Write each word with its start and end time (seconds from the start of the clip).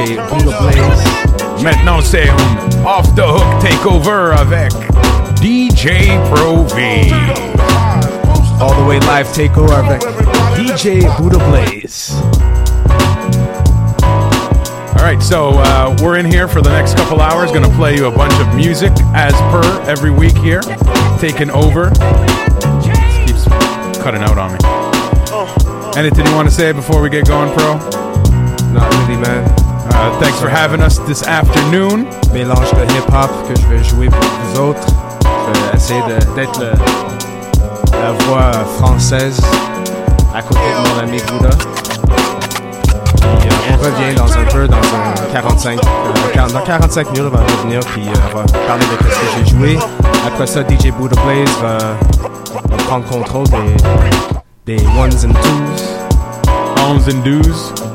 DJ 0.00 0.16
Buddha 0.30 0.58
Blaze. 0.60 1.62
Maintenant, 1.62 2.00
c'est 2.00 2.28
un 2.30 2.86
off 2.86 3.14
the 3.14 3.22
hook 3.22 3.44
takeover 3.60 4.32
avec 4.34 4.72
DJ 5.42 6.08
Pro 6.30 6.64
V. 6.74 7.12
All 8.60 8.74
the 8.74 8.86
way 8.88 8.98
live 9.00 9.30
takeover 9.34 9.74
avec 9.74 10.00
DJ 10.56 11.04
Buddha 11.18 11.38
Blaze. 11.50 12.14
All 14.96 15.04
right, 15.04 15.22
so 15.22 15.50
uh, 15.50 15.94
we're 16.02 16.16
in 16.16 16.24
here 16.24 16.48
for 16.48 16.62
the 16.62 16.70
next 16.70 16.96
couple 16.96 17.20
hours. 17.20 17.52
Going 17.52 17.64
to 17.64 17.76
play 17.76 17.94
you 17.94 18.06
a 18.06 18.10
bunch 18.10 18.34
of 18.40 18.54
music 18.54 18.92
as 19.14 19.34
per 19.52 19.82
every 19.86 20.10
week 20.10 20.36
here. 20.38 20.62
Taking 21.18 21.50
over. 21.50 21.90
keeps 23.26 23.44
cutting 24.02 24.22
out 24.22 24.38
on 24.38 24.52
me. 24.52 24.58
Anything 25.98 26.24
you 26.26 26.34
want 26.34 26.48
to 26.48 26.54
say 26.54 26.72
before 26.72 27.02
we 27.02 27.10
get 27.10 27.26
going, 27.26 27.52
Pro? 27.52 27.74
Not 28.72 28.88
really, 28.94 29.20
man. 29.20 29.59
Uh, 29.92 30.18
thanks 30.20 30.40
for 30.40 30.48
having 30.48 30.80
us 30.80 30.98
this 31.00 31.22
afternoon. 31.26 32.06
Mélange 32.32 32.70
de 32.72 32.84
hip-hop 32.94 33.30
que 33.48 33.60
je 33.60 33.66
vais 33.66 33.84
jouer 33.84 34.08
pour 34.08 34.20
vous 34.20 34.60
autres. 34.60 34.86
Je 35.24 35.60
vais 35.60 35.76
essayer 35.76 36.00
d'être 36.36 36.60
la 37.92 38.12
voix 38.24 38.50
française 38.78 39.40
à 40.34 40.42
côté 40.42 40.60
de 40.60 40.88
mon 40.88 40.98
ami 41.02 41.18
Bouddha. 41.28 41.50
on 43.72 43.84
revient 43.84 44.14
dans 44.14 44.32
un 44.32 44.44
peu 44.44 44.68
dans 44.68 44.76
un 44.76 45.32
45 45.32 45.78
euh, 45.78 46.48
dans 46.52 46.60
45 46.60 47.10
minutes 47.12 47.30
on 47.32 47.36
va 47.36 47.42
revenir 47.42 47.80
puis 47.80 48.02
euh, 48.06 48.12
on 48.32 48.36
va 48.38 48.44
parler 48.66 48.84
de 48.84 49.04
ce 49.04 49.20
que 49.20 49.26
j'ai 49.38 49.56
joué 49.56 49.78
après 50.26 50.46
ça 50.46 50.60
DJ 50.62 50.92
Buddha 50.98 51.20
Blaze 51.22 51.48
va, 51.62 51.78
va 51.78 52.76
prendre 52.86 53.06
contrôle 53.06 53.46
des, 54.66 54.76
des 54.76 54.86
ones 54.98 55.12
and 55.24 55.32
twos 55.32 56.90
ones 56.90 57.08
and 57.08 57.22
twos 57.24 57.89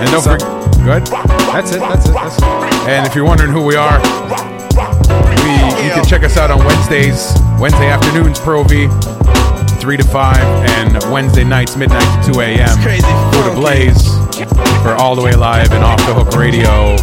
and 0.00 0.10
don't 0.10 0.22
forget 0.22 0.40
good 0.84 1.06
that's 1.52 1.72
it 1.72 1.80
that's 1.80 2.08
it 2.08 2.14
that's 2.14 2.38
it 2.38 2.44
and 2.88 3.06
if 3.06 3.14
you're 3.14 3.24
wondering 3.24 3.50
who 3.50 3.64
we 3.64 3.76
are 3.76 3.98
we 5.44 5.52
you 5.84 5.90
can 5.92 6.04
check 6.04 6.22
us 6.22 6.36
out 6.36 6.50
on 6.50 6.58
Wednesdays 6.64 7.32
Wednesday 7.58 7.88
afternoons 7.88 8.38
Pro 8.40 8.64
V 8.64 8.88
3 9.84 9.98
to 9.98 10.04
5, 10.04 10.36
and 10.80 11.12
Wednesday 11.12 11.44
nights, 11.44 11.76
midnight 11.76 12.24
to 12.24 12.32
2 12.32 12.40
a.m. 12.40 12.72
Go 13.32 13.46
to 13.46 13.54
Blaze 13.54 14.08
for 14.80 14.94
All 14.96 15.14
the 15.14 15.20
Way 15.22 15.34
Live 15.34 15.72
and 15.72 15.84
Off 15.84 15.98
the 16.06 16.14
Hook 16.14 16.34
Radio 16.38 16.96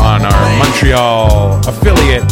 on 0.00 0.24
our 0.24 0.58
Montreal 0.58 1.60
affiliate, 1.68 2.24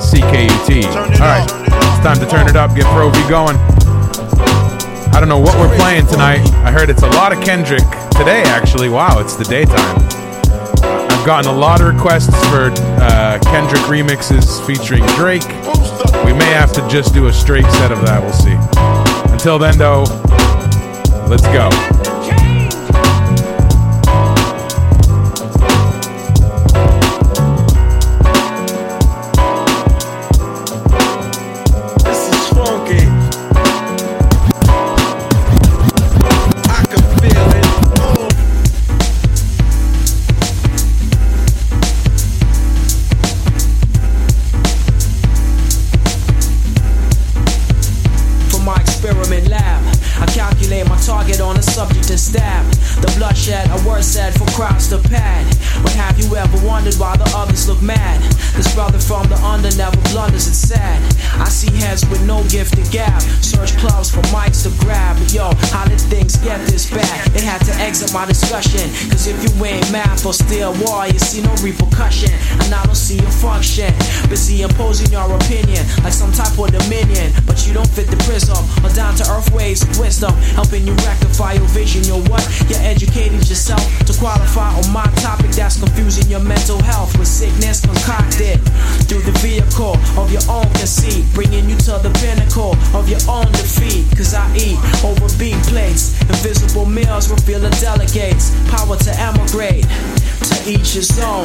CKUT. 0.00 0.86
All 1.20 1.28
right, 1.28 1.44
it's 1.44 2.00
time 2.00 2.18
to 2.18 2.26
turn 2.26 2.48
it 2.48 2.56
up, 2.56 2.74
get 2.74 2.86
Pro 2.96 3.10
V 3.10 3.28
going. 3.28 3.56
I 5.12 5.20
don't 5.20 5.28
know 5.28 5.38
what 5.38 5.54
we're 5.60 5.76
playing 5.76 6.06
tonight. 6.06 6.40
I 6.64 6.72
heard 6.72 6.88
it's 6.88 7.02
a 7.02 7.08
lot 7.08 7.36
of 7.36 7.44
Kendrick 7.44 7.84
today, 8.14 8.42
actually. 8.42 8.88
Wow, 8.88 9.18
it's 9.18 9.34
the 9.36 9.44
daytime. 9.44 9.98
I've 11.10 11.26
gotten 11.26 11.50
a 11.50 11.56
lot 11.56 11.80
of 11.80 11.92
requests 11.94 12.34
for 12.48 12.70
uh, 13.02 13.38
Kendrick 13.44 13.82
remixes 13.82 14.64
featuring 14.66 15.04
Drake. 15.16 15.46
We 16.24 16.32
may 16.32 16.50
have 16.52 16.72
to 16.74 16.88
just 16.88 17.12
do 17.12 17.26
a 17.26 17.32
straight 17.32 17.66
set 17.66 17.90
of 17.92 18.00
that. 18.02 18.22
We'll 18.22 18.32
see. 18.32 18.56
Until 19.32 19.58
then, 19.58 19.76
though, 19.78 20.04
let's 21.28 21.46
go. 21.48 21.93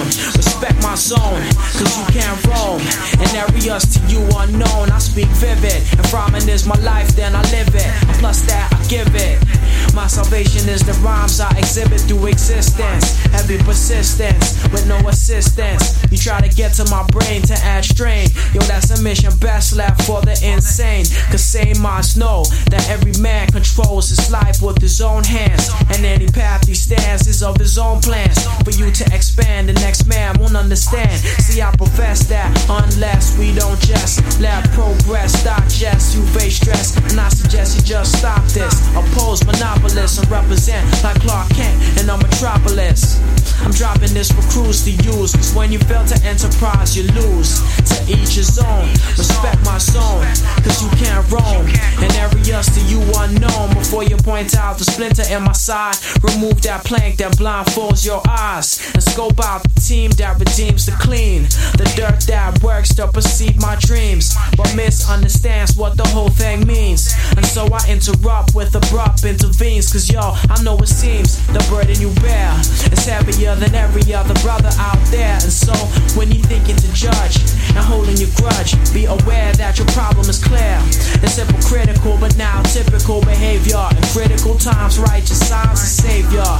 Respect 0.05 0.81
my 0.81 0.95
zone, 0.95 1.43
cause 1.77 1.97
you 1.97 2.05
can't 2.11 2.39
roam. 2.47 2.81
And 3.19 3.29
areas 3.35 3.83
to 3.93 3.99
you 4.07 4.21
unknown. 4.37 4.89
I 4.91 4.99
speak 4.99 5.27
vivid. 5.39 5.81
And 5.97 6.13
rhyming 6.13 6.47
is 6.49 6.65
my 6.65 6.79
life, 6.79 7.09
then 7.15 7.35
I 7.35 7.41
live 7.51 7.73
it. 7.73 7.91
Plus 8.19 8.41
that, 8.47 8.71
I 8.71 8.87
give 8.87 9.13
it. 9.15 9.58
My 9.95 10.07
salvation 10.07 10.69
is 10.69 10.81
the 10.81 10.93
rhymes 11.01 11.39
I 11.39 11.49
exhibit 11.57 12.01
through 12.01 12.27
existence. 12.27 13.17
Heavy 13.31 13.57
persistence 13.57 14.61
with 14.71 14.87
no 14.87 14.97
assistance. 15.07 15.99
You 16.11 16.17
try 16.17 16.41
to 16.41 16.49
get 16.49 16.73
to 16.73 16.85
my 16.89 17.03
brain 17.07 17.41
to 17.43 17.53
add 17.53 17.85
strain. 17.85 18.29
Yo, 18.53 18.61
that's 18.61 18.91
a 18.91 19.01
mission 19.01 19.33
best 19.39 19.75
left 19.75 20.03
for 20.03 20.21
the 20.21 20.37
insane. 20.43 21.05
Cause 21.31 21.43
sane 21.43 21.79
minds 21.79 22.15
know 22.17 22.43
that 22.69 22.87
every 22.89 23.13
man 23.21 23.47
controls 23.47 24.09
his 24.09 24.31
life 24.31 24.61
with 24.61 24.79
his 24.81 25.01
own 25.01 25.23
hands. 25.23 25.69
And 25.89 26.05
any 26.05 26.27
path 26.27 26.67
he 26.67 26.75
stands 26.75 27.27
is 27.27 27.43
of 27.43 27.57
his 27.57 27.77
own 27.77 28.01
plans. 28.01 28.45
For 28.63 28.71
you 28.71 28.91
to 28.91 29.05
expand, 29.13 29.69
the 29.69 29.73
next 29.73 30.05
man 30.05 30.37
won't 30.39 30.55
understand. 30.55 31.19
See, 31.43 31.61
I 31.61 31.71
profess 31.75 32.27
that 32.29 32.49
unless 32.69 33.37
we 33.37 33.53
don't 33.53 33.79
just 33.81 34.39
let 34.39 34.69
progress 34.71 35.43
digest, 35.43 36.15
you 36.15 36.23
face 36.27 36.57
stress. 36.57 36.95
And 37.09 37.19
I 37.19 37.29
suggest 37.29 37.77
you 37.77 37.83
just 37.83 38.17
stop 38.17 38.43
this. 38.45 38.75
Oppose 38.95 39.43
monopolists 39.79 40.17
and 40.17 40.29
represent 40.29 41.03
like 41.03 41.19
Clark 41.21 41.49
Kent 41.49 41.99
in 41.99 42.09
a 42.09 42.17
metropolis. 42.17 43.19
I'm 43.61 43.71
dropping 43.71 44.13
this 44.13 44.31
for 44.31 44.41
crews 44.51 44.83
to 44.85 44.91
use. 44.91 45.33
Cause 45.33 45.53
when 45.53 45.71
you 45.71 45.79
fail 45.79 46.05
to 46.05 46.25
enterprise, 46.25 46.95
you 46.95 47.03
lose. 47.13 47.78
To 47.89 48.13
each 48.13 48.35
his 48.35 48.59
own. 48.59 48.89
Respect 49.17 49.65
my 49.65 49.77
zone. 49.79 50.25
Cause 50.63 50.81
you 50.83 50.89
can't 51.01 51.25
roam. 51.31 51.65
In 52.03 52.11
areas 52.15 52.67
to 52.75 52.81
you 52.85 53.01
unknown. 53.17 53.73
Before 53.73 54.03
you 54.03 54.15
point 54.17 54.55
out 54.55 54.77
the 54.77 54.83
splinter 54.83 55.23
in 55.33 55.43
my 55.43 55.53
side, 55.53 55.95
remove 56.21 56.61
that 56.61 56.85
plank 56.85 57.17
that 57.17 57.33
blindfolds 57.37 58.05
your 58.05 58.21
eyes. 58.27 58.79
And 58.93 59.01
scope 59.01 59.39
out 59.43 59.63
the 59.63 59.81
team 59.81 60.11
that 60.21 60.37
redeems 60.39 60.85
the 60.85 60.91
clean. 60.93 61.43
The 61.81 61.91
dirt 61.95 62.21
that 62.27 62.61
works 62.61 62.93
to 62.95 63.07
perceive 63.07 63.59
my 63.59 63.75
dreams. 63.79 64.35
But 64.55 64.75
misunderstands 64.75 65.75
what 65.75 65.97
the 65.97 66.07
whole 66.09 66.29
thing 66.29 66.67
means. 66.67 67.13
And 67.35 67.45
so 67.45 67.67
I 67.73 67.81
interrupt 67.89 68.53
with 68.53 68.75
abrupt 68.75 69.23
intervenes. 69.23 69.91
Cause 69.91 70.11
yo, 70.11 70.35
I 70.49 70.61
know 70.61 70.77
it 70.77 70.87
seems 70.89 71.45
the 71.47 71.65
burden 71.69 71.99
you 71.99 72.13
bear 72.21 72.53
is 72.59 73.05
heavier 73.05 73.55
than 73.55 73.73
every 73.73 74.13
other 74.13 74.35
brother 74.41 74.69
out 74.77 74.99
there. 75.09 75.33
And 75.33 75.53
so 75.53 75.73
when 76.17 76.31
you 76.31 76.41
thinking 76.43 76.75
to 76.75 76.93
judge 76.93 77.37
and 77.75 77.85
holding 77.85 78.17
your 78.17 78.29
grudge, 78.35 78.73
be 78.93 79.05
aware 79.05 79.51
that 79.55 79.77
your 79.77 79.87
problem 79.93 80.29
is 80.29 80.41
clear. 80.43 80.77
It's 81.21 81.37
hypocritical, 81.37 82.17
but 82.19 82.35
now 82.37 82.61
typical 82.63 83.21
behavior. 83.21 83.81
In 83.95 84.03
critical 84.13 84.55
times, 84.57 84.99
righteous 84.99 85.39
signs 85.47 85.81
a 85.81 85.89
savior. 85.89 86.51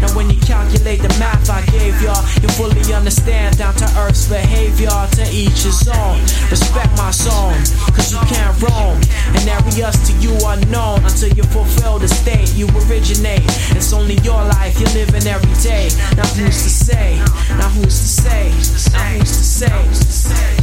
Now, 0.00 0.10
when 0.16 0.30
you 0.30 0.40
calculate 0.40 1.02
the 1.02 1.12
math 1.20 1.50
I 1.50 1.64
gave 1.66 2.00
ya, 2.02 2.14
you 2.40 2.48
fully 2.54 2.82
understand 2.92 3.58
down 3.58 3.74
to 3.76 3.86
earth's 3.98 4.28
behavior. 4.28 4.90
To 5.12 5.24
each 5.32 5.62
his 5.62 5.88
own. 5.88 6.18
Respect 6.50 6.90
my 6.96 7.10
zone, 7.10 7.58
cause 7.92 8.12
you 8.12 8.18
can't 8.26 8.54
roam. 8.62 8.98
And 9.36 9.48
areas 9.48 9.96
to 10.08 10.12
you 10.18 10.32
unknown 10.46 11.04
until 11.04 11.28
you 11.30 11.42
fulfill 11.44 11.98
the 11.98 12.08
state 12.08 12.54
you 12.54 12.66
originate. 12.86 13.44
It's 13.76 13.92
only 13.92 14.14
your 14.22 14.42
life 14.56 14.78
you're 14.80 14.90
living 14.90 15.26
every 15.26 15.54
day. 15.62 15.90
Now 16.16 16.26
who's 16.34 16.62
to 16.62 16.70
say? 16.70 17.16
Now 17.58 17.68
who's 17.68 17.98
to 17.98 18.08
say? 18.08 18.50
Now 18.92 19.18
to 19.18 19.24
to? 19.24 19.70
Who's 19.70 19.98
to 20.00 20.12
say? 20.12 20.61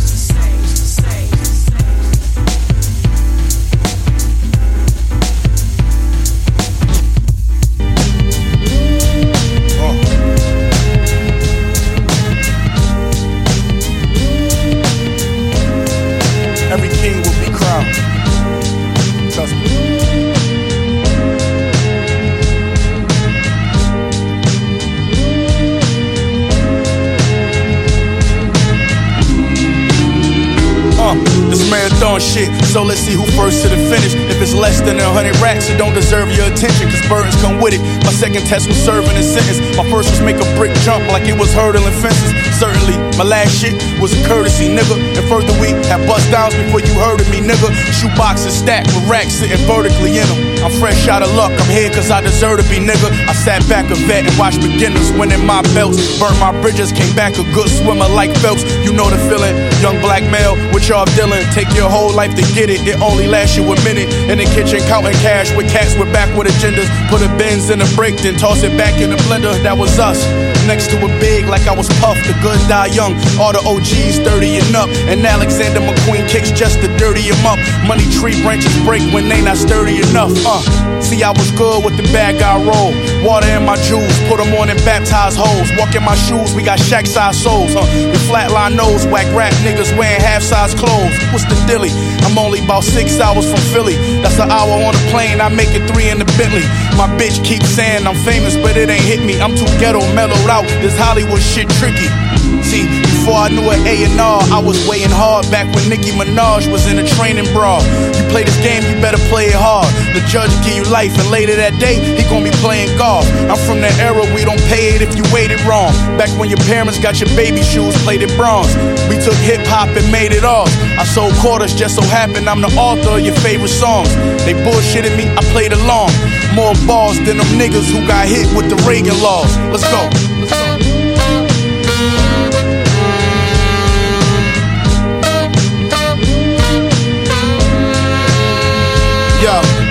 Shit, 32.21 32.49
so 32.65 32.83
let's 32.83 32.99
see 32.99 33.13
who 33.13 33.25
first 33.33 33.63
to 33.63 33.69
the 33.69 33.79
finish. 33.89 34.13
If 34.29 34.41
it's 34.41 34.53
less 34.53 34.81
than 34.81 34.99
a 34.99 35.09
hundred 35.09 35.35
racks, 35.39 35.69
it 35.69 35.77
don't 35.77 35.93
deserve 35.93 36.31
your 36.35 36.45
attention, 36.51 36.89
cause 36.89 37.01
burdens 37.07 37.35
come 37.41 37.59
with 37.59 37.73
it. 37.73 37.81
My 38.03 38.11
second 38.11 38.45
test 38.45 38.67
was 38.67 38.77
serving 38.77 39.15
a 39.15 39.23
sentence. 39.23 39.59
My 39.77 39.87
first 39.89 40.11
was 40.11 40.21
make 40.21 40.37
a 40.37 40.47
brick 40.55 40.73
jump 40.85 41.07
like 41.09 41.27
it 41.27 41.37
was 41.37 41.53
hurdling 41.53 41.95
fences. 42.01 42.48
Certainly, 42.59 42.99
my 43.15 43.23
last 43.23 43.55
shit 43.55 43.71
was 44.03 44.11
a 44.11 44.19
courtesy, 44.27 44.67
nigga. 44.67 44.99
And 45.15 45.23
further, 45.31 45.55
we 45.63 45.71
had 45.87 46.03
bust 46.03 46.27
downs 46.27 46.51
before 46.59 46.83
you 46.83 46.91
heard 46.99 47.23
of 47.23 47.31
me, 47.31 47.39
nigga. 47.39 47.71
Shoe 47.95 48.11
boxes 48.19 48.51
stacked 48.51 48.91
with 48.91 49.07
racks 49.07 49.39
sitting 49.39 49.63
vertically 49.63 50.19
in 50.19 50.27
them. 50.27 50.59
I'm 50.59 50.75
fresh 50.75 51.07
out 51.07 51.23
of 51.23 51.31
luck, 51.39 51.55
I'm 51.55 51.71
here 51.71 51.87
cause 51.87 52.11
I 52.11 52.19
deserve 52.19 52.59
to 52.59 52.67
be, 52.67 52.83
nigga. 52.83 53.07
I 53.31 53.31
sat 53.31 53.63
back 53.71 53.87
a 53.91 53.95
vet 53.95 54.27
and 54.27 54.35
watched 54.35 54.59
beginners 54.59 55.07
winning 55.15 55.39
my 55.45 55.63
belts. 55.71 56.19
Burnt 56.19 56.35
my 56.43 56.51
bridges, 56.59 56.91
came 56.91 57.15
back 57.15 57.39
a 57.39 57.47
good 57.55 57.71
swimmer 57.71 58.11
like 58.11 58.35
Phelps. 58.43 58.67
You 58.83 58.91
know 58.91 59.07
the 59.07 59.15
feeling, 59.31 59.55
young 59.79 59.95
black 60.03 60.27
male 60.27 60.59
with 60.75 60.83
y'all 60.91 61.07
dealing. 61.15 61.47
Take 61.55 61.71
your 61.79 61.87
whole 61.87 62.11
life 62.11 62.35
to 62.35 62.43
get 62.51 62.67
it, 62.67 62.83
it 62.83 62.99
only 62.99 63.27
lasts 63.27 63.55
you 63.55 63.63
a 63.63 63.75
minute. 63.87 64.11
In 64.27 64.35
the 64.35 64.47
kitchen, 64.51 64.83
counting 64.91 65.15
cash 65.23 65.55
with 65.55 65.71
cats 65.71 65.95
with 65.95 66.11
backward 66.11 66.51
agendas. 66.51 66.91
Put 67.07 67.23
a 67.23 67.31
Benz 67.39 67.69
in 67.69 67.79
a 67.79 67.87
break, 67.95 68.19
then 68.19 68.35
toss 68.35 68.63
it 68.63 68.75
back 68.75 68.99
in 68.99 69.11
the 69.11 69.19
blender. 69.31 69.55
That 69.63 69.77
was 69.77 69.97
us. 69.97 70.27
Next 70.67 70.91
to 70.91 70.97
a 70.99 71.07
big, 71.23 71.47
like 71.47 71.65
I 71.67 71.73
was 71.73 71.87
puffed. 72.03 72.27
the 72.27 72.35
good 72.41 72.48
die 72.67 72.87
young. 72.87 73.13
All 73.37 73.53
the 73.53 73.61
OGs 73.61 74.19
30 74.25 74.63
and 74.63 74.75
up. 74.75 74.89
And 75.09 75.25
Alexander 75.25 75.79
McQueen 75.81 76.27
kicks 76.29 76.51
just 76.51 76.79
to 76.81 76.87
dirty 76.97 77.21
him 77.21 77.45
up. 77.45 77.59
Money 77.85 78.05
tree 78.09 78.39
branches 78.41 78.73
break 78.83 79.01
when 79.13 79.29
they 79.29 79.41
not 79.41 79.57
sturdy 79.57 79.99
enough. 79.99 80.31
Uh, 80.45 80.61
see, 81.01 81.21
I 81.23 81.31
was 81.31 81.51
good 81.51 81.83
with 81.83 81.97
the 81.97 82.03
bad 82.13 82.39
guy 82.39 82.57
roll. 82.57 82.93
Water 83.25 83.47
in 83.47 83.65
my 83.65 83.77
jewels, 83.83 84.13
put 84.27 84.37
them 84.37 84.53
on 84.55 84.69
and 84.69 84.79
baptize 84.87 85.35
hoes. 85.35 85.69
Walk 85.77 85.93
in 85.95 86.03
my 86.03 86.15
shoes, 86.15 86.55
we 86.55 86.63
got 86.63 86.79
shack 86.79 87.05
size 87.05 87.37
souls. 87.41 87.75
Uh, 87.75 87.85
with 88.11 88.21
flatline 88.29 88.75
nose, 88.75 89.05
whack 89.07 89.27
rap 89.35 89.53
niggas 89.65 89.91
wearing 89.97 90.21
half 90.21 90.41
size 90.41 90.73
clothes. 90.73 91.13
What's 91.31 91.45
the 91.45 91.57
dilly? 91.67 91.91
I'm 92.23 92.37
only 92.37 92.63
about 92.63 92.83
six 92.83 93.19
hours 93.19 93.49
from 93.49 93.61
Philly. 93.73 93.95
That's 94.21 94.39
an 94.39 94.51
hour 94.51 94.71
on 94.71 94.93
the 94.93 95.05
plane, 95.11 95.41
I 95.41 95.49
make 95.49 95.69
it 95.73 95.85
three 95.89 96.09
in 96.09 96.19
the 96.19 96.29
Bentley. 96.37 96.65
My 96.99 97.07
bitch 97.15 97.39
keeps 97.45 97.69
saying 97.69 98.05
I'm 98.05 98.15
famous, 98.27 98.57
but 98.57 98.75
it 98.75 98.89
ain't 98.89 99.01
hit 99.01 99.23
me. 99.23 99.39
I'm 99.39 99.55
too 99.55 99.71
ghetto, 99.79 100.01
mellowed 100.11 100.49
out. 100.51 100.67
This 100.83 100.99
Hollywood 100.99 101.39
shit 101.39 101.69
tricky. 101.79 102.11
See, 102.59 102.83
before 103.29 103.45
I 103.45 103.49
knew 103.53 103.69
an 103.69 103.85
A&R, 103.85 104.41
I 104.49 104.57
was 104.57 104.81
weighing 104.89 105.13
hard 105.13 105.45
back 105.53 105.69
when 105.75 105.85
Nicki 105.85 106.09
Minaj 106.17 106.65
was 106.65 106.89
in 106.89 106.97
a 106.97 107.05
training 107.05 107.45
bra. 107.53 107.77
You 108.17 108.25
play 108.33 108.41
this 108.41 108.57
game, 108.65 108.81
you 108.81 108.97
better 109.05 109.21
play 109.29 109.53
it 109.53 109.59
hard. 109.59 109.85
The 110.17 110.25
judge 110.25 110.49
give 110.65 110.81
you 110.81 110.85
life, 110.89 111.13
and 111.13 111.29
later 111.29 111.53
that 111.53 111.77
day, 111.77 112.01
he 112.17 112.25
gonna 112.25 112.49
be 112.49 112.55
playing 112.57 112.89
golf. 112.97 113.29
I'm 113.45 113.61
from 113.69 113.85
the 113.85 113.93
era 114.01 114.25
we 114.33 114.41
don't 114.49 114.61
pay 114.65 114.97
it 114.97 115.05
if 115.05 115.13
you 115.13 115.21
waited 115.29 115.61
wrong. 115.69 115.93
Back 116.17 116.33
when 116.41 116.49
your 116.49 116.57
parents 116.65 116.97
got 116.97 117.21
your 117.21 117.29
baby 117.37 117.61
shoes 117.61 117.93
plated 118.01 118.33
bronze. 118.33 118.73
We 119.05 119.21
took 119.21 119.37
hip 119.45 119.61
hop 119.69 119.93
and 119.93 120.09
made 120.09 120.33
it 120.33 120.43
off. 120.43 120.73
I 120.97 121.05
sold 121.05 121.37
quarters, 121.37 121.77
just 121.77 122.01
so 122.01 122.03
happened 122.09 122.49
I'm 122.49 122.65
the 122.65 122.73
author 122.81 123.21
of 123.21 123.21
your 123.21 123.37
favorite 123.45 123.69
songs. 123.69 124.09
They 124.41 124.57
bullshitted 124.57 125.13
me, 125.13 125.29
I 125.37 125.45
played 125.53 125.77
along. 125.77 126.09
More 126.57 126.73
balls 126.89 127.21
than 127.29 127.37
them 127.37 127.51
niggas 127.61 127.93
who 127.93 128.01
got 128.09 128.25
hit 128.25 128.49
with 128.57 128.73
the 128.73 128.77
Reagan 128.89 129.21
laws. 129.21 129.53
Let's 129.69 129.85
go. 129.85 130.01
Let's 130.41 130.49
go. 130.49 130.78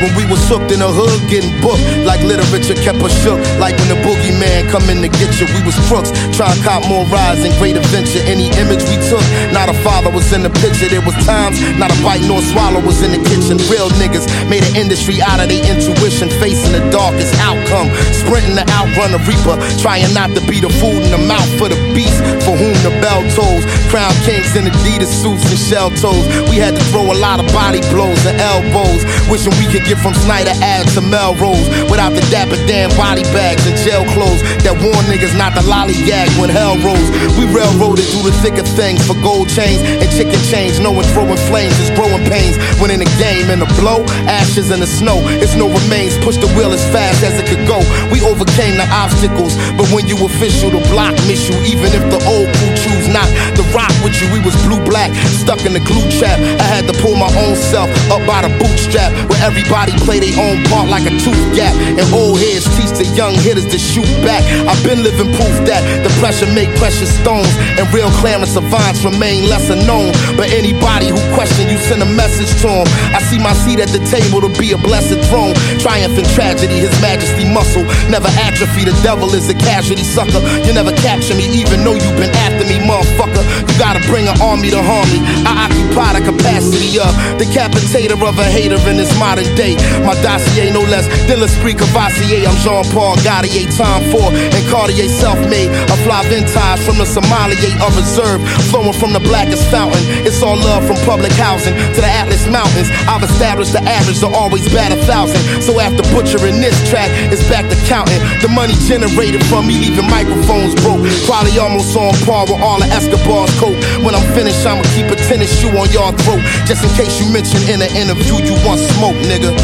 When 0.03 0.15
we 0.15 0.25
was 0.31 0.41
hooked 0.47 0.71
in 0.71 0.81
the 0.81 0.91
hood, 0.91 1.19
getting 1.29 1.51
booked 1.61 1.83
like 2.07 2.23
literature 2.23 2.79
kept 2.79 3.03
us 3.03 3.15
shook. 3.23 3.39
Like 3.59 3.75
when 3.83 3.91
the 3.91 3.99
boogeyman 4.07 4.71
come 4.71 4.87
in 4.91 5.03
to 5.03 5.11
get 5.11 5.31
you, 5.41 5.47
we 5.55 5.61
was 5.67 5.77
crooks. 5.91 6.15
Try 6.35 6.49
to 6.51 6.59
cop 6.63 6.87
more 6.87 7.05
rides 7.11 7.43
and 7.43 7.53
great 7.59 7.77
adventure. 7.77 8.23
Any 8.25 8.49
image 8.61 8.83
we 8.87 8.97
took, 9.11 9.25
not 9.51 9.69
a 9.69 9.77
father 9.83 10.11
was 10.11 10.31
in 10.33 10.43
the 10.47 10.53
picture. 10.63 10.87
There 10.87 11.03
was 11.03 11.17
times, 11.27 11.59
not 11.77 11.91
a 11.91 11.99
bite 12.05 12.23
nor 12.27 12.41
swallow 12.53 12.81
was 12.85 13.03
in 13.03 13.13
the 13.13 13.23
kitchen. 13.27 13.59
Real 13.67 13.91
niggas 13.99 14.27
made 14.47 14.63
an 14.63 14.75
industry 14.77 15.19
out 15.21 15.41
of 15.43 15.49
their 15.51 15.63
intuition, 15.65 16.31
facing 16.39 16.73
the 16.73 16.83
darkest 16.95 17.35
outcome. 17.43 17.91
Sprinting 18.15 18.57
to 18.61 18.65
outrun 18.79 19.13
the 19.13 19.21
reaper, 19.27 19.57
trying 19.83 20.07
not 20.15 20.31
to 20.37 20.43
be 20.47 20.63
the 20.63 20.71
food 20.79 21.03
in 21.03 21.11
the 21.11 21.23
mouth 21.27 21.49
for 21.59 21.69
the 21.69 21.79
beast 21.93 22.19
for 22.45 22.55
whom 22.55 22.77
the 22.85 22.93
bell 23.03 23.25
tolls. 23.35 23.65
Crown 23.91 24.13
kings 24.23 24.55
in 24.55 24.69
Adidas 24.69 25.11
suits 25.11 25.45
and 25.49 25.59
shell 25.59 25.91
toes. 25.91 26.25
We 26.53 26.57
had 26.61 26.77
to 26.77 26.83
throw 26.93 27.09
a 27.11 27.17
lot 27.19 27.41
of 27.41 27.49
body 27.53 27.81
blows 27.91 28.21
and 28.29 28.37
elbows. 28.41 29.03
Wishing 29.29 29.53
we 29.59 29.67
could 29.67 29.88
get 29.89 29.97
from 30.05 30.13
Snyder 30.13 30.53
Ave 30.61 30.93
to 30.93 31.01
Melrose 31.01 31.65
without 31.89 32.13
the 32.13 32.21
Dapper 32.29 32.61
Dan 32.69 32.93
body 32.93 33.25
bags 33.33 33.65
and 33.65 33.73
jail 33.81 34.05
clothes 34.13 34.45
that 34.61 34.77
warn 34.77 35.01
niggas 35.09 35.33
not 35.33 35.57
to 35.57 35.65
lollygag 35.65 36.29
when 36.37 36.53
hell 36.53 36.77
rose. 36.85 37.09
We 37.41 37.49
railroaded 37.49 38.05
through 38.13 38.29
the 38.29 38.37
thick 38.45 38.61
of 38.61 38.69
things 38.77 39.01
for 39.09 39.17
gold 39.25 39.49
chains 39.49 39.81
and 39.81 40.05
chicken 40.13 40.37
chains. 40.53 40.77
Knowing 40.77 41.09
throwing 41.17 41.41
flames 41.49 41.73
is 41.81 41.89
growing 41.97 42.21
pains. 42.29 42.61
When 42.77 42.93
in 42.93 43.01
the 43.01 43.09
game 43.17 43.49
in 43.49 43.65
the 43.65 43.71
blow, 43.81 44.05
ashes 44.29 44.69
in 44.69 44.85
the 44.85 44.91
snow. 44.91 45.25
It's 45.41 45.57
no 45.57 45.73
remains. 45.73 46.21
Push 46.21 46.37
the 46.37 46.53
wheel 46.53 46.69
as 46.69 46.85
fast 46.93 47.25
as 47.25 47.41
it 47.41 47.49
could 47.49 47.65
go. 47.65 47.81
We 48.13 48.21
overcame 48.21 48.77
the 48.77 48.85
obstacles, 48.93 49.57
but 49.81 49.89
when 49.89 50.05
you 50.05 50.21
official, 50.21 50.69
the 50.69 50.85
block 50.93 51.17
miss 51.25 51.49
you. 51.49 51.57
Even 51.65 51.97
if 51.97 52.05
the 52.13 52.21
old 52.29 52.53
crew 52.61 52.73
choose 52.77 53.09
not 53.09 53.29
to 53.57 53.65
rock 53.73 53.95
with 54.05 54.21
you, 54.21 54.29
we 54.37 54.45
was 54.45 54.53
blue 54.69 54.85
black, 54.85 55.09
stuck 55.33 55.65
in 55.65 55.73
the 55.73 55.81
glue 55.81 56.05
trap. 56.21 56.37
I 56.61 56.67
had 56.69 56.85
to 56.93 56.95
pull 57.01 57.17
my 57.17 57.33
own 57.41 57.57
self 57.57 57.89
up 58.13 58.21
by 58.29 58.45
the 58.45 58.53
bootstrap 58.61 59.17
where 59.33 59.41
everybody 59.41 59.78
Everybody 59.79 60.05
play 60.11 60.19
their 60.19 60.35
own 60.43 60.59
part 60.67 60.91
like 60.91 61.07
a 61.07 61.15
tooth 61.23 61.39
gap. 61.55 61.71
And 61.79 62.03
old 62.11 62.43
heads 62.43 62.67
teach 62.75 62.91
the 62.99 63.07
young 63.15 63.39
hitters 63.39 63.71
to 63.71 63.79
shoot 63.79 64.11
back. 64.27 64.43
I've 64.67 64.83
been 64.83 65.07
living 65.07 65.31
proof 65.39 65.55
that 65.71 65.79
the 66.03 66.11
pressure 66.19 66.51
make 66.51 66.67
precious 66.83 67.15
stones. 67.23 67.47
And 67.79 67.87
real 67.95 68.11
Clarence 68.19 68.59
savants 68.59 69.07
remain 69.07 69.47
lesser 69.47 69.79
known. 69.87 70.11
But 70.35 70.51
anybody 70.51 71.15
who 71.15 71.21
question 71.31 71.71
you 71.71 71.79
send 71.79 72.03
a 72.03 72.11
message 72.19 72.51
to 72.67 72.83
them. 72.83 72.91
I 73.15 73.23
see 73.23 73.39
my 73.39 73.55
seat 73.55 73.79
at 73.79 73.95
the 73.95 74.03
table 74.11 74.43
to 74.43 74.51
be 74.59 74.75
a 74.75 74.79
blessed 74.83 75.23
throne. 75.31 75.55
Triumph 75.79 76.19
in 76.19 76.27
tragedy, 76.35 76.83
his 76.83 76.95
majesty 76.99 77.47
muscle. 77.47 77.87
Never 78.11 78.35
atrophy, 78.43 78.83
the 78.83 78.99
devil 79.07 79.31
is 79.31 79.47
a 79.47 79.55
casualty 79.55 80.03
sucker. 80.03 80.43
You 80.67 80.75
never 80.75 80.91
capture 81.07 81.39
me, 81.39 81.47
even 81.55 81.87
though 81.87 81.95
you've 81.95 82.19
been 82.19 82.35
after 82.51 82.67
me, 82.67 82.83
motherfucker. 82.83 83.47
You 83.63 83.75
gotta 83.79 84.03
bring 84.11 84.27
an 84.27 84.35
army 84.43 84.75
to 84.75 84.83
harm 84.83 85.07
me. 85.15 85.23
I 85.47 85.71
occupy 85.71 86.19
the 86.19 86.23
capacity 86.27 86.99
of 86.99 87.15
decapitator 87.39 88.19
of 88.19 88.35
a 88.43 88.49
hater 88.51 88.83
in 88.91 88.99
this 88.99 89.15
modern 89.23 89.47
day. 89.55 89.68
My 90.07 90.15
dossier 90.23 90.71
no 90.71 90.81
less 90.89 91.09
than 91.29 91.41
l'esprit 91.41 91.77
Cavassier. 91.77 92.47
I'm 92.47 92.57
Jean 92.65 92.85
Paul 92.95 93.17
Gaultier, 93.21 93.69
Tom 93.77 94.01
Ford 94.09 94.33
and 94.33 94.65
Cartier 94.71 95.09
self 95.09 95.39
made. 95.51 95.69
A 95.93 95.97
fly 96.07 96.25
vintage 96.29 96.81
from 96.87 96.97
the 96.97 97.05
sommelier 97.05 97.75
of 97.85 97.93
reserve, 97.97 98.41
flowing 98.71 98.97
from 98.97 99.13
the 99.13 99.21
blackest 99.21 99.69
fountain. 99.69 100.01
It's 100.25 100.41
all 100.43 100.57
love 100.57 100.87
from 100.87 100.97
public 101.05 101.33
housing 101.37 101.75
to 101.75 102.01
the 102.01 102.09
Atlas 102.09 102.47
Mountains. 102.49 102.89
I've 103.11 103.23
established 103.23 103.73
the 103.73 103.83
average 103.85 104.21
to 104.21 104.29
always 104.29 104.65
bat 104.73 104.93
a 104.93 105.01
thousand. 105.05 105.41
So 105.61 105.81
after 105.81 106.03
butchering 106.15 106.61
this 106.61 106.77
track, 106.89 107.11
it's 107.29 107.45
back 107.49 107.69
to 107.69 107.77
counting 107.85 108.21
the 108.41 108.49
money 108.49 108.75
generated 108.87 109.45
from 109.47 109.67
me 109.67 109.77
leaving 109.77 110.09
microphones 110.09 110.73
broke. 110.81 111.03
Probably 111.27 111.59
almost 111.59 111.97
on 111.97 112.15
par 112.25 112.47
with 112.47 112.63
all 112.63 112.79
the 112.79 112.89
Escobar's 112.95 113.53
coat. 113.59 113.77
When 114.05 114.15
I'm 114.15 114.25
finished, 114.33 114.65
I'ma 114.65 114.87
keep 114.95 115.11
a 115.11 115.17
tennis 115.17 115.51
shoe 115.59 115.73
on 115.75 115.91
your 115.91 116.13
throat. 116.25 116.41
Just 116.65 116.87
in 116.87 116.91
case 116.95 117.19
you 117.21 117.27
mention 117.33 117.61
in 117.69 117.83
an 117.83 117.93
interview 117.99 118.39
you 118.41 118.55
want 118.65 118.81
smoke, 118.97 119.19
nigga. 119.27 119.58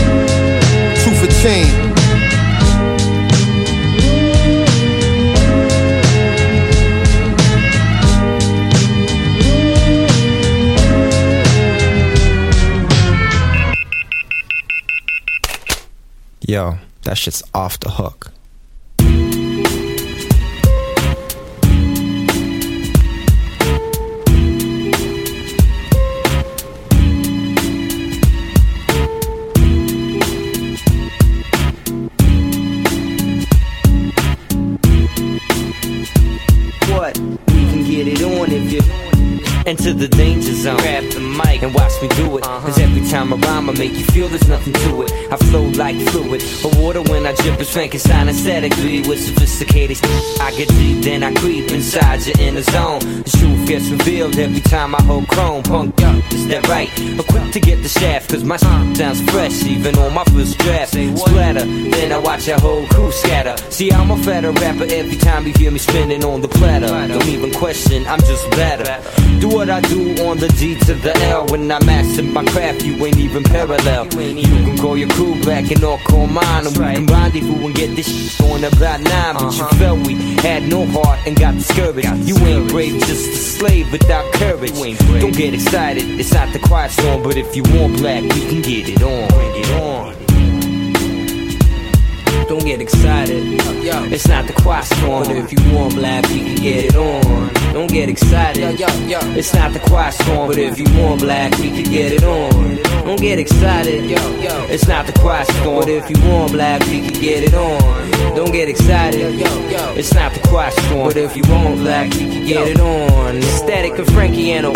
Two 1.03 1.15
for 1.15 1.27
ten. 1.43 1.95
Yo, 16.47 16.79
that 17.05 17.17
shit's 17.17 17.43
off 17.55 17.81
the 17.81 17.91
hook. 17.91 18.34
The 40.05 40.17
danger 40.19 40.34
and 41.65 41.75
watch 41.75 42.01
me 42.03 42.09
do 42.09 42.37
it. 42.37 42.45
Cause 42.45 42.79
every 42.79 43.07
time 43.09 43.33
I 43.33 43.37
rhyme, 43.37 43.71
I 43.71 43.73
make 43.73 43.93
you 43.93 44.05
feel 44.05 44.29
there's 44.29 44.47
nothing 44.49 44.75
to 44.75 45.03
it. 45.03 45.11
I 45.33 45.37
flow 45.37 45.65
like 45.83 45.97
fluid, 46.09 46.43
but 46.63 46.77
water 46.77 47.03
when 47.03 47.27
I 47.27 47.35
drip 47.35 47.59
is 47.61 47.71
Frankenstein 47.71 48.29
aesthetically. 48.29 49.01
With 49.09 49.21
sophisticated 49.21 49.99
I 50.41 50.51
get 50.57 50.69
deep, 50.69 51.03
then 51.03 51.23
I 51.23 51.33
creep 51.35 51.71
inside 51.71 52.27
your 52.27 52.39
inner 52.39 52.63
zone. 52.63 53.01
The 53.01 53.37
truth 53.39 53.67
gets 53.67 53.89
revealed 53.89 54.37
every 54.37 54.61
time 54.61 54.95
I 54.95 55.03
hold 55.03 55.27
chrome. 55.29 55.63
Punk 55.63 56.01
up, 56.03 56.33
is 56.33 56.47
that 56.49 56.69
right? 56.69 56.91
Equipped 57.19 57.53
to 57.55 57.61
get 57.61 57.83
the 57.83 57.89
shaft, 57.89 58.31
cause 58.31 58.45
my 58.45 58.57
sounds 58.57 59.23
fresh, 59.31 59.65
even 59.65 59.97
on 59.99 60.13
my 60.13 60.25
first 60.25 60.59
draft. 60.59 60.93
Splatter, 60.93 61.65
then 61.65 62.13
I 62.13 62.19
watch 62.19 62.47
a 62.49 62.61
whole 62.61 62.87
crew 62.89 63.11
scatter. 63.11 63.57
See, 63.71 63.91
I'm 63.91 64.11
a 64.11 64.17
fatter 64.19 64.53
rapper 64.53 64.85
every 64.85 65.17
time 65.17 65.47
you 65.47 65.55
hear 65.55 65.71
me 65.71 65.79
spinning 65.79 66.25
on 66.25 66.43
the 66.43 66.49
platter. 66.49 66.89
Don't 66.89 67.27
even 67.27 67.53
question, 67.53 68.07
I'm 68.07 68.21
just 68.21 68.51
better. 68.51 69.01
Do 69.41 69.49
what 69.49 69.71
I 69.71 69.81
do 69.81 70.27
on 70.27 70.39
the 70.39 70.49
D 70.49 70.79
to 70.81 70.95
the 70.95 71.17
L. 71.31 71.54
When 71.55 71.71
I 71.71 71.79
master 71.85 72.25
my 72.25 72.45
craft, 72.47 72.83
you 72.85 72.95
ain't 73.07 73.17
even 73.17 73.45
parallel. 73.45 74.07
You 74.07 74.43
can 74.43 74.77
call 74.77 74.97
your 74.97 75.09
crew 75.11 75.41
back 75.45 75.71
and 75.71 75.85
all 75.85 75.99
call 75.99 76.27
mine. 76.27 76.67
And 76.67 76.77
we 76.77 76.85
can 76.85 77.07
rendezvous 77.07 77.67
and 77.67 77.73
get 77.73 77.95
this 77.95 78.09
shit 78.09 78.41
on 78.51 78.65
about 78.65 79.01
nine. 79.01 79.35
But 79.35 79.55
you 79.55 79.63
uh-huh. 79.63 79.77
felt 79.77 80.05
we 80.05 80.15
had 80.43 80.65
no 80.65 80.85
heart 80.85 81.21
and 81.29 81.39
got 81.39 81.55
discouraged. 81.55 82.29
You 82.29 82.37
ain't 82.39 82.69
brave, 82.69 82.99
just 83.07 83.29
a 83.29 83.37
slave 83.37 83.93
without 83.93 84.33
courage. 84.35 84.75
Don't 84.75 85.37
get 85.37 85.55
excited, 85.55 86.03
it's 86.19 86.35
not 86.35 86.53
the 86.53 86.59
quiet 86.59 86.91
storm. 86.91 87.23
But 87.23 87.37
if 87.37 87.55
you 87.55 87.63
want 87.63 87.99
black, 87.99 88.23
we 88.25 88.41
can 88.49 88.61
get 88.61 88.89
it 88.89 89.01
on. 89.01 89.29
Get 89.55 89.71
on. 89.81 90.24
Don't 92.49 92.65
get 92.65 92.81
excited. 92.81 93.43
It's 94.13 94.29
not 94.29 94.47
the 94.47 94.53
quiet 94.53 94.85
storm. 94.85 95.25
But 95.25 95.37
if 95.37 95.53
you 95.53 95.75
want 95.75 95.95
black, 95.95 96.29
we 96.29 96.41
can 96.41 96.57
get 96.57 96.85
it 96.85 96.97
on. 96.97 97.53
Don't 97.73 97.91
get 97.91 98.09
excited. 98.09 98.77
It's 99.37 99.55
not 99.55 99.73
the 99.73 99.81
quiet 99.81 100.15
storm. 100.15 100.49
But 100.49 100.59
if 100.59 100.79
you 100.79 100.85
want 100.99 101.21
black, 101.21 101.57
we 101.59 101.71
can 101.71 101.85
get 101.85 102.13
it 102.13 102.23
on. 102.25 102.77
Don't 103.05 103.21
get 103.21 103.39
excited. 103.39 104.05
It's 104.71 104.87
not 104.87 105.07
the 105.07 105.13
quiet 105.13 105.47
storm. 105.49 105.81
But 105.81 105.89
if 105.89 106.11
you 106.11 106.17
want 106.29 106.53
black, 106.53 106.81
we 106.87 107.01
can 107.01 107.21
get 107.21 107.45
it 107.45 107.55
on. 107.55 108.11
Don't 108.37 108.53
get 108.53 108.69
excited. 108.69 109.35
It's 109.97 110.13
not 110.13 110.33
the 110.35 110.41
quiet 110.49 110.75
storm. 110.75 111.09
But 111.09 111.17
if 111.17 111.37
you 111.37 111.43
want 111.49 111.79
black, 111.79 112.13
we 112.13 112.29
can 112.31 112.47
get 112.47 112.69
it 112.69 112.81
on. 112.81 113.41
Static 113.43 113.99
and 113.99 114.07
Frankiano. 114.09 114.75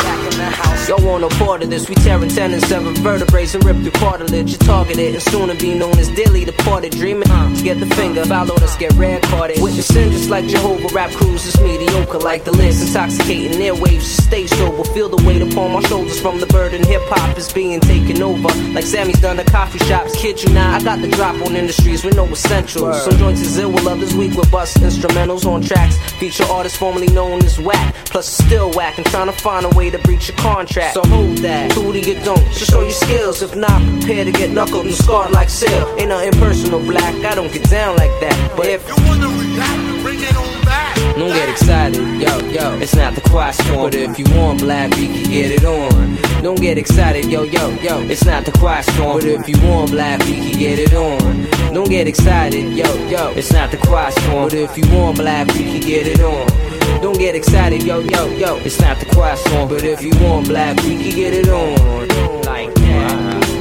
Y'all 0.88 1.04
want 1.04 1.20
no 1.20 1.28
part 1.28 1.62
of 1.62 1.68
this. 1.68 1.86
We 1.88 1.94
tearing 1.96 2.30
tendons, 2.30 2.66
sever 2.66 2.92
vertebrae, 3.02 3.46
and 3.52 3.62
rip 3.64 3.76
through 3.76 3.90
cartilage. 3.92 4.52
You're 4.52 4.58
targeted 4.58 5.14
and 5.14 5.22
soon 5.22 5.48
to 5.48 5.54
be 5.54 5.74
known 5.74 5.98
as 5.98 6.08
Dilly, 6.08 6.44
the 6.44 6.52
parted 6.52 6.92
dreaming. 6.92 7.30
Uh. 7.30 7.57
Get 7.62 7.80
the 7.80 7.94
finger, 7.96 8.24
follow 8.24 8.54
us, 8.54 8.76
get 8.76 8.92
red 8.94 9.22
carded. 9.24 9.60
Witnessing 9.60 10.10
just 10.10 10.30
like 10.30 10.46
Jehovah, 10.46 10.88
rap 10.94 11.10
crews 11.10 11.44
is 11.44 11.60
mediocre 11.60 12.18
like 12.18 12.44
the 12.44 12.52
list. 12.52 12.86
Intoxicating 12.86 13.58
airwaves, 13.58 14.02
stay 14.02 14.46
sober. 14.46 14.84
Feel 14.84 15.08
the 15.08 15.22
weight 15.26 15.42
upon 15.42 15.72
my 15.72 15.82
shoulders 15.82 16.18
from 16.18 16.40
the 16.40 16.46
burden. 16.46 16.82
Hip 16.84 17.02
hop 17.06 17.36
is 17.36 17.52
being 17.52 17.80
taken 17.80 18.22
over. 18.22 18.48
Like 18.72 18.84
Sammy's 18.84 19.20
done 19.20 19.36
the 19.36 19.44
coffee 19.44 19.80
shops. 19.80 20.16
Kid 20.16 20.42
you 20.42 20.54
not, 20.54 20.80
I 20.80 20.84
got 20.84 21.02
the 21.02 21.08
drop 21.08 21.34
on 21.46 21.56
industries 21.56 22.04
with 22.04 22.16
no 22.16 22.26
essentials. 22.26 23.04
Some 23.04 23.18
joints 23.18 23.40
is 23.42 23.58
ill, 23.58 23.72
while 23.72 23.88
others 23.88 24.14
weak 24.14 24.34
with 24.34 24.50
bust 24.50 24.78
instrumentals 24.78 25.44
on 25.44 25.60
tracks. 25.60 25.96
Feature 26.12 26.44
artists 26.44 26.78
formerly 26.78 27.08
known 27.08 27.44
as 27.44 27.58
whack. 27.58 27.94
Plus 28.06 28.26
still 28.26 28.70
whack 28.72 28.96
and 28.96 29.06
trying 29.08 29.26
to 29.26 29.32
find 29.32 29.66
a 29.66 29.70
way 29.70 29.90
to 29.90 29.98
breach 29.98 30.28
your 30.28 30.38
contract. 30.38 30.94
So 30.94 31.02
hold 31.02 31.38
that, 31.38 31.72
to 31.72 31.80
you 31.80 32.14
don't. 32.24 32.44
Just 32.52 32.70
show 32.70 32.80
your 32.80 32.90
skills. 32.92 33.42
If 33.42 33.54
not, 33.54 33.82
prepare 34.00 34.24
to 34.24 34.32
get 34.32 34.50
knuckled 34.50 34.86
and 34.86 34.94
scarred 34.94 35.32
like 35.32 35.50
Seal. 35.50 35.94
Ain't 35.98 36.08
nothing 36.08 36.32
personal, 36.32 36.80
black. 36.80 37.14
I 37.24 37.34
don't 37.34 37.47
get 37.52 37.68
down 37.70 37.96
like 37.96 38.10
that. 38.20 38.52
But 38.56 38.66
if 38.66 38.86
You 38.88 38.94
wanna 39.06 39.28
react, 39.28 40.02
bring 40.02 40.20
it 40.20 40.36
on 40.36 40.64
back. 40.64 40.96
don't 41.16 41.32
get 41.32 41.48
excited, 41.48 42.02
yo, 42.20 42.38
yo. 42.50 42.78
It's 42.78 42.94
not 42.94 43.14
the 43.14 43.20
quiet 43.22 43.54
storm, 43.54 43.90
but 43.90 43.94
if 43.94 44.18
you 44.18 44.24
want 44.36 44.60
black, 44.60 44.94
we 44.96 45.06
can 45.06 45.30
get 45.30 45.50
it 45.50 45.64
on. 45.64 46.18
Don't 46.42 46.60
get 46.60 46.78
excited, 46.78 47.24
yo, 47.26 47.42
yo, 47.42 47.70
yo. 47.82 48.00
It's 48.08 48.24
not 48.24 48.44
the 48.44 48.52
quiet 48.52 48.84
storm, 48.86 49.18
but 49.18 49.24
if 49.24 49.48
you 49.48 49.56
want 49.66 49.90
black, 49.90 50.20
we 50.24 50.34
can 50.34 50.58
get 50.58 50.78
it 50.78 50.94
on. 50.94 51.48
Don't 51.74 51.88
get 51.88 52.06
excited, 52.06 52.64
yo, 52.72 52.86
yo. 53.08 53.30
It's 53.36 53.52
not 53.52 53.70
the 53.70 53.78
quiet 53.78 54.14
storm, 54.14 54.48
but 54.48 54.54
if 54.54 54.76
you 54.76 54.84
want 54.94 55.18
black, 55.18 55.46
we 55.54 55.64
can 55.64 55.80
get 55.80 56.06
it 56.06 56.20
on. 56.20 56.68
Don't 57.00 57.18
get 57.18 57.34
excited, 57.34 57.82
yo, 57.82 58.00
yo, 58.00 58.26
yo. 58.36 58.56
It's 58.64 58.80
not 58.80 58.98
the 58.98 59.06
quiet 59.06 59.38
but 59.68 59.84
if 59.84 60.02
you 60.02 60.10
want 60.20 60.48
black, 60.48 60.76
we 60.82 60.96
can 60.96 61.14
get 61.14 61.32
it 61.32 61.48
on. 61.48 62.08
Like 62.42 62.74
that. 62.74 63.57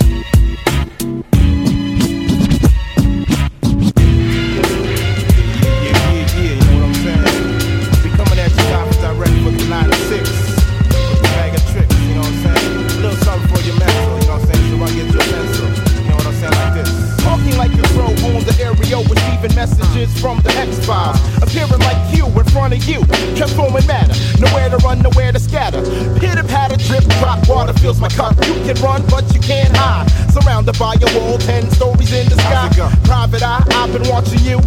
Thank 0.00 0.66
you. 0.66 0.71
Messages 19.50 20.08
from 20.20 20.38
the 20.40 20.50
X-Files. 20.50 21.18
Appearing 21.42 21.80
like 21.80 22.16
you 22.16 22.26
in 22.26 22.44
front 22.50 22.74
of 22.74 22.84
you, 22.84 23.04
transforming 23.36 23.86
matter. 23.86 24.14
Nowhere 24.40 24.70
to 24.70 24.76
run, 24.78 25.00
nowhere 25.02 25.32
to 25.32 25.40
scatter. 25.40 25.82
Pitter 26.18 26.44
patter, 26.44 26.76
drip, 26.76 27.04
drop, 27.18 27.46
water 27.48 27.72
fills 27.74 28.00
my 28.00 28.08
cup. 28.08 28.34
You 28.46 28.54
can 28.66 28.76
run, 28.82 29.02
but 29.08 29.24
you 29.34 29.40
can't 29.40 29.74
hide. 29.76 30.10
Surrounded 30.30 30.78
by 30.78 30.94
a 30.94 31.18
wall, 31.18 31.38
ten 31.38 31.68
stories 31.70 32.12
in 32.12 32.28
the 32.28 32.36
eye. 32.62 32.92
Private 33.04 33.42
eye, 33.42 33.64
I've 33.72 33.92
been 33.92 34.06
watching 34.08 34.40
you. 34.40 34.58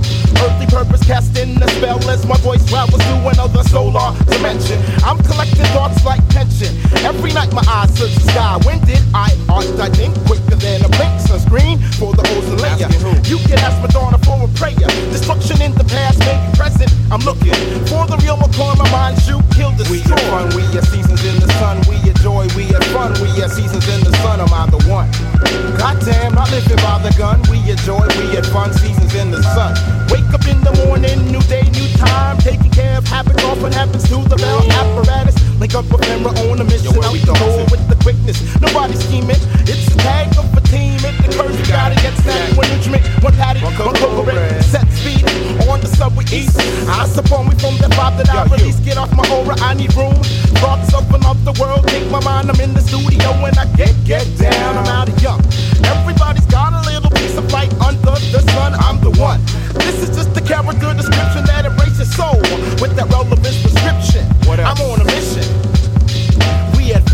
Earthly 0.43 0.67
purpose 0.67 1.03
casting 1.05 1.61
a 1.61 1.67
spell 1.79 1.99
as 2.09 2.25
my 2.27 2.37
voice 2.37 2.65
travels 2.67 3.01
through 3.03 3.29
another 3.29 3.63
solar 3.63 4.11
dimension. 4.25 4.79
I'm 5.03 5.17
collecting 5.23 5.65
thoughts 5.71 6.03
like 6.03 6.21
tension. 6.29 6.75
Every 7.05 7.31
night 7.31 7.53
my 7.53 7.63
eyes 7.67 7.93
search 7.95 8.13
the 8.15 8.31
sky. 8.31 8.57
When 8.65 8.79
did 8.83 9.01
I 9.13 9.31
arch 9.49 9.71
I 9.79 9.89
think 9.89 10.13
quicker 10.25 10.55
than 10.55 10.83
a 10.83 10.89
blink? 10.89 11.13
Sunscreen 11.23 11.79
for 11.95 12.13
the 12.13 12.23
ozone 12.35 12.59
layer. 12.59 12.89
You 13.23 13.37
can 13.47 13.59
ask 13.59 13.79
Madonna 13.81 14.19
for 14.19 14.43
a 14.43 14.49
prayer. 14.59 14.89
Destruction 15.11 15.61
in 15.61 15.71
the 15.73 15.85
past, 15.85 16.19
maybe 16.19 16.43
present. 16.57 16.91
I'm 17.11 17.21
looking 17.21 17.55
for 17.87 18.03
the 18.07 18.19
real 18.21 18.37
McCoy. 18.37 18.75
My 18.77 18.89
mind, 18.91 19.15
you 19.27 19.39
kill 19.55 19.71
the 19.79 19.87
We 19.89 20.03
are 20.11 20.19
fun, 20.27 20.51
we 20.57 20.63
are 20.75 20.85
seasons 20.85 21.23
in 21.23 21.39
the 21.39 21.47
sun. 21.59 21.79
We 21.87 21.95
are 22.09 22.17
joy, 22.19 22.47
we 22.55 22.67
are 22.75 22.83
fun. 22.91 23.13
We 23.23 23.29
are 23.41 23.49
seasons 23.49 23.87
in 23.87 24.03
the 24.03 24.11
sun. 24.19 24.41
Am 24.41 24.51
I 24.51 24.67
the 24.67 24.81
one? 24.89 25.07
Goddamn, 25.77 26.35
not 26.35 26.51
living 26.51 26.81
by 26.83 26.99
the 26.99 27.13
gun. 27.17 27.39
We 27.49 27.59
are 27.71 27.79
enjoy, 27.85 28.07
we 28.17 28.35
had 28.35 28.45
fun 28.47 28.73
seasons 28.73 29.13
in 29.13 29.29
the 29.29 29.41
sun. 29.53 29.73
Wake 30.09 30.25
up 30.33 30.45
in 30.47 30.59
the 30.61 30.73
morning, 30.85 31.19
new 31.31 31.41
day, 31.41 31.61
new 31.69 31.87
time. 31.97 32.37
Taking 32.39 32.71
care 32.71 32.97
of 32.97 33.05
habits, 33.05 33.43
often 33.43 33.71
happens 33.71 34.03
to 34.09 34.17
the 34.27 34.35
bell 34.35 34.61
apparatus. 34.71 35.35
Link 35.59 35.75
up 35.75 35.85
with 35.91 36.01
Emma 36.09 36.29
on 36.49 36.59
a 36.59 36.63
mission. 36.63 36.93
Yo, 36.93 37.01
out 37.03 37.13
the 37.13 37.33
door 37.37 37.65
with 37.69 37.87
the 37.87 37.94
quickness. 38.05 38.37
Nobody 38.61 38.93
scheming. 38.93 39.41
It's 39.65 39.89
a 39.89 39.97
tag 39.97 40.29
of 40.37 40.45
a 40.53 40.61
team. 40.69 41.01
It 41.01 41.25
occurs 41.25 41.57
you 41.57 41.65
gotta 41.65 41.97
get 42.05 42.13
snapped. 42.21 42.55
One 42.55 42.69
instrument, 42.69 43.01
one 43.25 43.33
patty, 43.33 43.65
one 43.65 43.73
cocoa 43.73 44.21
Set 44.61 44.85
speed 44.93 45.25
on 45.65 45.81
the 45.81 45.89
subway 45.97 46.23
east. 46.29 46.53
I 46.85 47.07
support 47.09 47.49
me 47.49 47.57
from 47.57 47.81
the 47.81 47.89
vibe 47.97 48.21
that 48.21 48.29
I 48.29 48.45
release. 48.45 48.77
Get 48.85 48.97
off 49.01 49.09
my 49.17 49.25
aura, 49.33 49.57
I 49.57 49.73
need 49.73 49.89
room. 49.97 50.13
Thoughts 50.61 50.93
of 50.93 51.09
another 51.09 51.53
world. 51.57 51.87
Take 51.87 52.05
my 52.11 52.21
mind, 52.21 52.45
I'm 52.51 52.61
in 52.61 52.75
the 52.75 52.81
studio 52.81 53.33
when 53.41 53.57
I 53.57 53.65
get, 53.73 53.97
get 54.05 54.25
down. 54.37 54.77
I'm 54.77 54.85
out 54.85 55.09
of 55.09 55.17
young. 55.19 55.41
Everybody's 55.81 56.45
got 56.45 56.77
a 56.77 56.85
little 56.85 57.09
piece 57.09 57.35
of 57.37 57.51
light 57.51 57.73
under 57.81 58.21
the 58.29 58.41
sun. 58.53 58.77
I'm 58.85 59.01
the 59.01 59.17
one. 59.17 59.41
This 59.81 60.05
is 60.05 60.15
just 60.15 60.31
the 60.35 60.41
character 60.41 60.93
description 60.93 61.41
that 61.49 61.65
embraces 61.65 62.13
soul 62.13 62.37
with 62.77 62.93
that 63.01 63.09
relevant 63.09 63.41
prescription. 63.41 64.29
I'm 64.45 64.77
on 64.77 65.01
a 65.01 65.05
mission 65.05 65.64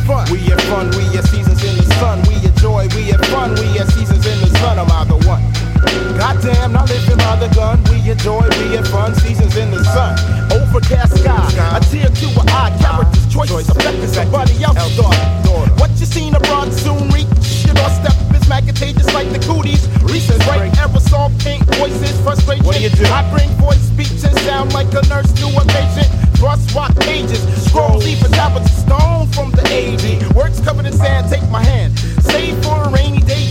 fun. 0.05 0.31
We 0.31 0.39
have 0.49 0.61
fun, 0.63 0.89
we 0.91 1.03
have 1.15 1.27
seasons 1.27 1.63
in 1.63 1.77
the 1.77 1.83
sun. 1.95 2.21
We 2.27 2.35
enjoy, 2.47 2.87
we 2.95 3.11
have 3.11 3.25
fun, 3.27 3.51
we 3.55 3.77
have 3.77 3.89
seasons 3.91 4.25
in 4.25 4.39
the 4.41 4.47
sun. 4.59 4.79
I'm 4.79 4.89
one. 5.27 5.70
Goddamn, 6.17 6.73
not 6.73 6.89
living 6.89 7.17
by 7.17 7.35
the 7.37 7.49
gun. 7.55 7.83
We 7.89 8.11
enjoy, 8.11 8.47
being 8.61 8.83
fun, 8.85 9.15
seasons 9.15 9.55
in 9.57 9.71
the 9.71 9.83
sun. 9.83 10.13
Overcast 10.51 11.17
sky, 11.17 11.77
a 11.77 11.79
tear 11.89 12.09
to 12.09 12.27
an 12.39 12.49
eye. 12.49 12.77
Characters, 12.79 13.25
choices, 13.33 13.69
affecting 13.69 14.07
somebody 14.07 14.63
else's 14.63 14.97
daughter. 14.97 15.41
What 15.81 15.89
you 15.97 16.05
seen 16.05 16.35
abroad 16.35 16.71
soon 16.73 17.09
reach 17.09 17.25
your 17.65 17.73
doorstep 17.73 18.13
is 18.35 18.47
maggotageous 18.47 19.13
like 19.13 19.29
the 19.31 19.39
cooties. 19.39 19.87
Recent 20.03 20.45
right 20.47 20.71
aerosol 20.73 21.31
pink 21.41 21.63
voices, 21.75 22.19
frustration. 22.21 22.65
What 22.65 22.75
do 22.75 22.83
you 22.83 22.89
do? 22.89 23.05
I 23.05 23.25
bring 23.33 23.49
voice, 23.57 23.81
speech, 23.81 24.23
and 24.23 24.37
sound 24.45 24.73
like 24.73 24.93
a 24.93 25.01
nurse 25.09 25.31
to 25.41 25.47
a 25.47 25.65
patient. 25.65 26.09
Cross 26.37 26.73
rock 26.75 26.95
pages, 26.99 27.41
scrolls, 27.65 28.05
even 28.05 28.31
tablets 28.31 28.69
of 28.71 28.77
stone 28.85 29.27
from 29.27 29.51
the 29.51 29.63
AD. 29.65 30.35
Words 30.35 30.59
covered 30.61 30.85
in 30.85 30.93
sand, 30.93 31.31
take 31.31 31.47
my 31.49 31.63
hand. 31.63 31.97
Save 32.29 32.63
for 32.63 32.83
a 32.83 32.89
rainy 32.89 33.19
day, 33.19 33.41
you 33.41 33.45
need 33.45 33.49
it. 33.49 33.50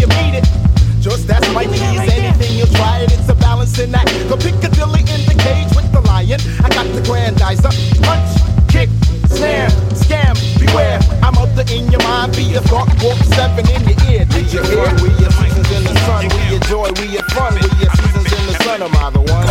Just 1.00 1.30
as 1.30 1.40
mighty 1.54 1.80
as 1.80 2.12
anything, 2.12 2.58
you'll 2.58 2.66
try 2.76 3.00
it. 3.00 3.10
It's 3.10 3.28
a 3.28 3.34
balancing 3.34 3.94
act. 3.94 4.12
The 4.28 4.36
Piccadilly 4.36 5.00
in 5.00 5.24
the 5.24 5.32
cage 5.32 5.72
with 5.74 5.90
the 5.92 6.00
lion. 6.04 6.38
I 6.60 6.68
got 6.68 6.84
the 6.92 7.00
grandizer. 7.00 7.72
Punch, 8.04 8.28
kick, 8.68 8.92
snare, 9.32 9.72
scam, 9.96 10.36
beware. 10.60 11.00
I'm 11.24 11.32
out 11.40 11.48
there 11.56 11.64
in 11.72 11.90
your 11.90 12.04
mind. 12.04 12.36
Be 12.36 12.52
a 12.52 12.60
thought, 12.60 12.92
walk 13.00 13.16
seven 13.32 13.64
in 13.72 13.80
your 13.88 13.96
ear. 14.12 14.28
Did 14.28 14.52
you 14.52 14.60
hear? 14.60 14.92
We 15.00 15.08
are 15.24 15.32
seasons 15.40 15.72
in 15.72 15.82
the 15.88 15.96
sun. 16.04 16.28
We 16.28 16.60
enjoy, 16.60 16.92
we 17.00 17.16
have 17.16 17.32
fun. 17.32 17.56
We 17.56 17.80
are 17.80 17.96
seasons 17.96 18.28
in 18.36 18.42
the 18.44 18.56
sun. 18.60 18.82
Am 18.84 18.92
I 18.92 19.08
the 19.08 19.24
one? 19.24 19.48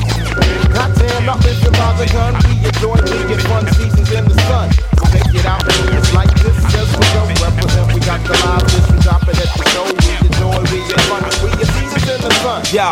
Goddamn, 0.69 1.26
not 1.26 1.41
living 1.41 1.74
by 1.74 1.97
the 1.97 2.06
gun. 2.13 2.38
We 2.45 2.62
enjoy, 2.62 3.02
we 3.10 3.26
get 3.26 3.41
fun. 3.50 3.65
Seasons 3.74 4.12
in 4.13 4.24
the 4.30 4.38
sun. 4.45 4.69
Take 5.10 5.34
it 5.34 5.45
out. 5.50 5.65
It's 5.65 6.13
like 6.13 6.30
this 6.45 6.49
got 8.10 8.26
the 8.26 8.34
live 8.34 8.63
listen, 8.63 9.00
drop 9.02 9.22
it 9.30 9.38
at 9.38 9.54
the 9.54 9.65
show. 9.69 9.86
We 9.86 10.10
enjoy, 10.26 10.58
we 10.74 10.80
get 10.89 11.02
fun. 11.02 11.22
We 11.45 11.79
are 12.10 12.17
seasons 12.17 12.24
in 12.24 12.30
the 12.30 12.34
sun. 12.36 12.63
Yo, 12.74 12.91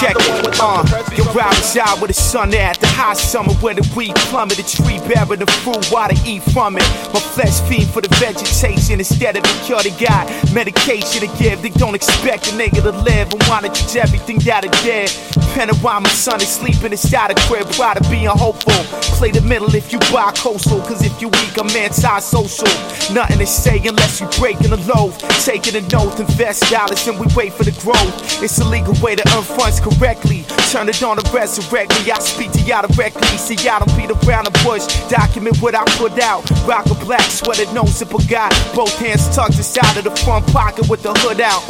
check 0.00 0.16
it. 0.18 0.60
Uh, 0.60 0.84
you're 1.14 1.26
riding 1.32 1.62
side 1.62 2.00
with 2.00 2.08
the 2.08 2.14
sun 2.14 2.54
at 2.54 2.78
the 2.80 2.86
high 2.86 3.14
summer 3.14 3.52
where 3.54 3.74
the 3.74 3.86
weed 3.96 4.14
plummet. 4.30 4.56
The 4.56 4.62
tree 4.62 4.98
bearing 5.08 5.40
the 5.40 5.46
fruit, 5.46 5.90
water 5.90 6.16
eat 6.24 6.42
from 6.52 6.76
it. 6.76 6.86
My 7.12 7.20
flesh 7.20 7.60
feed 7.68 7.88
for 7.88 8.00
the 8.00 8.08
vegetation 8.16 8.98
instead 8.98 9.36
of 9.36 9.42
the 9.42 9.62
cure. 9.64 9.82
They 9.82 9.90
got 10.04 10.26
medication 10.52 11.28
to 11.28 11.38
give. 11.38 11.62
They 11.62 11.70
don't 11.70 11.94
expect 11.94 12.48
a 12.48 12.52
nigga 12.52 12.82
to 12.82 12.92
live 12.92 13.32
and 13.32 13.42
wanna 13.48 13.68
judge 13.68 13.96
everything 13.96 14.38
that 14.40 14.64
it 14.64 14.72
did. 14.82 15.10
Panorama 15.54 16.08
sun 16.08 16.40
is 16.40 16.48
sleeping 16.48 16.92
inside 16.92 17.30
a 17.30 17.34
crib, 17.46 17.68
try 17.70 17.94
to 17.94 18.10
be 18.10 18.24
hopeful. 18.24 18.72
Play 19.16 19.30
the 19.30 19.40
middle 19.40 19.74
if 19.74 19.92
you 19.92 19.98
buy 20.12 20.32
coastal, 20.36 20.80
cause 20.82 21.02
if 21.02 21.20
you 21.20 21.28
weak, 21.28 21.56
I'm 21.58 21.68
anti-social. 21.70 22.68
Nothing 23.14 23.38
to 23.38 23.46
say 23.46 23.78
unless 23.86 24.20
you 24.20 24.28
breaking 24.38 24.70
the 24.70 24.76
loaf. 24.94 25.16
Taking 25.44 25.76
an 25.76 25.86
oath, 25.94 26.20
invest 26.20 26.70
dollars, 26.70 27.06
and 27.08 27.18
we 27.18 27.26
wait 27.34 27.52
for 27.52 27.64
the 27.64 27.72
growth. 27.80 28.42
It's 28.42 28.55
a 28.58 28.64
legal 28.64 28.94
way 29.02 29.14
to 29.14 29.22
earn 29.36 29.42
funds 29.42 29.80
correctly. 29.80 30.44
Turn 30.70 30.88
it 30.88 31.02
on 31.02 31.16
to 31.16 31.32
resurrect 31.32 31.90
me. 31.90 32.10
I 32.10 32.18
speak 32.18 32.52
to 32.52 32.60
y'all 32.62 32.86
directly. 32.86 33.26
See, 33.38 33.54
y'all 33.56 33.84
don't 33.84 33.96
beat 33.96 34.10
around 34.10 34.46
the 34.46 34.54
bush. 34.64 34.86
Document 35.08 35.60
what 35.62 35.74
I 35.74 35.84
put 35.96 36.18
out. 36.18 36.48
Rock 36.66 36.86
a 36.86 36.94
black 37.04 37.28
sweater, 37.30 37.70
no 37.72 37.84
zipper 37.86 38.22
guy. 38.28 38.48
Both 38.74 38.96
hands 38.98 39.34
tucked 39.34 39.56
inside 39.56 39.96
of 39.96 40.04
the 40.04 40.14
front 40.22 40.46
pocket 40.48 40.88
with 40.88 41.02
the 41.02 41.12
hood 41.14 41.40
out. 41.40 41.64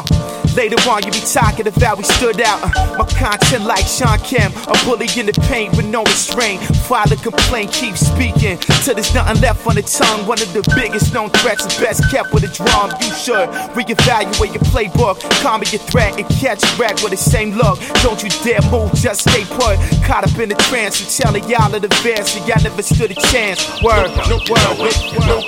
Later 0.56 0.80
on, 0.88 1.04
you 1.04 1.12
be 1.12 1.20
talking 1.20 1.68
about 1.68 1.98
we 1.98 2.04
stood 2.04 2.40
out. 2.40 2.58
Uh, 2.64 2.96
my 2.96 3.04
content 3.20 3.64
like 3.64 3.84
Shawn 3.84 4.18
Kemp, 4.20 4.56
a 4.66 4.72
bully 4.86 5.06
in 5.14 5.26
the 5.26 5.36
paint 5.52 5.76
with 5.76 5.84
no 5.84 6.02
restraint. 6.04 6.62
File 6.88 7.12
a 7.12 7.16
complaint, 7.16 7.72
keep 7.72 7.94
speaking 7.94 8.56
till 8.80 8.94
there's 8.94 9.12
nothing 9.12 9.42
left 9.42 9.66
on 9.66 9.74
the 9.74 9.82
tongue. 9.82 10.26
One 10.26 10.40
of 10.40 10.50
the 10.54 10.64
biggest 10.74 11.12
known 11.12 11.28
threats 11.28 11.66
is 11.66 11.78
best 11.78 12.10
kept 12.10 12.32
with 12.32 12.44
a 12.44 12.48
drum. 12.48 12.88
You 13.04 13.12
should 13.12 13.50
reevaluate 13.76 14.54
your 14.56 14.64
playbook, 14.72 15.20
calm 15.42 15.60
your 15.60 15.82
threat, 15.92 16.18
and 16.18 16.26
catch 16.40 16.64
wreck 16.78 17.02
with 17.02 17.10
the 17.10 17.16
same 17.16 17.52
look. 17.52 17.78
Don't 18.02 18.22
you 18.22 18.30
dare 18.42 18.62
move, 18.70 18.92
just 18.94 19.22
stay 19.28 19.44
put. 19.44 19.78
Caught 20.04 20.24
up 20.30 20.38
in 20.38 20.48
the 20.48 20.54
trance, 20.68 21.00
and 21.00 21.10
telling 21.10 21.48
y'all 21.48 21.74
in 21.74 21.84
advance, 21.84 22.36
and 22.36 22.46
y'all 22.46 22.62
never 22.62 22.82
stood 22.82 23.10
a 23.10 23.14
chance. 23.30 23.66
Word, 23.82 24.10
no, 24.28 24.36
word, 24.50 24.62
no, 24.66 24.86
no, 25.26 25.40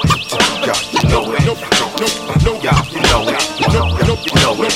yeah, 0.65 0.79
you 0.93 1.03
know 1.09 1.33
it, 1.33 1.41
no, 1.45 1.55
no, 1.55 2.09
no, 2.45 2.53
yeah, 2.63 2.83
you 2.89 3.01
know 3.09 3.29
it, 3.29 3.43
no, 3.67 3.83
no, 4.07 4.15
you 4.23 4.35
know 4.43 4.55
it. 4.65 4.75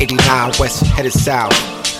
89 0.00 0.52
West 0.58 0.84
headed 0.86 1.12
south. 1.12 1.52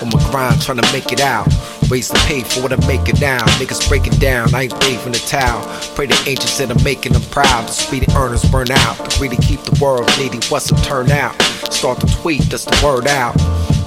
On 0.03 0.09
my 0.09 0.31
grind 0.31 0.61
trying 0.61 0.79
to 0.79 0.93
make 0.93 1.13
it 1.13 1.21
out. 1.21 1.47
Ways 1.91 2.09
to 2.09 2.19
pay 2.27 2.43
for 2.43 2.63
what 2.63 2.73
I 2.73 2.87
make 2.87 3.09
it 3.09 3.21
now. 3.21 3.45
Niggas 3.59 3.89
breaking 3.89 4.15
down, 4.15 4.55
I 4.55 4.63
ain't 4.63 4.73
waving 4.81 5.13
the 5.13 5.19
towel. 5.19 5.63
Pray 5.95 6.07
the 6.07 6.19
angels 6.27 6.57
that 6.59 6.71
I'm 6.71 6.83
making 6.83 7.13
them 7.13 7.23
proud. 7.31 7.69
The 7.69 7.73
speedy 7.73 8.07
earners 8.17 8.45
burn 8.51 8.71
out. 8.71 8.97
The 8.99 9.17
greedy 9.19 9.37
keep 9.37 9.61
the 9.63 9.79
world 9.83 10.11
needy. 10.19 10.41
What's 10.49 10.71
a 10.71 10.77
turnout? 10.83 11.41
Start 11.73 12.01
to 12.01 12.07
tweet, 12.07 12.43
that's 12.43 12.65
the 12.65 12.81
word 12.85 13.07
out. 13.07 13.37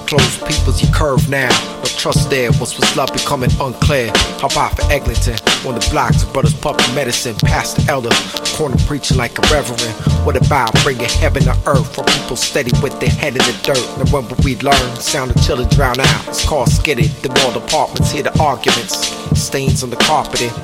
Close 0.06 0.38
people's 0.38 0.80
you 0.82 0.92
curve 0.94 1.28
now. 1.28 1.75
Trust 2.06 2.30
there. 2.30 2.52
What's 2.52 2.96
love 2.96 3.12
becoming 3.12 3.50
unclear. 3.60 4.12
How 4.38 4.46
about 4.46 4.76
for 4.76 4.86
Eglinton? 4.92 5.34
On 5.66 5.74
the 5.74 5.84
blocks, 5.90 6.22
of 6.22 6.32
brothers 6.32 6.54
pumping 6.54 6.94
medicine. 6.94 7.34
Past 7.34 7.78
the 7.78 7.90
elder, 7.90 8.14
corner 8.54 8.76
preaching 8.86 9.16
like 9.16 9.36
a 9.40 9.42
reverend. 9.52 9.90
What 10.24 10.36
about 10.36 10.72
bringing 10.84 11.08
heaven 11.08 11.42
to 11.42 11.58
earth 11.66 11.92
for 11.92 12.04
people 12.04 12.36
steady 12.36 12.70
with 12.80 12.94
their 13.00 13.10
head 13.10 13.32
in 13.32 13.42
the 13.42 13.58
dirt? 13.64 13.82
And 13.98 14.08
when 14.12 14.22
we 14.44 14.54
learn? 14.58 14.94
Sound 15.00 15.34
of 15.34 15.42
children 15.42 15.68
drown 15.70 15.98
out. 15.98 16.28
It's 16.28 16.46
called 16.46 16.68
skidded. 16.68 17.10
The 17.26 17.30
wall 17.42 17.58
departments 17.58 18.12
hear 18.12 18.22
the 18.22 18.38
arguments. 18.40 19.10
Stains 19.34 19.82
on 19.82 19.90
the 19.90 19.96
carpeting. 19.96 20.54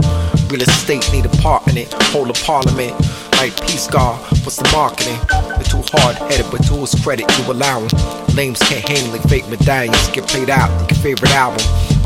Real 0.46 0.62
estate 0.62 1.10
need 1.12 1.26
a 1.26 1.34
part 1.42 1.66
in 1.66 1.76
it. 1.76 1.92
Hold 2.14 2.30
a 2.30 2.34
parliament 2.34 2.94
like 3.42 3.60
Peace 3.66 3.88
God. 3.88 4.20
What's 4.44 4.54
the 4.54 4.70
marketing? 4.70 5.18
They're 5.26 5.66
too 5.66 5.82
hard 5.90 6.14
headed, 6.30 6.46
but 6.52 6.62
to 6.68 6.74
his 6.74 6.94
credit, 7.02 7.26
you 7.38 7.50
allow 7.50 7.80
them. 7.80 7.90
Lames 8.36 8.60
can't 8.60 8.86
handle 8.88 9.16
it, 9.16 9.22
fake 9.28 9.48
medallions 9.48 10.08
get 10.10 10.28
played 10.28 10.48
out 10.48 10.70
like 10.80 10.92
your 10.92 11.00
favorite 11.02 11.32
album. 11.32 11.58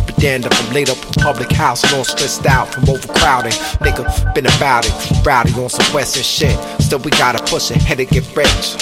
Be 0.07 0.15
damned 0.15 0.47
if 0.47 0.55
I'm 0.57 0.73
laid 0.73 0.89
up 0.89 0.97
in 0.97 1.13
public 1.21 1.53
house, 1.53 1.85
all 1.93 2.05
stressed 2.05 2.47
out 2.47 2.73
from 2.73 2.89
overcrowding. 2.89 3.53
Nigga, 3.85 4.35
been 4.35 4.47
about 4.47 4.87
it, 4.89 5.27
rowdy 5.27 5.53
on 5.61 5.69
some 5.69 5.85
western 5.93 6.23
shit. 6.23 6.57
Still, 6.81 7.01
we 7.01 7.11
gotta 7.11 7.45
push 7.45 7.71
ahead 7.71 7.99
to 7.99 8.07
get 8.07 8.25
rich. 8.35 8.81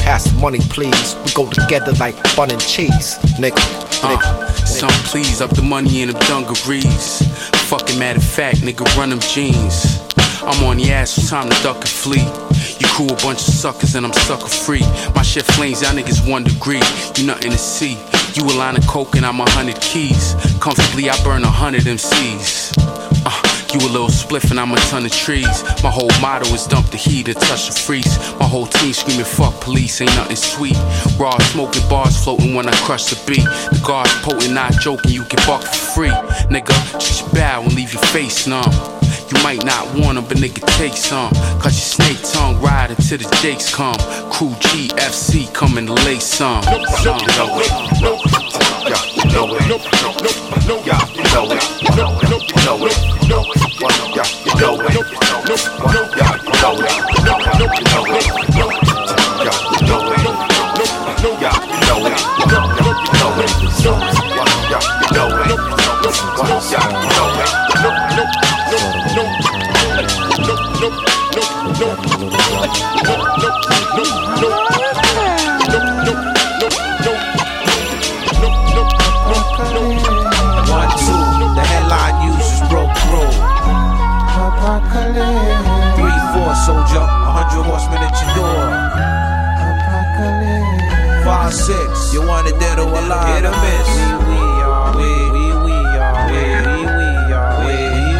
Pass 0.00 0.24
the 0.24 0.38
money, 0.40 0.60
please. 0.72 1.16
We 1.26 1.32
go 1.34 1.50
together 1.50 1.92
like 2.00 2.16
bun 2.34 2.50
and 2.50 2.62
cheese, 2.62 3.18
nigga. 3.36 3.60
nigga. 4.00 4.24
Uh, 4.24 4.54
some 4.64 4.96
please 5.12 5.42
up 5.42 5.50
the 5.50 5.60
money 5.60 6.00
in 6.00 6.08
them 6.08 6.18
dungarees. 6.28 7.28
Fucking 7.68 7.98
matter 7.98 8.20
of 8.20 8.24
fact, 8.24 8.62
nigga, 8.62 8.86
run 8.96 9.10
them 9.10 9.20
jeans. 9.20 10.09
I'm 10.42 10.64
on 10.64 10.78
the 10.78 10.90
ass, 10.90 11.18
it's 11.18 11.28
time 11.28 11.50
to 11.50 11.62
duck 11.62 11.76
and 11.76 11.88
flee. 11.88 12.24
You 12.78 12.86
crew 12.88 13.06
a 13.06 13.16
bunch 13.22 13.46
of 13.46 13.54
suckers 13.54 13.94
and 13.94 14.06
I'm 14.06 14.12
sucker 14.12 14.48
free. 14.48 14.80
My 15.14 15.22
shit 15.22 15.44
flames, 15.44 15.82
y'all 15.82 15.92
niggas 15.92 16.28
one 16.28 16.44
degree. 16.44 16.80
You 17.16 17.26
nothing 17.26 17.52
to 17.52 17.58
see. 17.58 17.98
You 18.34 18.44
a 18.44 18.54
line 18.56 18.76
of 18.76 18.86
coke 18.86 19.16
and 19.16 19.26
I'm 19.26 19.38
a 19.40 19.50
hundred 19.50 19.80
keys. 19.82 20.34
Comfortably, 20.60 21.10
I 21.10 21.22
burn 21.22 21.44
a 21.44 21.50
hundred 21.50 21.82
MCs. 21.82 22.72
Uh, 23.26 23.50
you 23.74 23.86
a 23.86 23.90
little 23.92 24.08
spliff 24.08 24.50
and 24.50 24.58
I'm 24.58 24.72
a 24.72 24.76
ton 24.88 25.04
of 25.04 25.12
trees. 25.12 25.62
My 25.82 25.90
whole 25.90 26.10
motto 26.22 26.48
is 26.54 26.66
dump 26.66 26.86
the 26.90 26.96
heat 26.96 27.28
and 27.28 27.36
touch 27.36 27.68
the 27.68 27.78
freeze. 27.78 28.18
My 28.38 28.46
whole 28.46 28.66
team 28.66 28.94
screaming 28.94 29.26
fuck 29.26 29.60
police, 29.60 30.00
ain't 30.00 30.14
nothing 30.16 30.36
sweet. 30.36 30.76
Raw 31.18 31.36
smoking 31.52 31.86
bars 31.90 32.16
floating 32.24 32.54
when 32.54 32.66
I 32.66 32.72
crush 32.86 33.10
the 33.10 33.16
beat. 33.26 33.44
The 33.44 33.82
guards 33.86 34.14
potent, 34.22 34.54
not 34.54 34.72
joking, 34.80 35.12
you 35.12 35.24
get 35.24 35.46
buck 35.46 35.62
for 35.62 35.92
free. 35.94 36.16
Nigga, 36.48 36.74
just 36.98 37.30
bow 37.34 37.62
and 37.62 37.74
leave 37.74 37.92
your 37.92 38.02
face 38.04 38.46
numb. 38.46 38.72
You 39.30 39.42
might 39.44 39.64
not 39.64 39.86
want 39.94 40.16
them, 40.16 40.24
but 40.26 40.38
nigga, 40.38 40.66
take 40.76 40.96
some. 40.96 41.30
Cause 41.60 41.74
your 41.78 41.86
snake 41.94 42.18
tongue 42.32 42.60
ride 42.60 42.90
until 42.90 43.18
the 43.18 43.38
jakes 43.40 43.72
come. 43.72 43.94
Crew 44.28 44.50
GFC 44.58 45.52
coming 45.54 45.86
to 45.86 45.92
lay 45.92 46.18
some. 46.18 46.62
some. 46.64 47.16
know 47.38 47.60
it. 47.60 47.70
Yeah, 48.90 48.98
you 49.14 49.30
know 49.30 49.54
it. 49.54 49.62
You 49.62 49.78
know 49.78 50.18
it. 50.18 50.34
You 51.06 51.28
know 51.30 51.54
it. 51.54 51.62
You 51.86 52.64
know 52.66 52.86
it. 52.86 52.98
Yeah, 54.16 54.26
you 54.44 54.54
know 54.58 54.74
it. 54.82 54.98
Yeah, 56.30 56.38
you 56.42 56.58
know 56.60 56.74
it. 56.74 56.90
You 68.10 68.49
soldier, 86.66 87.00
a 87.00 87.30
hundred 87.34 87.64
horsemen 87.64 87.98
at 88.04 88.14
your 88.20 88.30
door. 88.36 88.64
Five, 91.24 91.54
six, 91.54 92.12
you 92.12 92.22
want 92.22 92.48
it 92.48 92.58
dead 92.60 92.78
or 92.78 92.88
alive? 92.88 93.34
Hit 93.34 93.44
or 93.48 93.56
miss. 93.64 93.88
We, 93.90 94.06
we 94.28 94.40
are, 94.60 94.92
we, 94.96 95.10
we, 95.34 95.44
we 95.66 95.76
are, 95.98 96.20
we, 96.30 96.40
we, 96.66 96.76
we 96.84 97.08
are, 97.32 97.54
we, 97.64 97.76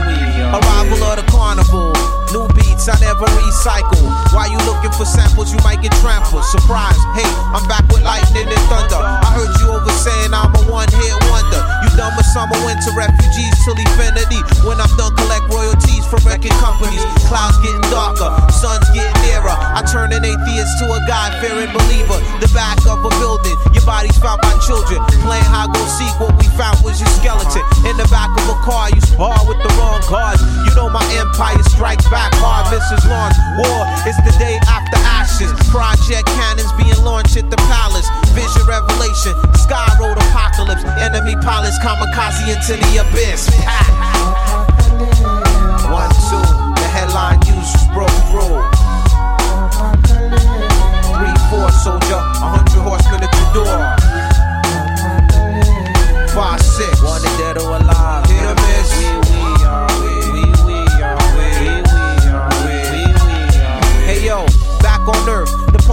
we 0.08 0.18
are. 0.42 0.56
Arrival 0.56 1.00
of 1.04 1.14
the 1.20 1.26
carnival. 1.30 1.92
New 2.32 2.46
beats, 2.54 2.88
I 2.88 2.96
never 3.00 3.26
recycle. 3.26 4.29
Why 4.30 4.46
you 4.46 4.58
looking 4.62 4.94
for 4.94 5.02
samples? 5.02 5.50
You 5.50 5.58
might 5.66 5.82
get 5.82 5.90
trampled. 5.98 6.46
Surprise, 6.46 6.94
hey, 7.18 7.26
I'm 7.50 7.66
back 7.66 7.82
with 7.90 8.06
lightning 8.06 8.46
and 8.46 8.64
thunder. 8.70 9.02
I 9.02 9.26
heard 9.34 9.50
you 9.58 9.74
over 9.74 9.90
saying 9.90 10.30
I'm 10.30 10.54
a 10.54 10.62
one 10.70 10.86
hit 10.86 11.18
wonder. 11.26 11.58
You 11.82 11.90
done 11.98 12.14
with 12.14 12.30
summer, 12.30 12.54
winter 12.62 12.94
refugees 12.94 13.54
till 13.66 13.74
infinity. 13.74 14.38
When 14.62 14.78
I'm 14.78 14.90
done, 14.94 15.18
collect 15.18 15.50
royalties 15.50 16.06
from 16.06 16.22
record 16.22 16.54
companies. 16.62 17.02
Clouds 17.26 17.58
getting 17.58 17.82
darker, 17.90 18.30
sun's 18.54 18.86
getting 18.94 19.18
nearer. 19.26 19.50
I 19.50 19.82
turn 19.90 20.14
an 20.14 20.22
atheist 20.22 20.78
to 20.78 20.94
a 20.94 21.02
God 21.10 21.34
fearing 21.42 21.74
believer. 21.74 22.22
The 22.38 22.46
back 22.54 22.78
of 22.86 23.02
a 23.02 23.10
building, 23.18 23.58
your 23.74 23.82
body's 23.82 24.14
found 24.22 24.46
by 24.46 24.54
children. 24.62 25.02
Playing 25.26 25.50
hide 25.50 25.74
go 25.74 25.82
seek, 25.98 26.14
what 26.22 26.30
we 26.38 26.46
found 26.54 26.78
was 26.86 27.02
your 27.02 27.10
skeleton. 27.18 27.66
In 27.82 27.98
the 27.98 28.06
back 28.14 28.30
of 28.30 28.46
a 28.46 28.58
car, 28.62 28.94
you 28.94 29.02
spar 29.02 29.42
with 29.50 29.58
the 29.58 29.70
wrong 29.74 29.98
cards. 30.06 30.38
You 30.62 30.70
know 30.78 30.86
my 30.86 31.02
empire 31.18 31.58
strikes 31.66 32.06
back 32.06 32.30
hard. 32.38 32.70
Mrs. 32.70 33.02
Launch, 33.10 33.34
war 33.58 33.82
is 34.06 34.19
the 34.24 34.34
day 34.38 34.58
after 34.68 34.96
ashes. 35.06 35.52
Project 35.70 36.26
cannons 36.26 36.72
being 36.76 36.96
launched 37.04 37.36
at 37.36 37.50
the 37.50 37.56
palace. 37.70 38.08
Vision 38.36 38.64
revelation, 38.66 39.34
sky 39.54 39.88
road 40.00 40.18
apocalypse. 40.18 40.84
Enemy 41.00 41.36
pilots 41.42 41.78
kamikaze 41.80 42.48
into 42.48 42.76
the 42.76 43.02
abyss. 43.02 43.48
One, 45.90 46.10
two, 46.28 46.44
the 46.78 46.88
headline 46.90 47.40
users 47.46 47.84
broke 47.94 48.18
through. 48.30 48.60
Three, 51.16 51.36
four, 51.50 51.68
soldier, 51.82 52.20
a 52.20 52.48
hundred 52.54 52.82
horsemen 52.82 53.22
at 53.24 53.32
your 53.34 53.48
door. 53.64 53.78
Five, 56.34 56.62
six, 56.62 57.02
wanted 57.02 57.36
dead 57.38 57.58
or 57.58 57.76
alive. 57.76 57.89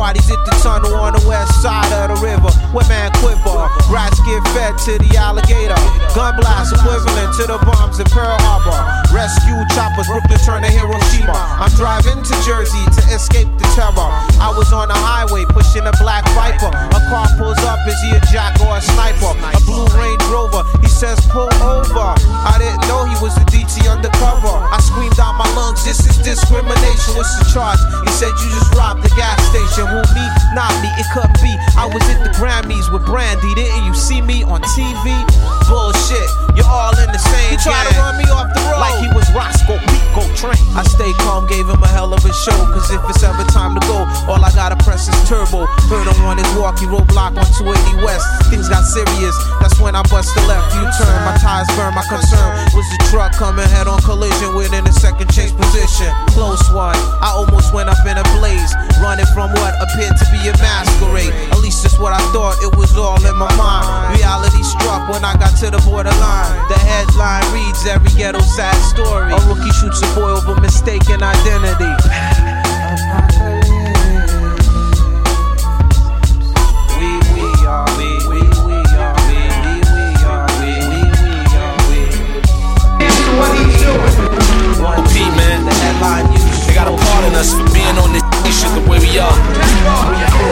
The 0.07 0.23
at 0.31 0.39
the 0.47 0.55
tunnel 0.63 0.95
on 0.95 1.19
the 1.19 1.23
west 1.27 1.59
side 1.61 1.91
of 1.91 2.15
the 2.15 2.17
river. 2.23 2.47
Where 2.71 2.87
man 2.87 3.11
quiver, 3.19 3.67
rats 3.91 4.15
get 4.23 4.39
fed 4.55 4.79
to 4.87 4.95
the 5.03 5.19
alligator. 5.19 5.75
Gun 6.15 6.39
blast 6.39 6.71
equivalent 6.71 7.35
to 7.35 7.43
the 7.47 7.59
bombs 7.67 7.99
in 7.99 8.07
Pearl 8.07 8.39
Harbor. 8.39 8.79
Rescue 9.11 9.59
choppers, 9.75 10.07
Brooklyn 10.07 10.39
turn 10.47 10.63
to 10.63 10.71
Hiroshima. 10.71 11.35
I'm 11.59 11.71
driving 11.75 12.23
to 12.23 12.33
Jersey 12.47 12.83
to 12.87 13.01
escape 13.11 13.51
the 13.59 13.67
terror. 13.75 13.86
His 46.79 46.89
roadblock 46.89 47.33
on 47.37 47.47
280 47.57 48.05
West. 48.05 48.25
Things 48.49 48.69
got 48.69 48.85
serious, 48.85 49.35
that's 49.59 49.79
when 49.79 49.95
I 49.95 50.03
bust 50.07 50.33
the 50.35 50.41
left 50.45 50.73
U 50.75 50.83
turn. 50.97 51.17
My 51.25 51.35
tires 51.37 51.67
burn, 51.75 51.93
my 51.93 52.05
concern 52.05 52.53
was 52.73 52.87
the 52.93 52.99
truck 53.09 53.33
coming 53.33 53.67
head 53.67 53.87
on 53.87 54.01
collision 54.01 54.55
within 54.55 54.85
a 54.85 54.93
second 54.93 55.29
chase 55.33 55.51
position. 55.51 56.09
Close 56.33 56.61
one, 56.71 56.97
I 57.21 57.33
almost 57.33 57.73
went 57.73 57.89
up 57.89 57.99
in 58.05 58.17
a 58.17 58.25
blaze. 58.37 58.71
Running 59.01 59.27
from 59.33 59.51
what 59.57 59.73
appeared 59.81 60.17
to 60.17 60.25
be 60.29 60.41
a 60.49 60.53
masquerade. 60.61 61.33
At 61.51 61.59
least 61.59 61.83
that's 61.83 61.97
what 61.99 62.13
I 62.13 62.21
thought, 62.31 62.57
it 62.61 62.75
was 62.77 62.95
all 62.97 63.17
in 63.17 63.35
my 63.35 63.49
mind. 63.57 64.17
Reality 64.17 64.61
struck 64.63 65.09
when 65.09 65.25
I 65.25 65.33
got 65.37 65.57
to 65.65 65.71
the 65.73 65.81
borderline. 65.85 66.53
The 66.69 66.79
headline 66.79 67.45
reads 67.53 67.85
every 67.85 68.13
ghetto 68.13 68.39
sad 68.41 68.77
story. 68.93 69.33
A 69.33 69.39
rookie 69.49 69.73
shoots 69.77 70.01
a 70.01 70.09
boy 70.15 70.37
over 70.37 70.59
mistaken 70.61 71.23
identity. 71.23 71.93
headline 85.87 86.27
news. 86.31 86.67
They 86.67 86.73
got 86.73 86.87
a 86.87 86.95
part 86.95 87.23
in 87.25 87.33
us 87.35 87.53
for 87.53 87.67
being 87.73 87.97
on 87.97 88.11
this 88.11 88.26
the 88.75 88.83
way 88.89 88.99
we 88.99 89.19
are. 89.19 89.37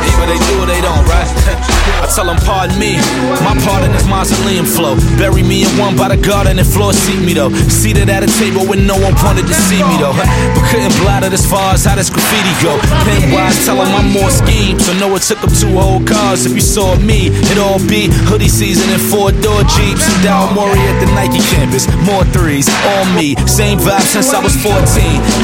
Either 0.05 0.27
they 0.27 0.39
do 0.47 0.53
or 0.61 0.67
they 0.67 0.81
don't, 0.81 1.03
right? 1.07 1.27
I 2.03 2.07
tell 2.13 2.25
them, 2.25 2.37
pardon 2.43 2.77
me. 2.79 2.97
My 3.41 3.55
part 3.65 3.83
in 3.83 3.91
this 3.91 4.05
mausoleum 4.07 4.65
flow. 4.65 4.95
Bury 5.17 5.43
me 5.43 5.63
in 5.63 5.71
one 5.77 5.95
by 5.95 6.09
the 6.09 6.19
garden 6.19 6.59
and 6.59 6.67
floor 6.67 6.93
seat 6.93 7.21
me 7.21 7.33
though. 7.33 7.49
Seated 7.69 8.09
at 8.09 8.23
a 8.23 8.29
table 8.39 8.65
when 8.65 8.85
no 8.85 8.95
one 8.95 9.15
wanted 9.25 9.47
to 9.47 9.55
see 9.55 9.81
me 9.81 9.95
though. 9.97 10.15
But 10.15 10.63
couldn't 10.69 10.95
blot 11.01 11.23
it 11.23 11.33
as 11.33 11.45
far 11.45 11.73
as 11.73 11.85
how 11.85 11.95
this 11.95 12.09
graffiti 12.09 12.53
go. 12.61 12.77
Pen 13.05 13.31
wise, 13.31 13.57
tell 13.65 13.77
them 13.77 13.89
I'm 13.93 14.11
more 14.11 14.29
scheme. 14.29 14.79
So 14.79 14.93
know 14.97 15.13
it 15.15 15.23
took 15.23 15.39
them 15.41 15.53
two 15.53 15.73
whole 15.77 16.03
cars. 16.05 16.45
If 16.45 16.53
you 16.53 16.61
saw 16.61 16.95
me, 16.99 17.33
it'd 17.33 17.57
all 17.57 17.79
be 17.89 18.09
hoodie 18.29 18.51
season 18.51 18.89
and 18.91 19.01
four 19.01 19.31
door 19.31 19.61
jeeps. 19.77 20.05
And 20.05 20.19
down 20.23 20.53
Maury 20.53 20.81
at 20.91 20.97
the 20.99 21.09
Nike 21.13 21.41
campus. 21.53 21.89
More 22.05 22.25
threes, 22.33 22.69
all 22.93 23.05
me. 23.13 23.35
Same 23.45 23.79
vibe 23.79 24.05
since 24.05 24.33
I 24.33 24.41
was 24.41 24.55
14. 24.61 24.77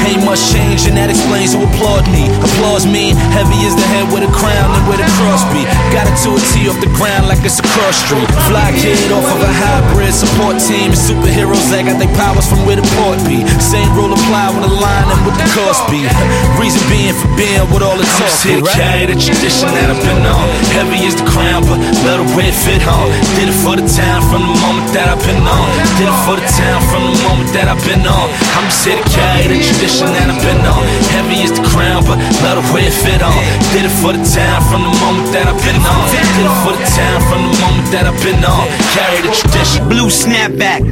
Ain't 0.06 0.24
much 0.24 0.42
change 0.52 0.86
and 0.86 0.96
that 0.96 1.10
explains 1.10 1.54
who 1.54 1.64
applaud 1.64 2.06
me. 2.10 2.28
Mean 2.62 3.18
heavy 3.34 3.58
is 3.66 3.74
the 3.74 3.82
head 3.90 4.06
with 4.14 4.22
a 4.22 4.30
crown 4.30 4.70
and 4.70 4.86
with 4.86 5.02
a 5.02 5.08
cross 5.18 5.42
be. 5.50 5.66
Got 5.90 6.06
it 6.06 6.14
to 6.22 6.38
a 6.38 6.40
T 6.54 6.70
off 6.70 6.78
the 6.78 6.90
ground 6.94 7.26
like 7.26 7.42
it's 7.42 7.58
a 7.58 7.66
cross 7.74 7.98
street. 7.98 8.26
Fly 8.46 8.70
kid 8.78 8.96
off 9.10 9.26
of 9.26 9.42
a 9.42 9.50
hybrid 9.50 10.14
support 10.14 10.62
team. 10.62 10.94
Superheroes 10.94 11.66
that 11.74 11.90
got 11.90 11.98
their 11.98 12.10
powers 12.14 12.46
from 12.46 12.62
where 12.62 12.78
the 12.78 12.86
port 12.96 13.18
be. 13.26 13.42
Same 13.58 13.90
rule 13.98 14.14
apply 14.14 14.54
when 14.54 14.62
line 14.78 15.08
and 15.10 15.20
with 15.26 15.34
the 15.42 15.46
cost 15.58 15.82
be. 15.90 16.06
Reason 16.58 16.78
being 16.86 17.12
for 17.18 17.30
being 17.34 17.66
with 17.74 17.82
all 17.82 17.98
the 17.98 18.06
talk 18.06 18.30
be, 18.46 18.62
right? 18.62 18.78
carry 18.78 19.04
the 19.10 19.18
tradition 19.18 19.66
that 19.74 19.90
I've 19.90 20.02
been 20.02 20.22
on. 20.22 20.46
Heavy 20.70 21.02
is 21.02 21.18
the 21.18 21.26
crown, 21.26 21.66
but 21.66 21.82
let 22.06 22.22
the 22.22 22.26
fit 22.62 22.82
on. 22.86 23.10
Did 23.38 23.50
it 23.50 23.58
for 23.58 23.74
the 23.74 23.86
town 23.90 24.22
from 24.30 24.46
the 24.46 24.56
moment 24.62 24.86
that 24.94 25.10
I've 25.10 25.22
been 25.22 25.42
on. 25.42 25.66
Did 25.98 26.08
it 26.08 26.18
for 26.24 26.38
the 26.38 26.46
town 26.46 26.78
from 26.88 27.10
the 27.10 27.16
moment 27.26 27.50
that 27.58 27.66
I've 27.66 27.82
been 27.82 28.06
on. 28.06 28.26
I'm 28.54 28.66
just 28.70 28.86
here 28.86 28.98
to 28.98 29.06
carry 29.10 29.50
the 29.50 29.58
tradition 29.58 30.08
that 30.14 30.30
I've 30.30 30.42
been 30.42 30.62
on. 30.62 30.82
Heavy 31.10 31.42
is 31.42 31.52
the 31.54 31.64
crown, 31.68 32.06
but 32.06 32.18
let 32.42 32.51
the 32.56 32.64
way 32.72 32.84
it 32.88 32.94
fit 32.94 33.22
on. 33.22 33.34
Did 33.72 33.86
it 33.88 33.94
for 34.00 34.12
the 34.12 34.22
town 34.22 34.60
from 34.68 34.82
the 34.84 34.94
moment 35.00 35.28
that 35.32 35.48
I've 35.48 35.60
been 35.64 35.78
on. 35.80 36.04
Did 36.12 36.24
it 36.24 36.56
for 36.64 36.72
the 36.72 36.84
town 36.94 37.18
from 37.28 37.40
the 37.48 37.54
moment 37.60 37.88
that 37.92 38.04
I've 38.08 38.20
been 38.24 38.40
on. 38.44 38.66
Carry 38.96 39.20
the 39.26 39.32
tradition. 39.34 39.88
Blue 39.88 40.08
snapback, 40.08 40.82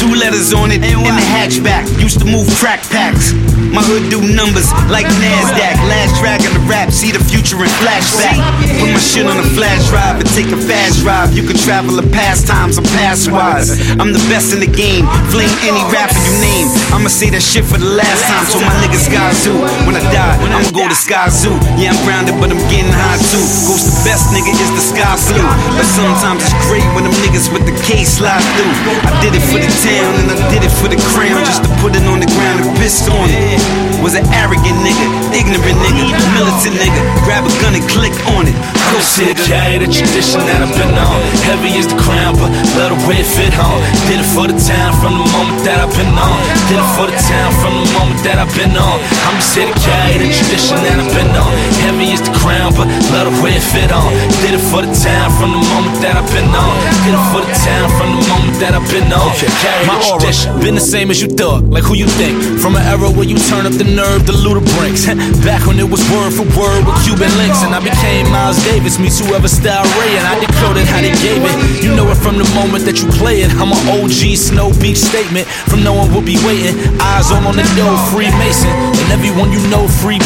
two 0.00 0.12
letters 0.14 0.52
on 0.52 0.70
it 0.70 0.82
in 0.82 0.98
the 0.98 1.26
hatchback. 1.32 1.86
Used 2.00 2.18
to 2.20 2.26
move 2.26 2.48
crack 2.58 2.82
packs. 2.90 3.32
My 3.72 3.80
hood 3.80 4.10
do 4.12 4.20
numbers 4.20 4.68
like 4.92 5.06
NASDAQ. 5.06 5.74
Last 5.88 6.18
drag 6.20 6.44
on 6.44 6.52
the 6.52 6.64
rap, 6.68 6.92
see 6.92 7.08
the 7.08 7.22
future 7.22 7.56
in 7.62 7.70
flashback. 7.80 8.36
Put 8.80 8.90
my 8.92 9.00
shit 9.00 9.24
on 9.24 9.38
a 9.38 9.46
flash 9.56 9.88
drive 9.88 10.20
and 10.20 10.28
take 10.34 10.50
a 10.52 10.60
fast 10.60 11.00
drive. 11.00 11.32
You 11.32 11.46
can 11.46 11.56
travel 11.56 11.96
the 11.96 12.04
past 12.12 12.46
times, 12.46 12.76
I'm 12.76 12.84
past 12.98 13.30
wise. 13.30 13.72
I'm 13.96 14.12
the 14.12 14.22
best 14.28 14.52
in 14.52 14.60
the 14.60 14.68
game, 14.68 15.08
flame 15.32 15.52
any 15.64 15.80
rapper 15.88 16.20
you 16.20 16.34
name. 16.42 16.68
I'ma 16.92 17.08
say 17.08 17.30
that 17.32 17.40
shit 17.40 17.64
for 17.64 17.78
the 17.78 17.88
last 17.96 18.22
time, 18.28 18.44
so 18.44 18.60
my 18.60 18.74
niggas 18.84 19.08
guys 19.08 19.40
do. 19.44 19.56
When 19.86 19.96
I 19.96 20.04
die, 20.12 20.36
I'ma 20.52 20.62
I'ma 20.62 20.81
go 20.82 20.88
to 20.90 20.98
Sky 20.98 21.30
Zoo. 21.30 21.54
Yeah, 21.78 21.94
I'm 21.94 22.00
grounded, 22.02 22.34
but 22.42 22.50
I'm 22.50 22.58
getting 22.66 22.90
high 22.90 23.18
too. 23.30 23.38
Ghost 23.70 23.86
the 23.86 23.94
best 24.02 24.34
nigga 24.34 24.50
is 24.50 24.70
the 24.74 24.82
sky 24.82 25.14
blue. 25.30 25.46
But 25.78 25.86
sometimes 25.86 26.42
it's 26.42 26.58
great 26.66 26.82
when 26.98 27.06
them 27.06 27.14
niggas 27.22 27.54
with 27.54 27.62
the 27.62 27.74
K 27.86 28.02
slide 28.02 28.42
through. 28.58 28.74
I 29.06 29.14
did 29.22 29.38
it 29.38 29.44
for 29.46 29.62
the 29.62 29.70
town 29.70 30.10
and 30.18 30.26
I 30.34 30.36
did 30.50 30.66
it 30.66 30.74
for 30.74 30.90
the 30.90 30.98
crown. 31.14 31.38
Just 31.46 31.62
to 31.62 31.70
put 31.78 31.94
it 31.94 32.02
on 32.10 32.18
the 32.18 32.30
ground 32.34 32.66
and 32.66 32.74
piss 32.82 33.06
on 33.06 33.30
it. 33.30 33.62
Was 34.02 34.18
an 34.18 34.26
arrogant 34.34 34.74
nigga, 34.82 35.06
ignorant 35.30 35.78
nigga, 35.86 36.10
militant 36.34 36.74
nigga. 36.74 37.00
Grab 37.22 37.46
a 37.46 37.52
gun 37.62 37.78
and 37.78 37.86
click 37.86 38.14
on 38.34 38.50
it. 38.50 38.56
Go 38.90 38.98
sit, 38.98 39.38
carry 39.46 39.78
the 39.78 39.86
tradition 39.86 40.42
that 40.50 40.66
I've 40.66 40.74
been 40.74 40.90
on. 40.98 41.18
Heavy 41.46 41.78
is 41.78 41.86
the 41.86 41.98
crown, 42.02 42.34
but 42.34 42.50
let 42.74 42.90
the 42.90 42.98
way 43.06 43.22
it 43.22 43.28
fit 43.30 43.54
on. 43.54 43.78
Did 44.10 44.18
it 44.18 44.30
for 44.34 44.50
the 44.50 44.58
town 44.58 44.90
from 44.98 45.22
the 45.22 45.26
moment 45.30 45.62
that 45.62 45.78
I've 45.78 45.94
been 45.94 46.10
on. 46.18 46.42
Did 46.66 46.82
it 46.82 46.90
for 46.98 47.06
the 47.06 47.14
town 47.30 47.54
from 47.62 47.78
the 47.78 47.88
moment 47.94 48.18
that 48.26 48.42
I've 48.42 48.50
been 48.58 48.74
on. 48.74 48.98
I'm 49.30 49.38
just 49.38 49.54
here 49.54 49.70
to 49.70 49.76
carry 49.78 50.18
the 50.18 50.28
tradition 50.34 50.71
that 50.80 50.96
I've 50.96 51.12
been 51.12 51.32
on. 51.36 51.52
Heavy 51.84 52.14
is 52.14 52.22
the 52.22 52.32
crown, 52.40 52.72
but 52.72 52.88
let 53.12 53.28
the 53.28 53.34
way 53.44 53.58
it 53.58 53.64
fit 53.64 53.92
on. 53.92 54.08
Did 54.40 54.56
it 54.56 54.64
for 54.70 54.80
the 54.80 54.92
town 54.92 55.28
from 55.36 55.52
the 55.52 55.62
moment 55.72 55.96
that 56.00 56.16
I've 56.16 56.30
been 56.32 56.48
on. 56.48 56.74
Did 57.04 57.14
it 57.14 57.26
for 57.32 57.42
the 57.44 57.52
town 57.52 57.86
from 57.98 58.08
the 58.16 58.22
moment 58.30 58.56
that 58.62 58.72
I've 58.72 58.88
been 58.88 59.08
on. 59.12 59.30
Carry 59.60 59.84
My 59.84 59.98
aura 60.08 60.30
been 60.62 60.78
the 60.78 60.84
same 60.84 61.10
as 61.10 61.20
you 61.20 61.28
thought, 61.28 61.64
like 61.66 61.84
who 61.84 61.94
you 61.94 62.06
think. 62.06 62.38
From 62.62 62.76
an 62.78 62.84
era 62.86 63.10
where 63.10 63.26
you 63.26 63.36
turn 63.50 63.66
up 63.66 63.74
the 63.74 63.84
nerve 63.84 64.24
to 64.26 64.32
Luda 64.32 64.62
Brinks. 64.78 65.06
Back 65.46 65.66
when 65.66 65.78
it 65.78 65.88
was 65.88 66.00
word 66.14 66.30
for 66.32 66.46
word 66.54 66.86
with 66.86 66.96
Cuban 67.04 67.32
links, 67.36 67.66
and 67.66 67.74
I 67.74 67.80
became 67.82 68.30
Miles 68.30 68.62
Davis, 68.62 68.98
meets 68.98 69.18
whoever 69.18 69.48
style 69.50 69.84
Ray, 69.98 70.16
and 70.16 70.24
I 70.24 70.38
decoded 70.38 70.86
how 70.86 71.02
they 71.02 71.14
gave 71.18 71.42
it. 71.42 71.56
You 71.82 71.94
know 71.94 72.06
it 72.10 72.18
from 72.18 72.38
the 72.38 72.48
moment 72.54 72.86
that 72.86 73.02
you 73.02 73.10
play 73.18 73.42
it. 73.42 73.50
I'm 73.58 73.74
an 73.74 73.82
OG 73.90 74.38
Snow 74.38 74.70
Beach 74.78 74.98
statement. 74.98 75.46
From 75.68 75.82
no 75.82 75.92
one 75.92 76.08
will 76.14 76.24
be 76.24 76.38
waiting. 76.46 76.78
Eyes 77.02 77.30
on 77.34 77.42
on 77.42 77.56
the 77.58 77.66
door, 77.74 77.94
Freemason, 78.14 78.70
and 78.70 79.08
everyone 79.10 79.50
you 79.50 79.62
know 79.68 79.88
free 79.88 80.22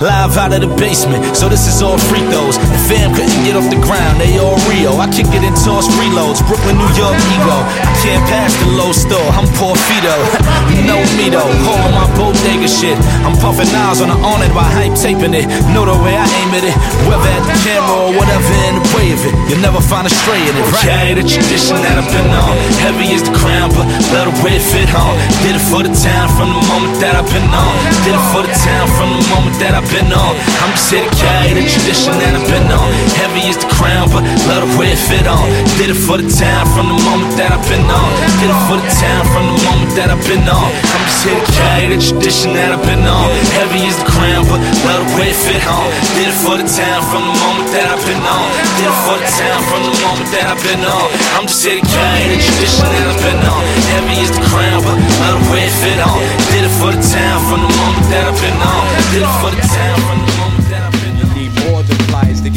Live 0.00 0.36
out 0.36 0.52
of 0.52 0.60
the 0.60 0.70
basement, 0.76 1.22
so 1.36 1.48
this 1.48 1.66
is 1.66 1.82
all 1.82 1.98
free 1.98 2.24
throws. 2.28 2.56
The 2.58 2.80
fam 2.88 3.14
couldn't 3.14 3.42
get 3.44 3.56
off 3.56 3.68
the 3.68 3.80
ground, 3.80 4.20
they 4.20 4.38
all 4.38 4.58
Rio. 4.68 4.96
I 5.00 5.08
kick 5.08 5.28
it 5.32 5.42
and 5.42 5.56
toss 5.56 5.88
reloads. 5.96 6.44
Brooklyn, 6.44 6.76
New 6.76 6.92
York, 6.96 7.16
ego. 7.34 7.58
I 7.80 7.92
can't 8.04 8.24
pass 8.28 8.52
the 8.60 8.70
low 8.76 8.92
store. 8.92 9.28
I'm 9.36 9.48
Porfido. 9.56 10.14
you 10.72 10.84
know 10.84 11.00
me 11.16 11.32
though, 11.32 11.50
holding 11.64 11.94
my 11.96 12.06
bodega 12.16 12.68
shit. 12.68 12.96
I'm 13.24 13.36
puffing 13.40 13.68
eyes 13.72 14.00
on 14.00 14.08
the 14.12 14.18
on 14.20 14.42
it 14.44 14.52
while 14.52 14.68
hype 14.68 14.94
taping 14.96 15.34
it. 15.34 15.48
Know 15.72 15.88
the 15.88 15.96
way 16.00 16.14
I 16.16 16.26
aim 16.44 16.50
at 16.56 16.64
it, 16.64 16.76
whether 17.08 17.30
at 17.30 17.44
the 17.48 17.56
camera 17.64 17.96
or 17.96 18.12
whatever 18.16 18.52
in 18.68 18.80
the 18.80 18.84
way 18.92 19.12
of 19.16 19.20
it. 19.24 19.34
You'll 19.48 19.64
never 19.64 19.80
find 19.80 20.06
a 20.06 20.12
stray 20.12 20.40
in 20.40 20.54
it, 20.54 20.66
right? 20.80 21.16
The 21.16 21.24
tradition 21.24 21.76
that 21.82 21.96
I've 21.96 22.10
been 22.12 22.30
on. 22.30 22.54
Heavy 22.84 23.12
is 23.12 23.22
the 23.24 23.34
crown, 23.36 23.72
but 23.72 23.86
let 24.12 24.28
the 24.28 24.34
way 24.44 24.56
it 24.60 24.64
fit 24.64 24.90
on. 24.92 25.14
Did 25.42 25.56
it 25.56 25.64
for 25.70 25.82
the 25.82 25.92
town 25.92 26.28
from 26.36 26.52
the 26.52 26.62
moment 26.68 27.00
that 27.00 27.16
I've 27.16 27.28
been 27.28 27.48
on. 27.48 27.74
Did 28.04 28.16
it 28.16 28.26
for 28.32 28.42
the 28.44 28.52
town 28.52 28.86
from 28.96 29.08
the 29.16 29.22
moment 29.32 29.56
that 29.62 29.69
I've 29.74 29.88
been 29.90 30.10
on. 30.12 30.34
I'm 30.62 30.72
just 30.74 30.90
here 30.90 31.04
to 31.04 31.12
carry 31.16 31.52
the 31.54 31.64
tradition 31.66 32.14
that 32.18 32.32
I've 32.34 32.48
been 32.48 32.68
on. 32.70 32.88
Heavy 33.18 33.50
is 33.50 33.58
the 33.58 33.68
crown, 33.70 34.08
but 34.10 34.22
let 34.48 34.62
the 34.62 34.70
way 34.78 34.94
it 34.94 35.00
fit 35.00 35.26
on. 35.26 35.46
Did 35.78 35.92
it 35.92 36.00
for 36.00 36.16
the 36.18 36.26
town 36.26 36.64
from 36.74 36.90
the 36.90 36.98
moment 37.06 37.34
that 37.36 37.52
I've 37.52 37.66
been 37.68 37.84
on. 37.86 38.10
Did 38.40 38.50
it 38.50 38.62
for 38.66 38.78
the 38.78 38.90
town 39.00 39.22
from 39.30 39.44
the 39.52 39.58
moment 39.66 39.92
that 39.98 40.08
I've 40.10 40.24
been 40.26 40.46
on. 40.46 40.70
I'm 40.70 41.04
just 41.06 41.22
here 41.24 41.38
to 41.38 41.46
carry 41.54 41.86
the 41.94 41.98
tradition 42.00 42.56
that 42.56 42.74
I've 42.74 42.84
been 42.84 43.04
on. 43.04 43.28
Heavy 43.58 43.86
is 43.86 43.96
the 43.98 44.08
crown, 44.08 44.46
but 44.48 44.60
let 44.86 44.98
the 45.02 45.08
way 45.18 45.30
it 45.30 45.38
fit 45.38 45.64
on. 45.68 45.86
Did 46.16 46.30
it 46.30 46.38
for 46.40 46.56
the 46.56 46.66
town 46.66 47.00
from 47.10 47.22
the 47.28 47.36
moment 47.38 47.68
that 47.74 47.86
I've 47.90 48.04
been 48.06 48.22
on. 48.22 48.46
Did 48.78 48.88
it 48.88 48.98
for 49.06 49.16
the 49.18 49.28
town 49.28 49.60
from 49.68 49.80
the 49.86 49.94
moment 50.02 50.28
that 50.34 50.44
I've 50.50 50.62
been 50.64 50.82
on. 50.82 51.06
I'm 51.36 51.46
just 51.46 51.62
here 51.62 51.78
to 51.78 51.84
carry 51.84 52.24
the 52.32 52.38
tradition 52.40 52.86
that 52.86 53.04
I've 53.06 53.22
been 53.22 53.42
on. 53.44 53.62
Heavy 54.10 54.22
is 54.22 54.30
the 54.32 54.42
crown, 54.50 54.82
but 54.82 54.98
let 54.98 55.38
the 55.38 55.52
way 55.52 55.66
it 55.66 55.70
fit 55.70 56.00
on. 56.00 56.18
Did 56.50 56.64
it 56.64 56.74
for 56.82 56.90
the 56.90 56.98
town 56.98 57.38
from 57.46 57.60
the 57.62 57.70
moment 57.78 58.06
that 58.10 58.26
I've 58.26 58.40
been 58.42 58.58
on. 58.58 58.84
Did 59.14 59.22
it 59.22 59.34
for 59.38 59.50
the 59.54 59.62
town 59.62 60.00
from 60.02 60.18
the 60.26 60.32
moment 60.34 60.49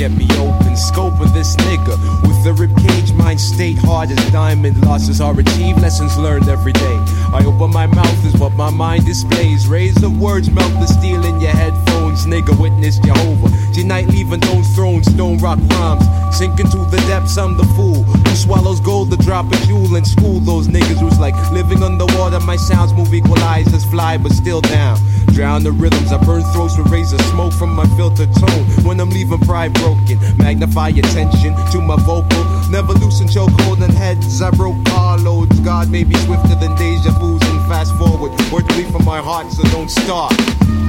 get 0.04 0.12
me 0.18 0.28
open. 0.38 0.76
Scope 0.76 1.18
of 1.22 1.34
this 1.34 1.56
nigga 1.64 1.96
with 2.28 2.44
the 2.44 2.52
ribcage 2.52 3.16
mind 3.16 3.40
state 3.40 3.78
hard 3.78 4.12
as 4.12 4.32
diamond. 4.32 4.76
Losses 4.86 5.22
are 5.22 5.38
achieved, 5.40 5.82
lessons 5.82 6.18
learned 6.18 6.50
every 6.50 6.74
day. 6.74 6.98
I 7.32 7.42
open 7.46 7.72
my 7.72 7.88
mouth 7.88 8.26
is 8.26 8.36
what 8.36 8.52
my 8.54 8.70
mind 8.70 9.06
displays. 9.06 9.66
Raise 9.66 9.96
the 9.96 10.10
words, 10.10 10.50
melt 10.50 10.74
the 10.74 10.88
steel 10.88 11.24
in 11.24 11.40
your 11.40 11.52
headphones. 11.52 12.26
Nigga, 12.26 12.54
witness 12.60 13.00
Jehovah. 13.00 13.50
Tonight 13.74 14.08
leaving 14.08 14.42
those 14.42 14.68
thrones, 14.76 15.08
stone 15.10 15.38
rock 15.38 15.60
rhymes. 15.72 16.06
Sink 16.38 16.60
into 16.60 16.80
the 16.92 17.02
depths, 17.08 17.38
I'm 17.38 17.56
the 17.56 17.64
fool 17.76 18.04
who 18.04 18.36
swallows 18.36 18.82
gold 18.82 19.10
to 19.12 19.18
drop 19.18 19.46
a 19.54 19.58
jewel 19.68 19.96
and 19.96 20.06
school. 20.06 20.42
Those 20.42 20.68
niggas 20.68 21.00
who's 21.00 21.20
like 21.20 21.36
living 21.52 21.82
underwater. 21.82 22.42
My 22.42 22.58
sounds 22.58 22.92
move 22.92 23.14
equalizers, 23.14 23.90
fly 23.90 24.18
but 24.18 24.34
still 24.34 24.60
down. 24.60 25.00
Drown 25.34 25.64
the 25.64 25.72
rhythms, 25.72 26.12
I 26.14 26.24
burn 26.24 26.44
throats 26.54 26.78
with 26.78 26.92
razor 26.92 27.18
smoke 27.34 27.54
from 27.54 27.74
my 27.74 27.86
filtered 27.98 28.32
tone. 28.36 28.64
When 28.86 29.00
I'm 29.00 29.10
leaving 29.10 29.40
pride 29.40 29.74
broken, 29.74 30.20
magnify 30.38 30.90
attention 30.90 31.56
to 31.72 31.82
my 31.82 31.98
vocal. 32.06 32.44
Never 32.70 32.94
loosen 32.94 33.28
chokehold 33.28 33.82
and 33.82 33.92
heads. 33.92 34.42
I 34.44 34.52
broke 34.52 34.78
carloads. 34.86 35.60
God 35.62 35.90
may 35.90 36.04
be 36.04 36.16
swifter 36.18 36.54
than 36.56 36.76
deja 36.76 37.12
vu's 37.18 37.42
and 37.50 37.62
fast 37.66 37.96
forward. 37.98 38.32
Word 38.54 38.70
to 38.70 38.78
me 38.78 38.86
from 38.92 39.06
my 39.06 39.20
heart, 39.20 39.52
so 39.52 39.64
don't 39.74 39.90
stop. 39.90 40.32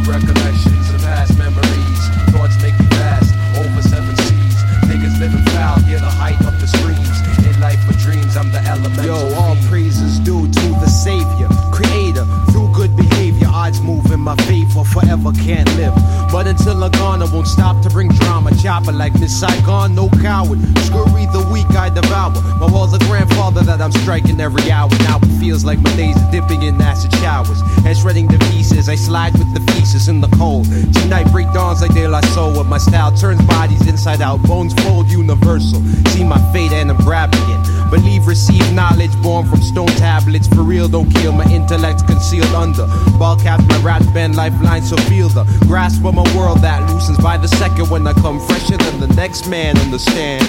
Recollections 0.04 0.92
of 0.92 1.00
past 1.00 1.38
memories, 1.38 2.00
thoughts 2.37 2.61
make 2.61 2.76
me 2.78 2.87
fast. 3.00 3.33
Over 3.57 3.80
seven 3.80 4.14
seas, 4.28 4.61
niggas 4.85 5.18
living 5.20 5.44
foul, 5.57 5.80
near 5.88 6.00
the 6.00 6.12
height 6.20 6.38
of 6.44 6.61
the 6.61 6.68
streams. 6.68 7.16
In 7.48 7.61
life 7.61 7.80
for 7.87 7.96
dreams, 7.96 8.37
I'm 8.37 8.52
the 8.52 8.61
elemental. 8.61 9.07
Yo, 9.07 9.35
all 9.40 9.57
praises 9.72 10.18
due 10.20 10.46
to 10.46 10.66
the 10.85 10.88
Savior, 10.88 11.48
Creator. 11.72 12.26
Through 12.52 12.72
good 12.74 12.94
behavior, 12.96 13.34
odds 13.64 13.81
move 13.81 14.05
in 14.12 14.20
my 14.20 14.37
favor. 14.44 14.85
Forever 14.85 15.33
can't 15.33 15.68
live, 15.77 15.94
but 16.31 16.46
until 16.46 16.85
I'm 16.85 16.90
gone, 16.92 17.22
I 17.22 17.33
won't 17.33 17.46
stop 17.46 17.83
to 17.83 17.88
bring 17.88 18.09
drama. 18.09 18.50
Chopper 18.62 18.92
like 18.92 19.14
Miss 19.18 19.40
Saigon, 19.40 19.94
no 19.94 20.09
coward. 20.20 20.61
Scurry 20.87 21.27
the 21.33 21.48
weak 21.53 21.70
I 21.70 21.88
devour. 21.88 22.33
My 22.61 22.66
a 22.66 22.98
grandfather 23.11 23.62
that 23.62 23.81
I'm 23.81 23.92
striking 23.92 24.40
every 24.40 24.70
hour. 24.70 24.90
Now 25.09 25.18
it 25.22 25.40
feels 25.40 25.64
like 25.64 25.79
my 25.81 25.94
days 25.96 26.16
are 26.16 26.31
dipping 26.31 26.62
in 26.62 26.81
acid 26.81 27.12
showers 27.14 27.61
and 27.87 27.96
shredding 27.96 28.27
the 28.27 28.38
pieces. 28.50 28.88
I 28.88 28.96
slide 28.96 29.33
with 29.38 29.53
the 29.55 29.61
pieces 29.72 30.09
in 30.09 30.20
the 30.20 30.29
cold. 30.37 30.66
Tonight 31.00 31.31
break 31.33 31.50
dawns 31.53 31.81
like 31.81 31.94
De 31.94 32.07
La 32.07 32.20
Soul. 32.35 32.59
With 32.59 32.66
my 32.66 32.79
style 32.79 33.12
turns 33.16 33.42
bodies 33.46 33.87
inside 33.88 34.20
out, 34.20 34.42
bones 34.42 34.74
fold 34.83 35.11
universal. 35.11 35.81
See 36.12 36.24
my 36.24 36.40
fate 36.53 36.72
and 36.72 36.90
I'm 36.90 36.98
grabbing 36.98 37.48
it. 37.48 37.90
Believe, 37.90 38.27
receive 38.27 38.72
knowledge 38.72 39.14
born 39.22 39.46
from 39.48 39.62
stone 39.62 39.94
tablets. 39.96 40.48
For 40.48 40.62
real, 40.62 40.88
don't 40.88 41.11
kill 41.14 41.33
my 41.33 41.48
intellect 41.50 42.07
concealed 42.07 42.55
under. 42.55 42.87
Ball 43.18 43.37
my 43.68 43.78
rap 43.78 44.02
band 44.12 44.36
lifeline, 44.36 44.82
so 44.82 44.96
feel 45.08 45.28
the 45.28 45.44
grasp 45.66 46.04
of 46.04 46.14
my 46.14 46.36
world 46.36 46.58
that 46.58 46.88
loosens 46.90 47.18
by 47.18 47.36
the 47.36 47.48
second 47.48 47.88
when 47.90 48.06
I 48.06 48.12
come 48.14 48.40
fresher 48.40 48.76
than 48.76 49.00
the 49.00 49.08
next 49.14 49.48
man. 49.48 49.76
Understand? 49.78 50.46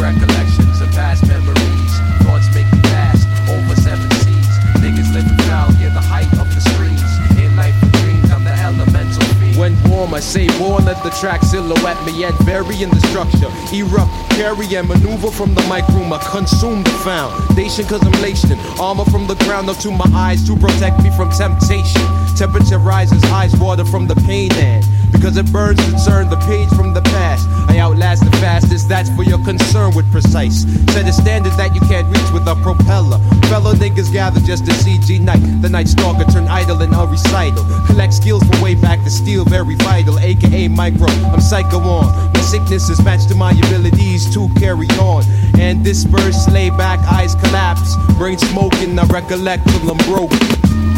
Recollections 0.00 0.80
of 0.80 0.90
past 0.92 1.26
memories, 1.26 1.77
born, 9.98 10.14
I 10.14 10.20
say 10.20 10.46
born, 10.58 10.84
let 10.84 11.02
the 11.02 11.10
track 11.10 11.42
silhouette 11.42 12.00
me 12.06 12.12
yet 12.12 12.34
bury 12.46 12.82
in 12.82 12.90
the 12.90 13.00
structure. 13.10 13.50
Erupt, 13.74 14.10
carry 14.30 14.66
and 14.76 14.86
maneuver 14.88 15.30
from 15.30 15.54
the 15.54 15.62
mic 15.62 15.86
room. 15.88 16.12
I 16.12 16.18
consume 16.18 16.84
the 16.84 16.96
foundation 17.02 17.84
cause 17.86 18.02
I'm 18.06 18.12
laced 18.22 18.46
armor 18.78 19.04
from 19.06 19.26
the 19.26 19.34
ground 19.46 19.68
up 19.68 19.78
to 19.78 19.90
my 19.90 20.08
eyes 20.14 20.46
to 20.46 20.56
protect 20.56 21.02
me 21.02 21.10
from 21.16 21.30
temptation. 21.30 22.06
Temperature 22.36 22.78
rises, 22.78 23.22
eyes 23.24 23.56
water 23.56 23.84
from 23.84 24.06
the 24.06 24.14
pain 24.26 24.52
and 24.52 24.84
because 25.10 25.36
it 25.36 25.50
burns 25.50 25.80
to 25.86 25.92
turn 26.04 26.30
the 26.30 26.38
page 26.46 26.68
from 26.76 26.94
the 26.94 27.02
past. 27.02 27.48
I 27.68 27.78
outlast 27.78 28.24
the 28.24 28.30
fastest, 28.38 28.88
that's 28.88 29.10
for 29.16 29.24
your 29.24 29.42
concern 29.44 29.94
with 29.96 30.10
precise. 30.12 30.62
Set 30.92 31.08
a 31.08 31.12
standard 31.12 31.54
that 31.54 31.74
you 31.74 31.80
can't 31.90 32.06
reach 32.06 32.30
with 32.32 32.46
a 32.46 32.54
propeller. 32.62 33.18
Fellow 33.48 33.72
niggas 33.74 34.12
gather 34.12 34.38
just 34.40 34.64
to 34.66 34.72
see 34.74 34.98
G 34.98 35.18
Night. 35.18 35.42
The 35.60 35.68
night 35.68 35.88
stalker 35.88 36.24
turn 36.30 36.46
idle 36.46 36.82
in 36.82 36.94
a 36.94 37.06
recital. 37.06 37.64
Collect 37.86 38.14
skills 38.14 38.44
from 38.44 38.60
way 38.60 38.76
back 38.76 39.02
to 39.04 39.10
steal, 39.10 39.44
very 39.44 39.74
vital. 39.74 39.87
AKA 39.96 40.68
micro, 40.68 41.08
I'm 41.32 41.40
psycho 41.40 41.78
on. 41.78 42.32
My 42.34 42.40
sickness 42.40 42.90
is 42.90 43.02
matched 43.02 43.28
to 43.30 43.34
my 43.34 43.52
abilities 43.52 44.32
to 44.34 44.48
carry 44.58 44.86
on. 45.00 45.24
And 45.58 45.82
disperse, 45.82 46.48
lay 46.50 46.70
back, 46.70 47.00
eyes 47.10 47.34
collapse. 47.34 47.96
Brain 48.18 48.38
smoking, 48.38 48.98
I 48.98 49.04
recollect 49.06 49.66
till 49.68 49.90
I'm 49.90 49.96
broke. 50.04 50.32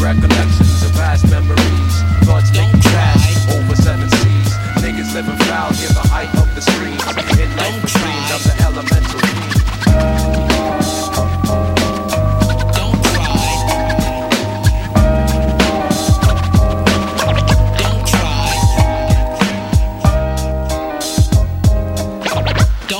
Recollections 0.01 0.83
of 0.83 0.91
past 0.93 1.29
memories. 1.29 1.93
Thoughts 2.27 2.51
make 2.51 2.73
me 2.73 2.81
crash 2.81 3.47
over 3.55 3.75
seven 3.75 4.09
seas. 4.09 4.49
Niggas 4.83 5.13
living 5.13 5.37
foul 5.47 5.71
near 5.71 5.93
the 5.95 6.07
height 6.11 6.33
of 6.35 6.53
the 6.53 6.61
streams. 6.61 7.01
In 7.39 7.55
life 7.55 8.10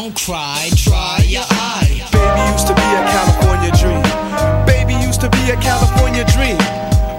Don't 0.02 0.18
cry, 0.18 0.68
dry 0.78 1.22
your 1.28 1.46
eye. 1.46 1.86
Baby 2.10 2.42
used 2.50 2.66
to 2.66 2.74
be 2.74 2.82
a 2.82 3.06
California 3.14 3.70
dream. 3.78 4.02
Baby 4.66 4.98
used 4.98 5.22
to 5.22 5.30
be 5.30 5.54
a 5.54 5.58
California 5.62 6.26
dream. 6.26 6.58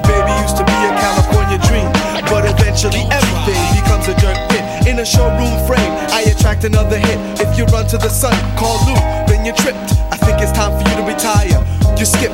Baby 0.03 0.35
used 0.43 0.59
to 0.59 0.67
be 0.67 0.75
a 0.75 0.91
California 0.99 1.63
dream. 1.63 1.87
But 2.27 2.43
eventually 2.43 3.07
everything 3.07 3.63
becomes 3.79 4.11
a 4.11 4.19
dirt 4.19 4.35
pit. 4.51 4.89
In 4.91 4.99
a 4.99 5.07
showroom 5.07 5.55
frame. 5.65 5.95
I 6.11 6.23
attract 6.27 6.65
another 6.65 6.99
hit. 6.99 7.19
If 7.39 7.57
you 7.57 7.67
run 7.67 7.87
to 7.87 7.99
the 7.99 8.11
sun, 8.11 8.35
call 8.59 8.85
Lou, 8.85 8.99
then 9.31 9.47
you're 9.47 9.55
tripped. 9.55 9.95
I 10.11 10.17
think 10.19 10.43
it's 10.43 10.51
time 10.51 10.75
for 10.75 10.83
you 10.91 10.97
to 10.97 11.07
retire. 11.07 11.63
You 11.97 12.05
skip. 12.05 12.33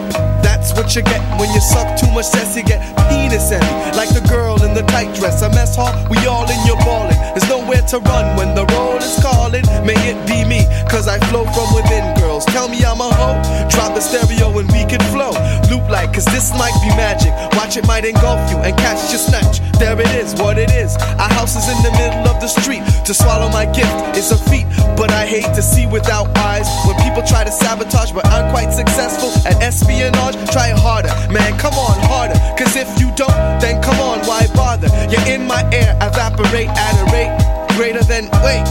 That's 0.59 0.75
what 0.75 0.97
you 0.97 1.03
get 1.03 1.23
when 1.39 1.49
you 1.55 1.61
suck 1.61 1.97
too 1.97 2.11
much 2.11 2.27
cess. 2.27 2.57
You 2.57 2.65
get 2.65 2.83
penis 3.09 3.51
envy, 3.53 3.97
like 3.97 4.11
the 4.11 4.27
girl 4.29 4.61
in 4.63 4.75
the 4.75 4.83
tight 4.91 5.15
dress. 5.15 5.41
A 5.43 5.49
mess 5.51 5.77
hall, 5.77 5.95
we 6.11 6.19
all 6.27 6.51
in 6.51 6.59
your 6.67 6.77
ballin'. 6.83 7.15
There's 7.33 7.49
nowhere 7.49 7.83
to 7.95 7.99
run 8.01 8.37
when 8.37 8.55
the 8.59 8.67
roll 8.75 8.99
is 8.99 9.15
calling. 9.23 9.63
May 9.87 9.95
it 10.11 10.19
be 10.27 10.43
me, 10.45 10.67
cause 10.91 11.07
I 11.07 11.23
flow 11.31 11.47
from 11.55 11.71
within. 11.79 12.03
Girls 12.19 12.45
tell 12.47 12.69
me 12.69 12.83
I'm 12.85 13.01
a 13.01 13.07
hoe. 13.07 13.39
Drop 13.71 13.95
the 13.95 14.03
stereo 14.03 14.51
and 14.59 14.67
we 14.75 14.83
can 14.91 15.01
flow. 15.15 15.31
Loop 15.71 15.89
like, 15.89 16.13
cause 16.13 16.27
this 16.27 16.51
might 16.59 16.75
be 16.83 16.91
magic. 16.99 17.31
Watch 17.55 17.77
it 17.77 17.87
might 17.87 18.05
engulf 18.05 18.51
you 18.51 18.59
and 18.59 18.77
catch 18.77 18.99
your 19.15 19.23
snatch. 19.23 19.63
There 19.79 19.95
it 19.95 20.11
is, 20.19 20.35
what 20.35 20.59
it 20.59 20.73
is. 20.75 20.97
Our 21.23 21.31
house 21.39 21.55
is 21.55 21.71
in 21.71 21.79
the 21.87 21.95
middle 21.95 22.27
of 22.27 22.43
the 22.43 22.49
street. 22.49 22.83
To 23.07 23.15
swallow 23.15 23.49
my 23.49 23.65
gift 23.71 24.19
is 24.19 24.33
a 24.33 24.39
feat, 24.51 24.67
but 24.99 25.11
I 25.13 25.25
hate 25.25 25.49
to 25.55 25.63
see 25.63 25.87
without 25.87 26.37
eyes. 26.37 26.67
When 26.85 26.99
people 27.07 27.23
try 27.23 27.45
to 27.45 27.53
sabotage, 27.53 28.11
but 28.11 28.27
I'm 28.27 28.51
quite 28.51 28.73
successful 28.75 29.31
at 29.47 29.63
espionage. 29.63 30.35
Try 30.51 30.71
harder, 30.71 31.13
man, 31.33 31.59
come 31.59 31.75
on 31.75 31.99
harder. 32.09 32.39
Cause 32.57 32.75
if 32.77 32.89
you 33.01 33.13
don't, 33.15 33.61
then 33.61 33.83
come 33.83 34.01
on, 34.01 34.21
why 34.27 34.47
bother? 34.55 34.89
You're 35.11 35.27
in 35.29 35.47
my 35.47 35.63
air, 35.73 35.97
evaporate 36.01 36.69
at 36.69 36.95
a 37.01 37.13
rate 37.13 37.59
greater 37.79 38.03
than 38.03 38.25
wait. 38.43 38.67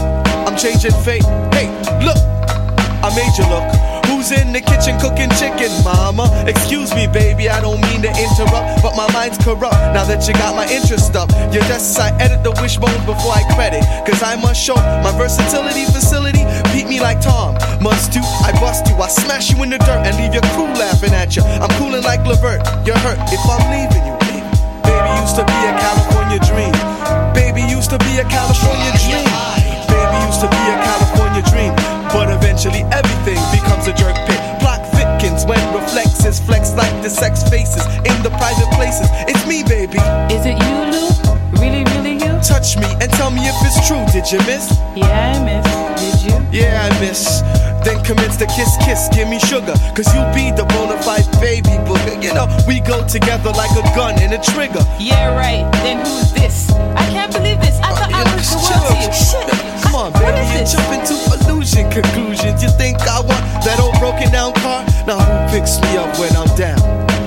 I'm 0.46 0.54
changing 0.56 0.92
fate. 1.02 1.24
Hey, 1.54 1.66
look, 2.04 2.18
I 3.02 3.08
made 3.16 3.32
you 3.38 3.48
look. 3.48 3.97
Who's 4.18 4.34
in 4.34 4.50
the 4.50 4.58
kitchen 4.58 4.98
cooking 4.98 5.30
chicken, 5.38 5.70
mama? 5.86 6.26
Excuse 6.50 6.90
me, 6.90 7.06
baby, 7.06 7.46
I 7.46 7.62
don't 7.62 7.78
mean 7.86 8.02
to 8.02 8.10
interrupt, 8.10 8.82
but 8.82 8.98
my 8.98 9.06
mind's 9.14 9.38
corrupt 9.38 9.78
now 9.94 10.02
that 10.10 10.26
you 10.26 10.34
got 10.34 10.58
my 10.58 10.66
interest 10.66 11.14
up. 11.14 11.30
Your 11.54 11.62
desks, 11.70 11.94
I 12.02 12.10
edit 12.18 12.42
the 12.42 12.50
wishbones 12.58 12.98
before 13.06 13.30
I 13.30 13.46
credit, 13.54 13.86
cause 14.02 14.18
I 14.18 14.34
must 14.34 14.58
show 14.58 14.74
my 14.74 15.14
versatility 15.14 15.86
facility. 15.86 16.42
Beat 16.74 16.90
me 16.90 16.98
like 16.98 17.22
Tom, 17.22 17.54
must 17.78 18.10
do, 18.10 18.18
I 18.42 18.50
bust 18.58 18.90
you, 18.90 18.98
I 18.98 19.06
smash 19.06 19.54
you 19.54 19.62
in 19.62 19.70
the 19.70 19.78
dirt 19.78 20.02
and 20.02 20.18
leave 20.18 20.34
your 20.34 20.42
crew 20.50 20.66
laughing 20.66 21.14
at 21.14 21.38
you. 21.38 21.46
I'm 21.46 21.70
cooling 21.78 22.02
like 22.02 22.26
Levert, 22.26 22.66
you're 22.82 22.98
hurt 22.98 23.22
if 23.30 23.38
I'm 23.46 23.70
leaving 23.70 24.02
you. 24.02 24.18
Baby 24.82 25.10
used 25.22 25.38
to 25.38 25.46
be 25.46 25.58
a 25.62 25.78
California 25.78 26.42
dream. 26.42 26.74
Baby 27.38 27.62
used 27.70 27.94
to 27.94 27.98
be 28.02 28.18
a 28.18 28.26
California 28.26 28.90
dream. 28.98 29.30
Baby 29.86 30.18
used 30.26 30.42
to 30.42 30.50
be 30.50 30.62
a 30.74 30.76
California 30.82 31.42
dream. 31.54 31.87
But 32.12 32.30
eventually 32.30 32.82
everything 32.90 33.38
becomes 33.52 33.86
a 33.86 33.92
jerk 33.92 34.16
pit. 34.26 34.40
Plot 34.60 34.80
thickens 34.96 35.44
when 35.44 35.60
reflexes 35.74 36.40
flex 36.40 36.72
like 36.74 36.92
the 37.02 37.10
sex 37.10 37.42
faces 37.48 37.84
in 38.08 38.16
the 38.22 38.30
private 38.40 38.70
places. 38.74 39.08
It's 39.28 39.46
me, 39.46 39.62
baby. 39.62 39.98
Is 40.32 40.44
it 40.46 40.56
you, 40.56 40.76
Lou? 40.88 41.08
Really, 41.60 41.84
really 41.92 42.14
you? 42.14 42.40
Touch 42.40 42.76
me 42.76 42.88
and 43.00 43.10
tell 43.12 43.30
me 43.30 43.42
if 43.44 43.56
it's 43.60 43.86
true. 43.86 44.04
Did 44.12 44.30
you 44.32 44.38
miss? 44.48 44.72
Yeah, 44.96 45.34
I 45.34 45.44
miss. 45.44 45.66
Did 46.00 46.32
you? 46.32 46.36
Yeah, 46.50 46.88
I 46.88 47.00
miss. 47.00 47.42
Then 47.84 48.02
commence 48.04 48.36
the 48.36 48.46
kiss, 48.46 48.76
kiss, 48.84 49.08
give 49.14 49.28
me 49.28 49.38
sugar. 49.38 49.74
Cause 49.94 50.08
you 50.14 50.20
be 50.34 50.50
the 50.50 50.64
bona 50.74 51.00
fide 51.02 51.28
baby 51.40 51.76
booger. 51.86 52.22
You 52.22 52.34
know, 52.34 52.48
we 52.66 52.80
go 52.80 53.06
together 53.06 53.50
like 53.52 53.70
a 53.76 53.82
gun 53.94 54.18
and 54.18 54.32
a 54.32 54.40
trigger. 54.42 54.84
Yeah, 54.98 55.36
right. 55.36 55.70
Then 55.84 56.04
who's 56.04 56.32
this? 56.32 56.70
I 56.96 57.04
can't 57.12 57.32
believe 57.32 57.60
this. 57.60 57.78
I 57.80 57.92
uh, 57.92 57.96
thought 57.96 58.12
I 58.12 58.24
was 58.34 58.50
the 58.50 58.58
world 58.58 58.84
to 58.88 58.96
you. 58.96 59.12
Shit. 59.12 59.67
On, 59.98 60.12
baby, 60.12 60.46
you 60.54 60.62
jump 60.62 60.94
into 60.94 61.18
illusion 61.34 61.90
conclusions. 61.90 62.62
You 62.62 62.70
think 62.78 63.02
I 63.02 63.18
want 63.18 63.42
that 63.66 63.82
old 63.82 63.98
broken 63.98 64.30
down 64.30 64.54
car? 64.62 64.86
Now 65.10 65.18
who 65.18 65.34
picks 65.50 65.74
me 65.82 65.98
up 65.98 66.14
when 66.22 66.30
I'm 66.38 66.46
down? 66.54 66.78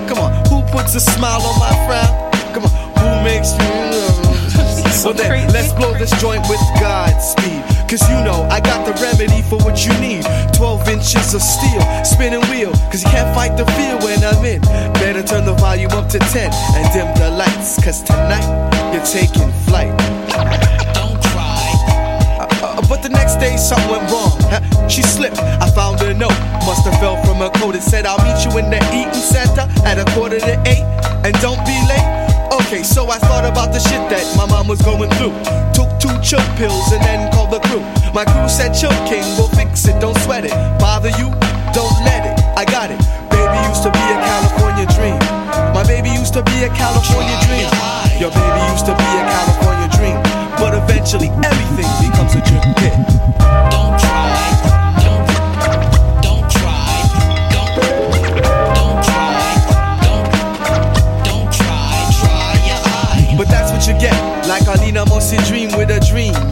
Come 0.08 0.24
on, 0.24 0.32
who 0.48 0.64
puts 0.72 0.96
a 0.96 1.02
smile 1.02 1.44
on 1.44 1.60
my 1.60 1.76
frown? 1.84 2.16
Come 2.56 2.64
on, 2.64 2.72
who 2.96 3.12
makes 3.28 3.52
me 3.60 3.68
well 5.04 5.12
then, 5.12 5.52
let's 5.52 5.74
blow 5.74 5.92
this 6.00 6.16
joint 6.24 6.48
with 6.48 6.64
Godspeed. 6.80 7.60
Cause 7.92 8.08
you 8.08 8.16
know 8.24 8.48
I 8.48 8.62
got 8.64 8.88
the 8.88 8.96
remedy 9.04 9.44
for 9.52 9.60
what 9.68 9.84
you 9.84 9.92
need. 10.00 10.24
12 10.56 10.88
inches 10.88 11.36
of 11.36 11.44
steel, 11.44 11.84
spinning 12.08 12.48
wheel. 12.48 12.72
Cause 12.88 13.04
you 13.04 13.12
can't 13.12 13.36
fight 13.36 13.60
the 13.60 13.68
feel 13.76 14.00
when 14.00 14.24
I'm 14.24 14.40
in. 14.48 14.62
Better 14.96 15.24
turn 15.24 15.44
the 15.44 15.60
volume 15.60 15.92
up 15.92 16.08
to 16.16 16.20
10 16.20 16.48
and 16.80 16.88
dim 16.96 17.12
the 17.20 17.36
lights. 17.36 17.84
Cause 17.84 18.00
tonight 18.02 18.48
you're 18.96 19.04
taking 19.04 19.52
flight. 19.68 19.92
But 22.92 23.08
the 23.08 23.10
next 23.16 23.40
day 23.40 23.56
something 23.56 23.88
went 23.88 24.12
wrong. 24.12 24.36
She 24.92 25.02
slipped. 25.02 25.40
I 25.40 25.72
found 25.72 26.02
a 26.04 26.14
note. 26.14 26.36
Must 26.68 26.84
have 26.84 27.00
fell 27.00 27.16
from 27.24 27.40
her 27.40 27.50
coat. 27.56 27.74
It 27.74 27.88
said, 27.88 28.04
I'll 28.06 28.20
meet 28.20 28.44
you 28.44 28.52
in 28.60 28.68
the 28.68 28.84
eating 28.92 29.16
center 29.16 29.64
at 29.88 29.96
a 29.96 30.04
quarter 30.12 30.44
to 30.44 30.54
eight. 30.68 30.84
And 31.24 31.32
don't 31.40 31.64
be 31.64 31.80
late. 31.88 32.04
Okay, 32.52 32.84
so 32.84 33.08
I 33.08 33.16
thought 33.18 33.48
about 33.48 33.72
the 33.72 33.80
shit 33.80 34.04
that 34.12 34.28
my 34.36 34.44
mom 34.44 34.68
was 34.68 34.82
going 34.84 35.08
through. 35.16 35.32
Took 35.72 35.88
two 36.04 36.12
chill 36.20 36.44
pills 36.60 36.92
and 36.92 37.00
then 37.00 37.32
called 37.32 37.56
the 37.56 37.64
crew. 37.72 37.80
My 38.12 38.28
crew 38.28 38.52
said, 38.52 38.76
Chill 38.76 38.92
King, 39.08 39.24
we'll 39.40 39.48
fix 39.56 39.88
it, 39.88 39.96
don't 40.04 40.20
sweat 40.28 40.44
it. 40.44 40.52
Bother 40.76 41.16
you? 41.16 41.32
Don't 41.72 41.96
let 42.04 42.28
it. 42.28 42.36
I 42.60 42.68
got 42.68 42.92
it. 42.92 43.00
Baby 43.32 43.56
used 43.72 43.88
to 43.88 43.92
be 43.96 44.04
a 44.04 44.20
California 44.20 44.84
dream. 44.92 45.16
My 45.72 45.88
baby 45.88 46.12
used 46.12 46.36
to 46.36 46.44
be 46.44 46.68
a 46.68 46.70
California 46.76 47.40
dream. 47.48 47.72
Your 48.20 48.36
baby 48.36 48.62
used 48.68 48.84
to 48.84 48.92
be 49.00 49.08
a 49.16 49.24
California 49.32 49.88
dream. 49.96 50.41
But 50.62 50.76
eventually 50.76 51.30
everything 51.44 51.90
becomes 52.12 52.36
a 52.36 52.42
drip 52.42 52.62
pit. 52.78 53.31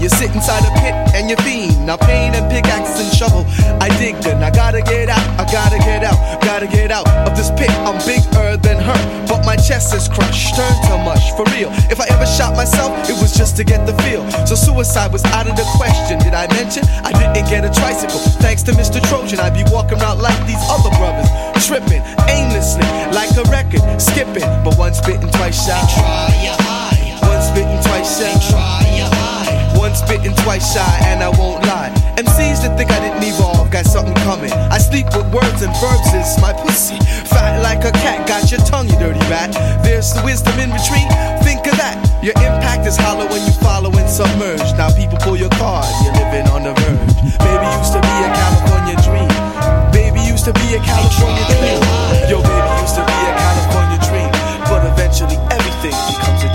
You 0.09 0.17
sit 0.25 0.33
inside 0.33 0.65
a 0.65 0.73
pit 0.81 0.95
and 1.13 1.29
you 1.29 1.37
fiend. 1.45 1.85
Now 1.85 1.95
pain 1.95 2.33
and 2.33 2.49
pickaxe 2.49 2.97
and 2.97 3.13
shovel. 3.13 3.45
I 3.77 3.93
dig 4.01 4.15
and 4.25 4.43
I 4.43 4.49
gotta 4.49 4.81
get 4.81 5.07
out. 5.07 5.21
I 5.37 5.45
gotta 5.45 5.77
get 5.77 6.01
out. 6.03 6.17
Gotta 6.41 6.65
get 6.65 6.89
out 6.89 7.07
of 7.29 7.37
this 7.37 7.51
pit. 7.51 7.69
I'm 7.85 8.01
bigger 8.09 8.57
than 8.57 8.81
her. 8.81 8.99
But 9.29 9.45
my 9.45 9.55
chest 9.55 9.93
is 9.93 10.09
crushed. 10.09 10.55
Turn 10.57 10.73
to 10.89 10.97
mush. 11.05 11.29
For 11.37 11.45
real. 11.53 11.69
If 11.93 12.01
I 12.01 12.07
ever 12.09 12.25
shot 12.25 12.57
myself, 12.57 12.89
it 13.07 13.21
was 13.21 13.37
just 13.37 13.55
to 13.57 13.63
get 13.63 13.85
the 13.85 13.93
feel. 14.01 14.25
So 14.49 14.55
suicide 14.55 15.13
was 15.13 15.23
out 15.25 15.45
of 15.45 15.55
the 15.55 15.67
question. 15.77 16.17
Did 16.17 16.33
I 16.33 16.47
mention 16.57 16.89
I 17.05 17.13
didn't 17.13 17.45
get 17.45 17.61
a 17.61 17.69
tricycle? 17.69 18.17
Thanks 18.41 18.63
to 18.63 18.71
Mr. 18.71 18.97
Trojan, 19.09 19.39
I'd 19.39 19.53
be 19.53 19.63
walking 19.69 20.01
around 20.01 20.25
like 20.25 20.39
these 20.47 20.63
other 20.73 20.89
brothers. 20.97 21.29
Tripping 21.61 22.01
aimlessly 22.25 22.89
like 23.13 23.29
a 23.37 23.45
record. 23.53 23.85
Skipping. 24.01 24.49
But 24.65 24.73
once 24.75 25.01
bitten, 25.05 25.29
twice 25.37 25.69
shy. 25.69 25.77
Try 25.93 26.33
your 26.41 26.57
eye. 26.65 27.13
Ah 27.21 27.29
once 27.29 27.51
bitten, 27.53 27.77
twice 27.85 28.17
shy. 28.17 28.33
Try 28.49 28.97
your 28.97 29.05
eye. 29.05 29.18
Bitten, 29.89 30.37
twice 30.45 30.73
shy, 30.73 30.97
and 31.09 31.23
I 31.23 31.29
won't 31.33 31.65
lie. 31.65 31.89
MCs 32.13 32.61
that 32.61 32.77
think 32.77 32.93
I 32.93 33.01
didn't 33.01 33.25
evolve 33.25 33.73
got 33.73 33.89
something 33.89 34.13
coming. 34.21 34.53
I 34.69 34.77
sleep 34.77 35.09
with 35.17 35.25
words 35.33 35.65
and 35.65 35.73
verbs, 35.81 36.13
is 36.13 36.37
my 36.37 36.53
pussy. 36.53 37.01
Fat 37.25 37.65
like 37.65 37.81
a 37.89 37.91
cat, 37.97 38.29
got 38.29 38.53
your 38.53 38.61
tongue, 38.69 38.85
you 38.85 38.97
dirty 39.01 39.21
rat. 39.33 39.49
There's 39.81 40.13
the 40.13 40.21
wisdom 40.21 40.53
in 40.61 40.69
retreat, 40.69 41.09
think 41.41 41.65
of 41.65 41.73
that. 41.81 41.97
Your 42.21 42.37
impact 42.37 42.85
is 42.85 43.01
hollow 43.01 43.25
when 43.33 43.41
you 43.41 43.53
follow 43.65 43.89
and 43.89 44.05
submerge. 44.05 44.61
Now 44.77 44.93
people 44.93 45.17
pull 45.25 45.37
your 45.37 45.49
card, 45.57 45.89
you're 46.05 46.13
living 46.21 46.45
on 46.53 46.69
the 46.69 46.73
verge. 46.85 47.13
Baby 47.41 47.67
used 47.81 47.93
to 47.97 48.01
be 48.05 48.15
a 48.21 48.29
California 48.29 48.97
dream. 49.01 49.31
Baby 49.89 50.21
used 50.21 50.45
to 50.45 50.53
be 50.53 50.77
a 50.77 50.81
California 50.85 51.45
dream. 51.49 51.81
Yo, 52.29 52.37
baby 52.45 52.71
used 52.77 52.93
to 52.93 53.03
be 53.09 53.17
a 53.25 53.33
California 53.41 53.99
dream. 54.05 54.29
But 54.69 54.85
eventually 54.85 55.41
everything 55.49 55.97
becomes 56.13 56.45
a 56.45 56.48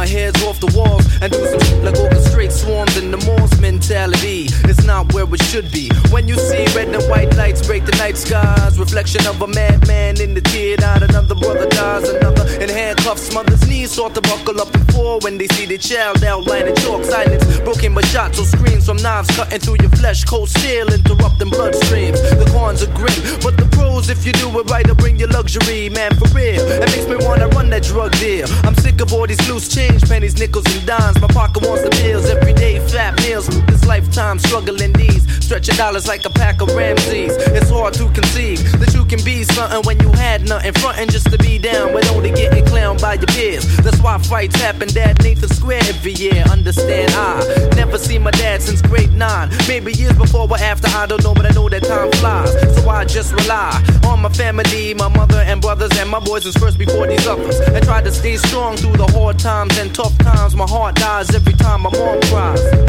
my 0.00 0.06
heads 0.06 0.42
off 0.44 0.58
the 0.60 0.72
walls. 0.78 1.04
And 1.20 1.30
do 1.30 1.44
some 1.44 1.60
shit 1.60 1.84
like 1.84 1.94
orchestrate 1.96 2.52
swarms 2.52 2.89
in 3.00 3.10
the 3.10 3.16
malls 3.24 3.58
mentality. 3.60 4.46
It's 4.68 4.84
not 4.84 5.12
where 5.14 5.24
it 5.24 5.42
should 5.44 5.70
be. 5.72 5.90
When 6.10 6.28
you 6.28 6.36
see 6.36 6.64
red 6.76 6.88
and 6.88 7.02
white 7.08 7.34
lights 7.36 7.66
break 7.66 7.84
the 7.86 7.96
night 7.96 8.16
skies, 8.16 8.78
reflection 8.78 9.26
of 9.26 9.40
a 9.40 9.46
madman 9.46 10.20
in 10.20 10.34
the 10.34 10.40
tear 10.40 10.76
out. 10.82 11.02
Another 11.02 11.34
brother 11.34 11.66
dies, 11.68 12.08
another 12.08 12.44
in 12.60 12.68
handcuffs. 12.68 13.32
Mother's 13.32 13.66
knees 13.68 13.92
start 13.92 14.14
to 14.14 14.20
buckle 14.20 14.60
up 14.60 14.70
before 14.72 15.18
when 15.20 15.38
they 15.38 15.46
see 15.48 15.66
their 15.66 15.78
child 15.78 16.22
outlining 16.24 16.76
chalk 16.76 17.04
silence. 17.04 17.44
Broken 17.60 17.94
by 17.94 18.02
shots 18.02 18.38
or 18.38 18.44
screams 18.44 18.86
from 18.86 18.98
knives 18.98 19.30
cutting 19.34 19.60
through 19.60 19.78
your 19.80 19.94
flesh. 19.96 20.24
Cold 20.24 20.48
steel 20.50 20.92
interrupting 20.92 21.48
bloodstreams. 21.48 22.20
The 22.40 22.48
cons 22.52 22.82
are 22.82 22.92
grim, 22.92 23.16
but 23.40 23.56
the 23.56 23.68
pros, 23.72 24.10
if 24.10 24.26
you 24.26 24.32
do 24.32 24.48
it 24.60 24.68
right, 24.70 24.86
will 24.86 24.94
bring 24.96 25.18
you 25.18 25.26
luxury, 25.26 25.88
man, 25.88 26.12
for 26.16 26.28
real. 26.36 26.60
It 26.60 26.90
makes 26.92 27.06
me 27.06 27.16
wanna 27.24 27.48
run 27.48 27.70
that 27.70 27.84
drug 27.84 28.12
deal. 28.18 28.46
I'm 28.64 28.74
sick 28.76 29.00
of 29.00 29.12
all 29.12 29.26
these 29.26 29.40
loose 29.48 29.68
change, 29.68 30.02
pennies, 30.08 30.38
nickels, 30.38 30.66
and 30.74 30.84
dimes. 30.86 31.20
My 31.20 31.28
pocket 31.28 31.66
wants 31.66 31.82
the 31.82 31.90
bills, 31.90 32.26
everyday 32.26 32.78
fat 32.90 33.18
meals. 33.22 33.46
This 33.66 33.84
lifetime 33.86 34.38
struggling 34.38 34.92
these, 34.92 35.22
stretching 35.44 35.76
dollars 35.76 36.08
like 36.08 36.24
a 36.24 36.30
pack 36.30 36.60
of 36.60 36.68
Ramses. 36.74 37.36
It's 37.56 37.70
hard 37.70 37.94
to 37.94 38.10
conceive 38.10 38.58
that 38.80 38.92
you 38.94 39.04
can 39.04 39.22
be 39.24 39.44
something 39.44 39.82
when 39.84 39.98
you 40.00 40.10
had 40.12 40.48
nothing. 40.48 40.72
Frontin' 40.74 41.08
just 41.08 41.30
to 41.30 41.38
be 41.38 41.58
down, 41.58 41.92
but 41.92 42.08
only 42.10 42.30
getting 42.30 42.64
clowned 42.64 43.00
by 43.00 43.14
your 43.14 43.26
peers. 43.26 43.64
That's 43.78 44.00
why 44.00 44.18
fights 44.18 44.56
happen 44.60 44.88
at 44.98 45.22
Nathan 45.22 45.48
Square 45.48 45.82
every 45.86 46.12
year. 46.12 46.42
Understand, 46.50 47.12
I 47.14 47.70
never 47.76 47.98
seen 47.98 48.22
my 48.22 48.30
dad 48.32 48.62
since 48.62 48.82
grade 48.82 49.12
nine. 49.12 49.50
Maybe 49.68 49.92
years 49.92 50.16
before 50.16 50.48
or 50.48 50.58
after, 50.58 50.88
I 50.88 51.06
don't 51.06 51.22
know, 51.22 51.34
but 51.34 51.46
I 51.46 51.50
know 51.50 51.68
that 51.68 51.84
time 51.84 52.10
flies. 52.12 52.52
So 52.76 52.88
I 52.88 53.04
just 53.04 53.32
rely 53.32 53.70
on 54.06 54.20
my 54.20 54.30
family, 54.30 54.94
my 54.94 55.08
mother 55.08 55.38
and 55.38 55.60
brothers, 55.60 55.90
and 55.98 56.10
my 56.10 56.20
boys 56.20 56.46
is 56.46 56.56
first 56.56 56.78
before 56.78 57.06
these 57.06 57.26
others. 57.26 57.60
And 57.60 57.84
try 57.84 58.02
to 58.02 58.10
stay 58.10 58.36
strong 58.36 58.76
through 58.76 58.96
the 58.96 59.06
hard 59.12 59.38
times 59.38 59.78
and 59.78 59.94
tough 59.94 60.16
times. 60.18 60.56
My 60.56 60.66
heart 60.66 60.96
dies 60.96 61.34
every 61.34 61.54
time 61.54 61.82
my 61.82 61.90
mom 61.90 62.20
cries. 62.22 62.79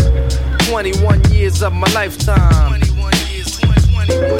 21 0.69 1.31
years 1.31 1.61
of 1.61 1.73
my 1.73 1.91
lifetime. 1.93 2.81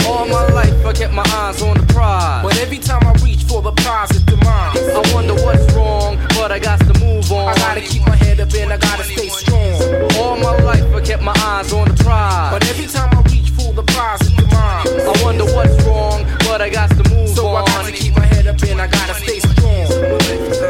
All 0.08 0.26
my 0.28 0.48
life 0.54 0.86
I 0.86 0.94
kept 0.94 1.14
my 1.14 1.24
eyes 1.28 1.62
on 1.62 1.78
the 1.78 1.86
prize. 1.94 2.44
But 2.44 2.58
every 2.60 2.78
time 2.78 3.02
I 3.04 3.14
reach 3.24 3.44
for 3.44 3.62
the 3.62 3.72
prize, 3.72 4.12
it's 4.12 4.22
demise. 4.22 4.78
I 4.78 5.14
wonder 5.14 5.34
what's 5.34 5.74
wrong, 5.74 6.18
but 6.36 6.52
I 6.52 6.60
got 6.60 6.80
to 6.80 6.94
move 7.00 7.32
on. 7.32 7.50
I 7.50 7.56
gotta 7.56 7.82
keep 7.82 8.06
my 8.08 8.16
head 8.16 8.40
up 8.40 8.54
and 8.54 8.72
I 8.72 8.78
gotta 8.78 9.04
stay 9.04 9.30
strong. 9.30 9.76
All 10.20 10.38
my 10.38 10.56
life 10.64 10.84
I 10.96 11.02
kept 11.02 11.24
my 11.24 11.34
eyes 11.38 11.72
on 11.74 11.88
the 11.88 12.04
prize. 12.04 12.52
But 12.52 12.68
every 12.70 12.88
time 12.88 13.10
I 13.12 13.22
reach 13.32 13.50
for 13.52 13.74
the 13.74 13.84
prize, 13.84 14.22
it's 14.22 14.32
demise. 14.32 14.88
I 14.88 15.24
wonder 15.24 15.46
what's 15.46 15.76
wrong, 15.86 16.26
but 16.48 16.62
I 16.62 16.70
got 16.70 16.90
to 16.90 17.04
move 17.10 17.30
so 17.30 17.48
on. 17.48 17.66
So 17.66 17.72
I 17.72 17.76
gotta 17.76 17.92
keep 17.92 18.16
my 18.16 18.26
head 18.26 18.48
up 18.48 18.62
and 18.64 18.82
I 18.82 18.88
gotta 18.88 19.14
stay 19.16 19.40
strong. 19.40 19.88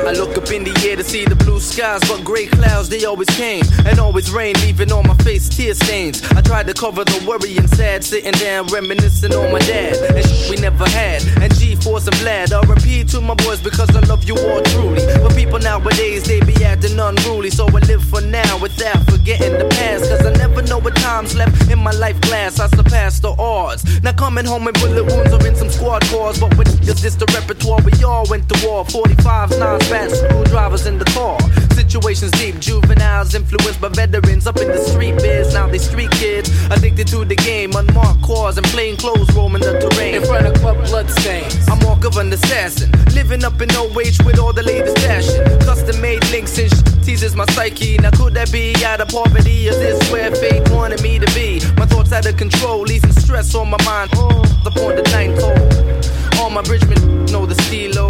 I 0.08 0.12
look 0.14 0.41
in 0.52 0.64
the 0.64 0.76
air 0.88 0.96
to 0.96 1.04
see 1.04 1.24
the 1.26 1.36
blue 1.36 1.60
skies, 1.60 2.02
but 2.08 2.24
gray 2.24 2.46
clouds 2.46 2.90
they 2.90 3.06
always 3.06 3.30
came 3.30 3.64
and 3.86 4.00
always 4.00 4.32
rain, 4.32 4.54
leaving 4.62 4.92
on 4.92 5.08
my 5.08 5.16
face 5.24 5.48
tear 5.48 5.74
stains. 5.74 6.22
I 6.32 6.42
tried 6.42 6.68
to 6.68 6.74
cover 6.74 7.04
the 7.04 7.24
worry 7.28 7.58
and 7.58 7.70
sad, 7.70 8.04
sitting 8.04 8.34
down 8.34 8.68
reminiscing 8.68 9.34
on 9.34 9.52
my 9.52 9.60
dad 9.60 9.96
and 10.16 10.26
shit 10.26 10.50
we 10.50 10.58
never 10.58 10.88
had. 10.90 11.24
And 11.42 11.54
G-force 11.56 12.08
and 12.08 12.16
Vlad, 12.18 12.52
repeat 12.68 13.08
to 13.10 13.22
my 13.22 13.36
boys 13.36 13.62
because 13.62 13.90
I 13.96 14.02
love 14.02 14.24
you 14.24 14.36
all 14.38 14.62
truly. 14.64 15.06
But 15.24 15.36
people 15.36 15.60
nowadays 15.60 16.24
they 16.24 16.40
be 16.42 16.64
acting 16.66 17.00
unruly, 17.00 17.50
so 17.50 17.66
I 17.68 17.80
live 17.92 18.04
for 18.04 18.22
now 18.22 18.58
without 18.60 19.00
forgetting 19.10 19.58
the 19.58 19.68
past. 19.70 20.10
Cause 20.10 20.26
I 20.26 20.34
never 20.34 20.62
know 20.64 20.80
what 20.80 20.96
time's 20.98 21.36
left 21.36 21.70
in 21.72 21.80
my 21.80 21.92
life 21.92 22.20
glass. 22.22 22.60
I 22.60 22.68
surpass 22.68 23.20
the 23.20 23.32
odds. 23.40 24.02
Now 24.04 24.14
coming 24.14 24.46
home 24.46 24.66
with 24.66 24.76
bullet 24.76 25.06
wounds 25.06 25.34
or 25.34 25.46
in 25.48 25.56
some 25.56 25.70
squad 25.70 26.02
cars, 26.12 26.40
but 26.40 26.58
with 26.58 26.72
just 26.84 27.20
the 27.20 27.26
repertoire 27.38 27.80
we 27.84 28.04
all 28.04 28.26
went 28.30 28.50
to 28.50 28.68
war. 28.68 28.84
45s, 28.86 29.60
9 29.60 30.41
screwdrivers 30.42 30.86
in 30.86 30.98
the 30.98 31.06
car. 31.06 31.38
Situations 31.76 32.32
deep, 32.32 32.60
juveniles 32.60 33.36
influenced 33.36 33.82
by 33.82 33.90
veterans 33.90 34.48
up 34.48 34.58
in 34.58 34.68
the 34.68 34.78
street 34.78 35.16
biz. 35.18 35.54
Now 35.54 35.68
they 35.68 35.78
street 35.78 36.12
kids 36.12 36.50
addicted 36.72 37.08
to 37.08 37.26
the 37.26 37.36
game, 37.36 37.72
unmarked 37.76 38.24
cars 38.24 38.58
and 38.58 38.66
plain 38.68 38.98
clothes 38.98 39.30
roaming 39.36 39.62
the 39.62 39.80
terrain. 39.80 40.16
In 40.16 40.26
front 40.26 40.48
of 40.48 40.54
club 40.56 40.78
bloodstains, 40.86 41.68
I'm 41.70 41.80
walk 41.86 42.06
of 42.06 42.18
an 42.18 42.32
assassin, 42.34 42.92
living 43.14 43.44
up 43.44 43.62
in 43.62 43.70
no 43.70 43.88
wage 43.94 44.18
with 44.24 44.40
all 44.40 44.54
the 44.54 44.64
latest 44.64 44.98
fashion. 45.00 45.44
Custom 45.62 46.02
made 46.02 46.24
links 46.32 46.58
and 46.58 46.70
sh- 46.72 47.06
teases 47.06 47.36
my 47.36 47.46
psyche. 47.54 47.98
Now 47.98 48.12
could 48.12 48.34
that 48.34 48.52
be 48.52 48.74
out 48.86 49.02
of 49.02 49.10
poverty? 49.10 49.68
Is 49.68 49.78
this 49.78 50.12
where 50.12 50.34
fate 50.36 50.68
wanted 50.70 51.02
me 51.02 51.20
to 51.20 51.28
be? 51.34 51.62
My 51.78 51.86
thoughts 51.86 52.12
out 52.12 52.26
of 52.26 52.38
control, 52.38 52.82
leaving 52.82 53.14
stress 53.14 53.54
on 53.56 53.70
my 53.70 53.82
mind. 53.84 54.10
Oh, 54.16 54.42
the 54.64 55.04
ninth 55.12 55.42
hole. 55.42 56.42
All 56.42 56.50
my 56.50 56.62
bridgemen 56.64 57.26
know 57.26 57.46
the 57.46 57.56
stilo. 57.64 58.01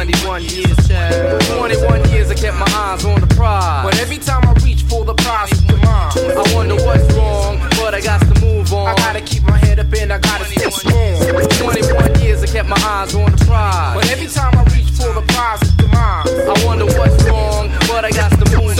21 0.00 0.42
years, 0.44 0.88
child. 0.88 1.42
21 1.42 2.10
years 2.10 2.30
I 2.30 2.34
kept 2.34 2.56
my 2.56 2.64
eyes 2.72 3.04
on 3.04 3.20
the 3.20 3.26
prize. 3.36 3.84
But 3.84 4.00
every 4.00 4.16
time 4.16 4.40
I 4.48 4.54
reach 4.64 4.82
for 4.84 5.04
the 5.04 5.12
prize, 5.12 5.52
it's 5.52 5.60
mine. 5.60 6.40
I 6.40 6.54
wonder 6.54 6.76
what's 6.76 7.04
wrong, 7.12 7.58
but 7.76 7.92
I 7.94 8.00
got 8.00 8.20
to 8.20 8.40
move 8.40 8.72
on. 8.72 8.88
I 8.88 8.94
gotta 8.94 9.20
keep 9.20 9.42
my 9.42 9.58
head 9.58 9.78
up 9.78 9.92
and 9.92 10.10
I 10.10 10.18
gotta 10.18 10.46
stay 10.46 10.70
strong. 10.70 11.20
21 11.20 12.18
years 12.22 12.42
I 12.42 12.46
kept 12.46 12.70
my 12.70 12.80
eyes 12.80 13.14
on 13.14 13.30
the 13.30 13.44
prize. 13.44 13.94
But 13.94 14.10
every 14.10 14.28
time 14.28 14.56
I 14.56 14.64
reach 14.72 14.88
for 14.88 15.12
the 15.12 15.20
prize, 15.20 15.60
it's 15.60 15.76
mine. 15.92 16.24
I 16.48 16.64
wonder 16.64 16.86
what's 16.86 17.22
wrong, 17.24 17.68
but 17.86 18.06
I 18.06 18.10
got 18.10 18.30
to 18.30 18.56
move 18.56 18.78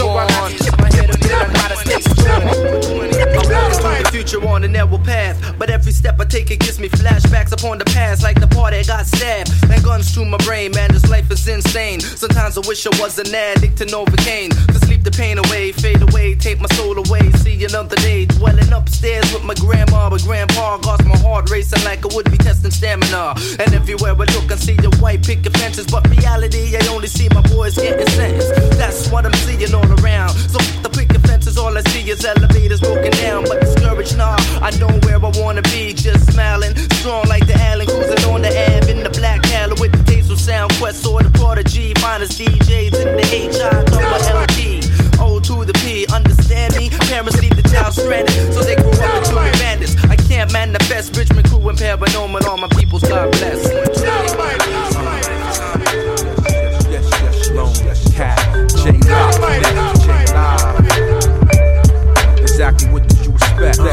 Future 4.21 4.47
on 4.47 4.63
a 4.63 4.67
narrow 4.67 4.99
path, 4.99 5.35
but 5.57 5.69
every 5.71 5.91
step 5.91 6.19
I 6.19 6.25
take 6.25 6.51
it 6.51 6.59
gives 6.59 6.79
me 6.79 6.89
flashbacks 6.89 7.51
upon 7.51 7.79
the 7.79 7.85
past, 7.85 8.21
like 8.21 8.39
the 8.39 8.47
part 8.47 8.71
that 8.71 8.85
got 8.85 9.07
stabbed 9.07 9.49
and 9.71 9.83
guns 9.83 10.13
to 10.13 10.23
my 10.25 10.37
brain. 10.45 10.71
Man, 10.71 10.91
this 10.91 11.09
life 11.09 11.31
is 11.31 11.47
insane. 11.47 11.99
Sometimes 11.99 12.55
I 12.57 12.61
wish 12.67 12.85
I 12.85 12.91
was 13.01 13.17
an 13.17 13.33
addict 13.33 13.77
to 13.79 13.85
Novocaine 13.85 14.51
to 14.67 14.79
sleep 14.85 15.03
the 15.03 15.09
pain 15.09 15.39
away, 15.39 15.71
fade 15.71 16.01
away, 16.01 16.35
take 16.35 16.59
my 16.59 16.67
soul 16.77 16.97
away. 16.97 17.31
See 17.41 17.65
another 17.65 17.95
day, 17.95 18.25
dwelling 18.25 18.71
upstairs 18.71 19.33
with 19.33 19.43
my 19.43 19.55
grandma, 19.55 20.09
but 20.09 20.21
grandpa 20.21 20.77
got 20.77 21.03
my 21.05 21.17
heart 21.17 21.49
racing 21.49 21.83
like 21.83 22.05
I 22.05 22.13
would 22.15 22.29
be 22.29 22.37
testing 22.37 22.71
stamina. 22.71 23.33
And 23.59 23.73
everywhere 23.73 24.13
I 24.13 24.25
look, 24.37 24.51
I 24.51 24.55
see 24.55 24.75
the 24.75 24.95
white 25.01 25.25
picket 25.25 25.57
fences, 25.57 25.87
but 25.87 26.07
reality, 26.09 26.77
I 26.77 26.85
only 26.93 27.07
see 27.07 27.27
my 27.29 27.41
boys 27.49 27.75
getting 27.75 28.07
sentenced. 28.07 28.53
That's 28.77 29.09
what 29.09 29.25
I'm 29.25 29.33
seeing 29.45 29.73
all 29.73 29.89
around. 29.99 30.37
So 30.53 30.59
the 30.85 30.89
picket 30.89 31.21
fences, 31.51 31.57
all 31.57 31.77
I 31.77 31.81
see 31.91 32.09
is 32.09 32.25
elevators 32.25 32.79
broken 32.79 33.11
down, 33.11 33.43
but 33.43 33.61
discouraged, 33.61 34.17
nah. 34.17 34.35
I 34.61 34.71
know 34.79 34.89
where 35.03 35.17
I 35.17 35.31
wanna 35.39 35.61
be, 35.63 35.93
just 35.93 36.31
smiling, 36.31 36.75
strong 36.93 37.27
like 37.27 37.45
the 37.47 37.55
Allen, 37.55 37.87
cruising 37.87 38.29
on 38.29 38.41
the 38.41 38.49
Ave 38.49 38.91
in 38.91 39.03
the 39.03 39.09
black 39.09 39.41
Cali 39.43 39.73
with 39.79 39.91
the 39.91 40.03
taste 40.11 40.29
sound 40.37 40.71
quest 40.79 41.05
or 41.05 41.21
the 41.21 41.29
prodigy, 41.29 41.93
Minus 42.01 42.37
DJs 42.39 42.95
in 43.05 43.15
the 43.15 43.25
HI 43.29 43.83
double 43.85 44.41
LP. 44.41 44.81
O 45.19 45.39
to 45.39 45.65
the 45.65 45.73
P, 45.73 46.07
understand 46.11 46.75
me? 46.75 46.89
Parents 46.89 47.39
leave 47.41 47.55
the 47.55 47.61
child 47.69 47.93
stranded, 47.93 48.33
so 48.53 48.61
they 48.63 48.75
grew 48.75 48.89
up 48.89 49.17
into 49.17 49.35
bandits. 49.35 49.95
I 50.05 50.15
can't 50.15 50.51
manifest 50.51 51.15
Richmond 51.15 51.47
crew 51.47 51.69
and 51.69 51.77
paranormal, 51.77 52.43
all 52.47 52.57
my 52.57 52.67
people's 52.69 53.03
God 53.03 53.31
bless. 53.33 53.69
Yes, 56.89 57.07
yes, 57.23 57.49
Lone 57.51 57.75
Cat, 58.13 58.39
J 58.81 58.97
Rock, 59.07 59.33
J 59.33 59.61
Live. 59.61 60.00
Exactly 62.61 62.89
what 62.89 63.07
did 63.09 63.25
you 63.25 63.33
expect? 63.33 63.79
Uh, 63.79 63.89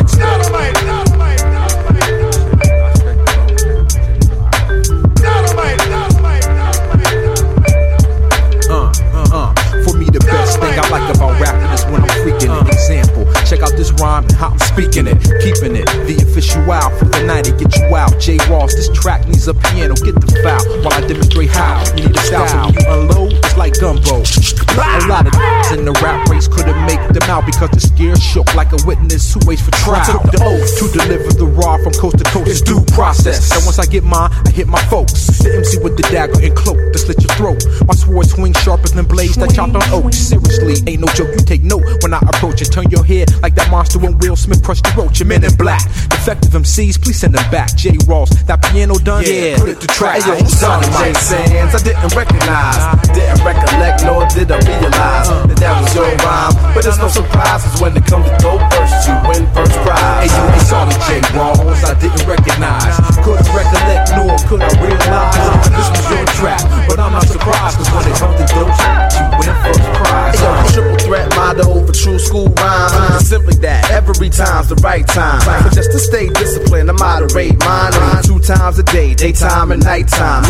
uh, 9.15 9.29
uh. 9.33 9.55
For 9.85 9.97
me, 9.97 10.05
the 10.13 10.21
best 10.21 10.61
thing 10.61 10.79
I 10.79 10.87
like 10.91 11.17
about 11.17 11.41
rapping 11.41 11.73
is 11.73 11.83
when 11.87 12.03
I'm 12.03 12.09
freaking 12.21 12.53
it. 12.61 12.69
Example, 12.69 13.25
check 13.47 13.63
out 13.63 13.73
this 13.73 13.91
rhyme 13.93 14.25
and 14.25 14.33
how 14.33 14.49
I'm 14.49 14.59
speaking 14.59 15.07
it, 15.07 15.17
keeping 15.41 15.75
it. 15.75 15.87
The 16.05 16.23
official 16.29 16.71
out 16.71 16.93
for 16.99 17.07
the 17.07 17.25
night 17.25 17.47
to 17.47 17.53
get 17.53 17.75
you 17.75 17.97
out. 17.97 18.21
J 18.21 18.37
Rawls, 18.53 18.73
this 18.73 18.91
track 18.91 19.27
needs 19.27 19.49
a 19.49 19.55
piano. 19.55 19.95
Get 19.95 20.21
the 20.21 20.41
foul 20.45 20.61
while 20.85 20.93
I 20.93 21.09
demonstrate 21.09 21.49
how. 21.49 21.83
You 21.97 22.05
need 22.07 22.15
a 22.15 22.21
style, 22.21 22.47
so 22.47 22.67
when 22.67 22.75
you 22.75 22.85
unload, 22.87 23.33
it's 23.33 23.57
like 23.57 23.81
gumbo. 23.81 24.68
A 24.79 25.07
lot 25.09 25.27
of 25.27 25.35
in 25.73 25.85
the 25.85 25.93
rap 26.01 26.29
race 26.29 26.49
couldn't 26.49 26.79
make 26.87 27.03
them 27.13 27.29
out 27.29 27.45
because 27.45 27.71
the 27.71 27.81
scared 27.81 28.21
shook 28.23 28.47
like 28.55 28.73
a 28.73 28.79
witness 28.87 29.35
who 29.35 29.41
waits 29.45 29.61
for 29.61 29.73
trial. 29.73 30.01
I 30.01 30.05
took 30.05 30.23
the 30.33 30.41
oath 30.41 30.71
to 30.79 30.85
deliver 30.97 31.33
the 31.35 31.45
raw 31.45 31.77
from 31.83 31.93
coast 31.93 32.19
to 32.19 32.25
coast. 32.25 32.49
It's 32.49 32.63
due 32.63 32.81
process. 32.95 33.53
And 33.53 33.65
once 33.65 33.79
I 33.79 33.87
get 33.87 34.05
mine, 34.05 34.31
I 34.47 34.51
hit 34.51 34.67
my 34.67 34.81
folks. 34.87 35.13
The 35.43 35.53
MC 35.61 35.79
with 35.83 35.97
the 35.97 36.05
dagger 36.09 36.41
and 36.41 36.55
cloak 36.57 36.79
to 36.93 36.99
slit 36.99 37.21
your 37.21 37.35
throat. 37.37 37.61
My 37.87 37.95
sword 37.95 38.27
swing 38.29 38.55
sharper 38.55 38.89
than 38.89 39.05
blades 39.05 39.37
that 39.37 39.53
chopped 39.53 39.77
on 39.77 39.85
oak. 39.93 40.13
Seriously, 40.13 40.81
ain't 40.87 41.01
no 41.01 41.09
joke. 41.13 41.35
You 41.37 41.45
take 41.45 41.63
note 41.63 41.85
when 42.03 42.15
I 42.15 42.21
approach 42.25 42.63
it. 42.63 42.73
Turn 42.73 42.89
your 42.89 43.05
head 43.05 43.29
like 43.43 43.55
that 43.57 43.71
monster 43.71 43.99
when 43.99 44.17
Will 44.19 44.37
Smith 44.37 44.63
crushed 44.63 44.85
the 44.85 44.95
roach. 44.97 45.21
Your 45.21 45.29
men 45.29 45.45
in 45.45 45.55
black. 45.57 45.85
Defective 46.09 46.53
MCs, 46.53 47.01
please 47.03 47.19
send 47.19 47.35
them 47.35 47.45
back. 47.51 47.75
J. 47.77 47.99
Rawls, 48.09 48.31
that 48.47 48.63
piano 48.71 48.97
done? 48.97 49.25
Yeah, 49.27 49.59
put 49.59 49.69
it 49.69 49.81
to 49.81 49.89
track. 49.89 50.23
Hey, 50.23 50.39
yo, 50.39 50.47
son 50.49 50.85
of 50.85 50.91
J. 50.97 51.13
Sands, 51.13 51.75
I 51.75 51.81
didn't 51.85 52.15
recognize, 52.17 52.81
didn't 53.13 53.45
recollect, 53.45 54.05
nor 54.05 54.25
did 54.33 54.51
I 54.51 54.68
realize 54.69 55.29
that 55.49 55.59
that 55.59 55.75
was 55.81 55.91
your 55.97 56.13
rhyme. 56.21 56.53
But 56.75 56.85
there's 56.85 57.01
no 57.01 57.09
surprises 57.09 57.73
when 57.81 57.97
it 57.97 58.05
comes 58.05 58.29
to 58.29 58.37
go 58.45 58.61
first, 58.69 59.09
you 59.09 59.17
win 59.25 59.43
first 59.57 59.75
prize. 59.81 60.29
Hey, 60.29 60.29
yo, 60.29 60.69
saw 60.69 60.85
the 60.85 60.97
J. 61.09 61.21
Rawls, 61.33 61.81
I 61.85 61.97
didn't 61.97 62.25
recognize. 62.29 62.95
Couldn't 63.25 63.49
recollect, 63.57 64.13
nor 64.15 64.37
could 64.45 64.63
I 64.63 64.73
realize. 64.85 65.65
This 65.73 65.89
was 65.89 66.05
your 66.13 66.27
trap. 66.37 66.63
but 66.89 66.99
I'm 67.01 67.13
not 67.17 67.27
surprised, 67.27 67.81
cause 67.81 67.91
when 67.97 68.05
it 68.05 68.17
comes 68.21 68.37
to 68.37 68.45
those, 68.53 68.79
you 69.17 69.25
win 69.41 69.53
first 69.65 69.89
prize. 69.97 70.37
Hey, 70.37 70.45
yo, 70.45 70.51
triple 70.73 70.99
threat 71.07 71.29
motto 71.35 71.87
for 71.87 71.95
true 71.97 72.19
school 72.19 72.49
rhyme. 72.61 73.17
It's 73.17 73.29
simply 73.29 73.57
that 73.65 73.91
every 73.91 74.31
time's 74.31 74.69
the 74.69 74.77
right 74.85 75.07
time. 75.07 75.41
So 75.41 75.71
just 75.71 75.91
to 75.93 75.99
stay 75.99 76.29
disciplined, 76.29 76.91
I 76.91 76.95
moderate 76.95 77.59
mine 77.65 77.93
two 78.25 78.39
times 78.41 78.79
a 78.79 78.83
day, 78.83 79.15
daytime 79.15 79.73
and 79.73 79.83
nighttime. 79.83 80.43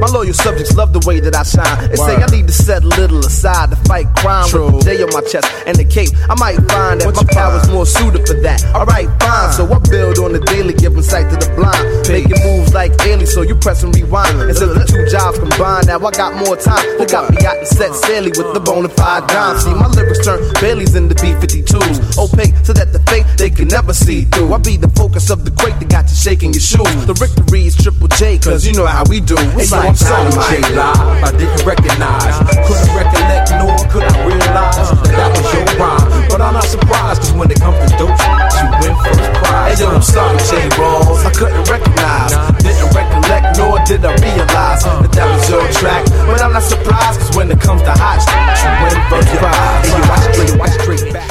My 0.00 0.08
loyal 0.08 0.34
subjects 0.34 0.74
love 0.76 0.92
the 0.92 1.04
way 1.06 1.20
that 1.20 1.34
I 1.34 1.42
shine. 1.42 1.90
They 1.90 1.96
say 1.96 2.16
I 2.16 2.26
need 2.30 2.46
to 2.46 2.52
set 2.52 2.84
a 2.84 2.86
little 2.86 3.20
aside 3.20 3.57
to 3.66 3.76
fight 3.88 4.06
crime 4.16 4.44
with 4.52 4.86
a 4.86 4.96
J 4.96 5.02
on 5.02 5.10
my 5.12 5.22
chest 5.22 5.46
and 5.66 5.76
the 5.76 5.84
cape. 5.84 6.10
I 6.28 6.34
might 6.34 6.58
find 6.68 7.00
that 7.00 7.14
my 7.14 7.26
power's 7.32 7.68
more 7.68 7.86
suited 7.86 8.26
for 8.26 8.34
that. 8.42 8.62
Alright, 8.74 9.08
fine. 9.20 9.52
So 9.52 9.66
I 9.66 9.78
build 9.90 10.18
on 10.18 10.32
the 10.32 10.40
daily, 10.40 10.74
giving 10.74 11.02
sight 11.02 11.30
to 11.30 11.36
the 11.36 11.50
blind. 11.54 11.82
Making 12.08 12.38
moves 12.44 12.74
like 12.74 12.92
aliens, 13.06 13.32
so 13.32 13.42
you 13.42 13.54
press 13.54 13.82
and 13.82 13.94
rewind. 13.94 14.40
Instead 14.48 14.70
of 14.70 14.76
uh. 14.76 14.80
the 14.80 14.86
two 14.86 15.06
jobs 15.08 15.38
combined, 15.38 15.86
now 15.86 15.98
I 15.98 16.10
got 16.12 16.34
more 16.34 16.56
time. 16.56 16.84
They 16.98 17.06
got 17.06 17.30
me 17.30 17.38
out 17.46 17.58
and 17.58 17.66
set 17.66 17.94
Sally 17.94 18.30
with 18.30 18.54
the 18.54 18.60
bona 18.60 18.88
fide 18.88 19.26
dime. 19.28 19.58
See, 19.58 19.74
my 19.74 19.88
lyrics 19.88 20.24
turn 20.24 20.40
Baileys 20.60 20.94
into 20.94 21.14
B-52s. 21.14 22.18
Opaque 22.18 22.54
so 22.62 22.72
that 22.72 22.92
the 22.92 23.00
fake 23.10 23.26
they 23.36 23.50
can 23.50 23.68
never 23.68 23.94
see 23.94 24.24
through. 24.24 24.52
I 24.52 24.58
be 24.58 24.76
the 24.76 24.90
focus 24.98 25.30
of 25.30 25.44
the 25.44 25.50
quake 25.50 25.78
that 25.78 25.88
got 25.88 26.08
you 26.10 26.16
shaking 26.16 26.52
your 26.52 26.60
shoes. 26.60 27.06
The 27.06 27.14
victory 27.14 27.66
is 27.66 27.76
Triple 27.76 28.08
J, 28.18 28.38
cause 28.38 28.66
you 28.66 28.74
know 28.74 28.86
how 28.86 29.04
we 29.08 29.20
do. 29.20 29.36
It's 29.56 29.70
Hey, 29.70 29.76
yo, 29.76 29.76
like 29.76 29.88
I'm 29.88 29.96
sorry, 29.96 30.30
J 30.30 30.60
dynamite. 30.60 30.74
Live. 30.74 31.24
I 31.24 31.30
didn't 31.38 31.62
recognize. 31.66 32.36
Couldn't 32.66 32.92
recollect, 32.96 33.37
nor 33.58 33.76
could 33.88 34.04
I 34.04 34.16
realize 34.26 34.76
that 34.76 35.12
that 35.14 35.30
was 35.36 35.46
your 35.54 35.66
rhyme. 35.78 36.28
But 36.28 36.40
I'm 36.40 36.54
not 36.54 36.64
surprised, 36.64 37.22
cause 37.22 37.32
when 37.32 37.50
it 37.50 37.60
comes 37.60 37.78
to 37.78 37.88
dope, 37.96 38.18
you 38.18 38.66
win 38.82 38.94
first 39.04 39.26
prize. 39.40 39.78
Hey, 39.78 39.84
yo, 39.84 39.90
I'm 39.90 40.02
sorry, 40.02 40.38
J. 40.48 40.68
Rawls. 40.76 41.24
I 41.24 41.30
couldn't 41.32 41.64
recognize. 41.68 42.32
Didn't 42.62 42.90
recollect, 42.92 43.58
nor 43.58 43.78
did 43.84 44.04
I 44.04 44.12
realize 44.18 44.84
uh. 44.84 45.02
that 45.02 45.12
that 45.12 45.26
was 45.30 45.48
your 45.48 45.64
track. 45.78 46.04
But 46.26 46.42
I'm 46.42 46.52
not 46.52 46.62
surprised, 46.62 47.20
cause 47.20 47.36
when 47.36 47.50
it 47.50 47.60
comes 47.60 47.82
to 47.82 47.92
hot 47.92 48.18
shit, 48.20 48.38
you 48.62 48.70
win 48.82 48.96
first 49.08 49.30
prize. 49.38 49.86
Hey, 49.86 49.94
yo, 49.94 50.04
watch 50.10 50.24
straight, 50.34 50.54
watch 50.58 50.74
straight 50.82 51.12
back. 51.12 51.30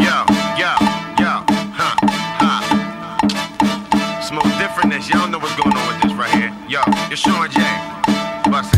Yo, 0.00 0.16
yo, 0.60 0.72
yo, 1.20 1.32
huh, 1.74 1.96
huh. 2.40 2.60
Smoke 4.22 4.50
differentness. 4.60 5.08
Y'all 5.10 5.28
know 5.28 5.38
what's 5.38 5.56
going 5.56 5.74
on 5.76 5.86
with 5.88 6.02
this 6.02 6.12
right 6.14 6.30
here. 6.30 6.52
Yo, 6.68 6.80
it's 7.10 7.20
Sean 7.20 7.50
J. 7.50 7.60
Bust 8.50 8.74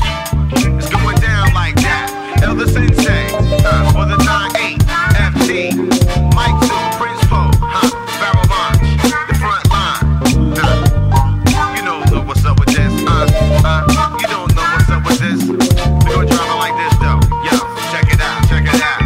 Elder 2.53 2.69
Sensei, 2.69 3.29
uh, 3.33 3.93
for 3.93 4.05
the 4.05 4.17
9-8, 4.17 4.52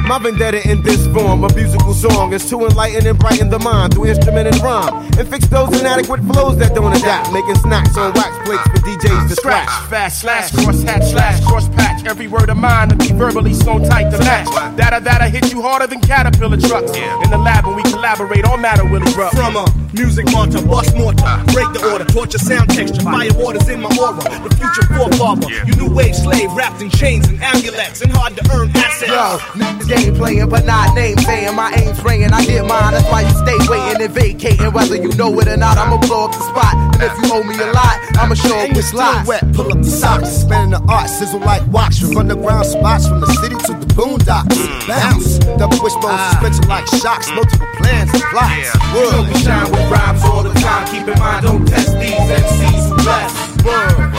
My 0.07 0.21
vendetta 0.21 0.63
in 0.71 0.83
this 0.83 1.05
form, 1.09 1.43
a 1.43 1.53
musical 1.53 1.93
song, 1.93 2.33
is 2.33 2.49
to 2.51 2.65
enlighten 2.65 3.09
and 3.09 3.19
brighten 3.19 3.51
the 3.51 3.59
mind 3.59 3.93
through 3.93 4.07
instrument 4.07 4.47
and 4.47 4.57
rhyme, 4.63 4.95
and 5.19 5.29
fix 5.29 5.49
those 5.49 5.69
inadequate 5.81 6.23
flows 6.33 6.57
that 6.59 6.77
don't 6.77 6.97
adapt, 6.97 7.33
making 7.33 7.57
snacks 7.57 7.97
on 7.97 8.13
wax 8.15 8.31
plates 8.47 8.63
for 8.63 8.79
DJs 8.87 9.29
to 9.29 9.35
Scratch, 9.35 9.69
fast, 9.91 10.21
slash, 10.21 10.53
cross 10.53 10.81
hatch, 10.85 11.11
slash, 11.11 11.45
cross 11.45 11.69
patch. 11.71 12.07
Every 12.07 12.29
word 12.29 12.51
of 12.51 12.57
mine 12.57 12.89
to 12.91 12.97
be 12.97 13.11
verbally 13.11 13.53
sewn 13.53 13.83
tight 13.83 14.11
to 14.11 14.19
match. 14.19 14.47
Data, 14.77 15.05
data 15.05 15.29
hit 15.29 15.53
you 15.53 15.61
harder 15.61 15.89
than 15.89 16.01
caterpillar 16.01 16.59
trucks. 16.59 16.93
In 17.25 17.31
the 17.31 17.39
lab 17.39 17.67
when 17.67 17.75
we 17.75 17.83
collaborate, 17.83 18.45
all 18.45 18.59
matter 18.59 18.85
really 18.85 19.13
rough. 19.15 19.33
From 19.35 19.57
a 19.57 19.86
music 19.97 20.31
monster, 20.33 20.61
bust 20.67 20.95
mortar, 20.97 21.25
break 21.53 21.73
the 21.73 21.81
order, 21.91 22.05
torture 22.05 22.39
sound 22.39 22.69
texture, 22.71 23.03
fire 23.03 23.33
waters 23.35 23.69
in 23.69 23.81
my 23.81 23.91
aura. 23.97 24.21
The 24.45 24.53
future 24.57 24.87
forefather, 24.93 25.49
you 25.65 25.75
new 25.77 25.93
wave 25.93 26.15
slave 26.15 26.53
wrapped 26.53 26.81
in 26.83 26.91
chains 26.91 27.27
and 27.29 27.43
amulets 27.43 28.01
and 28.03 28.13
hard 28.13 28.37
to 28.37 28.43
earn 28.53 28.71
assets. 28.77 29.11
Yo, 29.11 29.39
niggas 29.57 29.89
game 29.89 30.15
playing, 30.15 30.49
but 30.49 30.65
not 30.65 30.95
name 30.95 31.19
saying. 31.19 31.55
My 31.57 31.73
aim's 31.73 31.99
spraying, 31.99 32.33
I 32.33 32.45
get 32.45 32.65
mine. 32.67 32.93
That's 32.93 33.09
why 33.11 33.23
you 33.23 33.35
stay 33.41 33.59
waiting 33.69 34.03
and 34.03 34.13
vacating. 34.13 34.73
Whether 34.73 34.97
you 34.97 35.11
know 35.17 35.33
it 35.41 35.49
or 35.49 35.57
not, 35.57 35.79
I'ma 35.79 35.99
blow 35.99 36.29
up 36.29 36.33
the 36.33 36.45
spot. 36.45 36.75
And 36.75 37.03
if 37.03 37.13
you 37.17 37.33
owe 37.33 37.43
me 37.43 37.57
a 37.57 37.73
lot, 37.73 37.97
I'ma 38.21 38.35
show 38.35 38.57
up 38.57 38.71
with 38.77 38.85
slides. 38.85 39.29
wet, 39.29 39.45
pull 39.53 39.73
up 39.73 39.79
the 39.79 39.91
socks, 39.91 40.29
spinning 40.29 40.71
the 40.71 40.83
art, 40.89 41.09
sizzle 41.09 41.41
like 41.41 41.65
wax 41.73 41.99
from 41.99 42.17
underground 42.17 42.67
spots, 42.67 43.09
from 43.09 43.21
the 43.21 43.31
city 43.41 43.57
to 43.57 43.73
the 43.73 43.87
boondocks. 43.97 44.57
Bounce, 44.87 45.39
double 45.57 45.81
wishbone 45.83 46.13
ah. 46.13 46.31
suspension 46.31 46.69
like 46.69 46.87
shocks, 47.01 47.31
multiple 47.33 47.67
plans 47.77 48.13
and 48.13 48.23
plots. 48.31 48.53
You 48.93 49.11
know 49.11 49.37
shine 49.47 49.71
with 49.71 49.86
rhymes 49.91 50.23
all 50.25 50.43
the 50.43 50.53
time. 50.61 50.87
Keep 50.87 51.09
in 51.09 51.19
mind, 51.19 51.45
don't 51.45 51.67
test 51.67 51.93
these 51.99 52.13
MCs 52.15 52.89
who 52.89 52.97
bless. 53.05 53.33
Word. 53.65 54.13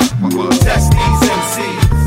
Test 0.61 0.91
these 0.91 1.21
MCs. 1.39 1.97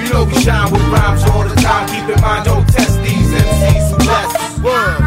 You 0.00 0.12
know 0.12 0.24
we 0.24 0.34
shine 0.42 0.72
with 0.72 0.82
rhymes 0.88 1.22
all 1.30 1.44
the 1.46 1.54
time. 1.56 1.88
Keep 1.88 2.16
in 2.16 2.20
mind, 2.20 2.44
don't 2.44 2.66
test 2.68 2.98
these 3.02 3.30
MCs 3.32 3.90
who 3.90 3.96
bless. 3.98 4.58
Word. 4.60 4.98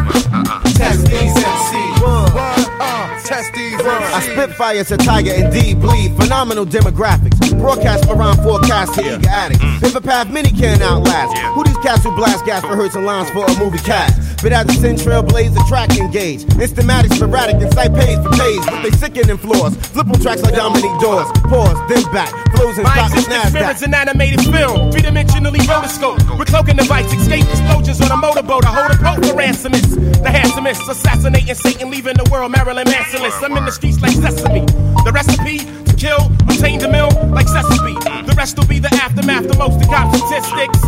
Test 0.74 1.06
these 1.06 1.34
MCs. 1.34 2.02
Uh, 2.04 3.20
test 3.24 3.52
these 3.54 3.80
I 3.84 4.20
spit 4.20 4.50
fire 4.54 4.84
to 4.84 4.96
Tiger 4.96 5.32
indeed 5.32 5.80
bleed. 5.80 6.14
Phenomenal 6.16 6.66
demographics. 6.66 7.51
Broadcast 7.62 8.10
around 8.10 8.42
forecast 8.42 8.94
to 8.94 9.06
eager 9.06 9.28
addicts. 9.28 9.62
Pivot 9.78 10.02
path 10.02 10.28
many 10.32 10.50
can 10.50 10.82
outlast. 10.82 11.30
Who 11.54 11.62
these 11.62 11.78
cats 11.78 12.02
who 12.02 12.10
blast 12.16 12.44
gas 12.44 12.62
for 12.62 12.74
hurts 12.74 12.96
and 12.96 13.06
lines 13.06 13.30
for 13.30 13.46
a 13.46 13.54
movie 13.56 13.78
cast? 13.78 14.42
But 14.42 14.50
as 14.50 14.66
a 14.66 14.72
sin 14.72 14.96
trailblaze, 14.96 15.54
the 15.54 15.64
track 15.68 15.96
engage. 15.96 16.42
Instamatic, 16.58 17.14
sporadic, 17.14 17.62
and 17.62 17.72
site 17.72 17.94
pays 17.94 18.18
for 18.18 18.30
pays. 18.34 18.66
But 18.66 18.82
they 18.82 18.90
sickening 18.90 19.38
floors. 19.38 19.76
Flip 19.94 20.08
on 20.08 20.18
tracks 20.18 20.42
like 20.42 20.54
Dominique 20.54 20.98
Dawes. 20.98 21.30
Pause, 21.46 21.78
then 21.86 22.02
back. 22.10 22.34
Flows 22.56 22.78
and 22.78 22.82
My 22.82 23.06
existence 23.06 23.54
mirrors 23.54 23.82
an 23.82 23.94
animated 23.94 24.42
film, 24.42 24.90
three 24.90 25.02
dimensionally 25.02 25.62
rotoscope. 25.70 26.18
With 26.36 26.48
cloaking 26.48 26.76
device, 26.82 27.06
escape 27.14 27.46
explosions 27.46 28.00
on 28.00 28.10
a 28.10 28.16
motorboat. 28.16 28.66
I 28.66 28.74
hold 28.74 28.90
a 28.90 28.98
poke 28.98 29.22
for 29.22 29.38
ransomists. 29.38 29.94
The 30.20 30.30
handsomest, 30.30 30.82
assassinating 30.90 31.54
Satan, 31.54 31.90
leaving 31.92 32.14
the 32.14 32.28
world 32.28 32.50
Marilyn 32.50 32.88
Mansonless. 32.88 33.40
I'm 33.40 33.56
in 33.56 33.64
the 33.64 33.70
streets 33.70 34.02
like 34.02 34.18
Sesame. 34.18 34.66
The 35.06 35.12
recipe 35.14 35.62
kill, 36.02 36.26
obtain 36.50 36.80
the 36.80 36.88
mill 36.88 37.10
like 37.30 37.46
Sesame. 37.46 37.94
The 38.26 38.34
rest 38.36 38.58
will 38.58 38.66
be 38.66 38.80
the 38.80 38.92
aftermath, 38.98 39.46
the 39.46 39.56
most 39.56 39.78
of 39.78 39.88
cop 39.88 40.10
statistics. 40.10 40.82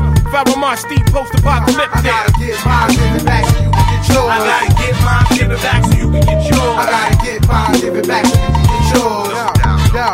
March, 0.59 0.81
Steve 0.81 1.07
post 1.15 1.33
apocalyptic. 1.35 1.95
I 1.95 2.03
gotta 2.03 2.33
get 2.43 2.59
mine, 2.67 2.91
give 2.91 3.15
it 3.15 3.25
back 3.25 3.47
so 3.47 3.63
you 3.63 3.71
can 3.71 3.87
get 3.95 4.03
yours. 4.11 4.27
I 4.27 4.39
gotta 4.43 4.75
get 4.75 4.95
mine, 5.07 5.27
give 5.39 5.51
it 5.55 5.63
back 5.63 5.85
so 5.85 5.95
you 5.95 6.11
can 6.11 6.23
get 6.27 6.43
yours. 6.51 6.75
I 6.75 6.91
gotta 6.91 7.15
get 7.23 7.47
mine, 7.47 7.81
give 7.81 7.95
it 7.95 8.09
back 8.09 8.27
so 8.27 8.35
you 8.35 8.51
can 8.51 8.67
get 8.67 8.85
yours. 8.91 9.31
Yo, 9.31 9.55
yo, 9.95 10.11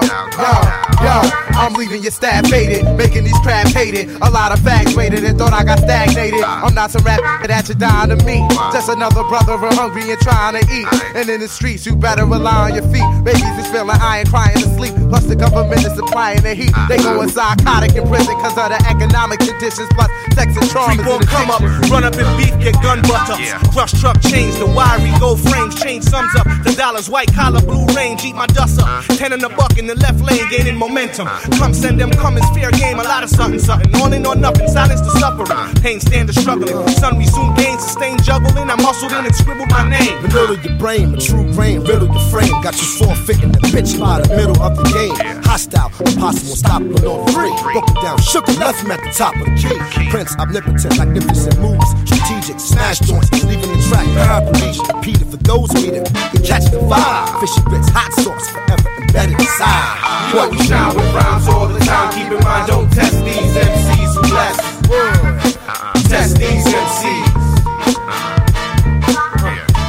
yo, 1.01 1.50
I'm 1.61 1.75
leaving 1.75 2.03
your 2.03 2.11
staff 2.11 2.49
faded, 2.49 2.85
making 2.97 3.25
these 3.25 3.39
crabs 3.41 3.73
hated. 3.73 4.09
A 4.23 4.31
lot 4.31 4.51
of 4.51 4.61
facts 4.61 4.97
waited 4.97 5.25
and 5.25 5.37
thought 5.37 5.53
I 5.53 5.63
got 5.63 5.79
stagnated. 5.79 6.41
I'm 6.41 6.75
not 6.75 6.91
some 6.91 7.05
rap 7.05 7.21
that 7.47 7.69
you 7.69 7.75
dying 7.75 8.09
to 8.09 8.17
meet. 8.25 8.49
Just 8.73 8.89
another 8.89 9.23
brother 9.25 9.59
real 9.59 9.75
hungry 9.75 10.11
and 10.11 10.21
trying 10.21 10.57
to 10.57 10.65
eat. 10.73 10.89
And 11.15 11.29
in 11.29 11.41
the 11.41 11.49
streets, 11.49 11.85
you 11.85 11.95
better 11.95 12.25
rely 12.25 12.71
on 12.71 12.75
your 12.75 12.89
feet. 12.89 13.05
Babies 13.25 13.45
is 13.61 13.69
feeling 13.71 13.97
iron, 14.01 14.27
crying 14.27 14.57
to 14.57 14.69
sleep. 14.73 14.95
Plus 15.13 15.25
the 15.27 15.37
government 15.37 15.85
is 15.85 15.95
supplying 15.95 16.41
the 16.43 16.55
heat. 16.55 16.73
They 16.89 16.97
going 16.97 17.29
psychotic 17.29 17.95
in 17.95 18.09
prison 18.09 18.35
because 18.37 18.57
of 18.57 18.73
the 18.73 18.81
economic 18.89 19.41
conditions. 19.41 19.89
Plus 19.93 20.09
sex 20.33 20.57
and 20.57 20.69
trauma. 20.71 20.95
Freak 20.95 21.07
won't 21.07 21.27
come 21.29 21.51
up, 21.51 21.61
run 21.93 22.05
up 22.05 22.17
in 22.17 22.25
beef, 22.41 22.57
get 22.59 22.75
gun 22.83 23.03
butter. 23.03 23.37
Crush 23.69 23.93
truck 24.01 24.21
chains, 24.23 24.59
the 24.59 24.67
wiry 24.67 25.13
gold 25.21 25.41
frames, 25.41 25.77
change 25.77 26.05
sums 26.05 26.35
up. 26.37 26.47
The 26.65 26.73
dollars, 26.73 27.11
white 27.11 27.33
collar, 27.35 27.61
blue 27.61 27.85
range, 27.93 28.25
eat 28.25 28.35
my 28.35 28.47
dust 28.47 28.81
up. 28.81 28.89
Uh-huh. 28.89 29.17
Ten 29.17 29.33
in 29.33 29.41
the 29.41 29.51
buck 29.51 29.77
in 29.77 29.87
the 29.87 29.95
left 29.97 30.21
lane, 30.21 30.49
gaining 30.49 30.77
momentum. 30.77 31.29
Come 31.59 31.75
send 31.75 32.01
them 32.01 32.11
comings, 32.11 32.49
fair 32.51 32.71
game, 32.71 32.99
a 32.99 33.03
lot 33.03 33.23
of 33.23 33.31
something, 33.31 33.61
something. 33.61 33.95
All 33.97 34.13
in 34.13 34.27
or 34.27 34.37
nothing, 34.37 34.69
silence 34.69 35.01
the 35.01 35.11
suffering. 35.19 35.75
Pain 35.83 36.01
stand 36.01 36.29
the 36.29 36.33
struggling. 36.33 36.77
We 37.17 37.27
soon 37.27 37.55
gain, 37.55 37.79
sustain, 37.79 38.19
juggling. 38.23 38.71
I 38.71 38.77
muscled 38.77 39.13
in 39.13 39.25
and 39.25 39.35
scribbled 39.35 39.71
my 39.71 39.89
name. 39.89 40.25
Of 40.25 40.65
your 40.65 40.79
brain, 40.79 41.15
a 41.15 41.19
true 41.19 41.53
grain, 41.53 41.81
riddle 41.81 42.09
your 42.09 42.25
frame. 42.31 42.53
Got 42.63 42.75
you 42.81 42.89
forfeiting 42.99 43.53
the 43.53 43.61
bitch 43.73 43.99
by 43.99 44.21
the 44.21 44.35
middle 44.37 44.61
of 44.63 44.77
the 44.77 44.85
game. 44.93 45.15
Hostile, 45.45 45.91
impossible, 46.01 46.57
stoppable 46.57 47.05
on 47.05 47.33
free. 47.33 47.53
Broke 47.73 47.91
it 47.91 48.01
down, 48.03 48.19
shook 48.21 48.49
it, 48.49 48.59
left 48.59 48.83
him 48.83 48.91
at 48.91 49.01
the 49.01 49.11
top 49.11 49.35
of 49.37 49.45
the 49.45 49.55
key. 49.59 49.77
Prince, 50.11 50.35
omnipotent, 50.39 50.97
magnificent 50.99 51.59
moves. 51.61 51.89
Strategic, 52.07 52.61
smash 52.61 53.01
joints, 53.01 53.31
leaving 53.45 53.71
the 53.71 53.81
track. 53.89 54.07
Combination, 54.27 54.85
repeated 54.95 55.29
for 55.29 55.37
those 55.39 55.69
reading. 55.75 56.07
You 56.33 56.41
catch 56.41 56.71
the 56.71 56.81
vibe. 56.89 57.41
Fishy 57.41 57.61
grits, 57.69 57.89
hot 57.91 58.13
sauce, 58.15 58.49
forever 58.49 59.00
embedded 59.11 59.41
inside. 59.41 59.67
Uh-uh. 59.67 60.31
You 60.31 60.35
know 60.39 60.49
we 60.51 60.59
shine 60.67 60.95
with 60.95 61.15
rhymes 61.15 61.49
all 61.49 61.67
the 61.67 61.79
time. 61.81 62.13
Keep 62.15 62.31
in 62.33 62.45
mind, 62.45 62.67
don't 62.69 62.91
test 62.93 63.25
these 63.25 63.55
MCs 63.59 64.15
who 64.15 64.23
bless. 64.31 64.59
Uh-uh. 64.87 65.93
Test 66.09 66.37
these 66.39 66.65
MCs. 66.65 67.31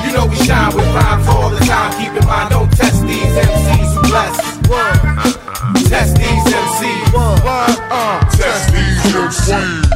You 0.06 0.12
know 0.14 0.26
we 0.26 0.36
shine 0.38 0.76
with 0.76 0.88
rhymes 0.96 1.28
all 1.28 1.50
the 1.50 1.60
time. 1.60 1.92
Keep 2.02 2.22
in 2.22 2.28
mind, 2.28 2.50
don't 2.50 2.72
test 2.72 3.02
these 3.06 3.22
MCs 3.22 3.94
who 3.94 4.00
oh. 4.00 4.10
bless. 4.10 4.36
Test 5.90 6.16
these 6.18 6.46
MCs. 6.66 7.12
Test 8.38 8.74
these 8.74 9.14
MCs. 9.14 9.92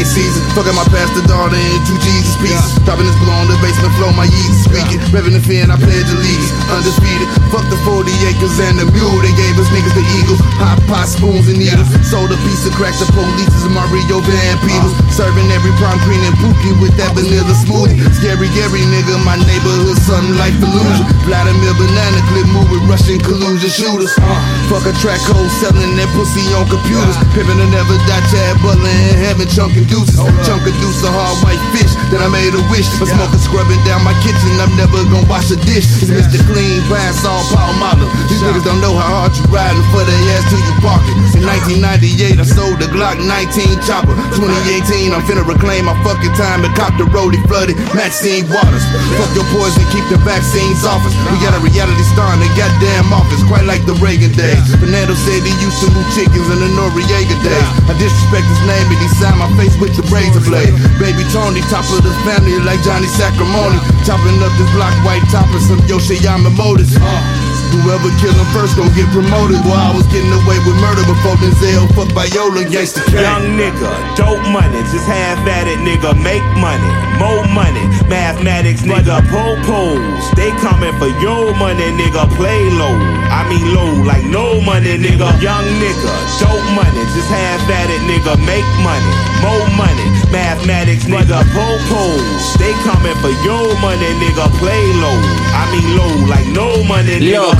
K 0.00 0.04
season, 0.08 0.40
fucking 0.56 0.72
my 0.72 0.88
pastor 0.88 1.20
daughter 1.28 1.60
and 1.60 1.80
two 1.84 1.92
Jesus 2.00 2.32
pieces. 2.40 2.72
Dropping 2.88 3.04
this 3.04 3.12
blow 3.20 3.36
on 3.36 3.52
the 3.52 3.58
basement 3.60 3.92
floor, 4.00 4.08
my 4.16 4.24
Yeezy 4.24 4.64
squeaking. 4.64 4.96
Revving 5.12 5.36
the 5.36 5.44
fin, 5.44 5.68
I 5.68 5.76
pledge 5.76 6.08
allegiance. 6.08 6.56
Undisputed. 6.72 7.28
Fuck 7.52 7.68
the 7.68 7.76
40 7.84 8.08
acres 8.32 8.56
and 8.64 8.80
the 8.80 8.88
mule. 8.96 9.20
They 9.20 9.34
gave 9.36 9.60
us 9.60 9.68
niggas 9.68 9.92
the 9.92 10.00
eagles. 10.16 10.40
Hot 10.56 10.80
pot, 10.88 11.04
spoons, 11.04 11.52
and 11.52 11.60
needles. 11.60 11.84
Sold 12.08 12.32
a 12.32 12.38
piece 12.48 12.64
of 12.64 12.72
crack 12.80 12.96
to 12.96 13.06
police 13.12 13.52
and 13.60 13.76
Mario 13.76 14.24
Van 14.24 14.56
Peebles. 14.64 14.96
Serving 15.12 15.52
every 15.52 15.74
prom 15.76 16.00
green 16.08 16.24
and 16.24 16.32
Pookie 16.40 16.72
with 16.80 16.96
that 16.96 17.12
vanilla 17.12 17.52
smoothie. 17.60 18.00
Scary 18.16 18.48
Gary 18.56 18.80
nigga, 18.88 19.20
my 19.20 19.36
neighborhood, 19.36 20.00
something 20.00 20.32
like 20.40 20.56
illusion. 20.64 21.04
Vladimir 21.28 21.76
Banana 21.76 22.24
Clip 22.32 22.48
move 22.48 22.72
with 22.72 22.80
Russian 22.88 23.20
collusion 23.20 23.68
shooters. 23.68 24.16
Uh. 24.16 24.32
Fuck 24.72 24.88
a 24.88 24.96
track 25.04 25.20
hole 25.28 25.50
selling 25.60 25.92
that 26.00 26.08
pussy 26.16 26.40
on 26.56 26.64
computers. 26.72 27.20
Pimpin' 27.36 27.60
to 27.60 27.68
never 27.68 28.00
die, 28.08 28.24
Chad 28.32 28.56
Butler 28.64 28.88
in 28.88 29.20
heaven, 29.20 29.44
chunkin' 29.44 29.89
deuces. 29.90 30.16
Chunk 30.46 30.62
of 30.64 30.74
deuce 30.78 31.02
a 31.02 31.10
hard 31.10 31.36
white 31.42 31.60
fish. 31.74 31.90
Then 32.08 32.22
I 32.22 32.30
made 32.30 32.54
a 32.54 32.62
wish 32.70 32.86
for 32.96 33.04
smoking 33.04 33.42
scrubbing 33.42 33.82
down 33.82 34.06
my 34.06 34.14
kitchen. 34.22 34.48
I'm 34.62 34.72
never 34.78 35.02
gonna 35.10 35.26
wash 35.26 35.50
a 35.50 35.58
dish. 35.66 35.84
It's 36.00 36.08
Mr. 36.08 36.38
Clean, 36.46 36.80
pass 36.86 37.26
all 37.26 37.42
Palmolive. 37.50 38.08
These 38.30 38.40
niggas 38.46 38.64
don't 38.64 38.80
know 38.80 38.94
how 38.94 39.26
hard 39.26 39.34
you 39.34 39.44
riding 39.50 39.82
for 39.90 40.06
their 40.06 40.22
ass 40.38 40.46
till 40.48 40.62
you 40.62 40.74
park 40.80 41.02
it. 41.10 41.18
In 41.36 41.44
1998, 41.82 42.38
I 42.38 42.46
sold 42.46 42.78
the 42.78 42.88
Glock 42.94 43.18
19 43.18 43.82
chopper. 43.82 44.14
2018, 44.38 45.10
I'm 45.10 45.26
finna 45.26 45.42
reclaim 45.42 45.90
my 45.90 45.96
fucking 46.06 46.32
time 46.38 46.62
and 46.62 46.72
cop 46.78 46.94
the 46.94 47.04
roadie 47.10 47.42
flooded 47.50 47.74
Maxine 47.92 48.46
Waters. 48.46 48.86
Fuck 49.18 49.34
your 49.34 49.46
poison, 49.50 49.82
keep 49.90 50.06
the 50.06 50.22
vaccines 50.22 50.86
off 50.86 51.02
us. 51.02 51.14
We 51.34 51.42
got 51.42 51.58
a 51.58 51.60
reality 51.60 52.04
star 52.14 52.30
in 52.36 52.40
the 52.40 52.50
goddamn 52.54 53.10
office, 53.10 53.42
quite 53.50 53.66
like 53.66 53.82
the 53.90 53.98
Reagan 53.98 54.30
days. 54.38 54.62
Fernando 54.78 55.18
said 55.26 55.42
he 55.42 55.54
used 55.58 55.82
to 55.82 55.88
move 55.90 56.06
chickens 56.14 56.46
in 56.46 56.58
the 56.62 56.70
Noriega 56.78 57.36
days. 57.42 57.68
I 57.90 57.98
disrespect 57.98 58.46
his 58.46 58.62
name 58.68 58.86
and 58.86 59.00
he 59.00 59.08
signed 59.18 59.38
my 59.40 59.50
face 59.58 59.74
with 59.80 59.96
the 59.96 60.04
razor 60.12 60.44
blade. 60.44 60.70
Baby 61.00 61.24
Tony, 61.32 61.64
top 61.72 61.88
of 61.96 62.04
the 62.04 62.12
family 62.28 62.60
like 62.60 62.80
Johnny 62.84 63.08
Sacrimoni. 63.16 63.80
Chopping 64.04 64.36
up 64.44 64.52
this 64.60 64.70
block 64.76 64.92
white 65.04 65.24
top 65.32 65.48
and 65.48 65.64
some 65.64 65.80
Yoshiyama 65.88 66.54
motors. 66.54 66.94
Uh. 66.96 67.39
Whoever 67.70 68.10
kill 68.18 68.34
him 68.34 68.48
first 68.50 68.74
gon' 68.76 68.90
get 68.98 69.06
promoted. 69.14 69.62
Boy, 69.62 69.78
I 69.78 69.94
was 69.94 70.06
getting 70.10 70.30
away 70.42 70.58
with 70.66 70.74
murder 70.82 71.06
before 71.06 71.38
Denzel 71.38 71.86
fucked 71.94 72.12
Viola 72.18 72.66
and 72.66 72.70
Gangsta 72.70 73.02
K. 73.06 73.22
Young 73.22 73.54
nigga, 73.54 73.90
dope 74.18 74.42
money, 74.50 74.82
just 74.90 75.06
half 75.06 75.38
at 75.46 75.70
it, 75.70 75.78
nigga, 75.86 76.12
make 76.18 76.42
money, 76.58 76.90
more 77.22 77.46
money, 77.54 77.86
mathematics, 78.10 78.82
nigga, 78.82 79.22
pose. 79.30 80.26
They 80.34 80.50
coming 80.58 80.94
for 80.98 81.10
your 81.22 81.54
money, 81.62 81.94
nigga, 81.94 82.26
play 82.34 82.58
low. 82.74 82.94
I 83.30 83.46
mean 83.46 83.62
low, 83.70 84.02
like 84.02 84.24
no 84.26 84.60
money, 84.66 84.98
nigga. 84.98 85.30
Young 85.38 85.66
nigga, 85.78 86.14
dope 86.42 86.66
money, 86.74 87.02
just 87.14 87.30
half 87.30 87.62
at 87.70 87.86
it, 87.86 88.02
nigga, 88.10 88.34
make 88.42 88.66
money, 88.82 89.14
more 89.38 89.66
money, 89.78 90.06
mathematics, 90.34 91.06
nigga, 91.06 91.46
pose. 91.54 92.46
They 92.58 92.74
coming 92.82 93.14
for 93.22 93.30
your 93.46 93.70
money, 93.78 94.10
nigga, 94.18 94.50
play 94.58 94.82
low. 94.98 95.18
I 95.54 95.62
mean 95.70 95.88
low, 95.94 96.12
like 96.26 96.46
no 96.50 96.82
money, 96.84 97.22
nigga. 97.22 97.46
Look, 97.46 97.59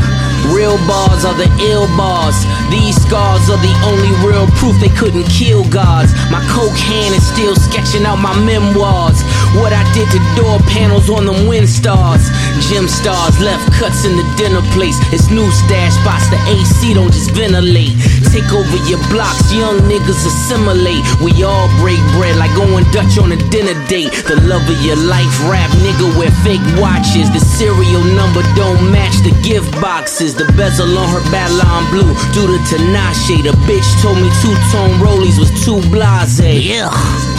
real 0.54 0.76
bars 0.86 1.24
are 1.24 1.34
the 1.34 1.48
ill 1.62 1.86
bars. 1.96 2.36
These 2.70 2.96
scars 3.02 3.48
are 3.50 3.60
the 3.60 3.74
only 3.86 4.12
real 4.26 4.46
proof 4.58 4.78
they 4.80 4.90
couldn't 4.90 5.26
kill 5.30 5.64
gods. 5.70 6.12
My 6.30 6.42
coke 6.50 6.76
hand 6.76 7.14
is 7.14 7.26
still 7.26 7.56
sketching 7.56 8.04
out 8.06 8.18
my 8.18 8.34
memoirs. 8.44 9.22
What 9.58 9.72
I 9.72 9.82
did 9.94 10.10
to 10.10 10.20
door 10.34 10.58
panels 10.70 11.10
on 11.10 11.26
them 11.26 11.46
wind 11.46 11.68
stars. 11.68 12.26
Gym 12.68 12.86
stars 12.86 13.38
left 13.40 13.72
cuts 13.78 14.04
in 14.04 14.16
the 14.16 14.26
dinner 14.36 14.62
place. 14.74 14.98
It's 15.12 15.30
new 15.30 15.50
stash 15.50 15.94
spots, 15.98 16.28
the 16.30 16.38
AC 16.50 16.94
don't 16.94 17.12
just 17.12 17.30
ventilate. 17.32 17.94
Take 18.30 18.50
over 18.54 18.78
your 18.86 19.02
blocks, 19.10 19.52
young 19.52 19.78
niggas 19.90 20.22
assimilate. 20.26 21.02
We 21.18 21.42
all 21.42 21.68
break 21.82 21.98
bread 22.14 22.36
like 22.36 22.54
going 22.54 22.84
Dutch 22.94 23.18
on 23.18 23.32
a 23.32 23.38
dinner 23.50 23.74
date. 23.86 24.12
The 24.26 24.38
love 24.46 24.62
of 24.68 24.78
your 24.82 24.96
life, 24.96 25.30
rap 25.50 25.70
nigga 25.82 26.06
wear 26.18 26.30
fake 26.46 26.62
watches. 26.78 27.30
The 27.30 27.40
serial 27.40 28.04
number 28.14 28.42
don't 28.54 28.90
match 28.90 29.16
the 29.26 29.34
gift 29.42 29.70
boxes. 29.80 30.34
The 30.40 30.48
bezel 30.56 30.96
on 30.96 31.04
her 31.12 31.20
Babylon 31.28 31.84
blue 31.92 32.16
due 32.32 32.48
to 32.48 32.56
Tinashe. 32.64 33.44
The 33.44 33.52
bitch 33.68 33.84
told 34.00 34.16
me 34.16 34.32
two 34.40 34.56
tone 34.72 34.96
rollies 34.96 35.36
was 35.36 35.52
too 35.60 35.84
blase. 35.92 36.40
Yeah. 36.40 36.88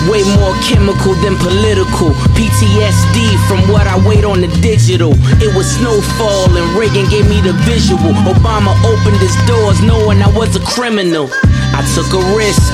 Way 0.06 0.22
more 0.38 0.54
chemical 0.62 1.18
than 1.26 1.34
political. 1.41 2.14
PTSD 2.38 3.41
from 3.49 3.66
what 3.74 3.89
I 3.89 3.97
wait 4.06 4.22
on 4.24 4.41
the 4.45 4.54
digital. 4.62 5.18
It 5.41 5.49
was 5.58 5.66
snowfall 5.82 6.54
and 6.54 6.78
Reagan 6.78 7.10
gave 7.10 7.26
me 7.26 7.41
the 7.41 7.58
visual. 7.66 8.14
Obama 8.22 8.78
opened 8.86 9.18
his 9.18 9.34
doors 9.49 9.82
knowing 9.82 10.22
I 10.22 10.30
was 10.38 10.54
a 10.56 10.62
criminal. 10.62 11.26
I 11.74 11.82
took 11.97 12.14
a 12.14 12.22
risk. 12.38 12.70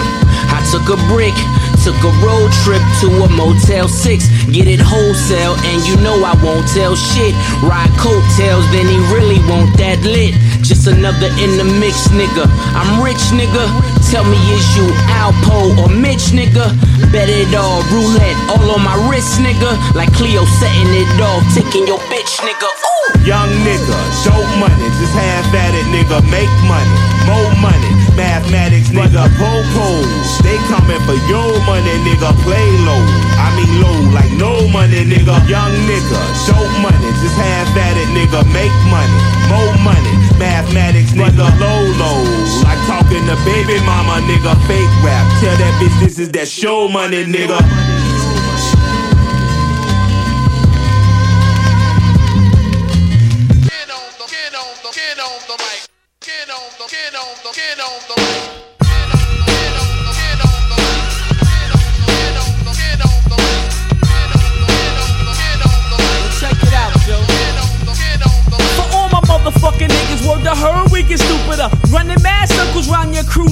I 0.52 0.60
took 0.76 0.92
a 0.92 1.00
brick. 1.08 1.36
Took 1.88 2.04
a 2.04 2.12
road 2.20 2.52
trip 2.68 2.84
to 3.00 3.08
a 3.24 3.30
Motel 3.32 3.88
6. 3.88 4.52
Get 4.52 4.68
it 4.68 4.82
wholesale, 4.84 5.56
and 5.72 5.80
you 5.88 5.96
know 6.04 6.20
I 6.20 6.36
won't 6.44 6.68
tell 6.76 6.98
shit. 6.98 7.32
Ride 7.64 7.88
coattails, 7.96 8.68
then 8.76 8.92
he 8.92 9.00
really 9.16 9.40
won't 9.48 9.72
that 9.80 10.04
lit. 10.04 10.36
Just 10.68 10.88
another 10.88 11.32
in 11.40 11.56
the 11.56 11.64
mix, 11.64 12.12
nigga. 12.12 12.44
I'm 12.76 13.00
rich, 13.00 13.24
nigga. 13.32 13.72
Tell 14.12 14.28
me, 14.28 14.36
is 14.52 14.68
you 14.76 14.84
Alpo 15.16 15.80
or 15.80 15.88
Mitch, 15.88 16.36
nigga? 16.36 16.76
Bet 17.12 17.32
it 17.32 17.56
all, 17.56 17.80
roulette, 17.88 18.36
all 18.52 18.68
on 18.76 18.84
my 18.84 18.96
wrist, 19.08 19.40
nigga. 19.40 19.72
Like 19.96 20.12
Cleo 20.12 20.44
setting 20.60 20.92
it 20.92 21.08
off, 21.24 21.44
taking 21.56 21.88
your 21.88 22.00
bitch, 22.12 22.36
nigga. 22.44 22.68
Ooh. 22.68 22.98
Young 23.28 23.52
nigga, 23.68 24.00
show 24.24 24.40
money, 24.60 24.88
just 25.00 25.12
half 25.12 25.52
at 25.52 25.76
it, 25.76 25.84
nigga, 25.92 26.24
make 26.32 26.48
money, 26.64 26.96
more 27.28 27.52
money, 27.60 27.92
mathematics, 28.16 28.88
nigga, 28.96 29.28
pose. 29.36 30.32
They 30.40 30.56
coming 30.72 31.00
for 31.04 31.20
your 31.28 31.52
money, 31.68 31.77
nigga, 31.84 32.34
play 32.44 32.66
low. 32.86 33.04
I 33.38 33.54
mean 33.56 33.82
low, 33.82 33.98
like 34.14 34.32
no 34.38 34.68
money, 34.70 35.06
nigga. 35.06 35.36
Young 35.48 35.74
nigga, 35.86 36.22
show 36.46 36.58
money, 36.82 37.10
just 37.22 37.36
half 37.36 37.70
at 37.78 37.98
it, 37.98 38.10
nigga, 38.16 38.42
make 38.54 38.74
money, 38.90 39.20
more 39.50 39.74
money, 39.84 40.14
mathematics, 40.40 41.12
nigga, 41.12 41.48
low 41.60 41.82
low. 42.02 42.20
Like 42.64 42.82
talking 42.88 43.26
to 43.26 43.36
baby 43.46 43.80
mama, 43.86 44.22
nigga, 44.26 44.56
fake 44.68 44.94
rap. 45.04 45.26
Tell 45.42 45.56
that 45.58 45.74
bitch 45.82 46.00
this 46.00 46.20
is 46.20 46.32
that 46.32 46.48
show 46.48 46.88
money, 46.88 47.26
nigga. 47.26 47.60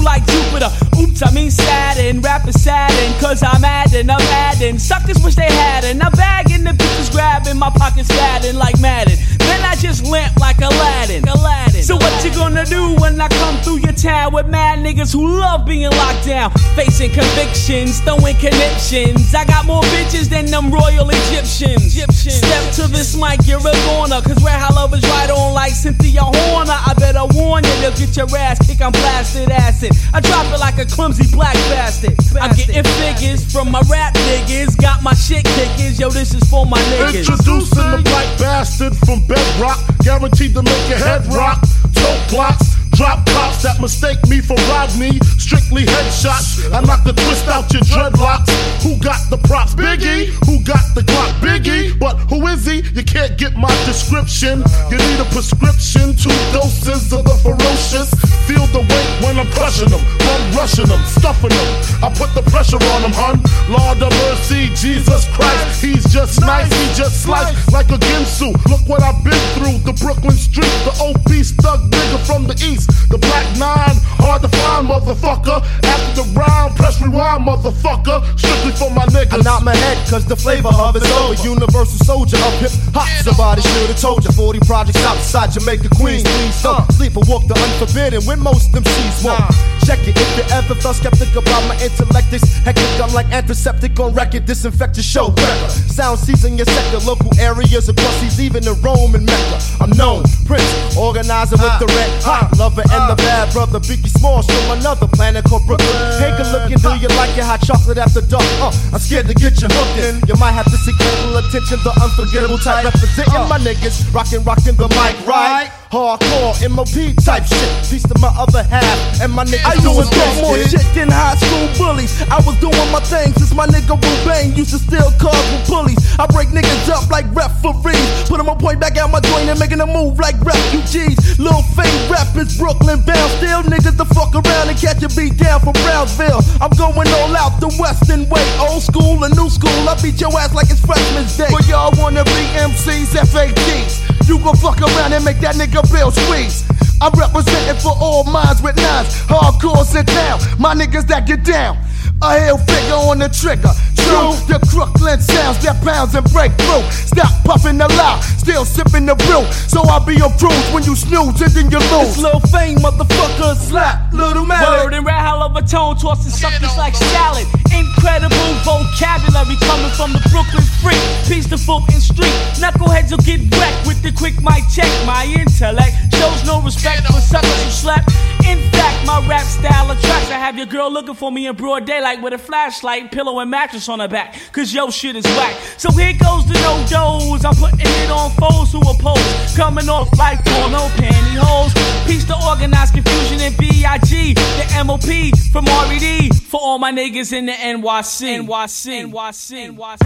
Like 0.04 0.26
Jupiter. 0.26 0.72
Oops, 1.00 1.22
I 1.24 1.32
mean 1.32 1.52
sadden, 1.52 2.22
rap 2.22 2.48
is 2.48 2.62
sadden, 2.62 3.20
cause 3.20 3.44
I'm 3.44 3.64
adding, 3.64 4.10
I'm 4.10 4.22
adding. 4.22 4.80
Suckers 4.80 5.22
wish 5.24 5.36
they 5.36 5.52
had 5.52 5.84
it. 5.84 6.04
I'm 6.04 6.12
bagging 6.12 6.64
the 6.64 6.72
bitches 6.72 7.12
grabbing, 7.12 7.58
my 7.58 7.70
pockets 7.70 8.10
fatting 8.10 8.56
like 8.56 8.80
Madden. 8.80 9.18
Then 9.46 9.62
I 9.64 9.76
just 9.76 10.06
lamp 10.06 10.36
like 10.38 10.58
Aladdin. 10.60 11.24
Aladdin. 11.28 11.84
So 11.84 11.96
what 11.96 12.14
you 12.24 12.32
gonna 12.32 12.66
do 12.66 12.96
when 12.96 13.20
I 13.22 13.28
come 13.28 13.58
through 13.62 13.80
your 13.80 13.94
town 13.94 14.34
with 14.34 14.48
mad 14.48 14.80
niggas 14.80 15.14
who 15.14 15.40
love 15.40 15.66
being 15.66 15.90
locked 15.92 16.26
down? 16.26 16.52
Facing 16.76 17.12
convictions, 17.12 18.00
throwing 18.02 18.36
connections. 18.38 19.34
I 19.36 19.46
got 19.46 19.66
more 19.66 19.84
bitches 19.94 20.30
than 20.30 20.46
them 20.48 20.72
royal 20.72 21.10
Egyptians. 21.10 21.94
Step 21.94 22.64
to 22.76 22.88
this 22.92 23.16
mic, 23.16 23.46
you're 23.46 23.60
a 23.60 23.76
goner. 23.86 24.22
Cause 24.22 24.42
where 24.44 24.58
I 24.58 24.70
love 24.74 24.94
is 24.94 25.04
right 25.04 25.30
on 25.30 25.54
like 25.54 25.74
Cynthia 25.74 26.22
Horner. 26.24 26.74
I 26.74 26.94
better 26.98 27.26
warn 27.38 27.64
you, 27.64 27.76
they'll 27.82 27.96
get 27.96 28.18
your 28.18 28.28
ass 28.38 28.66
kicked 28.66 28.82
on 28.82 28.92
blasted 28.92 29.52
acid. 29.52 29.92
I 30.14 30.22
drop 30.22 30.46
it 30.54 30.60
like 30.60 30.78
a 30.80 30.86
clumsy 30.86 31.30
black 31.36 31.56
bastard. 31.70 32.16
I'm 32.40 32.56
getting 32.56 32.84
figures 32.84 33.46
from 33.52 33.72
my 33.72 33.82
rap 33.90 34.14
niggas. 34.16 34.80
Got 34.82 35.04
my 35.04 35.14
shit 35.14 35.46
kickers. 35.46 36.00
Yo, 36.00 36.10
this 36.10 36.34
is 36.34 36.44
for 36.50 36.66
my 36.66 36.80
niggas. 36.80 37.30
Introducing 37.30 37.92
the 37.92 38.02
black 38.04 38.40
bastard 38.40 38.96
from 39.06 39.22
Bedrock, 39.36 39.80
guaranteed 40.00 40.54
to 40.54 40.64
make 40.64 40.90
your 40.90 40.98
head 40.98 41.26
rock. 41.28 41.60
Tote 41.94 42.30
blocks, 42.30 42.76
drop 42.96 43.26
cops 43.28 43.62
that 43.64 43.80
mistake 43.82 44.18
me 44.28 44.40
for 44.40 44.56
Rodney. 44.72 45.20
Strictly 45.38 45.84
headshots, 45.84 46.72
I 46.72 46.80
knock 46.82 47.04
the 47.04 47.14
twist 47.14 47.48
out 47.48 47.72
your 47.72 47.84
dreadlocks. 47.84 48.50
Who 48.82 48.98
got 48.98 49.30
the 49.30 49.38
props? 49.38 49.76
Biggie. 49.76 50.32
Who 50.48 50.64
got 50.64 50.84
the 50.96 51.02
Glock? 51.02 51.32
Biggie. 51.44 51.98
But 52.00 52.16
who 52.32 52.48
is 52.48 52.66
he? 52.66 52.82
You 52.96 53.04
can't 53.04 53.38
get 53.38 53.56
my 53.56 53.72
description. 53.86 54.64
You 54.90 54.98
need 54.98 55.20
a 55.20 55.28
prescription, 55.36 56.16
two 56.16 56.34
doses 56.56 57.12
of 57.12 57.28
the 57.28 57.36
ferocious. 57.44 58.10
Feel 58.48 58.66
the 58.72 58.80
weight 58.80 59.12
when 59.26 59.40
I'm 59.40 59.50
crushing 59.52 59.90
them, 59.90 60.02
run 60.22 60.42
rushing 60.56 60.86
them, 60.86 61.02
stuffing 61.06 61.50
them. 61.50 61.70
I 62.06 62.14
put 62.14 62.30
the 62.38 62.46
pressure 62.54 62.78
on 62.78 63.02
them, 63.02 63.14
hun. 63.14 63.42
Lord 63.68 64.00
of 64.02 64.14
mercy, 64.30 64.70
Jesus 64.78 65.26
Christ, 65.34 65.82
he's 65.82 66.06
just 66.14 66.40
nice, 66.42 66.70
he 66.70 66.86
just 66.94 67.24
slice 67.24 67.52
like 67.74 67.90
a 67.90 67.98
Ginsu. 67.98 68.54
Look 68.70 68.86
what 68.88 69.02
I've 69.02 69.24
been 69.24 69.42
through. 69.58 69.82
The 69.82 69.98
Brooklyn 69.98 70.38
street, 70.38 70.72
the 70.86 70.94
OP 71.02 71.30
stuck 71.44 71.82
nigga 71.90 72.20
from 72.26 72.46
the 72.46 72.54
east. 72.62 72.85
The 73.10 73.18
black 73.18 73.46
nine, 73.58 73.96
hard 74.20 74.42
to 74.42 74.50
find, 74.50 74.88
motherfucker. 74.88 75.62
After 75.86 76.22
the 76.22 76.26
round, 76.34 76.76
press 76.76 77.02
rewind, 77.02 77.46
motherfucker. 77.46 78.22
Strictly 78.38 78.74
for 78.74 78.90
my 78.92 79.06
niggas. 79.14 79.40
I 79.40 79.46
nod 79.46 79.64
my 79.64 79.76
head 79.76 79.98
cause 80.10 80.26
the 80.26 80.36
flavor 80.36 80.70
of 80.70 80.96
it's 80.96 81.10
over. 81.12 81.36
Universal 81.44 82.06
soldier 82.06 82.38
of 82.38 82.54
hip 82.60 82.72
hop. 82.94 83.08
Somebody 83.24 83.62
should've 83.62 84.00
told 84.00 84.26
you. 84.26 84.32
40 84.32 84.60
projects 84.66 85.04
outside 85.06 85.52
Jamaica, 85.52 85.90
Queens. 85.96 86.24
Please 86.24 86.62
don't 86.64 86.82
uh. 86.82 86.94
sleep 86.98 87.16
or 87.16 87.24
walk 87.28 87.48
the 87.48 87.56
unforbidden 87.56 88.24
when 88.26 88.40
most 88.40 88.72
them 88.74 88.84
seas 88.84 89.24
won't. 89.24 89.40
Uh. 89.40 89.76
Check 89.86 90.02
it 90.08 90.18
if 90.18 90.30
you 90.38 90.44
ever 90.50 90.74
felt 90.74 90.96
skeptic 90.96 91.30
about 91.36 91.62
my 91.70 91.78
intellect. 91.78 92.34
It's 92.34 92.58
hectic. 92.66 92.90
I'm 92.98 93.14
like 93.14 93.30
antiseptic 93.32 94.00
on 94.00 94.14
record. 94.14 94.46
Disinfect 94.46 94.98
your 94.98 95.04
show. 95.04 95.36
Sound 95.70 96.18
season 96.18 96.58
your 96.58 96.66
sector. 96.66 96.98
Local 97.06 97.30
areas 97.40 97.88
across 97.88 98.16
seas, 98.18 98.42
even 98.42 98.66
in 98.66 98.74
Rome 98.82 99.14
and 99.14 99.26
Mecca. 99.26 99.62
I'm 99.80 99.92
known. 99.92 100.24
Prince, 100.46 100.98
organizer 100.98 101.56
with 101.56 101.70
uh. 101.70 101.80
the 101.80 101.88
red 101.88 102.10
hot 102.24 102.50
lover 102.76 102.88
and 102.94 103.10
the 103.10 103.16
bad 103.16 103.52
brother. 103.54 103.80
Biggie 103.80 104.10
Smalls 104.10 104.46
from 104.46 104.78
another 104.78 105.08
planet 105.08 105.46
called 105.46 105.66
Brooklyn. 105.66 105.90
Hey, 106.20 106.36
good 106.38 106.52
looking, 106.52 106.78
do 106.78 106.96
you 107.00 107.08
like 107.16 107.36
your 107.36 107.46
hot 107.46 107.62
chocolate 107.62 107.98
after 107.98 108.22
dark? 108.22 108.44
Uh, 108.60 108.72
I'm 108.94 109.00
scared 109.00 109.28
to 109.28 109.34
get 109.34 109.62
you 109.62 109.68
hooked 109.70 110.00
in. 110.00 110.22
You 110.28 110.36
might 110.36 110.52
have 110.52 110.66
to 110.66 110.78
seek 110.78 110.98
little 111.00 111.38
attention. 111.38 111.80
The 111.84 111.94
unforgettable 112.02 112.58
type 112.58 112.84
representing 112.84 113.48
my 113.50 113.60
niggas. 113.60 114.14
Rockin', 114.14 114.44
rockin' 114.44 114.76
the 114.76 114.88
mic, 114.90 115.16
right? 115.28 115.72
Hardcore 115.92 116.58
MOP 116.70 117.14
type 117.24 117.46
shit. 117.46 117.70
Peace 117.90 118.04
to 118.04 118.18
my 118.20 118.34
other 118.38 118.64
half 118.64 119.22
and 119.22 119.32
my 119.32 119.46
niggas. 119.46 119.66
I 119.66 119.78
doing 119.82 120.02
used 120.02 120.12
to 120.12 120.20
talk 120.20 120.36
more 120.42 120.58
shit 120.66 120.88
than 120.98 121.10
high 121.10 121.38
school 121.38 121.70
bullies. 121.78 122.12
I 122.30 122.42
was 122.42 122.58
doing 122.60 122.90
my 122.92 123.00
thing 123.06 123.34
since 123.34 123.54
my 123.54 123.68
nigga 123.68 123.94
Wu 123.94 124.12
Bang 124.26 124.56
used 124.58 124.72
to 124.74 124.80
steal 124.80 125.12
cars 125.22 125.46
with 125.54 125.68
bullies. 125.70 126.02
I 126.18 126.26
break 126.28 126.50
niggas 126.50 126.90
up 126.90 127.10
like 127.10 127.30
referees. 127.36 128.10
Put 128.28 128.38
them 128.38 128.50
on 128.50 128.58
point 128.58 128.80
back 128.80 128.98
out 128.98 129.12
my 129.12 129.22
joint 129.22 129.48
and 129.50 129.60
making 129.60 129.80
a 129.80 129.86
move 129.86 130.18
like 130.20 130.36
refugees. 130.42 131.40
Lil 131.40 131.62
Fame 131.78 132.02
rappers, 132.10 132.58
Brooklyn 132.58 133.06
bound. 133.06 133.32
Still 133.38 133.62
niggas 133.64 133.98
to 134.02 134.06
fuck 134.10 134.34
around 134.34 134.70
and 134.70 134.78
catch 134.78 135.04
a 135.06 135.10
beat 135.14 135.38
down 135.38 135.62
from 135.62 135.78
Brownsville. 135.86 136.42
I'm 136.62 136.74
going 136.74 137.08
all 137.22 137.36
out 137.38 137.62
the 137.62 137.70
Western 137.78 138.28
way. 138.30 138.44
Old 138.58 138.82
school 138.82 139.24
and 139.24 139.36
new 139.38 139.50
school. 139.50 139.86
I 139.86 139.94
beat 140.02 140.20
your 140.20 140.34
ass 140.34 140.54
like 140.54 140.70
it's 140.74 140.82
freshman's 140.82 141.38
day. 141.38 141.50
But 141.52 141.68
y'all 141.70 141.94
wanna 142.02 142.24
be 142.26 142.44
MCs, 142.58 143.14
FATs. 143.14 144.02
You 144.28 144.40
gon' 144.40 144.58
fuck 144.58 144.82
around 144.82 145.14
and 145.14 145.24
make 145.24 145.40
that 145.42 145.54
nigga 145.56 145.75
bill 145.84 146.12
squeeze. 146.12 146.64
I'm 147.02 147.12
representing 147.20 147.80
for 147.82 147.94
all 148.00 148.24
minds 148.24 148.62
with 148.62 148.76
nines. 148.78 149.10
Hardcores 149.28 149.98
in 150.00 150.06
town. 150.06 150.40
My 150.60 150.74
niggas 150.74 151.08
that 151.08 151.28
get 151.28 151.44
down. 151.44 151.78
A 152.22 152.40
hell 152.40 152.58
figure 152.58 152.96
on 152.96 153.20
the 153.20 153.30
trigger. 153.30 153.74
True, 154.06 154.38
the 154.46 154.62
Crooklyn 154.70 155.20
sounds 155.20 155.58
that 155.66 155.82
pounds 155.82 156.14
and 156.14 156.26
break 156.30 156.54
through. 156.62 156.86
Stop 156.92 157.34
puffing 157.44 157.78
the 157.78 157.90
loud, 157.98 158.22
still 158.38 158.66
sipping 158.66 159.06
the 159.06 159.16
brew. 159.16 159.44
So 159.66 159.82
I'll 159.90 160.04
be 160.06 160.22
on 160.22 160.32
cruise 160.38 160.70
when 160.70 160.84
you 160.86 160.96
snooze 160.96 161.42
and 161.42 161.52
then 161.52 161.72
you 161.74 161.82
lose. 161.90 162.14
It's 162.14 162.22
Lil 162.22 162.40
Fame, 162.54 162.78
motherfucker, 162.80 163.58
slap, 163.58 164.14
little 164.14 164.46
man. 164.46 164.62
Word 164.62 164.94
and 164.94 165.06
rat 165.06 165.26
hell 165.26 165.42
of 165.42 165.56
a 165.56 165.62
tone, 165.62 165.98
tossing 165.98 166.32
suckers 166.32 166.78
like 166.78 166.94
salad. 166.94 167.48
Incredible 167.74 168.54
vocabulary 168.62 169.58
coming 169.66 169.94
from 169.98 170.14
the 170.14 170.22
Brooklyn 170.30 170.64
freak. 170.86 171.02
Piece 171.26 171.50
to 171.50 171.58
Fulton 171.58 172.00
Street. 172.00 172.36
Knuckleheads 172.62 173.10
will 173.10 173.26
get 173.26 173.42
wrecked 173.58 173.88
with 173.90 174.02
the 174.06 174.14
quick 174.14 174.38
mic 174.46 174.62
check. 174.70 174.90
My 175.06 175.26
intellect 175.26 175.98
shows 176.14 176.46
no 176.46 176.62
respect 176.62 177.10
for 177.10 177.20
suckers 177.20 177.58
who 177.66 177.72
slept. 177.72 178.14
In 178.46 178.62
fact, 178.70 179.06
my 179.06 179.26
rap 179.28 179.46
style 179.50 179.90
attracts. 179.90 180.30
I 180.30 180.38
have 180.38 180.58
your 180.58 180.68
girl 180.68 180.92
looking 180.92 181.16
for 181.16 181.32
me 181.32 181.48
in 181.48 181.56
broad 181.56 181.86
daylight 181.96 182.22
with 182.22 182.34
a 182.34 182.38
flashlight, 182.38 183.10
pillow, 183.12 183.40
and 183.40 183.50
mattress 183.50 183.88
on 183.88 184.00
her 184.00 184.08
back. 184.08 184.36
Cause 184.52 184.74
yo 184.74 184.90
shit 184.90 185.16
is 185.16 185.24
whack. 185.24 185.56
So 185.78 185.90
here 185.92 186.14
goes 186.14 186.46
the 186.46 186.54
no 186.56 186.86
dos. 186.90 187.46
I'm 187.46 187.56
putting 187.56 187.80
it 187.80 188.12
on 188.12 188.32
foes 188.32 188.72
who 188.74 188.82
oppose. 188.82 189.56
Coming 189.56 189.88
off 189.88 190.10
like 190.18 190.44
porno 190.44 190.88
pantyhose. 191.00 191.74
Piece 192.06 192.26
to 192.26 192.36
organized 192.50 192.94
confusion 192.94 193.40
in 193.40 193.54
B.I.G. 193.58 194.34
The 194.34 194.84
MOP 194.84 195.32
from 195.52 195.66
RED. 195.66 196.36
For 196.36 196.60
all 196.62 196.80
my 196.80 196.92
niggas 196.92 197.32
in 197.32 197.46
the 197.46 197.54
NYC. 197.54 198.46
NYC. 198.46 199.10
NYC. 199.10 199.76
NYC. 199.76 200.06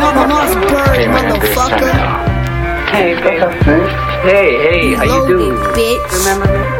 Mama 0.00 0.24
Mossberg, 0.32 1.08
motherfucker. 1.14 2.36
Hey, 2.90 3.14
hey, 3.14 3.38
hey, 4.22 4.50
hey, 4.62 4.94
how 4.94 5.04
you 5.04 5.28
doing? 5.28 5.56
bitch. 5.74 6.18
Remember 6.18 6.70
me? 6.70 6.75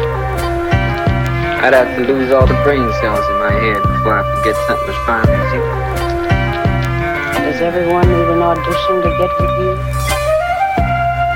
I'd 1.57 1.73
have 1.73 1.97
to 1.97 2.05
lose 2.05 2.31
all 2.31 2.45
the 2.45 2.53
brain 2.61 2.85
cells 3.01 3.25
in 3.25 3.37
my 3.41 3.51
head 3.51 3.81
before 3.81 4.13
I 4.13 4.23
forget 4.37 4.55
something 4.69 4.93
as 4.93 4.99
fine 5.09 5.25
as 5.25 5.49
you. 5.51 5.63
Does 7.49 7.61
everyone 7.65 8.05
need 8.05 8.29
an 8.29 8.41
audition 8.45 9.01
to 9.01 9.09
get 9.17 9.31
with 9.41 9.55
you? 9.57 9.73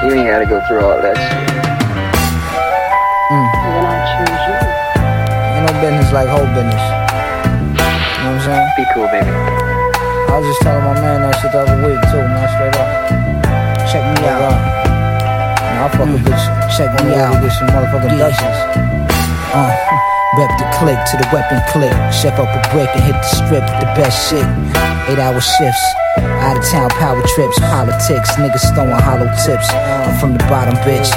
You 0.05 0.09
ain't 0.21 0.29
gotta 0.29 0.45
go 0.45 0.61
through 0.69 0.85
all 0.85 1.01
that 1.01 1.17
shit. 1.17 1.41
Then 3.33 3.83
I 3.87 3.97
choose 4.13 4.43
you. 4.45 4.57
Ain't 5.57 5.65
no 5.65 5.73
business 5.81 6.13
like 6.13 6.29
whole 6.29 6.45
business. 6.53 6.77
You 6.77 8.29
know 8.29 8.37
what 8.37 8.37
I'm 8.37 8.45
saying? 8.45 8.67
Be 8.77 8.85
cool, 8.93 9.09
baby. 9.09 9.25
I 9.25 10.37
was 10.37 10.45
just 10.45 10.61
telling 10.61 10.85
my 10.85 10.95
man 11.01 11.25
that 11.25 11.33
shit 11.41 11.51
the 11.51 11.65
other 11.65 11.81
week 11.81 11.97
too, 12.13 12.21
man. 12.21 12.45
Straight 12.55 12.77
up. 12.77 12.89
Check 13.89 14.05
me 14.05 14.29
out. 14.29 14.47
Nah, 14.47 15.85
I 15.85 15.89
fuck 15.91 16.07
a 16.07 16.17
bitch. 16.21 16.45
Check 16.77 16.93
me 17.03 17.17
out. 17.17 17.41
Get 17.41 17.51
some 17.57 17.73
motherfucking 17.73 18.21
Dutchess. 18.21 18.59
Uh, 19.51 19.67
rep 20.37 20.51
the 20.57 20.67
click 20.79 20.99
to 21.11 21.15
the 21.17 21.27
weapon 21.33 21.59
click. 21.71 21.91
Chef 22.13 22.39
up 22.39 22.47
a 22.47 22.61
brick 22.71 22.89
and 22.95 23.03
hit 23.03 23.15
the 23.15 23.29
strip 23.35 23.63
with 23.63 23.79
the 23.83 23.91
best 23.99 24.15
shit. 24.29 24.47
Eight 25.09 25.19
hour 25.19 25.41
shifts. 25.41 25.85
Out 26.43 26.57
of 26.57 26.65
town 26.65 26.89
power 26.89 27.21
trips, 27.35 27.59
politics, 27.59 28.31
niggas 28.35 28.73
throwing 28.73 28.91
hollow 28.91 29.29
tips. 29.45 29.67
I'm 29.71 30.17
from 30.19 30.33
the 30.33 30.43
bottom, 30.47 30.75
bitch. 30.87 31.09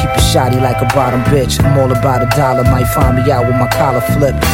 Keep 0.00 0.10
it 0.10 0.24
shoddy 0.32 0.60
like 0.60 0.80
a 0.80 0.88
bottom 0.94 1.20
bitch. 1.32 1.62
I'm 1.64 1.78
all 1.78 1.90
about 1.90 2.22
a 2.22 2.28
dollar, 2.36 2.64
might 2.64 2.88
find 2.92 3.16
me 3.16 3.30
out 3.30 3.46
with 3.46 3.56
my 3.56 3.68
collar 3.68 4.00
flipped. 4.00 4.44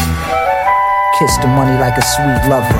Kiss 1.19 1.37
the 1.39 1.49
money 1.49 1.79
like 1.79 1.97
a 1.97 2.03
sweet 2.03 2.51
lover. 2.51 2.75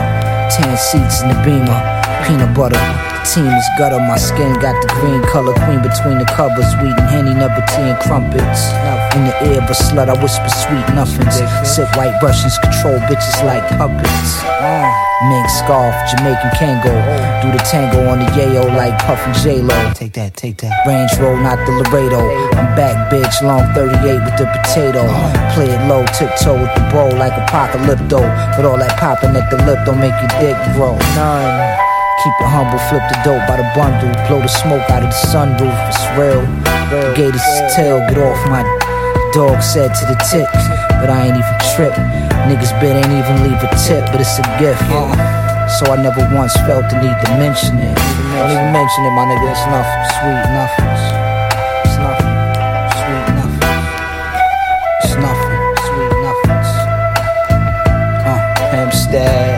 Tan 0.51 0.77
seats 0.77 1.23
in 1.23 1.29
the 1.29 1.39
beamer, 1.45 1.79
peanut 2.27 2.55
butter. 2.55 3.04
Team 3.25 3.47
is 3.49 3.69
gutter, 3.79 3.99
my 3.99 4.17
skin 4.17 4.53
got 4.61 4.77
the 4.85 4.89
green 5.01 5.23
color. 5.33 5.57
Queen 5.65 5.81
between 5.81 6.19
the 6.21 6.29
covers, 6.29 6.69
weed 6.79 6.93
and 6.93 7.09
henny, 7.09 7.35
never 7.35 7.65
tea 7.73 7.89
and 7.89 7.99
crumpets. 8.05 8.69
In 9.17 9.25
the 9.25 9.35
ear 9.49 9.65
of 9.65 9.71
a 9.71 9.75
slut, 9.75 10.13
I 10.13 10.17
whisper 10.21 10.53
sweet 10.53 10.87
nothings. 10.95 11.41
Sip 11.67 11.89
white 11.97 12.15
Russians, 12.23 12.59
control 12.59 13.01
bitches 13.09 13.41
like 13.43 13.65
puppets. 13.81 14.45
Ah. 14.61 15.05
Mink 15.31 15.49
scarf, 15.49 15.95
Jamaican 16.11 16.53
Kango. 16.61 16.93
Do 17.41 17.51
the 17.51 17.63
tango 17.65 18.07
on 18.11 18.19
the 18.19 18.27
yayo 18.37 18.69
like 18.77 18.99
Puff 19.03 19.19
and 19.25 19.35
J-Lo. 19.41 19.75
Take 19.95 20.13
that, 20.15 20.37
take 20.37 20.59
that. 20.59 20.87
Range 20.87 21.11
roll, 21.19 21.37
not 21.39 21.57
the 21.65 21.73
Laredo. 21.73 22.21
I'm 22.59 22.77
back, 22.77 23.11
bitch, 23.11 23.41
long 23.43 23.65
38 23.73 24.21
with 24.21 24.37
the 24.37 24.47
potato. 24.53 25.07
Play 25.55 25.71
it 25.71 25.89
low, 25.89 26.05
tiptoe 26.13 26.61
with 26.61 26.75
the 26.77 26.85
bowl 26.93 27.11
like 27.17 27.33
apocalypto. 27.33 28.21
But 28.55 28.67
all 28.67 28.77
that 28.77 28.99
popping 29.01 29.35
at 29.35 29.49
the 29.51 29.57
lip 29.65 29.87
don't 29.87 29.99
make 29.99 30.15
your 30.21 30.35
dick 30.39 30.59
grow. 30.77 30.99
None. 31.17 31.84
Keep 32.25 32.41
it 32.41 32.49
humble, 32.49 32.81
flip 32.89 33.05
the 33.13 33.21
dope 33.21 33.45
by 33.45 33.61
the 33.61 33.69
bundle. 33.77 34.09
Blow 34.25 34.41
the 34.41 34.49
smoke 34.49 34.89
out 34.89 35.05
of 35.05 35.13
the 35.13 35.21
sunroof, 35.29 35.77
it's 35.93 36.01
real. 36.17 36.41
Gators 37.13 37.45
tail, 37.77 38.01
get 38.09 38.17
off 38.17 38.41
my 38.49 38.65
dog 39.37 39.61
said 39.61 39.93
to 39.93 40.05
the 40.09 40.17
tick, 40.33 40.49
but 41.05 41.13
I 41.13 41.29
ain't 41.29 41.37
even 41.37 41.57
trip. 41.77 41.93
Niggas 42.49 42.73
bid 42.81 42.97
ain't 42.97 43.13
even 43.13 43.45
leave 43.45 43.61
a 43.61 43.69
tip, 43.77 44.09
but 44.09 44.25
it's 44.25 44.41
a 44.41 44.47
gift. 44.57 44.81
So 45.77 45.93
I 45.93 46.01
never 46.01 46.25
once 46.33 46.57
felt 46.65 46.89
the 46.89 46.97
need 46.97 47.13
to 47.13 47.31
mention 47.37 47.77
it. 47.77 47.93
Don't 47.93 48.49
even 48.49 48.73
mention 48.73 49.05
it, 49.05 49.13
my 49.13 49.29
nigga. 49.29 49.45
It's 49.45 49.69
nothing. 49.69 50.01
Sweet 50.17 50.49
nothing. 50.49 50.89
It's 51.85 51.97
nothing. 52.01 52.33
Sweet 53.05 53.29
nothing. 53.37 53.69
It's 55.05 55.15
nothing. 55.21 55.61
Sweet 55.93 56.15
nothings. 56.25 56.71
Uh, 58.25 58.41
Hempstead. 58.73 59.54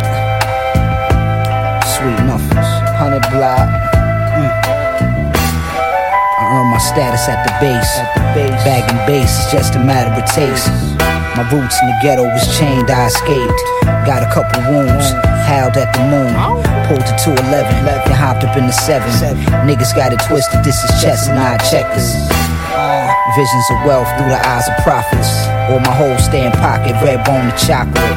Status 6.96 7.28
at 7.28 7.44
the 7.44 7.52
base. 7.60 7.92
Bagging 8.64 8.96
base 9.04 9.28
is 9.28 9.52
just 9.52 9.76
a 9.76 9.82
matter 9.84 10.08
of 10.16 10.24
taste. 10.32 10.64
My 11.36 11.44
roots 11.52 11.76
in 11.76 11.92
the 11.92 11.96
ghetto 12.00 12.24
was 12.24 12.48
chained, 12.56 12.88
I 12.88 13.12
escaped. 13.12 13.60
Got 14.08 14.24
a 14.24 14.30
couple 14.32 14.64
wounds, 14.72 15.04
howled 15.44 15.76
at 15.76 15.92
the 15.92 16.08
moon. 16.08 16.32
Pulled 16.88 17.04
the 17.04 17.12
211, 17.20 17.68
and 17.84 18.16
hopped 18.16 18.48
up 18.48 18.56
in 18.56 18.64
the 18.64 18.72
7. 18.72 19.04
Niggas 19.68 19.92
got 19.92 20.16
it 20.16 20.24
twisted, 20.24 20.64
this 20.64 20.80
is 20.88 20.90
chess 21.04 21.28
and 21.28 21.36
I 21.36 21.60
checkers. 21.68 22.16
Visions 23.36 23.66
of 23.76 23.84
wealth 23.84 24.08
through 24.16 24.32
the 24.32 24.40
eyes 24.40 24.64
of 24.64 24.80
prophets. 24.80 25.28
Or 25.68 25.76
my 25.84 25.92
whole 25.92 26.16
stand 26.16 26.56
pocket, 26.56 26.96
red 27.04 27.20
bone 27.28 27.52
and 27.52 27.58
chocolate. 27.60 28.16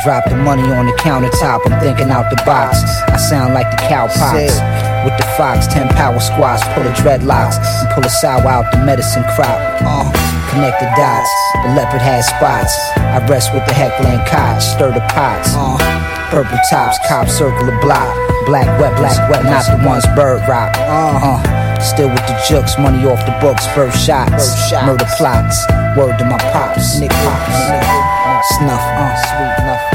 Drop 0.00 0.24
the 0.24 0.40
money 0.40 0.64
on 0.72 0.88
the 0.88 0.96
countertop, 1.04 1.68
I'm 1.68 1.76
thinking 1.84 2.08
out 2.08 2.32
the 2.32 2.40
box. 2.48 2.80
I 3.12 3.20
sound 3.20 3.52
like 3.52 3.68
the 3.68 3.76
cowpox. 3.84 4.48
With 5.04 5.16
the 5.20 5.28
fox, 5.36 5.66
10 5.68 5.88
power 6.00 6.18
squats, 6.18 6.64
pull 6.72 6.82
the 6.84 6.90
dreadlocks, 6.96 7.60
and 7.60 7.88
pull 7.92 8.04
a 8.04 8.08
sow 8.08 8.40
out 8.48 8.72
the 8.72 8.78
medicine 8.84 9.22
crop. 9.36 9.60
Uh, 9.84 10.08
connect 10.48 10.80
the 10.80 10.88
dots, 10.96 11.28
the 11.60 11.76
leopard 11.76 12.00
has 12.00 12.24
spots. 12.26 12.72
I 12.96 13.20
rest 13.28 13.52
with 13.52 13.66
the 13.66 13.74
heckler 13.74 14.08
and 14.08 14.24
koch, 14.26 14.62
stir 14.64 14.92
the 14.92 15.04
pots. 15.12 15.52
Uh, 15.52 15.76
Purple 16.30 16.58
tops, 16.70 16.98
cops 17.06 17.36
circle 17.36 17.66
the 17.66 17.76
block. 17.84 18.08
Black 18.46 18.66
weapons, 18.80 19.16
black 19.16 19.30
weapons, 19.30 19.68
not 19.68 19.76
the 19.76 19.86
ones 19.86 20.06
bird 20.16 20.40
rock. 20.48 20.74
Uh 20.78 21.20
huh. 21.20 21.80
Still 21.80 22.08
with 22.08 22.24
the 22.26 22.36
jokes, 22.48 22.78
money 22.78 23.04
off 23.04 23.20
the 23.26 23.36
books, 23.44 23.66
first 23.76 24.00
shots, 24.04 24.72
murder 24.86 25.06
plots. 25.16 25.60
Word 25.96 26.16
to 26.18 26.24
my 26.24 26.38
pops, 26.50 26.98
Nick 26.98 27.10
pops, 27.12 27.54
snuff, 28.56 28.80
uh, 28.80 29.14
sweet 29.20 29.66
nothing. 29.68 29.93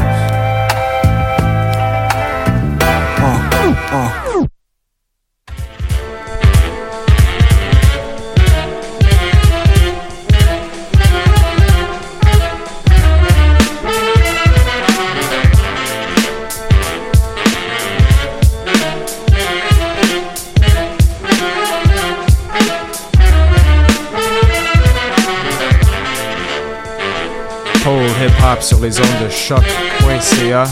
Sur 28.61 28.79
les 28.81 28.99
ondes 28.99 29.23
de 29.23 29.29
choc.ca. 29.29 30.65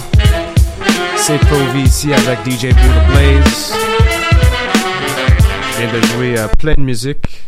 C'est 1.15 1.37
Provi 1.39 1.81
ici 1.83 2.13
avec 2.13 2.39
DJ 2.45 2.67
Buddha 2.67 3.03
Blaze. 3.09 3.73
Je 5.71 5.77
viens 5.81 5.93
de 5.93 6.05
jouer 6.07 6.37
euh, 6.39 6.47
plein 6.59 6.73
de 6.75 6.81
musique. 6.81 7.43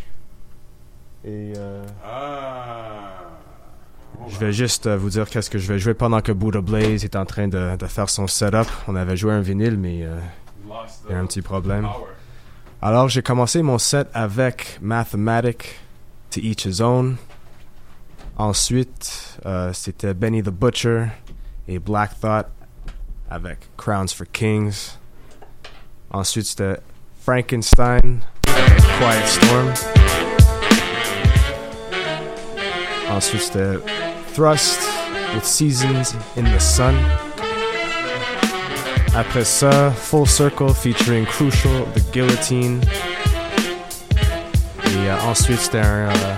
Et 1.26 1.54
euh, 1.58 1.84
je 4.28 4.38
vais 4.38 4.54
juste 4.54 4.88
euh, 4.88 4.98
vous 4.98 5.10
dire 5.10 5.30
qu'est-ce 5.30 5.50
que 5.50 5.58
je 5.58 5.72
vais 5.72 5.80
jouer 5.80 5.94
pendant 5.94 6.22
que 6.22 6.32
Buddha 6.32 6.62
Blaze 6.62 7.04
est 7.04 7.16
en 7.16 7.26
train 7.26 7.48
de, 7.48 7.76
de 7.76 7.86
faire 7.88 8.10
son 8.10 8.28
setup. 8.28 8.68
On 8.88 8.96
avait 8.96 9.18
joué 9.18 9.34
un 9.34 9.42
vinyle, 9.42 9.78
mais 9.78 10.04
euh, 10.04 10.18
il 11.10 11.12
y 11.12 11.16
a 11.16 11.20
un 11.20 11.26
petit 11.26 11.42
problème. 11.42 11.88
Alors 12.82 13.10
j'ai 13.10 13.22
commencé 13.22 13.62
mon 13.62 13.78
set 13.78 14.08
avec 14.14 14.78
Mathematic, 14.82 15.80
To 16.32 16.40
Each 16.40 16.66
His 16.66 16.82
Own. 16.82 17.18
Ensuite, 18.40 19.38
euh, 19.46 19.74
c'était 19.74 20.14
Benny 20.14 20.42
the 20.42 20.50
Butcher 20.50 21.08
et 21.68 21.78
Black 21.78 22.18
Thought 22.22 22.48
avec 23.30 23.58
Crowns 23.76 24.08
for 24.08 24.26
Kings. 24.32 24.94
Ensuite, 26.10 26.46
c'était 26.46 26.78
Frankenstein 27.22 28.22
Quiet 28.46 29.28
Storm. 29.28 29.74
Ensuite, 33.12 33.42
c'était 33.42 33.78
Thrust 34.34 34.80
with 35.36 35.44
Seasons 35.44 36.16
in 36.38 36.44
the 36.46 36.62
Sun. 36.62 36.96
Après 39.18 39.44
ça, 39.44 39.92
Full 39.92 40.26
Circle 40.26 40.74
featuring 40.74 41.26
Crucial, 41.26 41.84
The 41.94 42.14
Guillotine. 42.14 42.80
Et 44.86 45.10
euh, 45.10 45.18
ensuite, 45.28 45.60
c'était 45.60 45.80
un, 45.80 46.10
euh, 46.10 46.36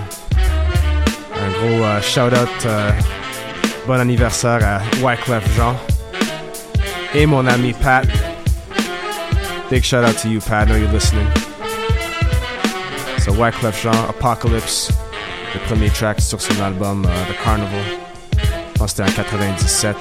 gros 1.62 1.84
euh, 1.84 2.00
shout-out, 2.00 2.66
euh, 2.66 2.90
bon 3.86 3.94
anniversaire 3.94 4.60
à 4.64 4.80
Wyclef 5.04 5.44
Jean 5.56 5.76
et 7.14 7.26
mon 7.26 7.46
ami 7.46 7.72
Pat. 7.72 8.06
Big 9.70 9.84
shout 9.84 10.04
out 10.04 10.16
to 10.20 10.28
you, 10.28 10.40
Pat. 10.40 10.66
I 10.66 10.70
know 10.70 10.76
you're 10.76 10.92
listening. 10.92 11.26
So 13.18 13.32
Wyclef 13.32 13.80
Jean, 13.80 13.94
Apocalypse, 14.08 14.90
le 15.54 15.60
premier 15.68 15.90
track 15.90 16.20
sur 16.20 16.40
son 16.40 16.60
album 16.62 17.06
euh, 17.06 17.32
The 17.32 17.44
Carnival. 17.44 17.84
Je 18.74 18.78
pense 18.78 18.94
que 18.94 19.02
en 19.02 19.06
97. 19.06 19.96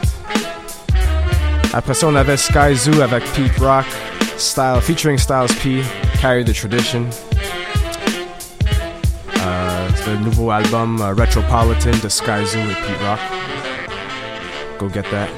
Après 1.73 1.93
ça, 1.93 2.07
on 2.07 2.15
avait 2.15 2.37
Skyzoo 2.37 3.01
avec 3.01 3.23
Pete 3.33 3.57
Rock, 3.59 3.85
Style, 4.37 4.79
featuring 4.81 5.17
Styles 5.17 5.53
P, 5.61 5.83
Carry 6.21 6.43
the 6.43 6.53
Tradition. 6.53 7.05
C'est 9.35 9.70
le 10.07 10.17
nouveau 10.17 10.51
album 10.51 10.99
euh, 11.01 11.13
Retropolitan 11.13 11.91
de 11.91 12.07
Pete 12.07 13.01
Rock. 13.05 13.19
Go 14.79 14.89
get 14.89 15.03
that. 15.11 15.29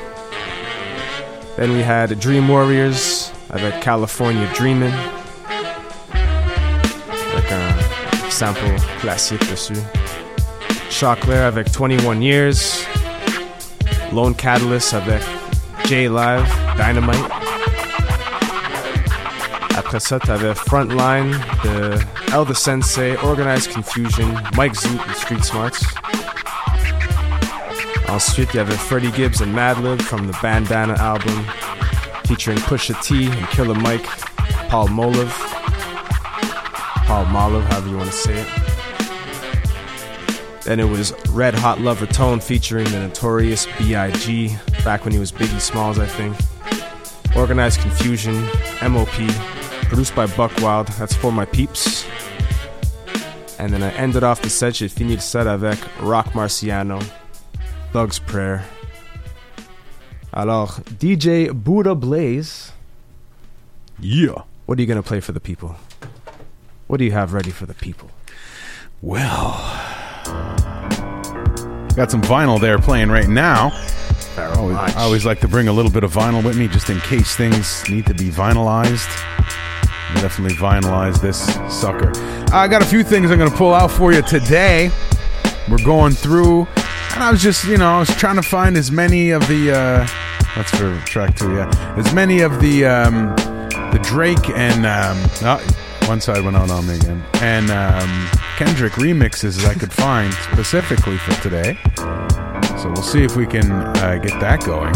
Then 1.58 1.74
we 1.74 1.82
had 1.82 2.18
Dream 2.20 2.50
Warriors 2.50 3.32
avec 3.52 3.82
California 3.82 4.48
Dreamin'. 4.58 4.94
Avec 7.34 7.52
un 7.52 8.32
sample 8.32 8.76
classique 9.00 9.50
dessus. 9.52 9.82
Choclair 10.90 11.48
avec 11.48 11.70
21 11.70 12.22
Years. 12.22 12.86
Lone 14.14 14.36
Catalyst 14.36 14.94
avec 14.94 15.22
J 15.86 16.08
Live, 16.08 16.48
Dynamite. 16.78 17.43
Après 19.94 20.08
ça, 20.08 20.18
t'avais 20.18 20.56
Frontline 20.56 21.40
de 21.64 21.92
Elder 22.34 22.56
Sensei, 22.56 23.16
Organized 23.22 23.72
Confusion, 23.74 24.28
Mike 24.58 24.74
Zoot 24.74 25.00
et 25.08 25.14
Street 25.14 25.44
Smarts. 25.44 25.84
Ensuite, 28.10 28.50
il 28.56 28.58
y 28.58 28.60
avait 28.60 28.74
Freddie 28.74 29.14
Gibbs 29.14 29.44
and 29.44 29.54
Madlib 29.54 30.02
from 30.02 30.26
the 30.26 30.36
Bandana 30.42 30.96
album, 30.96 31.46
featuring 32.26 32.58
Pusha 32.62 33.00
T 33.04 33.28
and 33.28 33.48
Killer 33.52 33.76
Mike, 33.76 34.08
Palmolive. 34.68 35.32
Paul 37.06 37.26
Moliv, 37.26 37.62
however 37.66 37.88
you 37.88 37.98
want 37.98 38.10
to 38.10 38.18
say 38.18 38.34
it. 38.34 38.48
Then 40.64 40.80
it 40.80 40.90
was 40.90 41.14
Red 41.30 41.54
Hot 41.54 41.82
Lover 41.82 42.08
Tone 42.08 42.40
featuring 42.40 42.86
the 42.86 43.00
notorious 43.00 43.68
B.I.G. 43.78 44.58
back 44.84 45.06
when 45.06 45.14
he 45.14 45.20
was 45.20 45.32
Biggie 45.32 45.62
Smalls, 45.62 46.00
I 46.00 46.08
think. 46.08 46.36
Organized 47.36 47.80
Confusion, 47.82 48.34
MOP, 48.82 49.10
produced 49.94 50.16
by 50.16 50.26
Buck 50.36 50.52
Wild. 50.60 50.88
That's 50.98 51.14
for 51.14 51.32
my 51.32 51.46
peeps. 51.46 52.04
And 53.60 53.72
then 53.72 53.84
I 53.84 53.92
ended 53.92 54.24
off 54.24 54.42
the 54.42 54.50
set, 54.50 54.74
j'ai 54.74 54.88
fini 54.88 55.14
le 55.14 55.22
set 55.22 55.46
avec 55.46 55.78
Roc 56.02 56.26
Marciano, 56.34 57.00
Thug's 57.92 58.18
Prayer. 58.18 58.64
Alors, 60.34 60.80
DJ 60.98 61.54
Buddha 61.54 61.94
Blaze. 61.94 62.72
Yeah. 64.00 64.42
What 64.66 64.80
are 64.80 64.82
you 64.82 64.88
going 64.88 65.02
to 65.02 65.08
play 65.08 65.20
for 65.20 65.32
the 65.32 65.40
people? 65.40 65.76
What 66.88 66.98
do 66.98 67.06
you 67.06 67.12
have 67.12 67.32
ready 67.32 67.52
for 67.52 67.68
the 67.68 67.76
people? 67.76 68.10
Well, 69.04 69.52
got 71.96 72.10
some 72.10 72.24
vinyl 72.24 72.60
there 72.60 72.80
playing 72.80 73.12
right 73.12 73.30
now. 73.30 73.72
Always, 74.58 74.76
I 74.76 74.94
always 75.04 75.24
like 75.24 75.40
to 75.42 75.48
bring 75.48 75.68
a 75.68 75.72
little 75.72 75.92
bit 75.92 76.04
of 76.04 76.12
vinyl 76.12 76.44
with 76.44 76.58
me 76.58 76.68
just 76.68 76.90
in 76.90 77.00
case 77.02 77.36
things 77.36 77.88
need 77.88 78.08
to 78.08 78.16
be 78.16 78.32
vinylized. 78.32 79.20
Definitely 80.22 80.56
vinylized 80.58 81.22
this 81.22 81.44
sucker. 81.70 82.12
I 82.54 82.68
got 82.68 82.82
a 82.82 82.86
few 82.86 83.04
things 83.04 83.30
I'm 83.30 83.38
going 83.38 83.52
to 83.52 83.58
pull 83.58 83.74
out 83.74 83.92
for 83.92 84.14
you 84.14 84.22
today. 84.22 84.90
We're 85.70 85.84
going 85.84 86.14
through, 86.14 86.68
and 87.14 87.24
I 87.24 87.30
was 87.30 87.42
just, 87.42 87.66
you 87.66 87.78
know, 87.78 87.96
I 87.96 88.00
was 88.00 88.16
trying 88.16 88.38
to 88.38 88.42
find 88.42 88.78
as 88.78 88.92
many 88.92 89.32
of 89.32 89.48
the. 89.48 89.72
Uh, 89.72 90.08
that's 90.56 90.72
for 90.72 90.98
track 91.06 91.36
two, 91.36 91.56
yeah. 91.56 91.96
As 91.98 92.14
many 92.14 92.42
of 92.42 92.62
the 92.62 92.86
um, 92.86 93.36
the 93.92 94.00
Drake 94.04 94.50
and 94.50 94.86
um, 94.86 95.18
oh, 95.42 96.08
one 96.08 96.22
side 96.22 96.44
went 96.44 96.56
out 96.56 96.70
on 96.70 96.88
me 96.88 96.96
again, 96.96 97.24
and 97.42 97.70
um, 97.72 98.30
Kendrick 98.58 98.94
remixes 98.94 99.58
as 99.58 99.66
I 99.66 99.74
could 99.74 99.92
find 99.92 100.34
specifically 100.34 101.18
for 101.18 101.34
today. 101.42 101.78
So 102.78 102.92
we'll 102.94 103.04
see 103.04 103.24
if 103.24 103.36
we 103.36 103.46
can 103.46 103.72
uh, 103.72 104.20
get 104.22 104.40
that 104.40 104.64
going. 104.66 104.94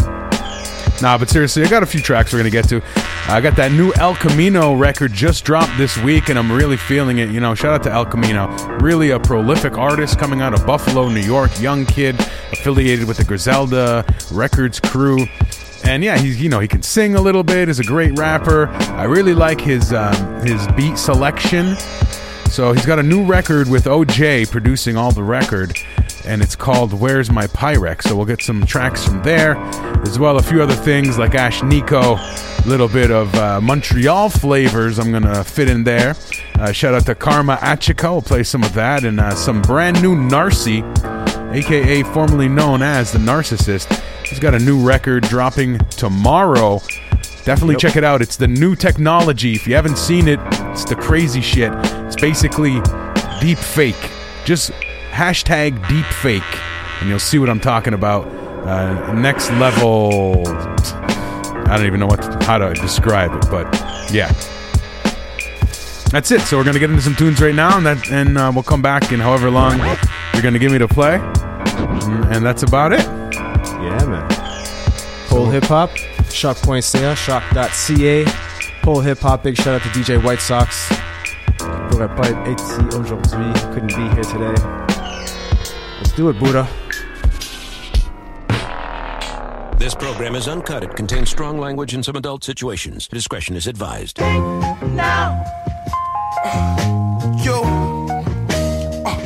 Nah, 1.00 1.16
but 1.16 1.30
seriously, 1.30 1.62
I 1.62 1.68
got 1.68 1.82
a 1.82 1.86
few 1.86 2.00
tracks 2.00 2.32
we're 2.32 2.40
gonna 2.40 2.50
get 2.50 2.68
to. 2.70 2.82
I 3.28 3.40
got 3.40 3.54
that 3.56 3.70
new 3.70 3.92
El 3.94 4.16
Camino 4.16 4.74
record 4.74 5.12
just 5.12 5.44
dropped 5.44 5.76
this 5.78 5.96
week, 5.98 6.28
and 6.28 6.38
I'm 6.38 6.50
really 6.50 6.76
feeling 6.76 7.18
it. 7.18 7.30
You 7.30 7.38
know, 7.38 7.54
shout 7.54 7.72
out 7.72 7.82
to 7.84 7.92
El 7.92 8.04
Camino, 8.04 8.48
really 8.80 9.10
a 9.10 9.20
prolific 9.20 9.78
artist 9.78 10.18
coming 10.18 10.40
out 10.40 10.54
of 10.54 10.66
Buffalo, 10.66 11.08
New 11.08 11.20
York, 11.20 11.60
young 11.60 11.86
kid 11.86 12.18
affiliated 12.52 13.06
with 13.06 13.18
the 13.18 13.24
Griselda 13.24 14.04
Records 14.32 14.80
crew. 14.80 15.26
And 15.84 16.02
yeah, 16.02 16.18
he's 16.18 16.40
you 16.42 16.48
know 16.48 16.58
he 16.58 16.66
can 16.66 16.82
sing 16.82 17.14
a 17.14 17.20
little 17.20 17.44
bit. 17.44 17.68
Is 17.68 17.78
a 17.78 17.84
great 17.84 18.18
rapper. 18.18 18.66
I 18.68 19.04
really 19.04 19.34
like 19.34 19.60
his 19.60 19.92
um, 19.92 20.40
his 20.44 20.66
beat 20.68 20.98
selection. 20.98 21.76
So 22.50 22.72
he's 22.72 22.86
got 22.86 22.98
a 22.98 23.02
new 23.02 23.24
record 23.24 23.68
with 23.68 23.84
OJ 23.84 24.50
producing 24.50 24.96
all 24.96 25.12
the 25.12 25.22
record, 25.22 25.76
and 26.28 26.42
it's 26.42 26.54
called 26.54 26.92
"Where's 26.92 27.30
My 27.30 27.46
Pyrex." 27.48 28.02
So 28.02 28.14
we'll 28.14 28.26
get 28.26 28.42
some 28.42 28.64
tracks 28.66 29.04
from 29.04 29.22
there, 29.22 29.56
as 30.02 30.18
well 30.18 30.36
a 30.36 30.42
few 30.42 30.62
other 30.62 30.74
things 30.74 31.18
like 31.18 31.34
Ash 31.34 31.62
Nico, 31.62 32.16
a 32.16 32.64
little 32.66 32.88
bit 32.88 33.10
of 33.10 33.34
uh, 33.34 33.60
Montreal 33.60 34.28
flavors. 34.28 34.98
I'm 34.98 35.10
gonna 35.10 35.42
fit 35.42 35.68
in 35.68 35.84
there. 35.84 36.14
Uh, 36.56 36.70
shout 36.72 36.94
out 36.94 37.06
to 37.06 37.14
Karma 37.14 37.56
Atchykah. 37.56 38.10
We'll 38.12 38.22
play 38.22 38.42
some 38.42 38.62
of 38.62 38.74
that, 38.74 39.04
and 39.04 39.18
uh, 39.18 39.34
some 39.34 39.62
brand 39.62 40.00
new 40.02 40.14
Narcy, 40.14 40.82
aka 41.52 42.02
formerly 42.04 42.48
known 42.48 42.82
as 42.82 43.10
the 43.10 43.18
Narcicyst. 43.18 44.04
He's 44.26 44.38
got 44.38 44.54
a 44.54 44.58
new 44.58 44.86
record 44.86 45.24
dropping 45.24 45.78
tomorrow. 45.90 46.80
Definitely 47.44 47.76
check 47.76 47.96
it 47.96 48.04
out. 48.04 48.20
It's 48.20 48.36
the 48.36 48.46
new 48.46 48.76
technology. 48.76 49.54
If 49.54 49.66
you 49.66 49.74
haven't 49.74 49.96
seen 49.96 50.28
it, 50.28 50.38
it's 50.52 50.84
the 50.84 50.96
crazy 50.96 51.40
shit. 51.40 51.72
It's 52.06 52.16
basically 52.16 52.82
deep 53.40 53.56
fake. 53.56 54.10
Just 54.44 54.70
hashtag 55.18 55.76
deepfake, 55.86 56.60
and 57.00 57.08
you'll 57.08 57.18
see 57.18 57.38
what 57.40 57.50
I'm 57.50 57.58
talking 57.60 57.92
about. 57.92 58.26
Uh, 58.66 59.12
next 59.14 59.50
level 59.52 60.46
I 61.66 61.76
don't 61.76 61.86
even 61.86 61.98
know 62.00 62.06
what 62.06 62.22
to, 62.22 62.44
how 62.46 62.58
to 62.58 62.72
describe 62.74 63.32
it, 63.34 63.50
but 63.50 63.66
yeah. 64.12 64.32
That's 66.10 66.30
it. 66.30 66.40
So 66.42 66.56
we're 66.56 66.64
gonna 66.64 66.78
get 66.78 66.88
into 66.90 67.02
some 67.02 67.14
tunes 67.16 67.40
right 67.40 67.54
now, 67.54 67.76
and 67.76 67.84
that 67.84 68.10
and 68.10 68.38
uh, 68.38 68.50
we'll 68.54 68.62
come 68.62 68.80
back 68.80 69.10
in 69.12 69.20
however 69.20 69.50
long 69.50 69.78
you're 70.32 70.42
gonna 70.42 70.58
give 70.58 70.72
me 70.72 70.78
to 70.78 70.88
play, 70.88 71.18
Mm, 71.18 72.36
and 72.36 72.46
that's 72.46 72.62
about 72.62 72.92
it. 72.92 73.00
Yeah, 73.82 74.04
man. 74.06 74.28
Pole 75.28 75.50
Hip 75.50 75.64
Hop, 75.64 75.90
Shock.ca, 76.30 77.14
Shock.ca. 77.14 78.24
Pole 78.82 79.00
Hip 79.00 79.18
Hop, 79.18 79.42
big 79.42 79.56
shout 79.56 79.74
out 79.74 79.82
to 79.82 79.88
DJ 79.88 80.22
White 80.22 80.40
Sox. 80.40 80.88
Pourrait 81.90 82.14
pas 82.16 82.28
être 82.30 82.62
ici 82.62 82.96
aujourd'hui, 82.96 83.52
couldn't 83.74 83.94
be 83.94 84.08
here 84.14 84.24
today. 84.24 84.87
Let's 86.18 86.32
do 86.32 86.36
it, 86.36 86.40
Buddha. 86.42 86.68
This 89.78 89.94
program 89.94 90.34
is 90.34 90.48
uncut. 90.48 90.82
It 90.82 90.96
contains 90.96 91.30
strong 91.30 91.60
language 91.60 91.94
and 91.94 92.04
some 92.04 92.16
adult 92.16 92.42
situations. 92.42 93.06
Discretion 93.06 93.54
is 93.54 93.68
advised. 93.68 94.18
Now. 94.18 95.44
Yo. 97.44 97.62
Uh, 99.06 99.16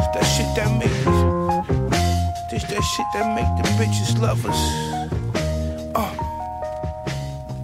it's 0.00 0.08
that 0.12 0.24
shit 0.24 0.56
that 0.56 0.76
make 0.76 0.90
us. 1.06 2.50
This 2.50 2.64
that 2.64 2.82
shit 2.82 3.06
that 3.14 3.36
make 3.36 3.46
the 3.62 3.68
bitches 3.78 4.20
love 4.20 4.44
us. 4.44 4.58
Uh. 5.94 6.12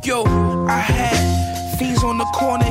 Yo, 0.04 0.22
I 0.68 0.78
had 0.78 1.76
fiends 1.76 2.04
on 2.04 2.18
the 2.18 2.26
corner 2.26 2.66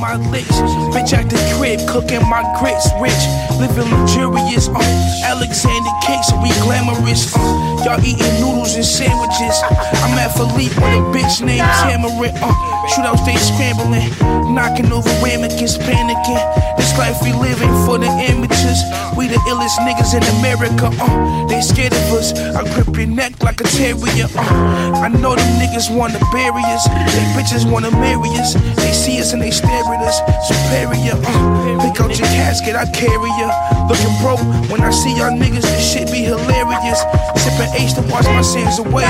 my 0.00 0.16
licks. 0.30 0.56
Bitch 0.92 1.12
at 1.12 1.28
the 1.28 1.38
crib 1.56 1.80
cooking 1.88 2.22
my 2.28 2.44
grits. 2.58 2.88
Rich, 3.00 3.24
living 3.58 3.90
luxurious. 3.90 4.68
Uh, 4.68 4.80
Alexander 5.24 5.94
cakes, 6.04 6.30
we 6.42 6.50
glamorous. 6.62 7.34
Uh, 7.34 7.82
y'all 7.84 8.00
eating 8.04 8.32
noodles 8.40 8.74
and 8.76 8.84
sandwiches. 8.84 9.56
I'm 10.04 10.18
at 10.18 10.32
Philippe 10.36 10.74
with 10.76 11.00
a 11.00 11.02
bitch 11.12 11.44
named 11.44 11.66
Tamarin. 11.80 12.36
Uh, 12.42 12.75
shootouts 12.88 13.24
they 13.24 13.36
scrambling, 13.36 14.10
knocking 14.54 14.92
over 14.92 15.10
ramekins, 15.22 15.78
panicking. 15.78 16.40
This 16.76 16.96
life 16.98 17.18
we 17.22 17.32
living 17.32 17.72
for 17.84 17.98
the 17.98 18.06
amateurs. 18.06 18.80
We 19.16 19.28
the 19.28 19.40
illest 19.50 19.78
niggas 19.82 20.14
in 20.14 20.22
America. 20.38 20.90
Uh, 21.00 21.46
they 21.46 21.60
scared 21.60 21.92
of 21.92 22.12
us. 22.12 22.32
I 22.54 22.62
grip 22.74 22.96
your 22.96 23.06
neck 23.06 23.42
like 23.42 23.60
a 23.60 23.64
terrier. 23.64 24.28
Uh, 24.36 25.02
I 25.02 25.08
know 25.08 25.34
them 25.34 25.50
niggas 25.58 25.90
wanna 25.94 26.20
bury 26.32 26.62
us. 26.74 26.86
They 26.86 27.24
bitches 27.34 27.70
wanna 27.70 27.90
marry 27.90 28.30
us. 28.38 28.54
They 28.76 28.92
see 28.92 29.20
us 29.20 29.32
and 29.32 29.42
they 29.42 29.50
stare 29.50 29.84
at 29.84 30.02
us. 30.02 30.18
Superior. 30.46 31.16
Uh, 31.26 31.80
pick 31.82 32.00
out 32.00 32.16
your 32.18 32.28
casket, 32.28 32.76
I 32.76 32.86
carry 32.92 33.30
ya. 33.40 33.50
Looking 33.88 34.14
broke 34.22 34.44
when 34.70 34.80
I 34.80 34.90
see 34.90 35.16
y'all 35.16 35.32
niggas. 35.32 35.62
This 35.62 35.92
shit 35.92 36.10
be 36.12 36.22
hilarious. 36.22 37.00
Sipping 37.36 37.72
H 37.74 37.94
to 37.94 38.02
wash 38.12 38.26
my 38.26 38.42
sins 38.42 38.78
away. 38.78 39.06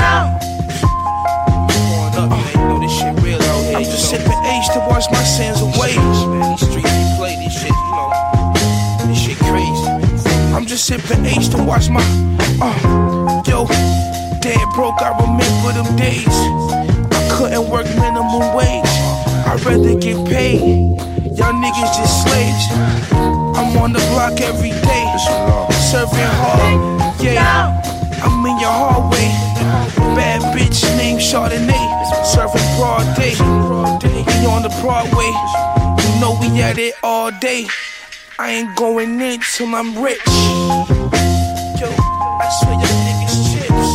I'm 3.77 3.83
just 3.83 4.09
sipping 4.09 4.25
H 4.25 4.73
to 4.73 4.79
wash 4.89 5.05
my 5.11 5.21
sins 5.21 5.61
away. 5.61 5.93
I'm 10.55 10.65
just 10.65 10.85
sipping 10.85 11.23
H 11.23 11.49
to 11.49 11.63
wash 11.63 11.87
my. 11.87 12.01
Uh, 12.59 13.43
yo, 13.45 13.67
dead 14.41 14.67
broke, 14.73 14.99
I 14.99 15.13
remember 15.21 15.73
them 15.73 15.95
days. 15.95 16.25
I 16.25 17.29
couldn't 17.37 17.69
work 17.69 17.85
minimum 17.85 18.55
wage. 18.55 18.89
I'd 19.45 19.61
rather 19.63 19.93
get 19.93 20.27
paid. 20.27 20.97
Y'all 21.37 21.53
niggas 21.53 21.93
just 21.99 22.23
slaves. 22.23 22.65
I'm 23.11 23.77
on 23.77 23.93
the 23.93 23.99
block 24.09 24.41
every 24.41 24.71
day. 24.71 25.05
Serving 25.91 26.17
hard. 26.17 27.21
Yeah. 27.21 27.96
I'm 28.21 28.45
in 28.45 28.59
your 28.59 28.71
hallway. 28.71 29.27
Bad 30.15 30.41
bitch 30.55 30.81
named 30.97 31.19
Chardonnay. 31.19 31.85
Serving 32.25 32.67
broad 32.77 33.15
day. 33.15 33.35
We 33.37 34.45
on 34.45 34.61
the 34.63 34.69
Broadway. 34.81 35.31
You 36.01 36.19
know 36.19 36.37
we 36.41 36.61
at 36.61 36.77
it 36.77 36.95
all 37.03 37.31
day. 37.31 37.67
I 38.39 38.51
ain't 38.51 38.75
going 38.75 39.19
in 39.21 39.39
till 39.55 39.73
I'm 39.75 40.01
rich. 40.01 40.21
Yo, 41.79 41.89
I 41.89 42.47
swear 42.59 42.73
y'all 42.73 42.99
niggas 43.05 43.37
chips. 43.51 43.89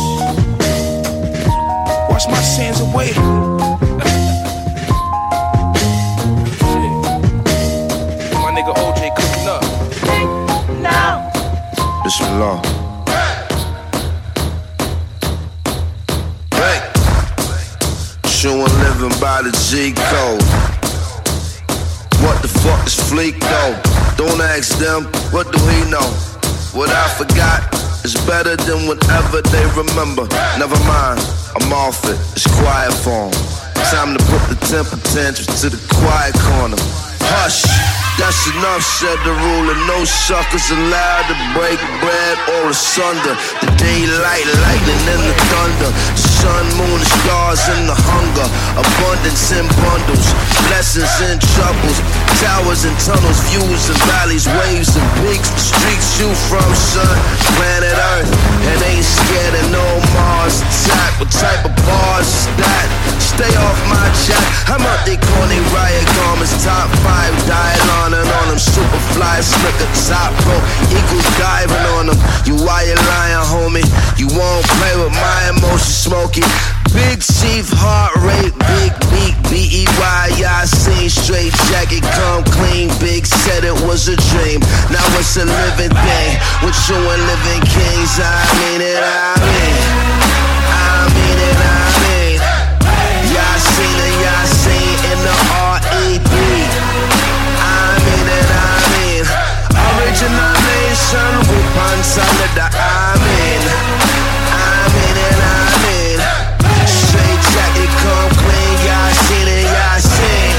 Wash 2.09 2.27
my 2.27 2.41
sins 2.41 2.79
away. 2.79 3.11
My 8.43 8.51
nigga 8.51 8.73
OJ 8.75 9.15
cooking 9.15 9.47
up. 9.47 9.63
Now. 10.81 11.31
Bismillah. 12.03 12.61
Hey. 12.65 12.82
Chewing 18.43 18.59
living 18.59 19.17
by 19.23 19.39
the 19.39 19.55
G 19.71 19.95
code. 19.95 20.43
What 22.19 22.41
the 22.43 22.51
fuck 22.59 22.83
is 22.85 22.99
fleek 22.99 23.39
though? 23.39 23.71
Don't 24.19 24.41
ask 24.41 24.75
them, 24.83 25.07
what 25.31 25.47
do 25.47 25.59
he 25.71 25.87
know? 25.87 26.03
What 26.75 26.91
I 26.91 27.07
forgot 27.15 27.63
is 28.03 28.19
better 28.27 28.57
than 28.57 28.83
whatever 28.85 29.39
they 29.47 29.63
remember. 29.79 30.27
Never 30.59 30.75
mind, 30.83 31.23
I'm 31.55 31.71
off 31.71 32.03
it, 32.03 32.19
it's 32.35 32.43
quiet 32.59 32.91
form. 32.91 33.31
Time 33.95 34.11
to 34.11 34.19
put 34.27 34.43
the 34.51 34.59
temper 34.67 34.99
tantrums 35.15 35.61
to 35.63 35.69
the 35.71 35.79
quiet 36.03 36.35
corner. 36.51 36.75
Hush, 37.31 37.63
that's 38.19 38.45
enough, 38.51 38.83
said 38.83 39.17
the 39.23 39.31
ruler. 39.31 39.75
No 39.87 40.03
suckers 40.05 40.67
allowed 40.69 41.25
to 41.31 41.35
break 41.55 41.79
bread 42.03 42.35
or 42.57 42.69
asunder. 42.69 43.35
The 43.63 43.69
daylight, 43.79 44.47
lightning, 44.63 45.03
and 45.07 45.23
the 45.31 45.35
thunder. 45.49 45.91
The 45.91 46.23
sun, 46.43 46.65
moon, 46.75 46.99
the 46.99 47.09
stars, 47.09 47.63
and 47.73 47.87
the 47.87 47.95
hunger. 47.95 48.47
Abundance 48.75 49.55
in 49.55 49.65
bundles, 49.81 50.27
blessings 50.67 51.15
and 51.23 51.39
troubles. 51.55 51.97
Towers 52.43 52.83
and 52.83 52.97
tunnels, 53.01 53.39
views 53.49 53.83
and 53.87 53.99
valleys, 54.11 54.45
waves 54.61 54.93
and 54.93 55.07
peaks. 55.23 55.49
Streets 55.55 56.19
you 56.19 56.29
from 56.51 56.69
sun, 56.75 57.15
planet 57.55 57.97
Earth. 58.19 58.31
And 58.67 58.77
ain't 58.93 59.07
scared 59.07 59.55
of 59.63 59.67
no 59.71 59.87
Mars 60.13 60.59
attack. 60.59 61.11
What 61.23 61.31
type 61.31 61.63
of 61.63 61.73
bars 61.87 62.27
is 62.27 62.45
that? 62.59 62.87
Stay 63.19 63.53
off 63.57 63.79
my 63.89 64.05
jack. 64.27 64.45
I'm 64.69 64.81
out 64.85 65.01
they 65.05 65.17
corny 65.17 65.59
riot 65.73 66.05
garments, 66.17 66.53
top 66.63 66.89
five, 67.01 67.12
dial 67.45 67.89
on 68.03 68.13
and 68.13 68.29
on 68.41 68.47
them. 68.49 68.59
Super 68.59 69.01
fly, 69.13 69.41
slicker, 69.41 69.89
top 70.07 70.31
pro, 70.45 70.55
eagles 70.93 71.29
diving 71.37 71.85
on 71.97 72.07
them. 72.07 72.19
You 72.45 72.55
why 72.63 72.85
you 72.87 72.95
lying, 72.95 73.45
homie? 73.49 73.87
You 74.19 74.27
won't 74.31 74.65
play 74.77 74.95
with 74.97 75.13
my 75.13 75.41
emotions, 75.49 75.97
smoky. 76.07 76.43
Big 76.93 77.25
chief, 77.25 77.73
heart 77.73 78.13
rate, 78.21 78.53
big 78.69 78.93
beat, 79.09 79.33
B 79.49 79.81
E 79.81 79.83
Y. 79.97 80.25
I 80.45 80.65
seen 80.69 81.09
straight 81.09 81.53
jacket, 81.73 82.05
come 82.13 82.45
clean. 82.53 82.93
Big 83.01 83.25
said 83.25 83.65
it 83.65 83.73
was 83.89 84.07
a 84.07 84.17
dream. 84.29 84.61
Now 84.93 85.01
it's 85.17 85.33
a 85.37 85.45
living 85.45 85.89
thing. 85.89 86.31
With 86.61 86.77
you 86.85 87.01
and 87.01 87.21
living 87.25 87.65
kings, 87.65 88.13
I 88.21 88.37
mean 88.61 88.81
it, 88.85 89.01
I 89.01 89.33
mean. 89.41 89.75
I 90.69 91.09
mean 91.17 91.39
it, 91.49 91.57
I 91.57 91.81
mean. 92.05 92.39
Yasin 93.33 93.97
and 94.05 94.15
Yasin 94.21 94.93
in 95.11 95.19
the 95.25 95.35
Original 100.13 100.53
nation, 100.69 101.33
with 101.49 102.05
solid, 102.05 102.53
I 102.53 103.17
mean. 103.17 103.65
I 104.45 104.85
mean 104.93 105.17
it, 105.25 105.39
I 105.41 105.73
mean. 105.81 106.21
Straight 106.85 107.41
jacket, 107.49 107.89
come 107.97 108.29
clean, 108.45 108.77
Yasin 108.85 109.47
and 109.49 109.65
Yasin. 109.73 110.53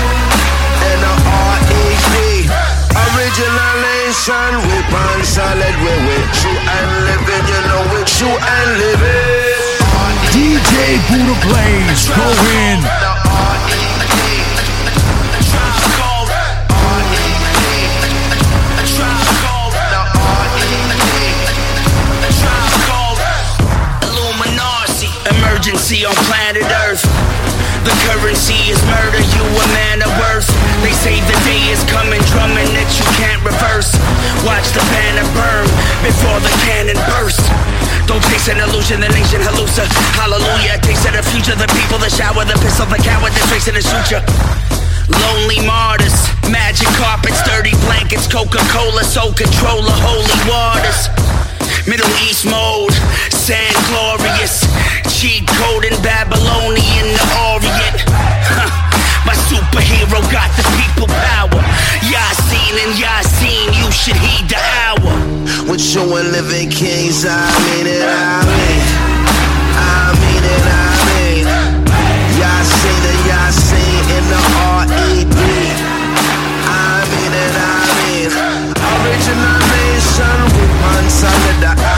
In 0.91 0.99
the 1.07 1.15
R.E.B. 1.55 2.51
Original 2.99 3.75
nation, 3.79 4.59
with 4.59 5.23
solid, 5.23 5.75
we 5.87 5.93
with 6.03 6.27
true 6.35 6.59
and 6.59 6.91
living, 7.07 7.47
you 7.47 7.61
know 7.71 7.83
we're 7.95 8.11
true 8.11 8.35
and 8.35 8.71
living. 8.83 9.55
DJ 10.35 10.99
Buddha 11.07 11.37
Blaze, 11.47 12.11
go 12.11 12.27
in. 12.59 13.04
Emergency 25.85 26.07
on 26.09 26.17
planet 26.25 26.65
Earth. 26.89 27.05
The 27.85 27.93
currency 28.09 28.57
is 28.73 28.81
murder, 28.89 29.21
you 29.21 29.45
a 29.45 29.67
man 29.77 30.01
of 30.01 30.09
worth. 30.17 30.49
They 30.81 30.97
say 30.97 31.21
the 31.29 31.37
day 31.45 31.61
is 31.69 31.85
coming, 31.93 32.25
drumming 32.33 32.73
that 32.73 32.89
you 32.97 33.05
can't 33.21 33.45
reverse. 33.45 33.93
Watch 34.49 34.65
the 34.73 34.81
banner 34.97 35.29
burn 35.37 35.69
before 36.01 36.41
the 36.41 36.53
cannon 36.65 36.97
burst. 37.13 37.45
Don't 38.09 38.25
chase 38.33 38.49
an 38.49 38.65
illusion, 38.65 39.01
the 39.05 39.13
nation 39.13 39.45
hallucina. 39.45 39.85
Hallelujah, 40.17 40.81
taste 40.81 41.05
of 41.05 41.21
the 41.21 41.25
future, 41.37 41.53
the 41.53 41.69
people, 41.77 42.01
the 42.01 42.09
shower, 42.09 42.49
the 42.49 42.57
pistol, 42.65 42.89
the 42.89 43.01
coward, 43.05 43.37
the 43.37 43.45
trace 43.53 43.69
in 43.69 43.77
the 43.77 43.85
suture. 43.85 44.25
Lonely 45.21 45.61
martyrs, 45.69 46.17
magic 46.49 46.89
carpets, 46.97 47.45
dirty 47.45 47.77
blankets, 47.85 48.25
Coca 48.25 48.65
Cola, 48.73 49.05
soul 49.05 49.37
controller, 49.37 49.93
holy 50.01 50.39
waters. 50.49 51.13
Middle 51.85 52.09
East 52.25 52.49
mode, 52.49 52.97
and 53.51 53.77
glorious. 53.93 54.65
Cheat 55.11 55.45
code 55.47 55.85
in 55.85 55.97
Babylonian, 56.01 57.07
the 57.13 57.27
Orient. 57.53 57.99
My 59.29 59.37
superhero 59.49 60.21
got 60.33 60.49
the 60.57 60.65
people 60.81 61.09
power. 61.09 61.61
Yasin 62.09 62.75
and 62.85 62.95
Yasin, 62.97 63.69
you 63.77 63.91
should 63.93 64.17
heed 64.17 64.49
the 64.49 64.61
hour. 64.81 65.13
With 65.69 65.85
you 65.93 66.05
and 66.17 66.33
living 66.33 66.71
kings, 66.71 67.27
I 67.29 67.45
mean 67.67 67.87
it, 67.87 68.07
I 68.07 68.41
mean. 68.49 68.83
I 69.77 70.17
mean 70.21 70.45
it, 70.45 70.65
and 73.05 73.21
Yasin 73.29 73.95
in 74.17 74.25
the 74.33 74.41
R.E.P. 74.79 75.37
I 76.65 77.05
mean 77.13 77.35
it, 77.45 77.55
I 77.57 77.83
mean. 77.99 78.31
Original 78.95 79.59
nation 79.75 80.55
one 80.85 81.11
solid, 81.11 81.65
I 81.65 81.94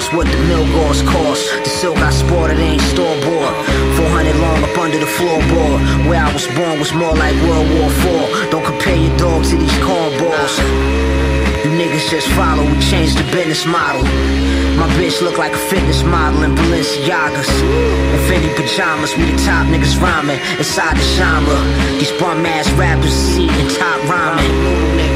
11 0.00 0.12
fours, 0.12 0.16
what 0.16 0.26
the 0.26 0.38
mill 0.48 0.64
gauze 0.72 1.02
cost. 1.02 1.48
The 1.64 1.70
silk 1.70 1.98
I 1.98 2.10
sported 2.10 2.58
ain't 2.58 2.80
store 2.82 3.16
bought. 3.20 3.54
400 3.96 4.36
long 4.36 4.62
up 4.62 4.78
under 4.78 4.98
the 4.98 5.06
floorboard. 5.06 6.08
Where 6.08 6.20
I 6.20 6.32
was 6.32 6.46
born 6.56 6.78
was 6.78 6.92
more 6.94 7.14
like 7.14 7.34
World 7.44 7.68
War 7.76 7.90
IV. 7.90 8.50
Don't 8.50 8.64
compare 8.64 8.96
your 8.96 9.16
dog 9.18 9.44
to 9.44 9.56
these 9.56 9.78
cornballs. 9.84 10.54
You 11.64 11.70
niggas 11.76 12.08
just 12.08 12.28
follow, 12.28 12.64
we 12.64 12.78
changed 12.80 13.18
the 13.18 13.24
business 13.32 13.66
model. 13.66 14.02
My 14.80 14.88
bitch 14.96 15.20
look 15.20 15.36
like 15.36 15.52
a 15.52 15.62
fitness 15.68 16.02
model 16.04 16.42
in 16.42 16.54
Balenciagas. 16.54 17.50
And 18.12 18.20
Fendi 18.28 18.50
pajamas, 18.56 19.16
we 19.16 19.24
the 19.24 19.36
top 19.44 19.66
niggas 19.68 20.00
rhyming 20.00 20.40
inside 20.56 20.96
the 20.96 21.06
genre. 21.20 21.60
These 21.98 22.12
bum 22.18 22.46
ass 22.46 22.70
rappers 22.80 23.12
is 23.12 23.38
eating 23.38 23.68
top 23.76 24.00
rhyming. 24.08 25.10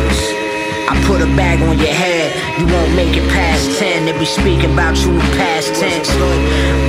I 0.84 0.92
put 1.08 1.22
a 1.22 1.26
bag 1.32 1.62
on 1.62 1.78
your 1.78 1.88
head, 1.88 2.33
you 2.58 2.66
won't 2.66 2.94
make 2.94 3.16
it 3.16 3.26
past 3.30 3.78
10. 3.78 4.06
They 4.06 4.16
be 4.18 4.24
speaking 4.24 4.72
about 4.72 4.96
you 5.02 5.12
in 5.12 5.20
past 5.38 5.74
tense. 5.74 6.08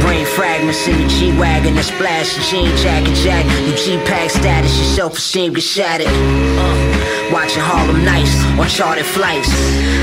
Brain 0.03 0.25
fragments 0.25 0.87
in 0.87 1.01
the 1.01 1.07
G 1.07 1.37
Wagon, 1.37 1.75
the 1.75 1.83
splash, 1.83 2.37
jean 2.49 2.75
jacket, 2.77 3.15
jack. 3.15 3.45
You 3.65 3.75
G 3.75 3.97
Pack 4.05 4.29
status, 4.29 4.75
your 4.77 4.85
self 4.95 5.17
esteem 5.17 5.53
get 5.53 5.63
shattered. 5.63 6.07
Uh, 6.07 7.31
watching 7.31 7.63
Harlem 7.63 8.03
Nights 8.05 8.35
on 8.59 8.67
charted 8.67 9.05
flights. 9.05 9.49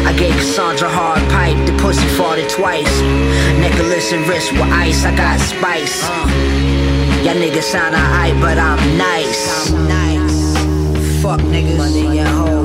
I 0.04 0.12
gave 0.18 0.34
Cassandra 0.34 0.88
hard 0.88 1.22
pipe, 1.30 1.58
the 1.66 1.72
pussy 1.78 2.06
farted 2.18 2.50
twice. 2.50 2.90
Necklace 3.60 4.12
and 4.12 4.26
wrist 4.26 4.52
with 4.52 4.62
ice, 4.62 5.04
I 5.04 5.14
got 5.16 5.38
spice. 5.38 6.02
Y'all 7.22 7.36
niggas 7.38 7.62
sound 7.62 7.94
alright, 7.94 8.34
but 8.40 8.58
I'm 8.58 8.98
nice. 8.98 9.70
Fuck 11.22 11.38
niggas. 11.38 11.78
Money 11.78 12.18
and 12.18 12.28
hoes, 12.28 12.61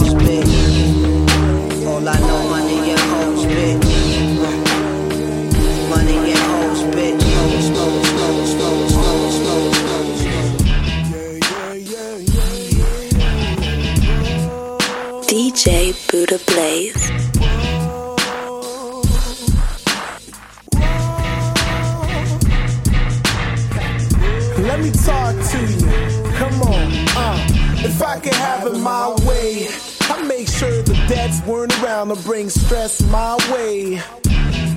Buddha 16.17 16.39
Blaze. 16.47 17.11
Let 24.57 24.79
me 24.79 24.91
talk 25.05 25.35
to 25.35 25.59
you. 25.61 25.85
Come 26.37 26.61
on, 26.63 26.91
uh. 27.15 27.47
If 27.85 28.01
I 28.01 28.19
could 28.19 28.33
have 28.33 28.65
it 28.65 28.79
my 28.79 29.15
way, 29.27 29.67
I 30.09 30.23
make 30.23 30.47
sure 30.47 30.81
the 30.81 30.95
debts 31.07 31.45
weren't 31.45 31.77
around 31.83 32.07
to 32.07 32.15
bring 32.23 32.49
stress 32.49 32.99
my 33.11 33.35
way. 33.51 34.01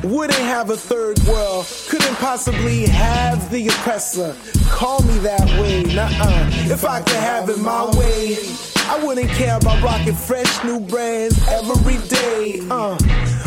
Wouldn't 0.04 0.38
have 0.40 0.68
a 0.68 0.76
third 0.76 1.18
world, 1.20 1.66
couldn't 1.88 2.16
possibly 2.16 2.86
have 2.86 3.50
the 3.50 3.68
oppressor. 3.68 4.36
Call 4.68 5.02
me 5.04 5.16
that 5.20 5.48
way, 5.58 5.84
nuh-uh. 5.84 6.50
If 6.70 6.84
I 6.84 7.00
could 7.00 7.16
have 7.16 7.48
it 7.48 7.60
my 7.60 7.86
way, 7.96 8.69
I 8.90 9.04
wouldn't 9.04 9.30
care 9.30 9.56
about 9.56 9.80
rocking 9.84 10.16
fresh 10.16 10.64
new 10.64 10.80
brands 10.80 11.40
every 11.46 11.98
day. 12.08 12.58
Uh, 12.68 12.98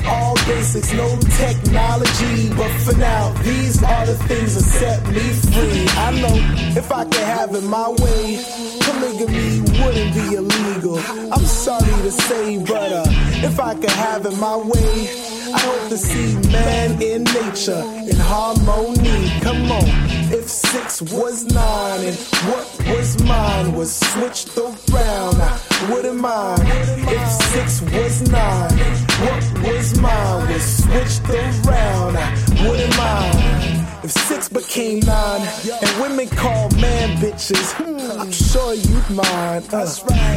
all 0.07 0.35
basics, 0.47 0.93
no 0.93 1.19
technology, 1.37 2.47
but 2.55 2.71
for 2.85 2.97
now, 2.97 3.33
these 3.43 3.83
are 3.83 4.05
the 4.05 4.15
things 4.29 4.55
that 4.55 4.63
set 4.63 5.05
me 5.07 5.19
free. 5.51 5.85
I 5.99 6.11
know 6.21 6.35
if 6.79 6.89
I 6.93 7.03
could 7.03 7.27
have 7.35 7.53
it 7.55 7.63
my 7.65 7.89
way, 7.89 8.39
polygamy 8.85 9.59
wouldn't 9.83 10.13
be 10.13 10.35
illegal. 10.35 10.97
I'm 11.33 11.45
sorry 11.45 11.91
to 12.03 12.11
say, 12.11 12.59
but 12.59 12.93
uh, 12.93 13.03
if 13.43 13.59
I 13.59 13.75
could 13.75 13.89
have 13.89 14.25
it 14.25 14.37
my 14.37 14.55
way, 14.55 15.32
I 15.53 15.59
hope 15.59 15.89
to 15.89 15.97
see 15.97 16.35
man 16.49 17.01
in 17.01 17.23
nature 17.25 17.83
in 18.09 18.17
harmony. 18.17 19.29
Come 19.41 19.71
on, 19.71 19.87
if 20.33 20.49
six 20.49 21.01
was 21.01 21.45
nine 21.45 22.01
and 22.05 22.17
what 22.49 22.65
was 22.87 23.23
mine 23.23 23.73
was 23.75 23.93
switched 23.93 24.57
around, 24.57 25.35
I 25.39 25.59
wouldn't 25.91 26.19
mind. 26.19 26.63
If 26.65 27.27
six 27.53 27.81
was 27.81 28.31
nine, 28.31 28.77
what 29.25 29.43
was 29.67 29.99
mine 29.99 30.49
was 30.51 30.83
switched 30.83 31.29
around, 31.29 32.17
I 32.17 32.67
wouldn't 32.67 32.97
mind. 32.97 33.92
If 34.03 34.11
six 34.11 34.49
became 34.49 34.99
nine 34.99 35.47
and 35.81 36.01
women 36.01 36.27
call 36.27 36.69
man 36.71 37.15
bitches, 37.19 37.71
hmm, 37.71 38.19
I'm 38.19 38.31
sure 38.33 38.73
you'd 38.73 39.09
mind. 39.09 39.73
Uh, 39.73 39.87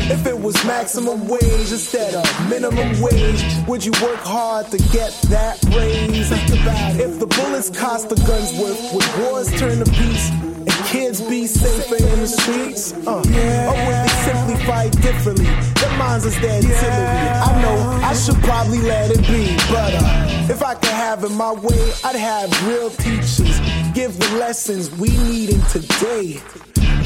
if 0.08 0.24
it 0.24 0.38
was 0.38 0.54
maximum 0.64 1.26
wage 1.26 1.72
instead 1.72 2.14
of 2.14 2.48
minimum 2.48 3.00
wage, 3.00 3.44
would 3.66 3.84
you 3.84 3.90
work 4.02 4.20
hard 4.20 4.70
to 4.70 4.78
get 4.92 5.10
that 5.30 5.60
raise? 5.74 6.30
If 6.30 7.18
the 7.18 7.26
bullets 7.26 7.70
cost 7.70 8.08
the 8.08 8.14
guns 8.14 8.56
worth, 8.56 8.94
would 8.94 9.26
wars 9.26 9.50
turn 9.58 9.84
to 9.84 9.90
peace? 9.90 10.55
Kids 10.86 11.20
be 11.20 11.46
safer 11.46 11.96
in 11.96 12.20
the 12.20 12.26
streets? 12.28 12.92
Uh, 13.06 13.10
Or 13.10 13.16
would 13.18 13.26
they 13.26 14.08
simply 14.24 14.56
fight 14.66 14.92
differently? 15.02 15.44
Their 15.80 15.98
minds 15.98 16.24
is 16.26 16.38
their 16.40 16.54
artillery. 16.56 17.28
I 17.48 17.62
know 17.62 17.76
I 18.04 18.14
should 18.14 18.36
probably 18.44 18.80
let 18.80 19.10
it 19.10 19.26
be, 19.26 19.56
but 19.70 19.94
uh, 19.94 20.46
if 20.48 20.62
I 20.62 20.74
could 20.74 20.90
have 20.90 21.24
it 21.24 21.30
my 21.32 21.52
way, 21.52 21.92
I'd 22.04 22.16
have 22.16 22.50
real 22.68 22.90
teachers 22.90 23.58
give 23.94 24.16
the 24.18 24.36
lessons 24.38 24.90
we 24.92 25.08
need 25.28 25.50
in 25.50 25.60
today. 25.62 26.40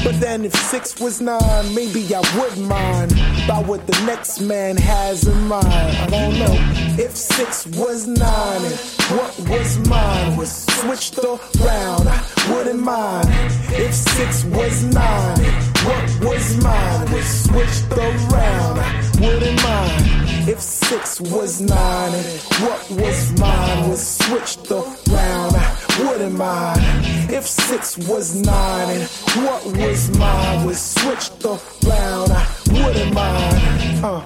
But 0.03 0.19
then 0.19 0.45
if 0.45 0.53
six 0.55 0.99
was 0.99 1.19
nine, 1.21 1.75
maybe 1.75 2.05
I 2.15 2.21
wouldn't 2.37 2.67
mind 2.67 3.11
about 3.51 3.67
what 3.67 3.85
the 3.87 4.05
next 4.05 4.39
man 4.41 4.77
has 4.77 5.27
in 5.27 5.47
mind. 5.47 5.67
I 5.67 6.07
don't 6.07 6.39
know. 6.39 6.55
If 7.03 7.15
six 7.15 7.65
was 7.67 8.07
nine 8.07 8.63
and 8.63 8.79
what 9.17 9.39
was 9.49 9.89
mine 9.89 10.37
was 10.37 10.51
switched 10.79 11.17
around, 11.19 12.07
I 12.07 12.19
wouldn't 12.49 12.81
mind. 12.81 13.27
If 13.85 13.93
six 13.93 14.45
was 14.45 14.83
nine 14.83 15.39
and 15.39 15.65
what 15.87 16.05
was 16.29 16.63
mine 16.63 17.11
was 17.11 17.27
switched 17.45 17.91
around, 17.91 18.79
I 18.79 18.89
wouldn't 19.19 19.63
mind. 19.63 20.47
If 20.47 20.61
six 20.61 21.19
was 21.19 21.61
nine 21.61 22.13
and 22.13 22.25
what 22.63 22.89
was 22.91 23.39
mine 23.39 23.89
was 23.89 24.01
switched 24.17 24.71
around, 24.71 25.55
I 25.55 25.67
wouldn't 25.99 26.37
mind. 26.37 26.81
If 27.29 27.45
six 27.45 27.97
was 27.97 28.33
nine 28.33 28.89
and 28.95 29.03
what 29.45 29.65
was 29.65 30.17
mine 30.17 30.65
was 30.65 30.79
switched 30.79 31.43
around, 31.45 32.31
I 32.31 32.60
wouldn't 32.83 33.13
mind. 33.13 34.03
Uh, 34.03 34.21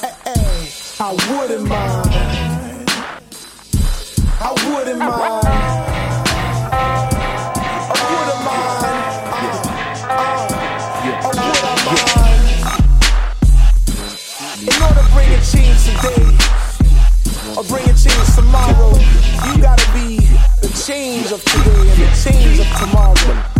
hey, 0.00 0.12
hey, 0.24 0.68
I 1.00 1.12
wouldn't 1.30 1.68
mind. 1.68 2.06
I 4.38 4.50
wouldn't 4.68 4.98
mind. 4.98 5.46
I 7.92 8.00
wouldn't 8.12 8.42
mind. 8.46 8.84
Uh, 9.32 9.48
uh, 10.08 10.28
I 11.20 11.40
wouldn't 11.46 11.80
mind. 11.86 12.16
In 14.62 14.76
order 14.82 15.00
to 15.00 15.08
bring 15.14 15.30
a 15.30 15.40
change 15.40 15.80
today, 15.86 16.24
or 17.56 17.64
bring 17.64 17.84
a 17.84 17.94
change 17.94 18.28
tomorrow, 18.34 18.92
you 19.46 19.52
gotta 19.62 19.88
be 19.92 20.08
the 20.60 20.68
change 20.86 21.32
of 21.32 21.42
today 21.44 21.88
and 21.90 22.00
the 22.02 22.08
change 22.22 22.58
of 22.60 22.66
tomorrow. 22.78 23.55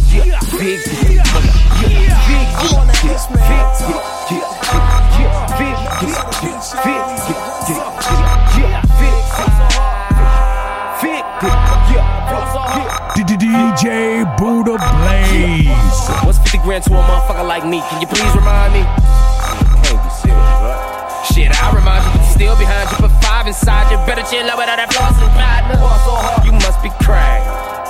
DJ 13.76 14.24
Buddha 14.38 14.78
Blaze. 14.80 15.68
What's 16.24 16.38
50 16.38 16.58
grand 16.64 16.84
to 16.84 16.94
a 16.94 17.02
motherfucker 17.02 17.46
like 17.46 17.64
me? 17.66 17.80
Can 17.90 18.00
you 18.00 18.06
please 18.06 18.34
remind 18.34 18.72
me? 18.72 18.82
Can't 19.84 20.02
be 20.02 20.10
serious, 20.10 20.56
right? 20.64 21.26
Shit, 21.30 21.52
I 21.62 21.74
remind 21.74 22.04
you, 22.04 22.10
but 22.12 22.20
you 22.24 22.32
still 22.32 22.56
behind 22.56 22.90
you. 22.90 22.96
Put 22.96 23.12
five 23.22 23.46
inside 23.46 23.90
you. 23.92 23.98
Better 24.06 24.22
chill 24.30 24.48
out 24.48 24.56
without 24.58 24.76
that 24.76 24.90
flossing. 24.90 26.46
You 26.46 26.52
must 26.52 26.82
be 26.82 26.90
crying. 27.04 27.85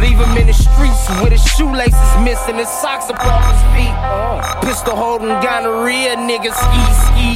Leave 0.00 0.18
him 0.18 0.36
in 0.36 0.46
the 0.46 0.52
streets 0.52 1.08
with 1.22 1.32
his 1.32 1.44
shoelaces 1.44 2.10
missing, 2.24 2.56
his 2.56 2.68
socks 2.68 3.10
off 3.10 3.44
his 3.52 3.62
feet. 3.76 3.94
Pistol 4.64 4.96
holding 4.96 5.28
gonorrhea, 5.44 6.16
nigga 6.16 6.50
ski 6.50 6.82
ski. 7.06 7.30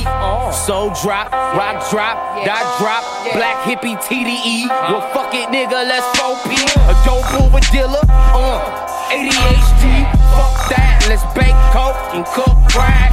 Soul 0.52 0.90
drop, 1.02 1.30
rock 1.54 1.88
drop, 1.90 2.16
dot 2.44 2.64
drop, 2.78 3.04
black 3.34 3.56
hippie 3.68 3.96
TDE. 4.00 4.68
Well, 4.88 5.02
fuck 5.12 5.34
it, 5.34 5.48
nigga, 5.48 5.86
let's 5.86 6.06
4P. 6.18 6.56
A 6.88 6.94
dope 7.04 7.28
over 7.40 7.60
dealer, 7.70 8.00
uh, 8.08 9.12
ADHD. 9.12 10.04
Fuck 10.34 10.68
that, 10.70 11.06
let's 11.08 11.24
bake 11.36 11.56
coke 11.72 11.96
and 12.14 12.24
cook 12.26 12.56
crack. 12.72 13.12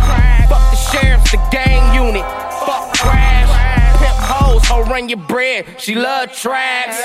Fuck 0.50 0.64
the 0.72 0.78
sheriffs, 0.78 1.32
the 1.32 1.38
gang 1.52 1.84
unit. 1.96 2.26
Fuck 2.66 2.94
crash. 2.98 3.25
Run 4.84 5.10
your 5.10 5.20
bread. 5.20 5.66
She 5.80 5.96
love 5.96 6.32
traps. 6.32 7.00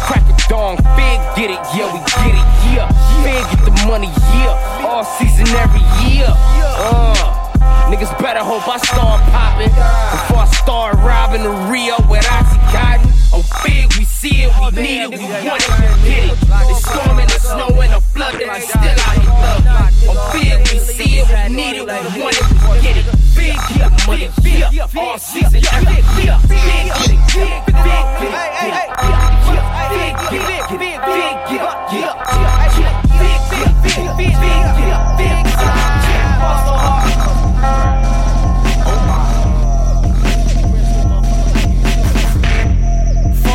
Crack 0.00 0.24
a 0.28 0.48
dong, 0.48 0.76
big 0.96 1.18
get 1.36 1.50
it, 1.50 1.60
yeah, 1.76 1.92
we 1.92 2.00
get 2.00 2.34
it, 2.34 2.48
yeah. 2.72 2.88
Big 3.22 3.44
get 3.56 3.64
the 3.64 3.86
money, 3.86 4.08
yeah. 4.34 4.86
All 4.86 5.04
season, 5.04 5.46
every 5.56 5.80
year. 6.08 6.26
Uh. 6.28 7.42
Niggas 7.92 8.18
better 8.18 8.40
hope 8.40 8.66
I 8.66 8.78
start 8.78 9.20
popping 9.30 9.68
before 9.68 10.38
I 10.38 10.48
start 10.52 10.94
robbing 10.96 11.42
the 11.42 11.50
Rio 11.70 11.96
with 12.08 12.24
Oxycontin. 12.24 13.21
Oh, 13.34 13.42
big, 13.64 13.88
we 13.96 14.04
see 14.04 14.44
it, 14.44 14.52
we 14.60 14.82
need 14.82 15.02
it, 15.02 15.10
we 15.10 15.16
want 15.16 15.62
it, 15.62 15.70
we 15.72 16.10
get 16.10 16.24
it. 16.24 16.36
It's 16.68 16.84
storming, 16.84 17.24
it's 17.24 17.48
snowing, 17.48 17.92
a 17.92 18.00
flood, 18.00 18.34
and 18.34 18.50
I'm 18.50 18.60
still 18.60 18.80
out 18.80 19.16
here 19.16 19.32
thugging. 19.40 19.72
Oh, 20.08 20.30
big, 20.32 20.58
we 20.68 20.78
see 20.78 21.18
it, 21.18 21.26
we 21.28 21.56
need 21.56 21.76
it, 21.76 21.84
we 21.84 21.88
want 22.20 22.36
it, 22.36 22.44
we 22.68 22.80
get 22.84 22.96
it. 23.00 23.06
Big, 23.34 23.56
the 23.80 23.88
money, 24.06 24.28
yeah. 24.44 24.86
All 24.96 25.18
season, 25.18 25.62
every 25.72 26.02
year. 26.22 26.36
Big, 26.46 26.60
big, 27.02 27.24
big, 27.32 27.64
big, 27.64 27.72
big, 27.72 28.20
big, 28.20 28.62
big, 28.68 29.02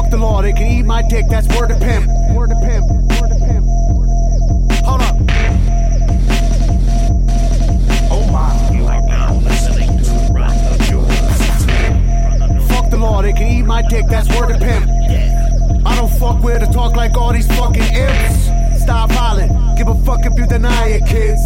Fuck 0.07 0.19
the 0.19 0.25
law, 0.25 0.41
they 0.41 0.53
can 0.53 0.67
eat 0.67 0.84
my 0.84 1.01
dick, 1.01 1.25
that's 1.29 1.47
word 1.49 1.69
of 1.69 1.81
pimp. 1.81 2.07
Word 2.34 2.53
of 2.53 2.61
pimp. 2.61 2.85
Word 3.19 3.29
of 3.29 3.39
pimp. 3.39 3.67
Hold 4.85 5.01
up. 5.01 5.15
Oh 8.09 8.25
my. 8.31 8.71
You 8.73 8.85
are 8.85 9.01
now 9.05 9.34
listening 9.39 9.97
to 9.97 10.31
Rock 10.31 10.55
of 10.71 10.89
Yours. 10.89 12.67
Fuck 12.69 12.89
the 12.89 12.95
law, 12.97 13.21
they 13.21 13.34
can 13.34 13.47
eat 13.51 13.63
my 13.63 13.81
dick, 13.81 14.05
that's 14.07 14.29
word 14.29 14.51
of 14.51 14.61
pimp. 14.61 14.89
I 15.85 15.95
don't 15.97 16.11
fuck 16.11 16.41
with 16.41 16.63
or 16.63 16.71
talk 16.71 16.95
like 16.95 17.17
all 17.17 17.34
these 17.34 17.47
fucking 17.57 17.84
imps. 17.84 18.81
Stop 18.81 19.11
hollering, 19.11 19.51
give 19.75 19.89
a 19.89 19.95
fuck 20.05 20.25
if 20.25 20.38
you 20.39 20.47
deny 20.47 20.88
it, 20.88 21.05
kids. 21.05 21.41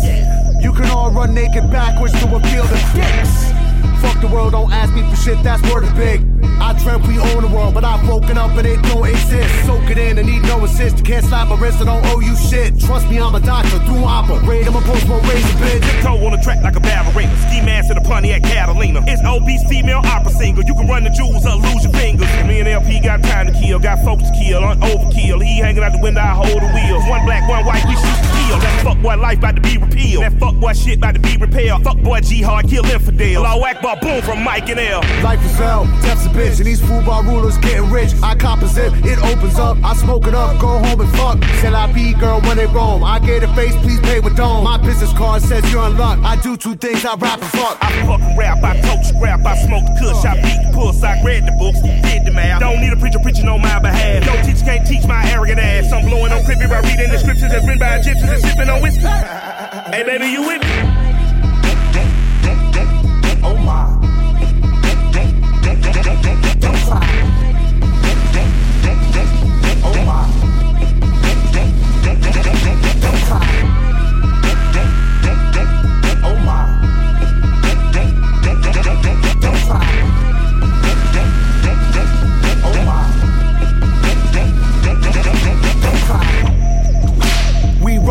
You 0.63 0.71
can 0.71 0.85
all 0.91 1.09
run 1.09 1.33
naked 1.33 1.71
backwards 1.71 2.13
to 2.13 2.35
a 2.35 2.39
field 2.41 2.69
of 2.69 2.93
dicks. 2.93 3.60
Fuck 4.01 4.21
the 4.21 4.27
world, 4.27 4.53
don't 4.53 4.71
ask 4.71 4.93
me 4.93 5.01
for 5.09 5.15
shit, 5.15 5.41
that's 5.43 5.61
word 5.71 5.83
of 5.83 5.95
big. 5.95 6.21
I 6.61 6.73
dreamt 6.77 7.07
we 7.07 7.17
own 7.17 7.41
the 7.41 7.49
world, 7.49 7.73
but 7.73 7.83
I've 7.83 8.07
woken 8.07 8.37
up 8.37 8.51
and 8.51 8.67
it 8.67 8.81
don't 8.83 9.07
exist. 9.07 9.65
Soak 9.65 9.89
it 9.89 9.97
in 9.97 10.17
and 10.17 10.27
need 10.27 10.43
no 10.43 10.63
assist. 10.63 11.03
Can't 11.03 11.25
slap 11.25 11.47
my 11.49 11.59
wrist, 11.59 11.81
I 11.81 11.85
don't 11.85 12.05
owe 12.05 12.19
you 12.19 12.35
shit. 12.35 12.79
Trust 12.79 13.09
me, 13.09 13.19
I'm 13.19 13.33
a 13.33 13.39
doctor, 13.39 13.79
do 13.89 13.97
operate. 14.03 14.67
I'm 14.67 14.75
a 14.75 14.81
post 14.81 15.09
one 15.09 15.21
razor 15.23 15.57
bitch. 15.57 15.81
Tiptoe 15.81 16.25
on 16.25 16.31
the 16.31 16.41
track 16.43 16.61
like 16.61 16.75
a 16.75 16.79
ballerina. 16.79 17.35
Ski 17.49 17.61
mask 17.81 17.91
in 17.91 17.97
a 17.97 18.01
Pontiac 18.07 18.43
Catalina. 18.43 19.01
It's 19.07 19.21
obese 19.25 19.63
female 19.67 20.01
opera 20.03 20.31
singer. 20.31 20.61
You 20.61 20.73
can 20.73 20.87
run 20.87 21.03
the 21.03 21.09
jewels 21.09 21.45
or 21.45 21.55
lose 21.55 21.83
your 21.83 21.93
fingers. 21.93 22.27
Me 22.45 22.59
and 22.59 22.67
El-P 22.67 22.99
got 23.01 23.23
time 23.23 23.47
to 23.47 23.53
kill, 23.53 23.79
got 23.79 24.03
folks 24.03 24.23
to 24.23 24.33
kill, 24.37 24.63
on 24.63 24.79
overkill. 24.81 25.43
He 25.43 25.59
hanging 25.59 25.83
out 25.83 25.91
the 25.91 25.99
window, 26.01 26.21
I 26.21 26.33
hold 26.33 26.61
the 26.61 26.69
wheels. 26.73 27.03
One 27.09 27.25
black, 27.25 27.47
one 27.49 27.65
white, 27.65 27.85
we 27.85 27.95
shoot 27.95 28.17
to 28.21 28.29
kill. 28.37 28.59
That 28.59 28.83
fuck 28.83 29.01
boy 29.01 29.17
life 29.17 29.39
about 29.39 29.55
to 29.55 29.61
be 29.61 29.77
repealed. 29.77 30.23
That 30.23 30.33
fuck 30.39 30.55
boy 30.55 30.73
shit 30.73 30.97
about 30.97 31.15
to 31.15 31.21
be 31.21 31.37
repaired. 31.37 31.83
Fuck 31.83 31.97
boy 31.97 32.21
G 32.21 32.41
hard, 32.41 32.67
kill 32.67 32.85
infidel. 32.85 33.43
Law 33.43 33.59
Akbar, 33.63 33.97
boom 34.01 34.21
from 34.21 34.43
Mike 34.43 34.69
and 34.69 34.79
L. 34.79 35.01
Life 35.23 35.43
is 35.45 35.55
hell, 35.57 35.85
death's 36.01 36.25
a 36.25 36.29
bitch, 36.29 36.57
and 36.57 36.67
these 36.67 36.81
football 36.81 37.23
rulers 37.23 37.57
getting 37.57 37.89
rich. 37.89 38.11
I 38.21 38.35
cop 38.35 38.61
a 38.61 38.67
zip, 38.67 38.93
it 39.05 39.17
opens 39.19 39.57
up, 39.57 39.77
I 39.83 39.95
smoke 39.95 40.27
it 40.27 40.35
up, 40.35 40.59
go 40.59 40.79
home 40.79 41.01
and 41.01 41.11
fuck. 41.17 41.39
Till 41.61 41.75
I 41.75 41.91
be 41.91 42.13
girl 42.13 42.41
when 42.41 42.57
they 42.57 42.67
roam. 42.67 43.03
I 43.03 43.19
get 43.19 43.43
a 43.43 43.47
face, 43.55 43.75
please 43.77 43.99
pay 44.01 44.19
with 44.19 44.35
dome. 44.35 44.63
My 44.65 44.77
business 44.77 45.13
card 45.13 45.41
says 45.41 45.71
you're 45.71 45.87
in 45.87 45.97
luck. 45.97 46.19
I 46.23 46.35
do 46.41 46.57
two 46.57 46.75
things, 46.75 47.05
I 47.05 47.15
rap 47.15 47.41
and 47.41 47.51
fuck. 47.51 47.70
I 47.81 48.05
fucking 48.05 48.37
rap, 48.37 48.63
I 48.63 48.79
tote 48.81 49.05
scrap, 49.05 49.45
I 49.45 49.55
smoke 49.65 49.85
the 49.85 49.95
kush, 49.99 50.25
I 50.25 50.35
beat 50.41 50.67
the 50.67 50.71
puss, 50.73 51.03
I 51.03 51.21
read 51.23 51.45
the 51.45 51.51
books, 51.53 51.81
did 51.81 52.25
the 52.25 52.31
math. 52.31 52.59
Don't 52.59 52.81
need 52.81 52.93
a 52.93 52.97
preacher 52.97 53.19
preaching 53.19 53.47
on 53.47 53.61
my 53.61 53.79
behalf. 53.79 54.25
No 54.25 54.41
teacher 54.43 54.65
can't 54.65 54.85
teach 54.87 55.05
my 55.07 55.23
arrogant 55.31 55.59
ass. 55.59 55.91
I'm 55.91 56.05
blowing 56.05 56.31
on 56.31 56.43
crippy 56.43 56.67
by 56.67 56.81
reading 56.81 57.09
the 57.09 57.19
scriptures 57.19 57.51
that's 57.51 57.65
written 57.65 57.79
by 57.79 57.97
Egyptians 57.97 58.29
and 58.29 58.41
sipping 58.41 58.69
on 58.69 58.81
whiskey. 58.81 59.01
hey 59.95 60.03
baby, 60.03 60.27
you 60.27 60.41
with 60.41 60.61
me? 60.61 61.00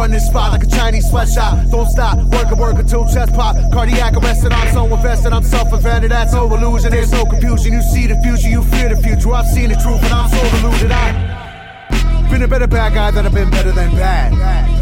Run 0.01 0.11
this 0.11 0.27
spot 0.27 0.53
like 0.53 0.63
a 0.63 0.67
Chinese 0.67 1.11
sweatshop. 1.11 1.69
Don't 1.71 1.87
stop, 1.87 2.17
work 2.33 2.47
and 2.47 2.59
work 2.59 2.79
until 2.79 3.07
chest 3.07 3.35
pop. 3.35 3.55
Cardiac 3.71 4.15
arrested, 4.17 4.51
I'm 4.51 4.73
so 4.73 4.85
invested, 4.87 5.33
I'm 5.33 5.43
self-invented. 5.43 6.11
That's 6.11 6.33
no 6.33 6.53
illusion, 6.55 6.91
there's 6.91 7.13
no 7.13 7.27
confusion. 7.27 7.75
You 7.75 7.83
see 7.83 8.07
the 8.07 8.17
future, 8.23 8.49
you 8.49 8.63
fear 8.63 8.89
the 8.89 8.97
future. 8.97 9.33
I've 9.33 9.47
seen 9.47 9.69
the 9.69 9.77
truth, 9.77 10.03
and 10.03 10.15
I'm 10.15 10.31
so 10.31 10.41
deluded. 10.57 10.91
I've 10.91 12.31
been 12.31 12.43
a 12.43 12.49
better 12.49 12.67
bad 12.67 12.95
guy 12.95 13.11
than 13.11 13.27
I've 13.27 13.35
been 13.35 13.51
better 13.51 13.73
than 13.73 13.91
bad. 13.91 14.80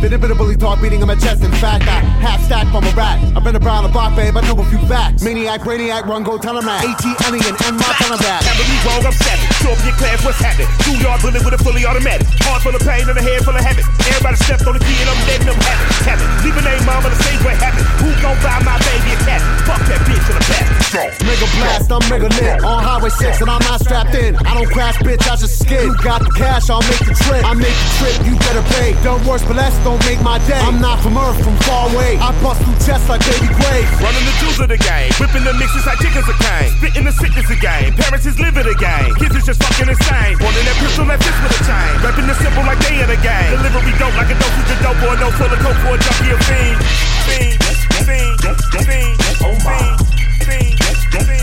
Been 0.00 0.16
a 0.16 0.18
bit 0.18 0.30
of 0.32 0.38
bully 0.40 0.56
talk, 0.56 0.80
beating 0.80 1.04
on 1.04 1.08
my 1.08 1.14
chest. 1.14 1.44
In 1.44 1.52
fact, 1.60 1.84
I 1.84 2.00
half 2.24 2.40
stack 2.48 2.64
from 2.72 2.88
a 2.88 2.92
rat. 2.96 3.20
I've 3.36 3.44
been 3.44 3.52
around 3.52 3.84
the 3.84 3.92
block, 3.92 4.16
babe. 4.16 4.32
I 4.32 4.40
know 4.48 4.56
a 4.56 4.64
few 4.72 4.80
facts. 4.88 5.22
Maniac, 5.22 5.60
brainiac, 5.60 6.08
run, 6.08 6.24
go 6.24 6.38
tell 6.40 6.56
him 6.56 6.64
that. 6.64 6.80
AT, 6.80 7.04
alien, 7.28 7.52
and 7.68 7.76
my 7.76 7.90
tell 8.00 8.08
him 8.08 8.20
that. 8.24 8.40
Never 8.48 8.64
be 8.64 8.76
wrong, 8.80 9.04
I'm 9.04 9.12
savage. 9.12 9.52
Show 9.60 9.76
up 9.76 9.80
your 9.84 9.92
class, 10.00 10.24
what's 10.24 10.40
happening? 10.40 10.72
Two 10.88 10.96
yard 11.04 11.20
bullet 11.20 11.44
with 11.44 11.52
a 11.52 11.60
fully 11.60 11.84
automatic. 11.84 12.24
Heart 12.48 12.64
full 12.64 12.72
of 12.72 12.80
pain 12.80 13.04
and 13.04 13.12
a 13.12 13.20
head 13.20 13.44
full 13.44 13.52
of 13.52 13.60
habit. 13.60 13.84
Everybody 14.08 14.36
stepped 14.40 14.64
on 14.64 14.72
the 14.72 14.80
key 14.80 14.96
and 15.04 15.12
I'm 15.12 15.20
them 15.20 15.60
have 15.60 15.80
it. 15.84 16.08
Have 16.08 16.20
it. 16.24 16.28
Leave 16.48 16.56
a 16.56 16.62
name, 16.64 16.82
mama, 16.88 17.12
the 17.12 17.18
stage 17.20 17.40
where 17.44 17.60
happen. 17.60 17.84
Who 18.00 18.08
gon' 18.24 18.40
buy 18.40 18.56
my 18.64 18.80
baby 18.80 19.12
a 19.12 19.18
cat? 19.28 19.44
Fuck 19.68 19.84
that 19.84 20.00
bitch 20.08 20.24
in 20.32 20.36
the 20.40 20.44
back. 20.48 20.80
Mega 20.90 21.46
blast, 21.54 21.92
I'm 21.92 22.02
mega 22.10 22.26
lit. 22.40 22.64
On 22.64 22.82
Highway 22.82 23.10
6 23.10 23.40
and 23.40 23.50
I'm 23.50 23.62
not 23.62 23.78
strapped 23.78 24.14
in. 24.16 24.34
I 24.42 24.58
don't 24.58 24.66
crash, 24.74 24.96
bitch, 25.06 25.22
I 25.30 25.36
just 25.36 25.62
skid. 25.62 25.86
You 25.86 25.94
got 26.02 26.18
the 26.24 26.32
cash, 26.34 26.68
I'll 26.68 26.82
make 26.82 27.04
the 27.06 27.14
trip. 27.14 27.44
I 27.46 27.54
make 27.54 27.70
the 27.70 27.90
trip, 28.02 28.16
you 28.26 28.34
better 28.42 28.64
pay. 28.74 28.98
Don't 29.04 29.22
worse, 29.24 29.44
but 29.44 29.54
less, 29.54 29.76
don't 29.90 30.06
make 30.06 30.22
my 30.22 30.38
day. 30.46 30.62
I'm 30.62 30.78
not 30.78 31.02
from 31.02 31.18
Earth, 31.18 31.42
from 31.42 31.58
far 31.66 31.90
away. 31.90 32.14
I 32.22 32.30
bust 32.38 32.62
through 32.62 32.78
chests 32.86 33.10
like 33.10 33.18
baby 33.26 33.50
Gray. 33.58 33.82
Running 33.98 34.22
the 34.22 34.34
jewels 34.38 34.62
of 34.62 34.68
the 34.70 34.78
game. 34.78 35.10
Whipping 35.18 35.42
the 35.42 35.50
mixes 35.58 35.82
like 35.82 35.98
chickens 35.98 36.30
a 36.30 36.36
cane. 36.38 36.70
Spitting 36.78 37.06
the 37.10 37.14
sickness 37.18 37.50
again, 37.50 37.90
game. 37.90 37.98
Parents 37.98 38.26
is 38.26 38.38
living 38.38 38.62
the 38.62 38.78
game. 38.78 39.10
Kids 39.18 39.34
is 39.34 39.42
just 39.42 39.58
fucking 39.58 39.90
insane. 39.90 40.38
Wanting 40.38 40.62
that 40.62 40.78
pistol 40.78 41.06
that 41.10 41.18
fits 41.18 41.38
with 41.42 41.58
a 41.58 41.60
chain. 41.66 41.92
Rapping 42.06 42.28
the 42.30 42.36
simple 42.38 42.62
like 42.62 42.78
they 42.86 43.02
in 43.02 43.10
the 43.10 43.18
game. 43.18 43.50
Delivery 43.50 43.94
dope 43.98 44.14
like 44.14 44.30
a 44.30 44.36
dosage 44.38 44.70
of 44.70 44.78
dope 44.78 45.02
or 45.02 45.10
a 45.10 45.18
no 45.18 45.28
full 45.34 45.50
of 45.50 45.58
coke 45.58 45.80
for 45.82 45.98
a 45.98 45.98
junkie 45.98 46.30
of 46.30 46.40
fiend. 46.46 46.78
Fiend, 47.26 47.58
fiend, 48.06 48.38
fiend, 48.86 49.18
oh 49.42 49.58
my. 49.66 49.98
Fiend, 50.46 50.78
fiend, 51.26 51.40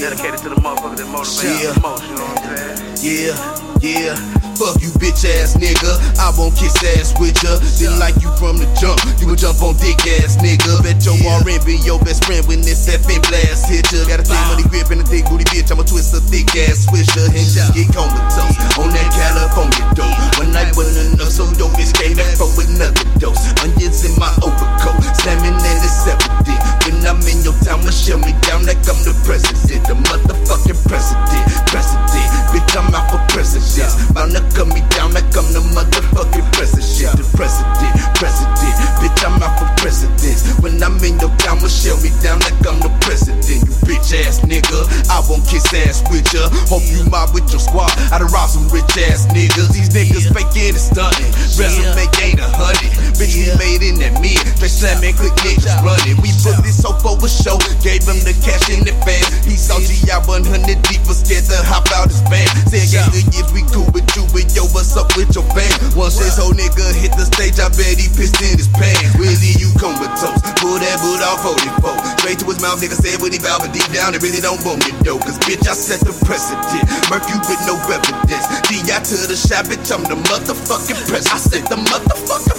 Dedicated 0.00 0.38
to 0.40 0.48
the 0.48 0.54
motherfucker 0.56 0.96
that 0.96 1.06
motivates 1.06 1.62
Yeah. 1.62 1.72
the 1.72 1.80
most, 1.80 2.02
you 2.08 2.16
know 2.16 2.24
what 2.24 2.44
I'm 2.44 2.56
saying? 2.56 2.96
Yeah, 3.02 4.16
yeah. 4.16 4.45
Fuck 4.56 4.80
you, 4.80 4.88
bitch 4.96 5.28
ass 5.28 5.52
nigga. 5.60 6.00
I 6.16 6.32
won't 6.32 6.56
kiss 6.56 6.72
ass 6.96 7.12
with 7.20 7.36
ya. 7.44 7.60
Didn't 7.76 8.00
like 8.00 8.16
you 8.24 8.32
from 8.40 8.56
the 8.56 8.64
jump. 8.80 8.96
You 9.20 9.28
would 9.28 9.36
jump 9.36 9.60
on 9.60 9.76
dick 9.76 10.00
ass 10.16 10.40
nigga. 10.40 10.80
Bet 10.80 11.04
your 11.04 11.12
RN 11.20 11.60
be 11.68 11.76
your 11.84 12.00
best 12.00 12.24
friend 12.24 12.40
when 12.48 12.64
this 12.64 12.88
FN 12.88 13.20
blast 13.28 13.68
hit 13.68 13.84
ya. 13.92 14.08
Got 14.08 14.20
a 14.20 14.24
thick 14.24 14.40
money 14.48 14.64
grip 14.72 14.88
and 14.88 15.04
a 15.04 15.06
thick 15.06 15.28
booty 15.28 15.44
bitch. 15.52 15.68
I'ma 15.68 15.84
twist 15.84 16.16
a 16.16 16.24
thick 16.24 16.48
ass 16.56 16.88
swisher 16.88 17.28
and 17.28 17.44
just 17.52 17.76
get 17.76 17.92
comatose 17.92 18.56
on 18.80 18.88
that 18.96 19.08
California 19.12 19.84
dope. 19.92 20.16
One 20.40 20.48
night 20.56 20.72
wasn't 20.72 21.20
enough, 21.20 21.36
so 21.36 21.44
yo 21.60 21.68
bitch 21.76 21.92
came 21.92 22.16
back 22.16 22.32
for 22.40 22.48
another 22.56 22.96
dose. 23.20 23.44
Onions 23.60 24.08
in 24.08 24.16
my 24.16 24.32
overcoat, 24.40 25.04
slamming 25.20 25.52
and 25.52 25.80
it's 25.84 26.00
separate. 26.00 26.48
When 26.88 27.04
I'm 27.04 27.20
in 27.28 27.44
your 27.44 27.52
town, 27.60 27.84
I'ma 27.84 27.92
shut 27.92 28.24
me 28.24 28.32
down 28.48 28.64
like 28.64 28.80
I'm 28.88 28.96
the 29.04 29.12
president, 29.20 29.84
the 29.84 30.00
motherfucking 30.00 30.80
president, 30.88 31.44
president. 31.68 32.08
Bitch, 32.56 32.72
I'm 32.72 32.88
out 32.96 33.12
for 33.12 33.20
president. 33.28 34.16
Bound 34.16 34.32
to 34.32 34.45
cut 34.54 34.68
me 34.68 34.82
down 34.94 35.12
like 35.12 35.28
I'm 35.34 35.46
the 35.52 35.62
motherfucking 35.74 36.46
president, 36.52 37.18
the 37.18 37.26
president, 37.36 37.94
president. 38.16 38.76
Bitch, 39.00 39.20
I'm 39.24 39.40
out 39.42 39.58
for 39.58 39.68
president. 39.80 40.38
When 40.62 40.82
I'm 40.82 40.98
in 41.02 41.18
your 41.18 41.32
town, 41.42 41.58
shut 41.66 41.98
me 42.02 42.10
down 42.22 42.40
like 42.44 42.58
I'm 42.66 42.78
the 42.82 42.92
president. 43.02 43.44
You 43.46 43.72
bitch 43.86 44.14
ass 44.22 44.42
nigga, 44.46 44.86
I 45.10 45.22
won't 45.28 45.46
kiss 45.46 45.66
ass 45.74 46.02
with 46.10 46.26
ya. 46.32 46.48
Hope 46.70 46.84
you 46.86 47.02
mob 47.10 47.34
with 47.34 47.48
your 47.50 47.60
squad. 47.60 47.92
I 48.12 48.18
done 48.18 48.30
robbed 48.30 48.54
some 48.54 48.68
rich 48.70 48.90
ass 49.10 49.26
niggas. 49.30 49.72
These 49.72 49.90
niggas 49.90 50.30
faking 50.32 50.74
and 50.74 50.82
stunting. 50.82 51.30
Resume 51.56 52.04
ain't 52.22 52.40
a 52.40 52.48
hundred. 52.50 52.90
Bitch, 53.16 53.34
we 53.36 53.48
made 53.56 53.82
in 53.82 53.96
that 54.02 54.20
mid. 54.20 54.38
Straight 54.56 54.72
slamming, 54.72 55.16
quick 55.16 55.34
niggas 55.46 55.70
running. 55.82 56.18
We 56.22 56.30
put 56.42 56.58
this 56.62 56.82
so 56.82 56.92
for 57.00 57.16
a 57.16 57.28
show. 57.28 57.58
Gave 57.80 58.04
him 58.04 58.18
the 58.26 58.34
cash 58.42 58.68
in 58.68 58.82
the 58.82 58.94
fan. 59.06 59.22
He 59.46 59.56
saw 59.56 59.78
GI 59.78 60.26
100 60.26 60.82
deep, 60.88 61.02
was 61.06 61.22
scared 61.22 61.46
to 61.50 61.58
hop 61.66 61.86
out 61.94 62.10
his 62.10 62.22
band. 62.26 62.50
Said, 62.66 62.90
yeah, 62.90 63.06
good 63.14 63.26
years 63.34 63.50
we 63.54 63.62
cool 63.70 63.86
with 63.94 64.06
you, 64.18 64.24
but 64.36 64.52
yo, 64.52 64.68
what's 64.76 64.92
up 65.00 65.08
with 65.16 65.32
your 65.32 65.48
fam? 65.56 65.72
Once 65.96 66.20
this 66.20 66.36
whole 66.36 66.52
nigga 66.52 66.84
hit 66.92 67.16
the 67.16 67.24
stage, 67.24 67.56
I 67.56 67.72
bet 67.72 67.96
he 67.96 68.12
pissed 68.12 68.36
in 68.44 68.60
his 68.60 68.68
pants. 68.68 69.16
Really, 69.16 69.56
you 69.56 69.72
comatose. 69.80 70.36
Pull 70.60 70.76
that 70.76 71.00
boot 71.00 71.24
off 71.24 71.40
44. 71.40 72.20
Straight 72.20 72.44
to 72.44 72.46
his 72.52 72.60
mouth, 72.60 72.76
nigga 72.76 73.00
said 73.00 73.16
what 73.24 73.32
he 73.32 73.40
vowed, 73.40 73.64
but 73.64 73.72
deep 73.72 73.88
down, 73.96 74.12
it 74.12 74.20
really 74.20 74.44
don't 74.44 74.60
want 74.60 74.84
it 74.84 74.92
though. 75.00 75.16
Cause 75.16 75.40
bitch, 75.48 75.64
I 75.64 75.72
set 75.72 76.04
the 76.04 76.12
precedent. 76.28 76.84
Murk 77.08 77.24
you 77.32 77.40
with 77.48 77.62
no 77.64 77.80
evidence. 77.88 78.44
DI 78.68 78.84
to 78.84 79.16
the 79.24 79.38
shop, 79.40 79.72
bitch, 79.72 79.88
I'm 79.88 80.04
the 80.04 80.20
motherfucking 80.28 81.00
president. 81.08 81.32
I 81.32 81.40
set 81.40 81.64
the 81.72 81.80
motherfucking 81.80 82.55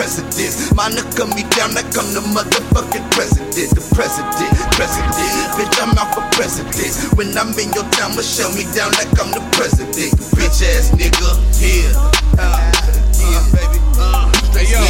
Out 0.00 0.08
for 0.08 0.24
president. 0.24 1.36
Me 1.36 1.44
down 1.52 1.76
like 1.76 1.92
I'm 1.92 2.08
the 2.16 2.24
motherfucking 2.32 3.04
president. 3.12 3.52
The 3.52 3.84
president, 3.92 4.48
president. 4.72 5.12
Bitch, 5.60 5.76
I'm 5.76 5.92
out 6.00 6.16
for 6.16 6.24
president. 6.32 6.96
When 7.20 7.36
I'm 7.36 7.52
in 7.60 7.68
your 7.76 7.84
town, 7.92 8.16
I'ma 8.16 8.24
shut 8.24 8.48
me 8.56 8.64
down 8.72 8.96
like 8.96 9.12
I'm 9.20 9.28
the 9.28 9.44
president. 9.52 10.16
Bitch 10.32 10.64
ass 10.64 10.96
nigga, 10.96 11.36
yeah. 11.60 11.92
Uh, 12.40 12.72
yeah, 13.20 13.44
baby. 13.52 13.76
Uh, 14.00 14.32
straight 14.48 14.72
yeah. 14.72 14.80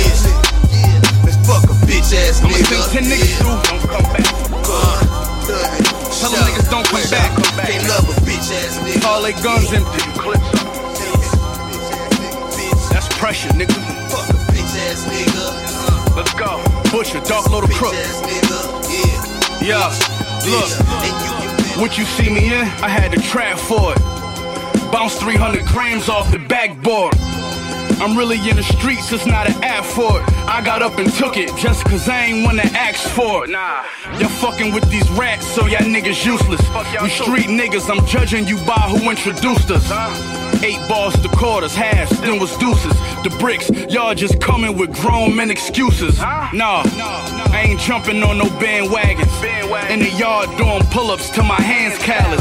yeah. 0.71 1.27
Let's 1.27 1.43
fuck 1.43 1.67
a 1.67 1.75
bitch 1.91 2.15
ass 2.15 2.39
I'ma 2.47 2.55
nigga. 2.55 2.79
send 2.95 3.11
10 3.11 3.11
niggas 3.11 3.35
through, 3.43 3.59
don't 3.67 3.83
come 3.91 4.07
back. 4.15 4.31
Tell 6.23 6.31
them 6.31 6.39
niggas 6.47 6.71
don't 6.71 6.87
come 6.87 7.03
back. 7.11 7.35
Can't 7.67 7.83
love 7.91 8.07
a 8.07 8.15
bitch 8.23 8.55
ass 8.63 8.79
nigga. 8.87 9.03
All 9.11 9.19
they 9.27 9.35
guns 9.43 9.75
empty. 9.75 10.07
Clips. 10.23 10.39
That's 12.95 13.11
pressure, 13.19 13.51
nigga. 13.59 13.75
Fuck 14.07 14.40
ass 14.91 15.05
nigga. 15.07 16.17
Let's 16.17 16.35
go. 16.35 16.63
Butcher, 16.91 17.21
dark 17.21 17.49
load 17.51 17.65
of 17.65 17.71
crook. 17.71 17.95
Yeah, 19.63 19.89
look. 20.47 20.71
What 21.79 21.97
you 21.97 22.05
see 22.05 22.29
me 22.29 22.47
in, 22.47 22.67
I 22.83 22.89
had 22.89 23.13
to 23.13 23.21
trap 23.21 23.59
for 23.59 23.93
it. 23.95 24.93
Bounce 24.93 25.17
300 25.17 25.65
grams 25.67 26.09
off 26.09 26.31
the 26.33 26.39
backboard. 26.39 27.15
I'm 28.03 28.17
really 28.17 28.39
in 28.49 28.57
the 28.57 28.63
streets, 28.63 29.13
it's 29.13 29.27
not 29.27 29.49
an 29.49 29.63
app 29.63 29.85
for 29.85 30.21
it. 30.21 30.25
I 30.49 30.63
got 30.65 30.83
up 30.83 30.99
and 30.99 31.13
took 31.13 31.37
it 31.37 31.55
just 31.57 31.85
cause 31.85 32.09
I 32.09 32.25
ain't 32.27 32.45
wanna 32.45 32.63
ask 32.75 33.09
for 33.11 33.45
it. 33.45 33.51
Nah, 33.51 33.85
y'all 34.19 34.29
fucking 34.29 34.73
with 34.73 34.91
these 34.91 35.09
rats, 35.11 35.47
so 35.47 35.67
y'all 35.67 35.81
niggas 35.81 36.25
useless. 36.25 36.61
We 37.03 37.11
street 37.11 37.49
niggas, 37.49 37.91
I'm 37.91 38.05
judging 38.07 38.47
you 38.47 38.57
by 38.65 38.81
who 38.89 39.11
introduced 39.11 39.71
us. 39.71 40.50
Eight 40.63 40.81
balls 40.89 41.15
to 41.23 41.29
quarters, 41.31 41.75
halves, 41.75 42.21
then 42.21 42.39
was 42.39 42.55
deuces. 42.59 42.93
The 43.23 43.35
bricks, 43.39 43.71
y'all 43.93 44.15
just 44.15 44.41
coming 44.41 44.77
with 44.77 44.95
grown 45.01 45.35
men 45.35 45.51
excuses. 45.51 46.19
Nah, 46.19 46.83
I 46.85 47.65
ain't 47.67 47.81
jumping 47.81 48.23
on 48.23 48.39
no 48.39 48.45
bandwagons. 48.45 49.31
In 49.91 50.01
the 50.01 50.11
yard 50.11 50.49
doing 50.59 50.83
pull 50.91 51.11
ups 51.11 51.31
till 51.31 51.45
my 51.45 51.61
hands 51.61 51.99
callous. 51.99 52.41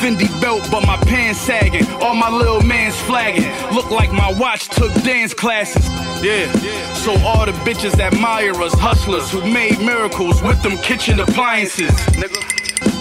Fendi 0.00 0.28
belt, 0.40 0.62
but 0.70 0.86
my 0.86 0.96
pants 0.96 1.40
sagging. 1.40 1.86
All 2.00 2.14
my 2.14 2.30
little 2.30 2.62
mans 2.62 2.96
flagging. 3.02 3.44
Look 3.74 3.90
like 3.90 4.12
my 4.12 4.32
watch 4.38 4.68
took 4.68 4.92
dance 5.02 5.34
classes. 5.34 5.84
Yeah, 6.22 6.50
so 6.94 7.12
all 7.26 7.44
the 7.46 7.52
bitches 7.66 7.98
admire 7.98 8.54
us, 8.62 8.72
hustlers 8.74 9.30
who 9.30 9.40
made 9.42 9.78
miracles 9.80 10.42
with 10.42 10.62
them 10.62 10.76
kitchen 10.78 11.20
appliances. 11.20 11.90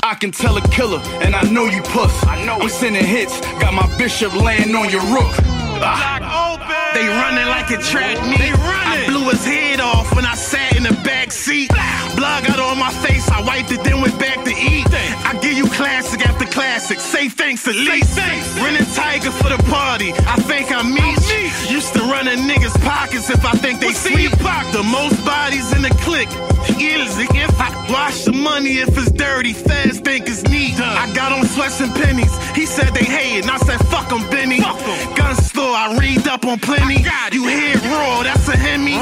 I 0.06 0.14
can 0.14 0.30
tell 0.30 0.56
a 0.56 0.62
killer, 0.70 1.00
and 1.26 1.36
I 1.36 1.42
know 1.50 1.66
you 1.66 1.82
puss. 1.82 2.24
I 2.28 2.46
know 2.46 2.60
I'm 2.60 2.70
sending 2.70 3.04
hits, 3.04 3.42
got 3.60 3.74
my 3.74 3.88
bishop 3.98 4.36
laying 4.36 4.76
on 4.76 4.92
your 4.92 5.02
rook. 5.02 5.34
Ah. 5.82 6.92
They 6.94 7.08
running 7.08 7.48
like 7.48 7.72
a 7.72 7.82
track 7.82 8.22
meet. 8.30 8.54
I 8.54 9.04
blew 9.08 9.28
his 9.32 9.44
head 9.44 9.80
off 9.80 10.16
when 10.16 10.24
I 10.24 10.36
sat 10.36 10.76
in 10.76 10.84
the 10.84 10.94
back 11.04 11.32
seat. 11.32 11.72
Blood 12.26 12.46
got 12.48 12.60
on 12.60 12.80
my 12.80 12.92
face, 13.06 13.30
I 13.30 13.40
wiped 13.44 13.72
it, 13.72 13.84
then 13.84 14.02
went 14.02 14.18
back 14.18 14.44
to 14.46 14.50
eat. 14.50 14.88
I 15.30 15.38
give 15.44 15.54
you 15.54 15.68
classic 15.70 16.26
after 16.26 16.46
classic. 16.46 17.00
Say 17.00 17.30
thanks 17.30 17.68
at 17.68 17.76
least. 17.76 18.18
Running 18.58 18.84
tiger 18.98 19.30
for 19.30 19.50
the 19.50 19.62
party. 19.70 20.12
I 20.26 20.38
think 20.50 20.72
I'm 20.72 20.90
me. 20.92 21.06
Used 21.70 21.94
to 21.94 22.00
run 22.00 22.28
in 22.28 22.40
niggas' 22.50 22.82
pockets 22.82 23.30
if 23.30 23.46
I 23.46 23.52
think 23.52 23.80
they 23.80 23.94
sleep. 23.94 24.32
The 24.32 24.82
most 24.82 25.24
bodies 25.24 25.72
in 25.72 25.84
the 25.84 25.94
clique. 26.02 26.34
Is 26.82 27.16
if 27.20 27.62
I 27.62 27.70
wash 27.94 28.26
the 28.26 28.34
money 28.34 28.80
if 28.80 28.98
it's 28.98 29.12
dirty. 29.12 29.54
Feds 29.54 30.00
think 30.00 30.28
it's 30.28 30.44
neat. 30.44 30.80
I 30.80 31.06
got 31.14 31.32
on 31.32 31.46
sweats 31.46 31.80
and 31.80 31.94
pennies. 31.94 32.34
He 32.56 32.66
said 32.66 32.90
they 32.96 33.06
hated, 33.06 33.44
and 33.44 33.52
I 33.52 33.58
said 33.58 33.80
fuck 33.94 34.12
'em, 34.12 34.28
Benny. 34.32 34.60
Gun 35.16 35.36
store, 35.36 35.76
I 35.76 35.96
read 36.00 36.28
up 36.28 36.44
on 36.46 36.58
plenty. 36.60 37.06
You 37.32 37.48
hear 37.48 37.78
raw, 37.94 38.24
that's 38.24 38.48
a 38.50 38.58
Hemi. 38.58 38.98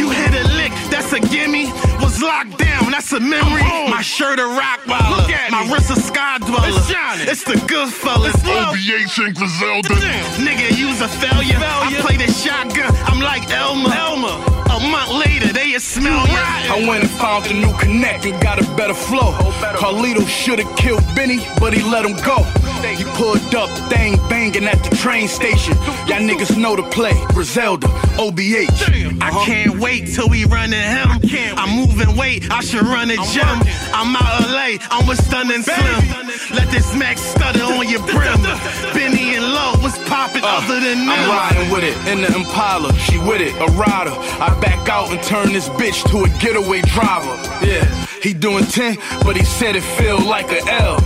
You 0.00 0.10
hit 0.10 0.32
a 0.42 0.44
lick, 0.58 0.67
that's 0.98 1.12
a 1.12 1.20
gimme. 1.20 1.66
Was 2.02 2.20
locked 2.22 2.58
down, 2.58 2.90
that's 2.90 3.12
a 3.12 3.20
memory. 3.20 3.62
My 3.88 4.02
shirt 4.02 4.38
a 4.40 4.46
rock 4.46 4.80
Look 4.86 5.30
at 5.30 5.50
my 5.50 5.64
me. 5.64 5.72
wrist 5.72 5.90
a 5.90 5.96
sky 5.96 6.38
dweller. 6.38 6.68
It's 6.68 6.90
shining. 6.90 7.28
It's 7.28 7.44
the 7.44 7.58
good 7.66 7.92
fellas. 7.92 8.34
OBH 8.36 9.18
and 9.24 9.34
Griselda. 9.34 9.94
Nigga, 10.42 10.76
you's 10.76 11.00
a 11.00 11.08
failure. 11.08 11.58
I 11.58 11.94
play 12.00 12.16
the 12.16 12.30
shotgun, 12.32 12.90
I'm 13.06 13.20
like 13.20 13.48
Elmer. 13.50 13.92
Elmer. 13.94 14.67
A 14.70 14.80
month 14.80 15.10
later, 15.12 15.52
they 15.52 15.78
smell 15.78 16.26
ya. 16.28 16.44
I 16.74 16.84
went 16.88 17.04
and 17.04 17.10
found 17.12 17.46
a 17.46 17.54
new 17.54 17.72
connect 17.78 18.26
and 18.26 18.40
got 18.42 18.58
a 18.58 18.76
better 18.76 18.94
flow. 18.94 19.32
Carlito 19.78 20.26
should've 20.26 20.76
killed 20.76 21.04
Benny, 21.14 21.38
but 21.60 21.72
he 21.72 21.82
let 21.82 22.04
him 22.04 22.16
go. 22.24 22.42
He 22.82 23.04
pulled 23.04 23.54
up, 23.54 23.70
thing 23.90 24.16
banging 24.28 24.64
at 24.64 24.82
the 24.82 24.96
train 24.96 25.28
station. 25.28 25.74
Y'all 26.06 26.22
niggas 26.22 26.56
know 26.56 26.74
the 26.76 26.82
play. 26.90 27.14
Griselda, 27.34 27.86
OBH. 28.18 28.68
Uh-huh. 28.68 29.18
I 29.20 29.44
can't 29.44 29.78
wait 29.78 30.06
till 30.14 30.28
we 30.28 30.44
run 30.44 30.72
in 30.72 30.82
him. 30.82 31.08
I'm 31.56 31.76
moving 31.76 32.16
weight, 32.16 32.50
I 32.50 32.60
should 32.60 32.82
run 32.82 33.10
a 33.10 33.16
gym. 33.16 33.58
I'm 33.92 34.16
out 34.16 34.42
of 34.42 34.50
LA, 34.50 34.78
I'm 34.90 35.06
with 35.06 35.22
Stunning 35.24 35.62
Slim. 35.62 36.28
Let 36.54 36.70
this 36.70 36.94
Max 36.94 37.20
stutter 37.20 37.62
on 37.62 37.88
your 37.88 38.00
brim. 38.06 38.40
Benny 38.94 39.36
and 39.36 39.44
Low, 39.44 39.72
what's 39.82 39.98
poppin' 40.08 40.42
uh, 40.42 40.60
other 40.62 40.80
than 40.80 41.06
them? 41.06 41.10
I'm 41.10 41.28
riding 41.28 41.70
with 41.70 41.84
it 41.84 41.96
in 42.08 42.22
the 42.22 42.34
Impala. 42.34 42.94
She 42.94 43.18
with 43.18 43.40
it, 43.40 43.54
a 43.60 43.66
rider. 43.76 44.14
I 44.40 44.57
back 44.60 44.88
out 44.88 45.10
and 45.10 45.22
turn 45.22 45.52
this 45.52 45.68
bitch 45.70 46.02
to 46.10 46.24
a 46.24 46.38
getaway 46.40 46.82
driver. 46.82 47.34
Yeah, 47.64 47.84
he 48.22 48.34
doing 48.34 48.64
10, 48.64 48.96
but 49.24 49.36
he 49.36 49.44
said 49.44 49.76
it 49.76 49.82
feel 49.82 50.20
like 50.20 50.50
a 50.52 50.60
L. 50.82 51.00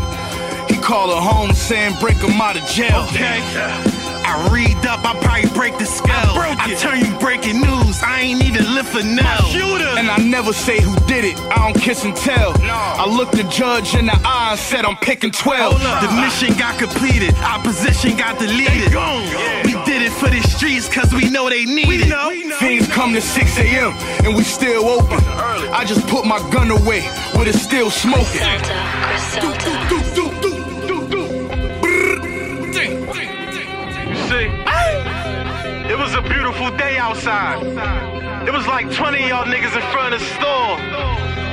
He 0.69 0.77
call 0.77 1.15
her 1.15 1.21
home 1.21 1.53
saying 1.53 1.97
break 2.01 2.17
him 2.17 2.41
out 2.41 2.57
of 2.57 2.67
jail. 2.67 3.07
Okay. 3.11 4.02
I 4.25 4.49
read 4.53 4.77
up, 4.87 5.05
I 5.05 5.19
probably 5.21 5.51
break 5.51 5.79
the 5.79 5.87
scale. 5.87 6.13
I, 6.15 6.75
turn 6.79 7.01
you 7.01 7.13
breaking 7.19 7.61
news, 7.61 8.03
I 8.03 8.21
ain't 8.21 8.43
even 8.43 8.75
lift 8.75 8.95
a 8.95 9.03
nail. 9.03 9.47
And 9.99 10.09
I 10.11 10.17
never 10.19 10.53
say 10.53 10.81
who 10.81 10.95
did 11.07 11.25
it, 11.25 11.39
I 11.51 11.57
don't 11.57 11.81
kiss 11.81 12.05
and 12.05 12.17
tell. 12.17 12.53
No. 12.59 12.73
I 12.73 13.07
looked 13.07 13.33
the 13.33 13.45
judge 13.45 13.95
in 13.95 14.07
the 14.07 14.19
eye 14.25 14.51
and 14.53 14.59
said 14.61 14.85
I'm 14.85 14.97
picking 14.97 15.31
12. 15.31 15.81
The 15.81 16.11
mission 16.21 16.57
got 16.59 16.79
completed, 16.79 17.35
opposition 17.39 18.17
got 18.17 18.39
deleted. 18.39 18.95
We 19.65 19.73
did 19.85 20.03
it 20.03 20.13
for 20.13 20.29
the 20.29 20.41
streets 20.43 20.89
cause 20.89 21.13
we 21.13 21.29
know 21.31 21.49
they 21.49 21.65
need 21.65 22.01
it. 22.01 22.05
We 22.05 22.09
know. 22.09 22.59
Things 22.59 22.89
come 22.89 23.13
to 23.15 23.21
6 23.21 23.59
a.m. 23.59 23.93
and 24.25 24.37
we 24.37 24.43
still 24.45 24.87
open. 24.89 25.19
I 25.73 25.85
just 25.85 26.07
put 26.09 26.25
my 26.27 26.39
gun 26.51 26.71
away, 26.71 27.03
but 27.35 27.49
it's 27.49 27.61
still 27.61 27.91
smoking. 27.91 28.41
See, 29.19 29.41
was 36.15 36.25
a 36.25 36.29
beautiful 36.29 36.71
day 36.77 36.99
outside. 36.99 37.63
It 38.47 38.53
was 38.53 38.67
like 38.67 38.91
20 38.93 39.23
of 39.23 39.29
y'all 39.29 39.45
niggas 39.45 39.75
in 39.75 39.83
front 39.93 40.13
of 40.13 40.21
the 40.21 40.27
store. 40.37 40.77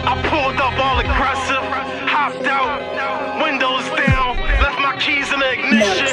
I 0.04 0.20
pulled 0.28 0.60
up 0.60 0.76
all 0.80 1.00
aggressive, 1.00 1.64
hopped 2.10 2.44
out, 2.44 3.40
windows 3.42 3.88
down, 3.96 4.36
left 4.60 4.80
my 4.82 4.98
keys 5.00 5.32
in 5.32 5.40
the 5.40 5.52
ignition. 5.54 6.09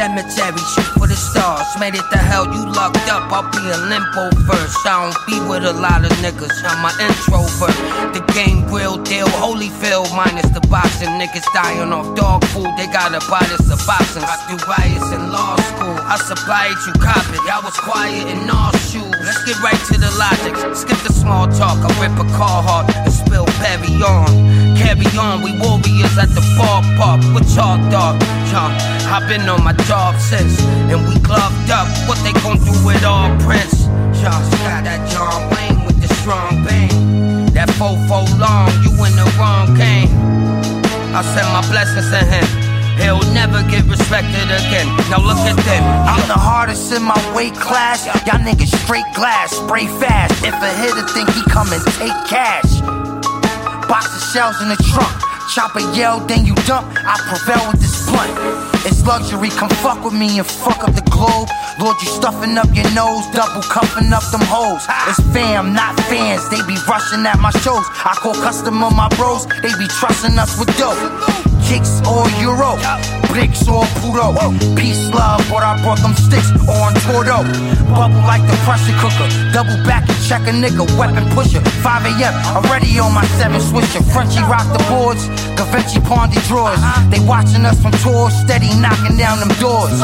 Cemetery, 0.00 0.64
shoot 0.72 0.88
for 0.96 1.04
the 1.06 1.18
stars. 1.28 1.68
Made 1.76 1.92
it 1.92 2.06
to 2.08 2.16
hell, 2.16 2.48
you 2.48 2.64
lucked 2.72 3.04
up. 3.12 3.28
I'll 3.28 3.44
be 3.52 3.60
in 3.60 3.80
limbo 3.92 4.32
first. 4.48 4.80
I 4.88 4.96
don't 4.96 5.12
be 5.28 5.36
with 5.44 5.68
a 5.68 5.76
lot 5.76 6.00
of 6.08 6.12
niggas. 6.24 6.56
I'm 6.64 6.80
an 6.88 6.96
introvert. 7.04 7.76
The 8.16 8.24
game 8.32 8.64
real 8.72 8.96
deal, 8.96 9.28
holy 9.36 9.68
Holyfield 9.68 10.08
minus 10.16 10.48
the 10.56 10.64
boxing. 10.72 11.12
Niggas 11.20 11.44
dying 11.52 11.92
off 11.92 12.08
dog 12.16 12.40
food. 12.48 12.72
They 12.80 12.88
gotta 12.88 13.20
buy 13.28 13.44
this 13.52 13.68
a 13.68 13.76
boxing. 13.84 14.24
I 14.24 14.40
do 14.48 14.56
riots 14.64 15.12
in 15.12 15.22
law 15.28 15.60
school. 15.68 15.96
I 16.00 16.16
supply 16.16 16.72
it, 16.72 16.80
you 16.88 16.96
cop 16.96 17.26
it. 17.36 17.44
I 17.44 17.60
was 17.60 17.76
quiet 17.76 18.24
in 18.32 18.48
all 18.48 18.72
shoes. 18.88 19.12
Let's 19.20 19.44
get 19.44 19.60
right 19.60 19.80
to 19.92 20.00
the 20.00 20.08
logic. 20.16 20.56
Skip 20.72 20.96
the 21.04 21.12
small 21.12 21.44
talk. 21.60 21.76
I 21.76 21.90
rip 22.00 22.16
a 22.16 22.26
car 22.40 22.64
hard 22.64 22.88
and 22.96 23.12
spill 23.12 23.44
Perry 23.60 24.00
on. 24.00 24.32
Carry 24.80 25.04
on, 25.20 25.44
we 25.44 25.52
warriors 25.60 26.16
at 26.16 26.32
the 26.32 26.40
ballpark 26.56 27.20
dog. 27.56 28.20
Young, 28.50 28.72
I've 29.06 29.28
been 29.28 29.48
on 29.48 29.62
my 29.62 29.72
job 29.86 30.18
since, 30.18 30.60
and 30.90 30.98
we 31.08 31.18
gloved 31.20 31.70
up. 31.70 31.86
What 32.08 32.18
they 32.22 32.32
gon' 32.42 32.58
do 32.58 32.74
with 32.84 33.04
all 33.04 33.30
Prince? 33.40 33.86
Young, 34.18 34.42
got 34.66 34.84
that 34.84 35.06
John 35.10 35.50
Wayne 35.54 35.86
with 35.86 36.00
the 36.00 36.12
strong 36.14 36.64
bang. 36.64 37.46
That 37.54 37.68
fofo 37.78 38.26
long, 38.38 38.70
you 38.82 38.90
in 39.06 39.14
the 39.14 39.26
wrong 39.38 39.74
game. 39.74 40.10
I 41.14 41.22
send 41.22 41.46
my 41.54 41.62
blessings 41.70 42.10
to 42.10 42.22
him. 42.22 42.46
He'll 42.98 43.22
never 43.32 43.62
get 43.70 43.86
respected 43.86 44.50
again. 44.50 44.86
Now 45.10 45.22
look 45.22 45.38
at 45.46 45.56
them. 45.64 45.82
I'm 46.06 46.26
the 46.28 46.38
hardest 46.38 46.92
in 46.92 47.02
my 47.02 47.18
weight 47.34 47.54
class. 47.54 48.06
Y'all 48.26 48.42
niggas 48.42 48.74
straight 48.84 49.08
glass, 49.14 49.56
spray 49.56 49.86
fast. 49.98 50.34
If 50.44 50.54
a 50.54 50.72
hitter 50.74 51.06
think 51.08 51.30
he 51.30 51.42
come 51.50 51.72
and 51.72 51.82
take 51.98 52.14
cash. 52.28 52.80
Box 53.88 54.06
of 54.14 54.22
shells 54.34 54.60
in 54.60 54.68
the 54.68 54.78
trunk. 54.92 55.30
Chopper 55.54 55.80
yell, 55.98 56.20
then 56.26 56.46
you 56.46 56.54
dump. 56.70 56.86
I 57.02 57.18
prevail 57.26 57.66
with 57.66 57.80
this 57.82 58.06
blunt. 58.06 58.30
It's 58.86 59.02
luxury, 59.04 59.50
come 59.50 59.70
fuck 59.82 60.04
with 60.04 60.14
me 60.14 60.38
and 60.38 60.46
fuck 60.46 60.86
up 60.86 60.94
the 60.94 61.02
globe. 61.10 61.50
Lord, 61.82 61.96
you 62.00 62.06
stuffing 62.06 62.56
up 62.56 62.70
your 62.70 62.86
nose, 62.94 63.26
double 63.34 63.66
cuffing 63.66 64.12
up 64.14 64.22
them 64.30 64.46
hoes. 64.46 64.86
It's 65.10 65.18
fam, 65.34 65.74
not 65.74 65.98
fans. 66.06 66.46
They 66.48 66.62
be 66.70 66.78
rushing 66.86 67.26
at 67.26 67.40
my 67.40 67.50
shows. 67.66 67.86
I 68.06 68.14
call 68.22 68.34
customer 68.34 68.90
my 68.90 69.08
bros. 69.18 69.46
They 69.66 69.74
be 69.82 69.88
trusting 69.98 70.38
us 70.38 70.54
with 70.60 70.70
dope. 70.78 70.94
Kicks 71.66 71.98
or 72.06 72.22
euro, 72.38 72.78
bricks 73.30 73.66
or 73.66 73.86
puro. 74.02 74.34
Peace, 74.76 75.08
love, 75.14 75.40
but 75.48 75.62
I 75.62 75.78
brought 75.82 76.02
them 76.02 76.14
sticks 76.14 76.50
on 76.66 76.94
Tordo. 77.06 77.46
Bubble 77.94 78.22
like 78.26 78.42
the 78.46 78.58
pressure 78.66 78.94
cooker. 78.98 79.26
Double 79.54 79.78
back 79.86 80.06
and 80.10 80.20
check 80.26 80.42
a 80.46 80.52
nigga, 80.52 80.84
weapon 80.98 81.24
pusher. 81.34 81.62
5 81.82 82.06
a.m. 82.06 82.34
Already 82.58 82.98
on 82.98 83.14
my 83.14 83.24
7 83.38 83.60
switcher. 83.60 84.02
Frenchie 84.12 84.42
rock 84.46 84.66
the 84.74 84.82
boards, 84.90 85.26
Gavinci 85.58 86.02
the 86.02 86.40
drawers. 86.46 86.80
They 87.10 87.20
watching 87.24 87.64
us 87.64 87.80
from 87.80 87.92
tours, 88.02 88.34
steady 88.34 88.74
knocking 88.78 89.16
down 89.16 89.38
them 89.40 89.52
doors. 89.62 89.94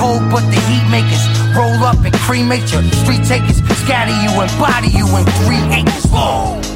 Cold, 0.00 0.24
but 0.32 0.44
the 0.48 0.60
heat 0.68 0.86
makers 0.90 1.22
roll 1.56 1.84
up 1.84 2.00
and 2.04 2.14
cremate 2.24 2.72
you. 2.72 2.82
Street 3.04 3.24
takers 3.24 3.60
scatter 3.84 4.16
you 4.24 4.32
and 4.40 4.50
body 4.58 4.88
you 4.88 5.06
in 5.16 5.24
three 5.44 5.62
acres. 5.72 6.04
Whoa. 6.10 6.69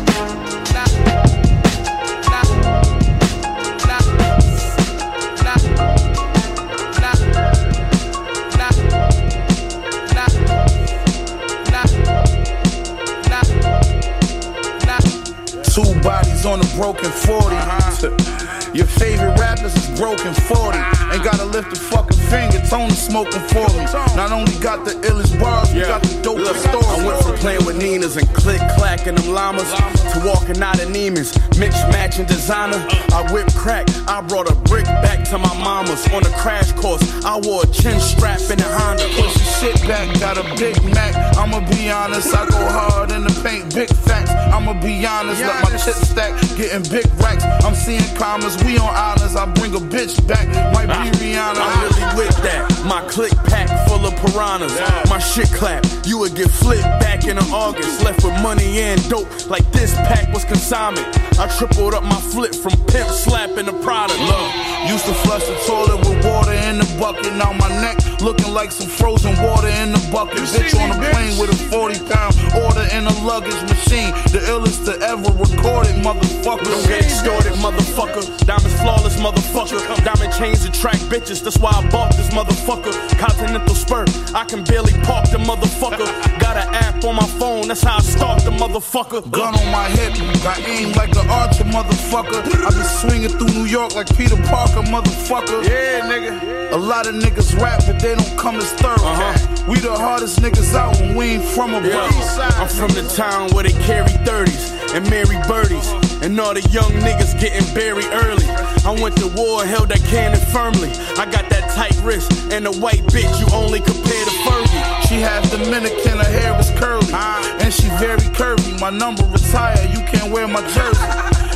Broken 16.75 17.11
40. 17.11 17.57
Uh-huh. 17.57 18.71
Your 18.75 18.87
favorite 18.87 19.39
rappers 19.39 19.75
is 19.77 19.99
broken 19.99 20.35
40. 20.35 20.79
Ain't 21.13 21.23
gotta 21.23 21.45
lift 21.45 21.73
a 21.73 21.81
fucking 21.81 22.04
finger, 22.31 22.61
Tony 22.69 22.95
smoking 22.95 23.43
for 23.49 23.69
me. 23.77 23.85
Not 24.17 24.33
only 24.33 24.53
got 24.59 24.85
the 24.85 24.93
illest 25.09 25.39
bars, 25.41 25.73
we 25.73 25.81
got 25.81 26.03
the 26.03 26.15
dopest 26.23 26.61
stories. 26.69 26.87
I 26.87 27.07
went 27.07 27.23
from 27.23 27.37
playing 27.37 27.65
with 27.67 27.77
Ninas 27.77 28.17
and 28.17 28.29
click 28.35 28.61
clacking 28.77 29.17
them 29.17 29.33
llamas 29.33 29.71
to 30.13 30.23
walking 30.25 30.63
out 30.63 30.81
of 30.81 30.89
Neiman's, 30.89 31.35
mix 31.59 31.75
matching 31.93 32.27
designer. 32.27 32.77
Uh. 32.77 33.05
I 33.15 33.33
whip 33.33 33.47
crack, 33.55 33.87
I 34.09 34.21
brought 34.23 34.51
a 34.51 34.55
brick 34.55 34.85
back 34.85 35.25
to 35.31 35.39
my 35.39 35.55
mama's 35.59 36.07
on 36.13 36.25
a 36.27 36.31
crash 36.39 36.73
course. 36.73 37.03
I 37.25 37.39
wore 37.39 37.63
a 37.63 37.67
chin 37.67 38.01
strap 38.01 38.41
in 38.51 38.61
a 38.61 38.69
Honda. 38.79 39.07
Push 39.15 39.37
your 39.37 39.75
shit 39.75 39.89
back, 39.89 40.09
got 40.21 40.39
a 40.39 40.45
Big 40.57 40.83
Mac. 40.95 41.15
I'ma 41.37 41.61
be 41.71 41.91
honest, 41.91 42.35
I 42.35 42.47
go 42.49 42.65
hard 42.67 43.11
in 43.13 43.23
the 43.25 43.35
paint, 43.43 43.75
big 43.75 43.89
facts. 43.89 44.31
I'ma 44.31 44.75
be 44.81 45.07
honest, 45.07 45.41
let 45.41 45.63
my 45.63 45.71
chip 45.79 45.95
stack, 45.95 46.33
getting 46.57 46.83
big 46.91 47.07
racks. 47.21 47.45
I'm 47.65 47.75
seeing 47.75 48.05
commas, 48.17 48.63
we 48.65 48.79
on 48.79 48.91
islands. 48.93 49.37
I 49.37 49.47
bring 49.53 49.75
a 49.75 49.81
bitch 49.81 50.17
back, 50.27 50.47
might 50.73 50.87
be 50.87 51.11
Rihanna. 51.19 51.59
I'm 51.59 51.81
really 51.83 52.14
with 52.17 52.37
that. 52.43 52.69
My 52.87 53.03
click 53.09 53.33
pack 53.45 53.69
full 53.89 54.07
of 54.07 54.15
piranhas. 54.17 54.75
My 55.11 55.19
shit 55.19 55.51
clap, 55.53 55.85
you 56.05 56.19
would 56.19 56.35
get 56.35 56.51
flipped 56.51 56.83
back 57.01 57.27
in 57.27 57.39
August. 57.39 58.03
Left 58.03 58.25
with 58.25 58.41
money 58.43 58.81
and 58.81 59.01
dope, 59.09 59.29
like 59.49 59.71
this 59.73 59.95
pack 59.95 60.33
was 60.33 60.45
consignment. 60.45 61.07
I 61.39 61.49
tripled 61.59 61.95
up 61.95 62.05
my 62.05 62.21
flip 62.31 62.55
from 62.55 62.73
pimp 62.87 63.11
slapping 63.11 63.67
the 63.67 63.73
product. 63.83 64.21
Look, 64.21 64.49
used 64.87 65.07
to 65.07 65.15
flush 65.27 65.45
the 65.45 65.57
toilet 65.67 65.99
with 66.07 66.25
water 66.25 66.53
in 66.53 66.79
the 66.79 66.87
bucket. 67.01 67.35
Now 67.35 67.53
my 67.53 67.69
neck 67.83 67.99
looking 68.21 68.53
like 68.55 68.71
some 68.71 68.87
frozen 68.87 69.35
water 69.43 69.69
in 69.69 69.91
the 69.91 70.03
bucket. 70.13 70.39
Bitch 70.55 70.79
on 70.79 70.95
a 70.95 70.99
plane 71.11 71.35
with 71.39 71.51
a 71.51 71.59
40 71.75 71.99
pound 72.07 72.35
order 72.55 72.87
in 72.95 73.03
a 73.07 73.15
luggage 73.27 73.59
machine. 73.67 74.15
The 74.31 74.47
illest 74.47 74.87
to 74.87 74.95
ever 75.03 75.31
recorded, 75.35 75.99
motherfucker. 76.07 76.71
Don't 76.71 76.87
get 76.87 77.03
extorted, 77.03 77.55
motherfucker. 77.59 78.23
Diamonds 78.47 78.79
flawless, 78.81 79.17
motherfucker. 79.19 79.81
Diamond 80.05 80.33
chains 80.35 80.65
attract 80.65 81.03
bitches, 81.11 81.43
that's 81.43 81.59
why 81.59 81.71
I 81.75 81.83
bought 81.91 82.15
this 82.17 82.29
motherfucker. 82.31 82.95
Continental 83.19 83.75
spur, 83.75 84.05
I 84.35 84.45
can 84.45 84.63
barely 84.63 84.93
park 85.03 85.31
the 85.31 85.39
motherfucker. 85.39 86.07
Got 86.39 86.57
an 86.57 86.75
app 86.75 87.03
on 87.05 87.17
my 87.17 87.27
phone, 87.39 87.69
that's 87.69 87.83
how 87.83 87.97
I 87.97 88.01
stalk 88.03 88.43
the 88.45 88.51
motherfucker. 88.51 89.31
Gun 89.31 89.55
on 89.55 89.71
my 89.73 89.89
hip, 89.89 90.15
got 90.43 90.59
aim 90.69 90.93
like 90.93 91.11
an 91.25 91.31
archer, 91.31 91.65
motherfucker. 91.65 92.43
I 92.45 92.71
be 92.71 92.85
swinging 92.85 93.31
through 93.31 93.55
New 93.55 93.65
York 93.67 93.95
like 93.95 94.09
Peter 94.17 94.37
Parker, 94.45 94.83
motherfucker. 94.83 95.65
Yeah, 95.65 96.01
nigga. 96.11 96.73
A 96.73 96.77
lot 96.77 97.07
of 97.07 97.15
niggas 97.15 97.59
rap, 97.61 97.83
but 97.87 98.01
they 98.01 98.15
don't 98.15 98.39
come 98.39 98.57
as 98.57 98.73
third. 98.73 98.99
Uh-huh. 98.99 99.65
We 99.69 99.79
the 99.79 99.93
hardest 99.93 100.41
niggas 100.41 100.75
out 100.75 100.99
when 101.01 101.15
we 101.15 101.25
ain't 101.37 101.45
from 101.45 101.75
a 101.75 101.81
Yeah. 101.81 102.09
yeah. 102.11 102.51
I'm 102.61 102.69
from 102.69 102.89
the 102.89 103.11
town 103.15 103.51
where 103.51 103.65
they 103.65 103.73
carry 103.85 104.11
30s 104.25 104.84
and 104.95 105.09
Mary 105.11 105.37
birdies. 105.49 105.91
And 106.23 106.39
all 106.41 106.55
the 106.55 106.63
young 106.71 106.91
niggas 107.03 107.39
getting 107.39 107.67
buried 107.75 108.07
early. 108.13 108.47
I 108.87 108.97
went 109.03 109.17
to 109.19 109.29
war, 109.29 109.65
held 109.65 109.91
that 109.91 110.01
cannon 110.05 110.41
firmly. 110.55 110.91
I 111.19 111.27
got 111.27 111.51
that 111.51 111.71
tight 111.75 111.99
wrist 112.03 112.31
and 112.53 112.67
a 112.67 112.73
white 112.73 113.03
bitch 113.11 113.29
you 113.41 113.47
only 113.53 113.81
compare 113.81 114.25
to 114.25 114.35
Fergie. 114.47 115.09
She 115.09 115.17
half 115.21 115.51
Dominican, 115.51 116.19
her 116.19 116.31
hair 116.31 116.59
is 116.59 116.71
curly. 116.79 117.13
And 117.61 117.75
she 117.75 117.89
very 117.99 118.25
curvy. 118.33 118.81
My 118.81 118.91
number 118.91 119.25
retired, 119.27 119.91
you 119.91 120.05
can't 120.07 120.33
wear 120.33 120.47
my 120.47 120.63
jersey. 120.73 121.05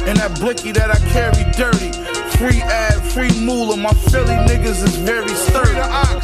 And 0.08 0.18
that 0.18 0.36
blicky 0.40 0.72
that 0.72 0.90
I 0.90 0.98
carry 1.08 1.44
dirty. 1.52 2.07
Free 2.38 2.62
ad, 2.62 3.02
free 3.02 3.34
moolah. 3.40 3.76
My 3.76 3.90
Philly 3.90 4.38
niggas 4.46 4.80
is 4.86 4.94
very 4.94 5.34
sturdy. 5.34 5.74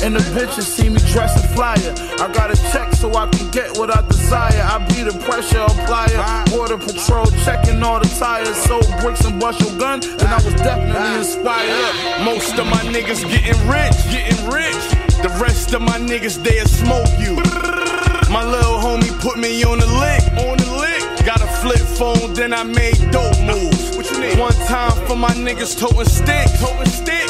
And 0.05 0.15
the 0.15 0.21
bitches 0.31 0.63
see 0.63 0.89
me 0.89 1.01
dressing 1.11 1.43
flyer. 1.57 1.93
I 2.23 2.33
got 2.33 2.53
a 2.53 2.57
check 2.71 2.93
so 2.95 3.13
I 3.17 3.27
can 3.31 3.51
get 3.51 3.77
what 3.77 3.91
I 3.91 4.01
desire. 4.07 4.63
I 4.63 4.79
be 4.95 5.03
the 5.03 5.19
pressure 5.27 5.59
applier. 5.59 6.49
Border 6.51 6.79
patrol 6.79 7.27
checking 7.45 7.83
all 7.83 7.99
the 7.99 8.07
tires. 8.17 8.57
Sold 8.59 8.87
bricks 9.01 9.25
and 9.25 9.41
bust 9.41 9.59
your 9.59 9.77
gun. 9.77 9.99
Then 10.01 10.29
I 10.29 10.37
was 10.37 10.55
definitely 10.55 11.19
inspired. 11.19 12.25
Most 12.25 12.57
of 12.61 12.67
my 12.67 12.83
niggas 12.95 13.27
getting 13.27 13.59
rich, 13.67 13.99
getting 14.15 14.47
rich. 14.47 14.85
The 15.19 15.37
rest 15.43 15.75
of 15.75 15.83
my 15.83 15.99
niggas, 15.99 16.41
they'll 16.45 16.67
smoke 16.67 17.11
you. 17.19 17.35
My 18.31 18.45
little 18.45 18.79
homie 18.79 19.11
put 19.21 19.37
me 19.37 19.65
on 19.65 19.79
the 19.81 19.87
lick, 19.87 20.23
on 20.47 20.59
the 20.59 20.71
lick. 20.79 21.27
Got 21.27 21.41
a 21.41 21.51
flip 21.59 21.83
phone, 21.99 22.35
then 22.35 22.53
I 22.53 22.63
made 22.63 23.11
dope 23.11 23.41
moves. 23.41 23.84
What 24.05 24.13
you 24.13 24.21
need? 24.21 24.39
One 24.39 24.53
time 24.69 24.93
for 25.07 25.17
my 25.17 25.31
niggas 25.31 25.79
toting 25.79 26.05
stick, 26.05 26.47
toting 26.61 26.93
stick. 26.93 27.25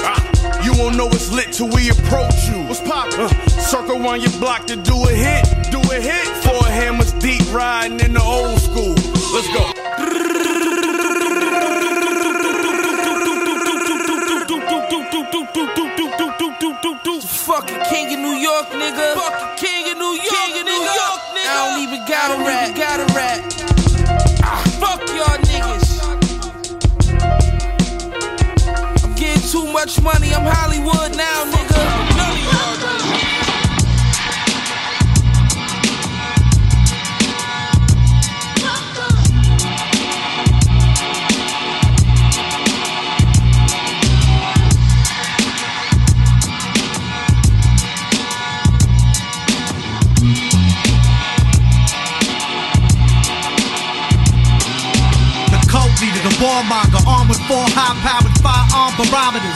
You 0.64 0.72
won't 0.74 0.96
know 0.96 1.06
it's 1.06 1.30
lit 1.30 1.52
till 1.52 1.68
we 1.68 1.88
approach 1.90 2.48
you. 2.48 2.66
What's 2.66 2.80
poppin'? 2.80 3.28
circle 3.48 4.04
on 4.04 4.20
your 4.20 4.32
block 4.40 4.66
to 4.66 4.76
do 4.76 4.96
a 5.06 5.12
hit, 5.12 5.70
do 5.70 5.78
a 5.78 6.00
hit. 6.00 6.26
Four 6.42 6.64
hammers 6.66 7.12
deep 7.12 7.42
riding 7.52 8.00
in 8.00 8.14
the 8.14 8.22
old 8.22 8.58
school. 8.58 8.94
Let's 9.30 9.46
go. 9.54 9.70
Fucking 17.44 17.84
king 17.88 18.14
of 18.14 18.20
New 18.20 18.34
York, 18.34 18.66
nigga. 18.70 19.14
Fucking 19.14 19.64
king 19.64 19.92
of 19.92 19.98
New 19.98 20.14
York, 20.14 20.26
king 20.26 20.60
of 20.60 20.66
New 20.66 20.72
York, 20.72 21.20
nigga. 21.36 21.46
I 21.46 21.70
don't 21.70 21.82
even 21.86 22.00
gotta 22.08 22.42
rap, 22.42 22.74
gotta 22.74 23.14
rap. 23.14 23.38
Ah, 24.42 24.64
fuck 24.80 25.06
y'all 25.14 25.38
niggas. 25.38 25.83
Much 29.74 30.00
money. 30.00 30.32
I'm 30.32 30.46
Hollywood 30.46 31.16
now, 31.16 31.44
nigga. 31.50 31.82
The 55.50 56.30
the 56.30 56.36
warmonger, 56.36 57.06
armed 57.06 57.28
with 57.28 57.38
four 57.48 57.66
high-powered 57.74 58.38
firearm 58.38 58.94
barometers. 58.96 59.53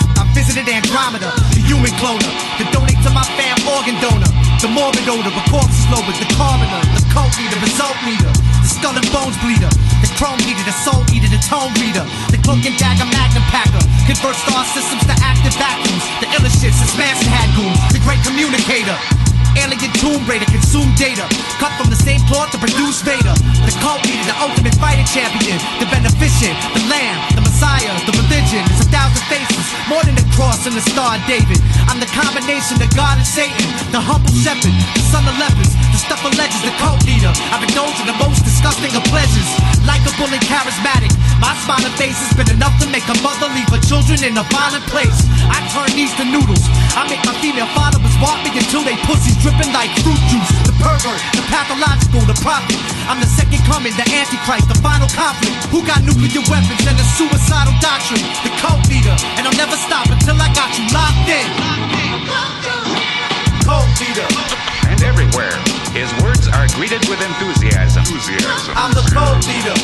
I 0.58 0.66
visited 0.66 0.90
Andromeda, 0.90 1.30
the 1.54 1.62
human 1.62 1.94
cloner, 2.02 2.26
to 2.58 2.64
donate 2.74 2.98
to 3.06 3.10
my 3.14 3.22
fam 3.38 3.54
organ 3.78 3.94
donor. 4.02 4.26
The 4.58 4.66
morbid 4.66 5.06
odor, 5.06 5.30
the 5.30 5.46
corpse 5.46 5.86
lower, 5.86 6.10
the 6.18 6.26
coroner, 6.34 6.82
the 6.98 7.04
cult 7.14 7.30
leader, 7.38 7.54
result 7.62 7.94
meter, 8.02 8.26
the 8.58 8.66
skull 8.66 8.98
and 8.98 9.06
bones 9.14 9.38
bleeder, 9.38 9.70
the 10.02 10.10
chrome 10.18 10.42
eater, 10.50 10.66
the 10.66 10.74
soul 10.82 11.06
eater, 11.14 11.30
the 11.30 11.38
tone 11.46 11.70
reader, 11.78 12.02
the 12.34 12.42
cloak 12.42 12.66
and 12.66 12.74
dagger 12.74 13.06
magnum 13.06 13.46
packer, 13.54 13.78
convert 14.02 14.34
star 14.34 14.66
systems 14.74 15.06
to 15.06 15.14
active 15.22 15.54
vacuums, 15.62 16.02
the 16.18 16.26
illest 16.34 16.58
shits, 16.58 16.74
the 16.82 17.06
had 17.06 17.50
goons, 17.54 17.78
the 17.94 18.02
great 18.02 18.18
communicator. 18.26 18.98
Alien 19.54 19.90
Tomb 19.98 20.22
Raider, 20.26 20.46
consume 20.46 20.90
data. 20.94 21.26
Cut 21.58 21.72
from 21.78 21.90
the 21.90 21.98
same 21.98 22.22
cloth 22.30 22.50
to 22.54 22.58
produce 22.58 23.02
Vader. 23.02 23.34
The 23.66 23.74
cult 23.82 24.06
leader, 24.06 24.22
the 24.30 24.38
ultimate 24.38 24.74
fighting 24.78 25.06
champion. 25.06 25.58
The 25.82 25.86
beneficent, 25.90 26.54
the 26.78 26.86
lamb, 26.86 27.18
the 27.34 27.47
messiah, 27.58 27.90
the 28.06 28.14
religion. 28.14 28.62
is 28.70 28.86
a 28.86 28.90
thousand 28.94 29.24
faces, 29.26 29.66
more 29.90 30.02
than 30.06 30.14
the 30.14 30.22
cross 30.30 30.62
and 30.66 30.74
the 30.78 30.84
star 30.94 31.18
David. 31.26 31.58
I'm 31.90 31.98
the 31.98 32.06
combination 32.14 32.78
of 32.78 32.86
God 32.94 33.18
and 33.18 33.26
Satan. 33.26 33.66
The 33.90 33.98
humble 33.98 34.30
shepherd, 34.30 34.70
the 34.94 35.02
son 35.10 35.26
of 35.26 35.34
lepers. 35.42 35.87
Stuff 35.98 36.22
legends, 36.38 36.62
the 36.62 36.70
cult 36.78 37.02
leader. 37.04 37.28
I've 37.50 37.60
indulged 37.66 37.98
in 38.00 38.06
the 38.06 38.16
most 38.22 38.46
disgusting 38.46 38.94
of 38.94 39.02
pleasures. 39.10 39.50
Likeable 39.82 40.30
and 40.30 40.40
charismatic. 40.46 41.10
My 41.42 41.52
smiling 41.66 41.92
face 41.98 42.16
has 42.22 42.32
been 42.38 42.48
enough 42.54 42.72
to 42.78 42.86
make 42.88 43.04
a 43.10 43.16
mother 43.20 43.50
leave 43.50 43.68
her 43.74 43.82
children 43.82 44.22
in 44.22 44.38
a 44.38 44.46
violent 44.48 44.86
place. 44.88 45.26
I 45.50 45.58
turn 45.74 45.90
these 45.98 46.14
to 46.16 46.24
noodles. 46.24 46.62
I 46.94 47.04
make 47.10 47.20
my 47.26 47.34
female 47.42 47.68
followers 47.74 48.14
walk 48.22 48.38
me 48.46 48.54
until 48.54 48.86
they 48.86 48.94
pussies 49.04 49.36
dripping 49.42 49.74
like 49.74 49.90
fruit 50.00 50.22
juice. 50.30 50.50
The 50.64 50.74
pervert, 50.78 51.20
the 51.34 51.44
pathological, 51.50 52.22
the 52.30 52.38
prophet. 52.46 52.78
I'm 53.10 53.18
the 53.18 53.28
second 53.28 53.60
coming, 53.66 53.92
the 53.98 54.06
antichrist, 54.08 54.70
the 54.70 54.78
final 54.78 55.10
conflict. 55.12 55.58
Who 55.74 55.82
got 55.82 56.06
nuclear 56.06 56.46
weapons 56.46 56.82
and 56.88 56.94
a 56.94 57.06
suicidal 57.18 57.74
doctrine? 57.82 58.22
The 58.46 58.54
cult 58.62 58.86
leader, 58.86 59.14
and 59.34 59.44
I'll 59.44 59.58
never 59.58 59.76
stop 59.76 60.06
until 60.08 60.38
I 60.38 60.48
got 60.54 60.70
you 60.78 60.86
locked 60.94 61.26
in. 61.26 61.48
Cult 63.66 63.92
leader. 63.98 64.28
And 64.88 65.02
everywhere, 65.04 65.52
his 65.92 66.10
words 66.20 66.48
are 66.48 66.68
greeted 66.76 67.00
with 67.08 67.20
enthusiasm. 67.20 68.04
I'm 68.76 68.92
the 68.92 69.04
cult 69.12 69.40
leader. 69.48 69.76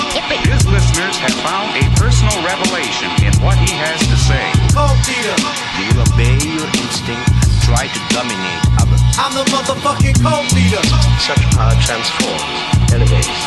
His 0.45 0.65
listeners 0.69 1.17
have 1.19 1.37
found 1.41 1.73
a 1.77 1.85
personal 1.97 2.37
revelation 2.45 3.09
in 3.25 3.33
what 3.41 3.57
he 3.57 3.71
has 3.77 4.01
to 4.05 4.17
say. 4.17 4.45
Cult 4.73 4.99
leader. 5.09 5.37
You 5.81 5.85
will 5.93 6.05
obey 6.05 6.37
your 6.45 6.69
instinct, 6.81 7.27
try 7.65 7.89
to 7.89 8.01
dominate 8.13 8.63
others. 8.81 9.01
I'm 9.17 9.33
the 9.33 9.47
motherfucking 9.49 10.21
cult 10.21 10.49
leader. 10.53 10.83
Such 11.23 11.43
power 11.57 11.77
transforms, 11.81 12.45
elevates, 12.93 13.41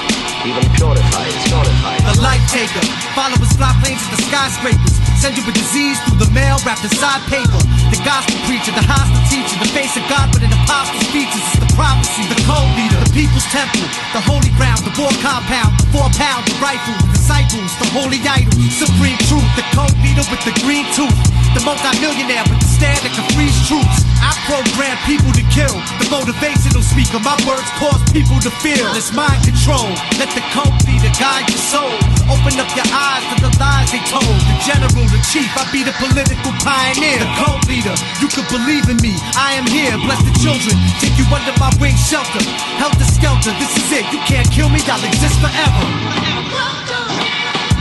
even 0.48 0.66
purifies, 0.74 1.36
purifies. 1.46 2.04
The 2.16 2.22
life 2.24 2.44
taker. 2.50 2.84
Followers 3.14 3.54
fly 3.54 3.72
planes 3.84 4.02
at 4.02 4.18
the 4.18 4.22
skyscrapers. 4.28 4.96
Send 5.18 5.38
you 5.38 5.44
a 5.46 5.54
disease 5.54 5.98
through 6.06 6.22
the 6.22 6.32
mail 6.32 6.58
wrapped 6.66 6.86
inside 6.86 7.22
paper. 7.28 7.58
The 7.92 8.00
gospel 8.04 8.40
preacher, 8.48 8.72
the 8.76 8.84
hostile 8.84 9.24
teacher, 9.32 9.56
the 9.60 9.70
face 9.72 9.96
of 9.96 10.04
God 10.12 10.32
but 10.32 10.44
an 10.44 10.52
apostle's 10.52 11.08
features. 11.12 11.44
It's 11.56 11.60
the 11.60 11.70
prophecy, 11.76 12.24
the 12.28 12.40
cult 12.44 12.68
leader, 12.76 13.00
the 13.00 13.12
people's 13.16 13.48
temple, 13.48 13.86
the 14.12 14.24
holy 14.24 14.52
ground, 14.60 14.84
the 14.84 14.92
war 15.00 15.12
compound, 15.24 15.76
the 15.80 15.88
four 15.94 16.10
pound, 16.18 16.44
the 16.48 16.56
rifle, 16.60 16.96
the 17.04 17.16
disciples, 17.16 17.72
the 17.80 17.88
holy 17.96 18.20
idol, 18.24 18.52
supreme 18.74 19.20
truth, 19.30 19.48
the 19.56 19.64
cult 19.76 19.94
leader 20.02 20.26
with 20.28 20.42
the 20.44 20.56
green 20.64 20.88
tooth, 20.96 21.16
the 21.54 21.62
multi-millionaire 21.64 22.44
with 22.50 22.60
the 22.60 22.72
stand 22.72 23.00
that 23.04 23.14
can 23.14 23.24
freeze 23.36 23.56
troops. 23.68 24.04
I 24.20 24.34
program 24.50 24.98
people 25.06 25.30
to 25.38 25.44
kill, 25.54 25.76
the 26.02 26.08
motivational 26.10 26.82
speaker. 26.82 27.22
My 27.22 27.38
words 27.46 27.70
cause 27.78 28.02
people 28.10 28.42
to 28.42 28.52
feel. 28.64 28.90
It's 28.98 29.14
mind 29.14 29.44
control. 29.46 29.88
Let 30.18 30.34
the 30.34 30.42
cult 30.52 30.74
leader 30.90 31.12
guide 31.22 31.46
your 31.48 31.62
soul. 31.62 31.94
Open 32.28 32.58
up 32.58 32.68
your 32.74 32.88
eyes 32.90 33.24
to 33.32 33.36
the 33.44 33.52
lies 33.62 33.94
they 33.94 34.02
told. 34.10 34.26
The 34.26 34.56
general, 34.66 35.06
the 35.12 35.22
chief, 35.30 35.48
I 35.54 35.70
be 35.70 35.86
the 35.86 35.94
political 36.02 36.52
pioneer. 36.66 37.22
The 37.22 37.30
cult 37.38 37.62
leader, 37.70 37.77
you 37.78 38.28
could 38.34 38.50
believe 38.50 38.90
in 38.90 38.98
me. 39.06 39.14
I 39.38 39.54
am 39.54 39.68
here. 39.70 39.94
Bless 40.02 40.18
the 40.26 40.34
children. 40.42 40.74
Take 40.98 41.14
you 41.14 41.26
under 41.30 41.54
my 41.62 41.70
wing 41.78 41.94
shelter. 41.94 42.42
Helter 42.82 43.06
skelter, 43.06 43.54
this 43.62 43.70
is 43.78 44.02
it. 44.02 44.06
You 44.10 44.18
can't 44.26 44.50
kill 44.50 44.70
me, 44.70 44.82
I'll 44.90 45.04
exist 45.06 45.38
forever. 45.38 45.86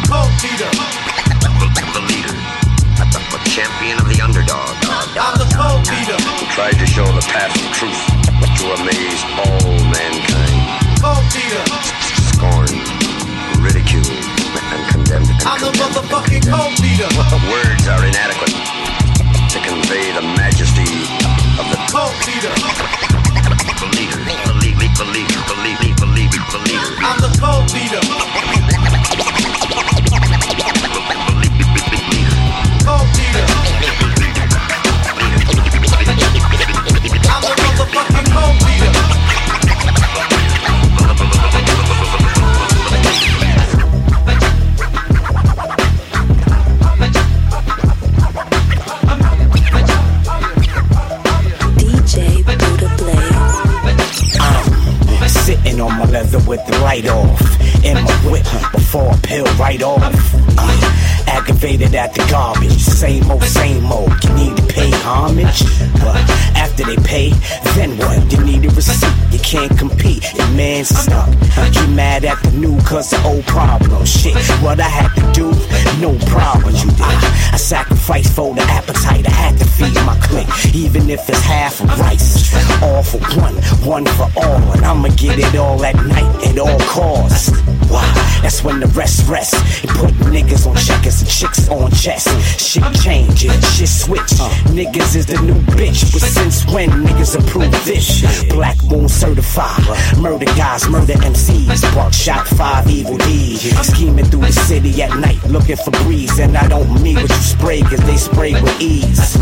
Cult 0.04 0.36
leader. 0.44 0.68
The 1.96 2.02
leader, 2.12 2.36
the 3.08 3.40
champion 3.48 3.96
of 3.96 4.04
the 4.12 4.20
underdog. 4.20 4.68
I'm 5.16 5.40
the 5.40 5.48
cult 5.56 5.88
leader. 5.88 6.20
Who 6.20 6.44
tried 6.52 6.76
to 6.76 6.86
show 6.86 7.08
the 7.16 7.24
path 7.24 7.56
of 7.56 7.64
truth 7.72 7.96
to 8.60 8.64
amaze 8.76 9.22
all 9.48 9.80
mankind. 9.88 10.60
Cult 11.00 11.24
leader. 11.32 11.64
Scorned, 12.36 12.84
ridiculed, 13.64 14.12
and 14.12 14.80
condemned. 14.92 15.30
And 15.32 15.48
I'm 15.48 15.60
the 15.60 15.72
motherfucking 15.72 16.44
cult 16.44 16.76
leader. 16.84 17.08
Words 17.48 17.88
are 17.88 18.04
inadequate 18.04 18.75
to 19.48 19.58
convey 19.60 20.12
the 20.12 20.22
majesty 20.36 20.88
of 21.58 21.66
the 21.70 21.78
cult 21.90 22.14
leader. 22.26 22.52
Leader, 23.96 24.18
the 24.46 24.54
leader, 24.60 24.88
the 24.96 25.04
leader, 25.06 25.94
the 25.96 26.06
leader. 26.06 26.42
I'm 27.00 27.18
the 27.20 27.30
cult 27.40 27.72
leader. 27.74 28.00
Cult 32.84 33.08
leader. 33.18 33.46
I'm 37.28 37.42
the 37.42 37.52
motherfucking 37.62 38.26
cult 38.32 38.58
leader. 38.66 38.92
With 56.46 56.64
the 56.66 56.78
light 56.78 57.06
off. 57.08 57.40
In 57.84 57.94
my 57.94 58.30
whip 58.30 58.46
before 58.72 59.08
I 59.08 59.16
peel 59.20 59.44
right 59.56 59.82
off. 59.82 60.02
Uh, 60.58 61.24
aggravated 61.26 61.94
at 61.94 62.14
the 62.14 62.26
garbage. 62.30 62.80
Same 62.80 63.30
old, 63.30 63.44
same 63.44 63.86
old. 63.86 64.12
You 64.24 64.32
need 64.34 64.56
to 64.56 64.62
pay 64.66 64.90
homage. 65.02 65.62
But 65.94 66.22
after 66.56 66.84
they 66.84 66.96
pay, 66.96 67.30
then 67.74 67.96
what? 67.98 68.32
You 68.32 68.44
need 68.44 68.64
a 68.64 68.70
receipt. 68.70 69.25
Can't 69.46 69.78
compete. 69.78 70.34
Your 70.34 70.48
man's 70.56 70.88
stuck. 70.88 71.28
You 71.72 71.86
mad 71.94 72.24
at 72.24 72.42
the 72.42 72.50
new 72.58 72.76
cause 72.80 73.12
of 73.12 73.24
old 73.24 73.44
problems. 73.46 74.10
Shit, 74.10 74.34
what 74.60 74.80
I 74.80 74.88
had 74.88 75.14
to 75.14 75.32
do, 75.32 75.50
no 76.00 76.18
problem. 76.26 76.74
You 76.74 76.90
did. 76.90 77.00
I, 77.00 77.50
I 77.52 77.56
sacrificed 77.56 78.34
for 78.34 78.52
the 78.56 78.62
appetite. 78.62 79.24
I 79.24 79.30
had 79.30 79.56
to 79.58 79.64
feed 79.64 79.94
my 80.04 80.18
clique. 80.20 80.74
Even 80.74 81.08
if 81.08 81.28
it's 81.28 81.40
half 81.42 81.80
of 81.80 81.96
rice. 82.00 82.52
All 82.82 83.04
for 83.04 83.18
one, 83.40 83.54
one 83.86 84.06
for 84.16 84.28
all. 84.36 84.72
And 84.72 84.84
I'ma 84.84 85.10
get 85.10 85.38
it 85.38 85.54
all 85.54 85.84
at 85.84 85.94
night 85.94 86.48
at 86.48 86.58
all 86.58 86.80
costs. 86.80 87.52
Why? 87.88 88.06
That's 88.42 88.62
when 88.62 88.80
the 88.80 88.86
rest 88.88 89.28
rest. 89.28 89.54
You 89.82 89.88
put 89.90 90.14
niggas 90.32 90.66
on 90.66 90.76
checkers 90.76 91.20
and 91.22 91.30
chicks 91.30 91.68
on 91.68 91.90
chess. 91.90 92.26
Shit 92.60 92.84
changes, 93.02 93.76
shit 93.76 93.88
switch. 93.88 94.32
Niggas 94.74 95.16
is 95.16 95.26
the 95.26 95.40
new 95.42 95.60
bitch. 95.74 96.12
But 96.12 96.22
since 96.22 96.64
when 96.66 96.90
niggas 96.90 97.38
approve 97.38 97.72
this? 97.84 98.44
Black 98.52 98.82
Moon 98.84 99.08
certified. 99.08 99.82
Murder 100.18 100.46
guys, 100.56 100.88
murder 100.88 101.14
MCs. 101.14 101.82
Buckshot, 101.94 102.46
five 102.48 102.88
evil 102.88 103.16
deeds. 103.18 103.62
Scheming 103.86 104.24
through 104.26 104.46
the 104.46 104.52
city 104.52 105.02
at 105.02 105.16
night, 105.18 105.42
looking 105.44 105.76
for 105.76 105.90
breeze. 106.02 106.38
And 106.38 106.56
I 106.56 106.68
don't 106.68 107.02
mean 107.02 107.16
what 107.16 107.28
you 107.28 107.36
spray, 107.36 107.82
cause 107.82 108.00
they 108.06 108.16
spray 108.16 108.52
with 108.52 108.80
ease. 108.80 109.36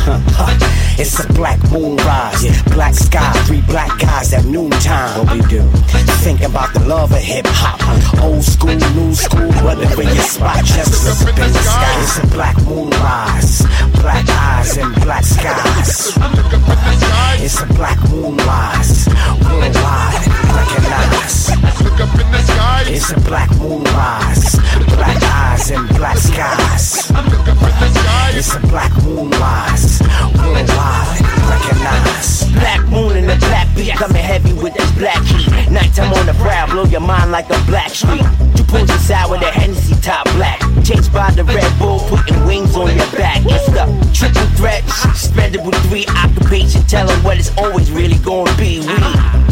It's 0.97 1.19
a 1.19 1.27
black 1.33 1.59
moon 1.73 1.97
rise, 1.97 2.63
black 2.73 2.95
sky, 2.95 3.33
three 3.47 3.63
black 3.63 3.99
guys 3.99 4.33
at 4.33 4.45
noontime. 4.45 5.27
What 5.27 5.35
we 5.35 5.43
do? 5.49 5.63
Think 6.23 6.43
about 6.43 6.73
the 6.73 6.81
love 6.87 7.13
of 7.13 7.19
hip 7.19 7.47
hop 7.49 7.81
old 8.35 8.45
school, 8.45 8.75
new 8.75 9.15
school, 9.15 9.53
whether 9.65 9.87
for 9.89 10.03
your 10.03 10.23
spot, 10.23 10.65
chest 10.65 11.25
look 11.25 11.39
in 11.39 11.53
the 11.53 11.63
sky. 11.63 12.03
It's 12.03 12.19
a 12.19 12.27
black 12.29 12.57
moon 12.65 12.91
rise, 12.91 13.63
black 14.01 14.29
eyes 14.29 14.77
and 14.77 14.95
black 15.03 15.25
skies. 15.25 16.13
It's 17.45 17.61
a 17.63 17.67
black 17.75 17.99
moon 18.11 18.37
rise, 18.39 19.09
worldwide, 19.43 20.27
recognize. 20.59 21.51
It's 22.87 23.11
a 23.13 23.21
black 23.21 23.51
moon 23.59 23.85
rise, 23.85 24.57
black 24.97 25.23
eyes 25.23 25.71
and 25.71 25.89
black 25.97 26.19
skies. 26.19 27.11
It's 28.37 28.55
a 28.55 28.61
black 28.61 28.93
moon 29.05 29.31
rise, 29.31 30.01
worldwide 30.37 31.44
recognize. 31.55 32.45
Black 32.53 32.83
moon 32.89 33.17
in 33.17 33.27
the 33.27 33.37
black 33.37 33.69
beat, 33.77 33.95
coming 33.95 34.23
heavy 34.23 34.53
with 34.53 34.75
this 34.75 34.91
black 34.93 35.23
heat. 35.25 35.49
Nighttime 35.71 36.13
on 36.13 36.27
the 36.27 36.35
prowl, 36.35 36.69
blow 36.71 36.85
your 36.85 37.01
mind 37.01 37.31
like 37.31 37.47
a 37.51 37.59
black 37.67 37.91
street. 37.91 38.25
You 38.57 38.65
pull 38.65 38.85
this 38.85 39.11
out 39.11 39.31
with 39.31 39.43
a 39.43 39.51
Hennessy 39.51 39.95
top 40.01 40.25
black. 40.37 40.61
Chased 40.85 41.15
by 41.15 41.31
the 41.31 41.45
Red 41.45 41.79
Bull, 41.79 41.99
putting 42.11 42.45
wings 42.45 42.77
on 42.77 42.95
your 42.95 43.11
back. 43.13 43.41
It's 43.47 43.65
the 43.73 43.87
triple 44.13 44.45
threat, 44.55 44.85
with 45.65 45.75
three 45.89 46.05
occupation. 46.09 46.85
Tell 46.85 47.09
'em 47.11 47.23
what 47.25 47.39
it's 47.39 47.51
always 47.57 47.91
really 47.91 48.19
gonna 48.19 48.53
be. 48.59 48.81
We 48.81 48.95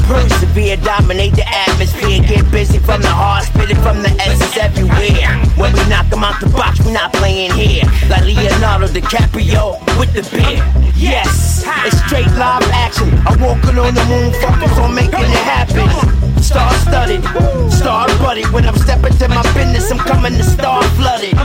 persevere, 0.06 0.76
dominate 0.76 1.34
the 1.34 1.48
atmosphere. 1.48 2.20
Get 2.20 2.50
busy 2.50 2.78
from 2.78 3.00
the 3.00 3.08
heart, 3.08 3.44
spit 3.46 3.70
it 3.70 3.78
from 3.78 4.02
the 4.02 4.10
essence 4.20 4.58
everywhere. 4.58 5.40
When 5.56 5.72
we 5.72 5.82
knock 5.88 6.12
'em 6.12 6.22
out 6.22 6.38
the 6.38 6.50
box, 6.50 6.80
we 6.80 6.92
not 6.92 7.14
playing 7.14 7.52
here. 7.52 7.84
Like 8.10 8.24
Leonardo 8.24 8.88
DiCaprio 8.88 9.78
with 9.98 10.12
the 10.12 10.22
beer. 10.36 10.62
Yes, 10.94 11.64
it's 11.86 11.96
straight 12.04 12.30
live 12.36 12.68
action. 12.72 13.08
I'm 13.26 13.40
walking 13.40 13.78
on 13.78 13.94
the 13.94 14.04
moon, 14.04 14.32
focus 14.34 14.76
on 14.78 14.94
making 14.94 15.30
it 15.38 15.44
happen. 15.54 16.31
Star 16.42 16.72
studded, 16.84 17.22
star 17.70 18.08
budded. 18.18 18.50
When 18.52 18.66
I'm 18.66 18.76
stepping 18.76 19.16
to 19.18 19.28
my 19.28 19.42
business, 19.54 19.90
I'm 19.90 19.98
coming 19.98 20.34
to 20.34 20.42
star 20.42 20.82
flooded. 20.98 21.36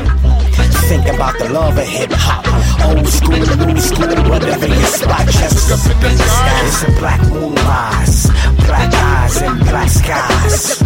Think 0.90 1.08
about 1.08 1.38
the 1.38 1.50
love 1.50 1.78
of 1.78 1.88
hip 1.88 2.12
hop. 2.12 2.46
Old 2.88 3.08
school, 3.08 3.38
new 3.38 3.78
school, 3.80 4.08
whatever 4.30 4.68
your 4.68 4.86
spot. 4.88 5.28
Just 5.28 5.72
up 5.72 5.86
in 6.04 6.18
the 6.18 6.24
sky. 6.28 6.66
It's 6.66 6.84
a 6.84 6.92
black 7.00 7.22
moon 7.30 7.56
rise, 7.56 8.28
black 8.66 8.94
eyes 8.94 9.42
and 9.42 9.60
black 9.66 9.90
skies. 9.90 10.82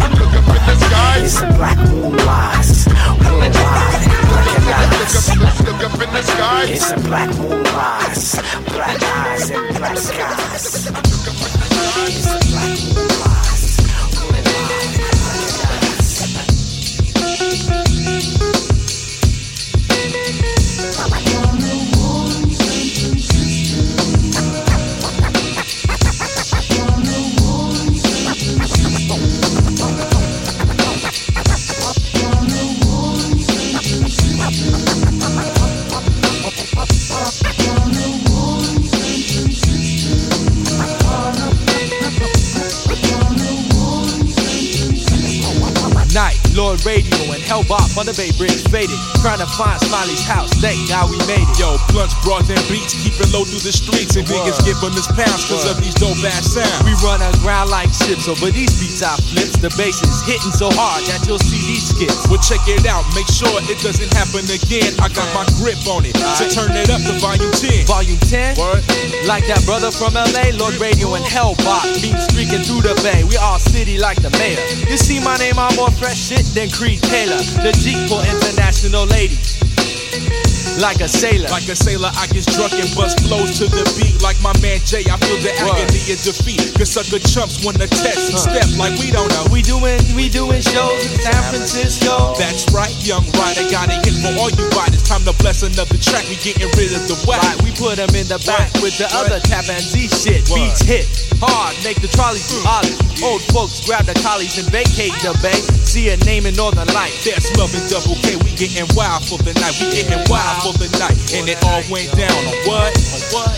It's 1.20 1.40
a 1.40 1.46
black 1.56 1.78
rise, 1.78 2.12
worldwide. 2.12 2.62
It's 6.70 6.90
a 6.90 6.96
black 6.96 7.30
moon 7.38 7.62
rise, 7.64 8.40
black 8.66 9.02
eyes 9.02 9.50
and 9.50 9.76
black 9.76 9.98
skies. 9.98 10.52
It's 10.54 10.86
a 10.86 10.92
black 10.92 12.78
moon 12.96 13.11
Radio 46.84 47.30
and 47.30 47.42
Hellbop 47.42 47.94
on 47.96 48.06
the 48.06 48.14
Bay 48.14 48.34
Bridge 48.34 48.62
faded. 48.66 48.98
Trying 49.22 49.38
to 49.38 49.46
find 49.46 49.78
Smiley's 49.80 50.24
house. 50.26 50.50
Thank 50.58 50.88
God 50.88 51.10
we 51.10 51.18
made 51.30 51.46
it. 51.46 51.58
Yo, 51.58 51.78
blunts, 51.92 52.16
broads, 52.24 52.48
and 52.48 52.58
beats, 52.66 52.96
keep 52.96 53.14
it 53.20 53.28
low 53.30 53.44
through 53.44 53.62
the 53.62 53.70
streets. 53.70 54.16
And 54.16 54.24
niggas 54.26 54.64
give 54.64 54.80
them 54.80 54.96
his 54.96 55.06
pounds 55.12 55.44
cause 55.46 55.68
of 55.68 55.78
these 55.78 55.94
dope 55.94 56.18
ass 56.24 56.56
sounds. 56.56 56.82
We 56.82 56.96
run 57.04 57.20
aground 57.20 57.68
like 57.68 57.92
ships 57.92 58.26
over 58.26 58.48
these 58.50 58.72
beats 58.80 59.04
I 59.04 59.14
flips. 59.20 59.60
The 59.60 59.70
bass 59.76 60.00
is 60.02 60.24
hitting 60.24 60.56
so 60.56 60.72
hard 60.72 61.04
that 61.06 61.22
you'll 61.28 61.38
see 61.38 61.60
these 61.68 61.92
skips. 61.92 62.26
Well, 62.26 62.40
check 62.40 62.64
it 62.66 62.88
out, 62.88 63.04
make 63.12 63.28
sure 63.28 63.52
it 63.68 63.78
doesn't 63.84 64.10
happen 64.16 64.48
again. 64.48 64.96
I 64.98 65.12
got 65.12 65.28
my 65.36 65.44
grip 65.60 65.78
on 65.86 66.08
it, 66.08 66.16
so 66.40 66.48
turn 66.48 66.72
it 66.74 66.88
up 66.88 67.04
to 67.04 67.14
volume 67.20 67.52
10. 67.52 67.86
Volume 67.86 68.20
10? 68.26 68.56
Word. 68.56 68.82
Like 69.28 69.44
that 69.46 69.62
brother 69.68 69.92
from 69.92 70.16
LA, 70.16 70.56
Lord 70.56 70.80
Radio 70.80 71.14
and 71.14 71.24
Hellbot. 71.24 72.00
Beam 72.00 72.16
streaking 72.18 72.64
through 72.64 72.82
the 72.82 72.96
bay. 73.04 73.22
We 73.22 73.36
all 73.36 73.60
city 73.60 74.00
like 74.00 74.18
the 74.24 74.32
mayor. 74.40 74.60
You 74.88 74.96
see 74.96 75.20
my 75.20 75.36
name, 75.36 75.60
I'm 75.60 75.76
more 75.76 75.92
fresh 75.92 76.32
shit 76.32 76.46
than 76.56 76.72
Creed 76.72 77.04
Taylor. 77.04 77.38
The 77.60 77.76
Jeep 77.76 78.08
for 78.08 78.24
international 78.24 79.06
ladies. 79.06 80.51
Like 80.80 81.00
a 81.00 81.08
sailor. 81.08 81.48
Like 81.48 81.68
a 81.68 81.76
sailor, 81.76 82.10
I 82.14 82.26
get 82.28 82.46
drunk 82.54 82.72
and 82.74 82.88
bust 82.94 83.20
flows 83.26 83.58
to 83.58 83.66
the 83.68 83.84
beat. 83.98 84.22
Like 84.22 84.40
my 84.42 84.54
man 84.64 84.80
Jay, 84.82 85.04
I 85.06 85.16
feel 85.20 85.38
the 85.38 85.52
Word. 85.62 85.78
agony 85.78 86.02
of 86.10 86.20
defeat. 86.22 86.74
Cause 86.74 86.90
sucker 86.94 87.22
chumps 87.22 87.64
wanna 87.64 87.86
test 87.86 88.30
and 88.30 88.38
step 88.38 88.66
like 88.78 88.98
we 88.98 89.10
don't 89.10 89.28
know. 89.30 89.46
We 89.50 89.62
doing, 89.62 90.00
we 90.14 90.28
doing 90.28 90.62
shows 90.62 91.02
in 91.06 91.18
San 91.20 91.42
Francisco. 91.50 92.34
That's 92.38 92.66
right, 92.74 92.92
young 93.02 93.24
rider, 93.38 93.66
got 93.70 93.90
a 93.90 93.96
hit 94.02 94.16
for 94.22 94.32
all 94.38 94.50
you 94.50 94.66
riders. 94.74 95.02
Time 95.02 95.22
to 95.28 95.34
bless 95.38 95.62
another 95.62 95.98
track, 95.98 96.26
we 96.28 96.36
getting 96.40 96.70
rid 96.78 96.94
of 96.94 97.04
the 97.06 97.16
whack. 97.26 97.42
Right, 97.42 97.58
we 97.62 97.70
put 97.74 97.98
them 97.98 98.12
in 98.14 98.26
the 98.28 98.38
back 98.46 98.72
with 98.82 98.96
the 98.98 99.08
other 99.12 99.38
tap 99.42 99.68
and 99.68 99.82
Z 99.82 100.08
shit. 100.10 100.46
Beats 100.50 100.82
hit 100.82 101.06
hard, 101.42 101.74
make 101.82 101.98
the 102.00 102.08
trolleys 102.08 102.46
hmm. 102.46 102.62
do 102.62 102.70
ollies. 102.70 102.98
Old 103.22 103.42
folks 103.54 103.82
grab 103.86 104.06
the 104.06 104.14
collies 104.22 104.58
and 104.58 104.66
vacate 104.70 105.14
the 105.22 105.34
bay. 105.42 105.58
See 105.86 106.10
a 106.10 106.16
name 106.26 106.46
in 106.46 106.54
Northern 106.54 106.88
Light. 106.90 107.14
That's 107.22 107.50
love 107.58 107.70
and 107.74 107.86
double 107.90 108.18
K, 108.22 108.36
we 108.42 108.50
getting 108.54 108.86
wild 108.94 109.22
for 109.26 109.38
the 109.42 109.54
night. 109.58 109.74
We 109.78 109.90
getting 109.94 110.22
wild 110.30 110.51
for 110.60 110.72
the 110.76 110.88
night. 110.98 111.16
And 111.34 111.48
it 111.48 111.56
all 111.64 111.82
went 111.90 112.10
down 112.12 112.32
on 112.32 112.56
what? 112.66 112.92
On 113.14 113.22
what? 113.32 113.52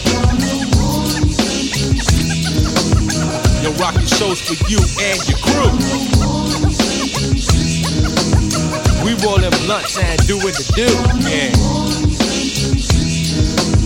Yo, 3.62 3.72
rockin' 3.80 4.06
shows 4.06 4.40
for 4.40 4.54
you 4.70 4.78
and 5.00 5.18
your 5.28 5.38
crew. 5.42 5.72
We 9.04 9.14
rolling 9.24 9.50
blunts 9.66 9.98
and 9.98 10.18
doing 10.26 10.54
the 10.54 10.64
do. 10.76 10.86
Yeah. 11.26 11.50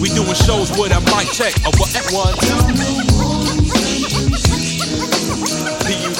We 0.00 0.08
doing 0.10 0.34
shows 0.34 0.70
with 0.78 0.92
a 0.92 1.00
mic 1.14 1.32
check. 1.32 1.54
A 1.64 1.70
what? 1.76 1.88
One. 2.12 3.07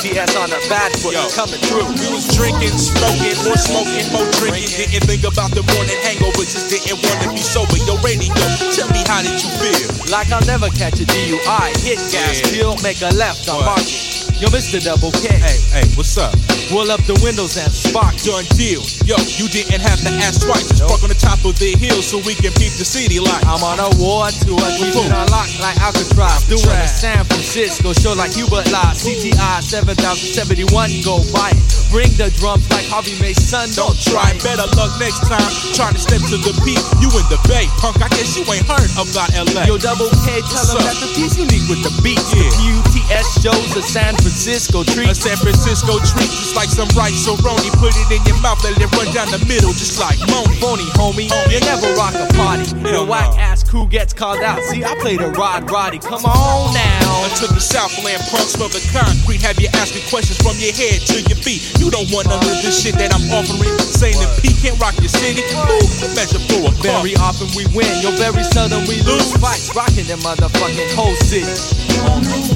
PUTS 0.09 0.37
on 0.37 0.49
the 0.49 0.61
bad 0.73 0.93
foot, 1.01 1.13
Yo. 1.13 1.29
coming 1.37 1.61
through. 1.69 1.85
We 2.01 2.09
was 2.09 2.25
drinking, 2.33 2.73
smoking, 2.81 3.37
more 3.45 3.61
smoking, 3.61 4.09
more 4.13 4.25
drinking. 4.41 4.73
Didn't 4.73 5.05
think 5.05 5.25
about 5.25 5.53
the 5.53 5.63
morning 5.77 5.99
hangover, 6.01 6.49
just 6.49 6.71
didn't 6.73 6.97
want 7.05 7.21
to 7.25 7.29
be 7.33 7.45
sober. 7.45 7.77
Yo, 7.85 8.01
radio, 8.01 8.33
tell 8.73 8.89
me 8.91 9.05
how 9.05 9.21
did 9.21 9.37
you 9.37 9.51
feel? 9.61 9.89
Like 10.11 10.33
I'll 10.33 10.45
never 10.49 10.71
catch 10.71 11.01
a 11.01 11.05
DUI. 11.05 11.77
Hit 11.85 12.01
gas, 12.11 12.41
Yeah. 12.41 12.51
peel, 12.51 12.77
make 12.83 13.03
a 13.03 13.13
left 13.15 13.49
on 13.49 13.61
What? 13.65 14.18
Yo, 14.39 14.47
Mr. 14.55 14.79
Double 14.79 15.11
K. 15.19 15.35
Hey, 15.35 15.59
hey, 15.75 15.87
what's 15.99 16.15
up? 16.15 16.31
Roll 16.71 16.87
up 16.95 17.03
the 17.11 17.19
windows 17.27 17.59
and 17.59 17.75
spark. 17.75 18.15
Done 18.23 18.47
deal. 18.55 18.79
Yo, 19.03 19.19
you 19.35 19.51
didn't 19.51 19.83
have 19.83 19.99
to 20.07 20.15
ask 20.23 20.47
twice. 20.47 20.71
Just 20.71 20.87
park 20.87 21.03
on 21.03 21.11
the 21.11 21.19
top 21.19 21.43
of 21.43 21.59
the 21.59 21.75
hill 21.75 21.99
so 21.99 22.23
we 22.23 22.39
can 22.39 22.55
peep 22.55 22.71
the 22.79 22.87
city 22.87 23.19
lights. 23.19 23.43
I'm 23.51 23.59
on 23.67 23.83
a 23.83 23.91
war 23.99 24.31
tour, 24.47 24.63
keep 24.79 24.95
Boom. 24.95 25.11
it 25.11 25.19
unlocked 25.27 25.59
like 25.59 25.75
Alcatraz. 25.83 26.47
Doing 26.47 26.71
a. 26.71 26.87
San 26.87 27.27
Francisco 27.27 27.91
show 27.99 28.15
like 28.15 28.31
Hubert 28.31 28.71
Laws. 28.71 29.03
CTI 29.03 29.59
7071, 29.59 30.71
go 31.03 31.19
buy 31.35 31.51
it. 31.51 31.59
Bring 31.91 32.15
the 32.15 32.31
drums 32.39 32.63
like 32.71 32.87
Harvey 32.87 33.19
Mason, 33.19 33.75
don't 33.75 33.99
try 33.99 34.39
it. 34.39 34.39
Better 34.47 34.71
luck 34.79 34.95
next 35.03 35.19
time. 35.27 35.51
Trying 35.75 35.99
to 35.99 36.03
step 36.03 36.23
to 36.31 36.39
the 36.39 36.55
peak. 36.63 36.79
You 37.03 37.11
in 37.11 37.27
the 37.27 37.43
bay, 37.51 37.67
punk. 37.83 37.99
I 37.99 38.09
guess 38.15 38.39
you 38.39 38.47
ain't 38.55 38.71
heard 38.71 38.87
about 39.03 39.35
LA. 39.35 39.67
Yo, 39.67 39.83
Double 39.83 40.15
K, 40.23 40.39
tell 40.47 40.63
them 40.63 40.87
that 40.87 40.95
the 41.03 41.11
piece 41.19 41.35
unique 41.35 41.67
with 41.67 41.83
the 41.83 41.91
beat. 42.07 42.23
Yeah. 42.31 42.47
The 42.55 43.03
shows 43.43 43.75
a 43.75 43.83
San 43.83 44.15
Francisco 44.15 44.28
treat. 44.33 45.09
A 45.09 45.15
San 45.15 45.37
Francisco 45.37 45.99
treat, 46.05 46.29
just 46.29 46.57
like 46.57 46.69
some 46.69 46.89
rice 46.93 47.25
roni. 47.41 47.71
Put 47.81 47.97
it 47.97 48.09
in 48.13 48.21
your 48.29 48.37
mouth, 48.43 48.63
let 48.65 48.77
it 48.77 48.91
run 48.93 49.09
down 49.15 49.31
the 49.33 49.41
middle, 49.49 49.73
just 49.73 49.99
like 50.01 50.19
Moni. 50.29 50.57
Phony, 50.61 50.85
homie, 50.97 51.29
you 51.49 51.61
never 51.65 51.89
rock 51.97 52.15
a 52.15 52.29
party. 52.37 52.69
Hell 52.85 52.93
Your 52.93 53.07
whack 53.07 53.33
ass 53.39 53.65
crew 53.65 53.87
gets 53.87 54.13
called 54.13 54.43
out. 54.43 54.61
See, 54.69 54.85
I 54.85 54.95
play 55.01 55.17
the 55.17 55.31
Rod 55.31 55.71
Roddy. 55.71 55.99
Come 55.99 56.25
on 56.25 56.75
now. 56.75 57.25
Until 57.25 57.49
the 57.49 57.61
Southland 57.61 58.21
punks 58.29 58.57
smell 58.57 58.69
the 58.69 58.83
concrete. 58.93 59.41
Have 59.43 59.61
you 59.61 59.69
asking 59.75 60.05
questions 60.09 60.39
from 60.39 60.57
your 60.61 60.73
head 60.77 61.01
to 61.09 61.21
your 61.25 61.39
feet? 61.41 61.65
You 61.81 61.91
don't 61.91 62.09
want 62.13 62.29
none 62.29 62.43
of 62.43 62.59
this 62.61 62.83
shit 62.83 62.97
that 63.01 63.15
I'm 63.15 63.25
offering. 63.33 63.73
Saying 63.81 64.19
the 64.21 64.29
P 64.41 64.53
can't 64.61 64.79
rock 64.81 64.97
your 65.01 65.13
city. 65.13 65.45
Ooh, 65.57 65.89
measure 66.13 66.43
for 66.53 66.69
a 66.69 66.73
Very 66.85 67.17
often 67.17 67.49
we 67.57 67.65
win, 67.73 67.91
yo, 68.05 68.13
very 68.17 68.45
seldom 68.45 68.85
we 68.89 69.01
lose 69.03 69.33
fights. 69.39 69.73
Rocking 69.75 70.07
the 70.09 70.21
motherfucking 70.21 70.91
whole 70.95 71.17
city. 71.17 71.49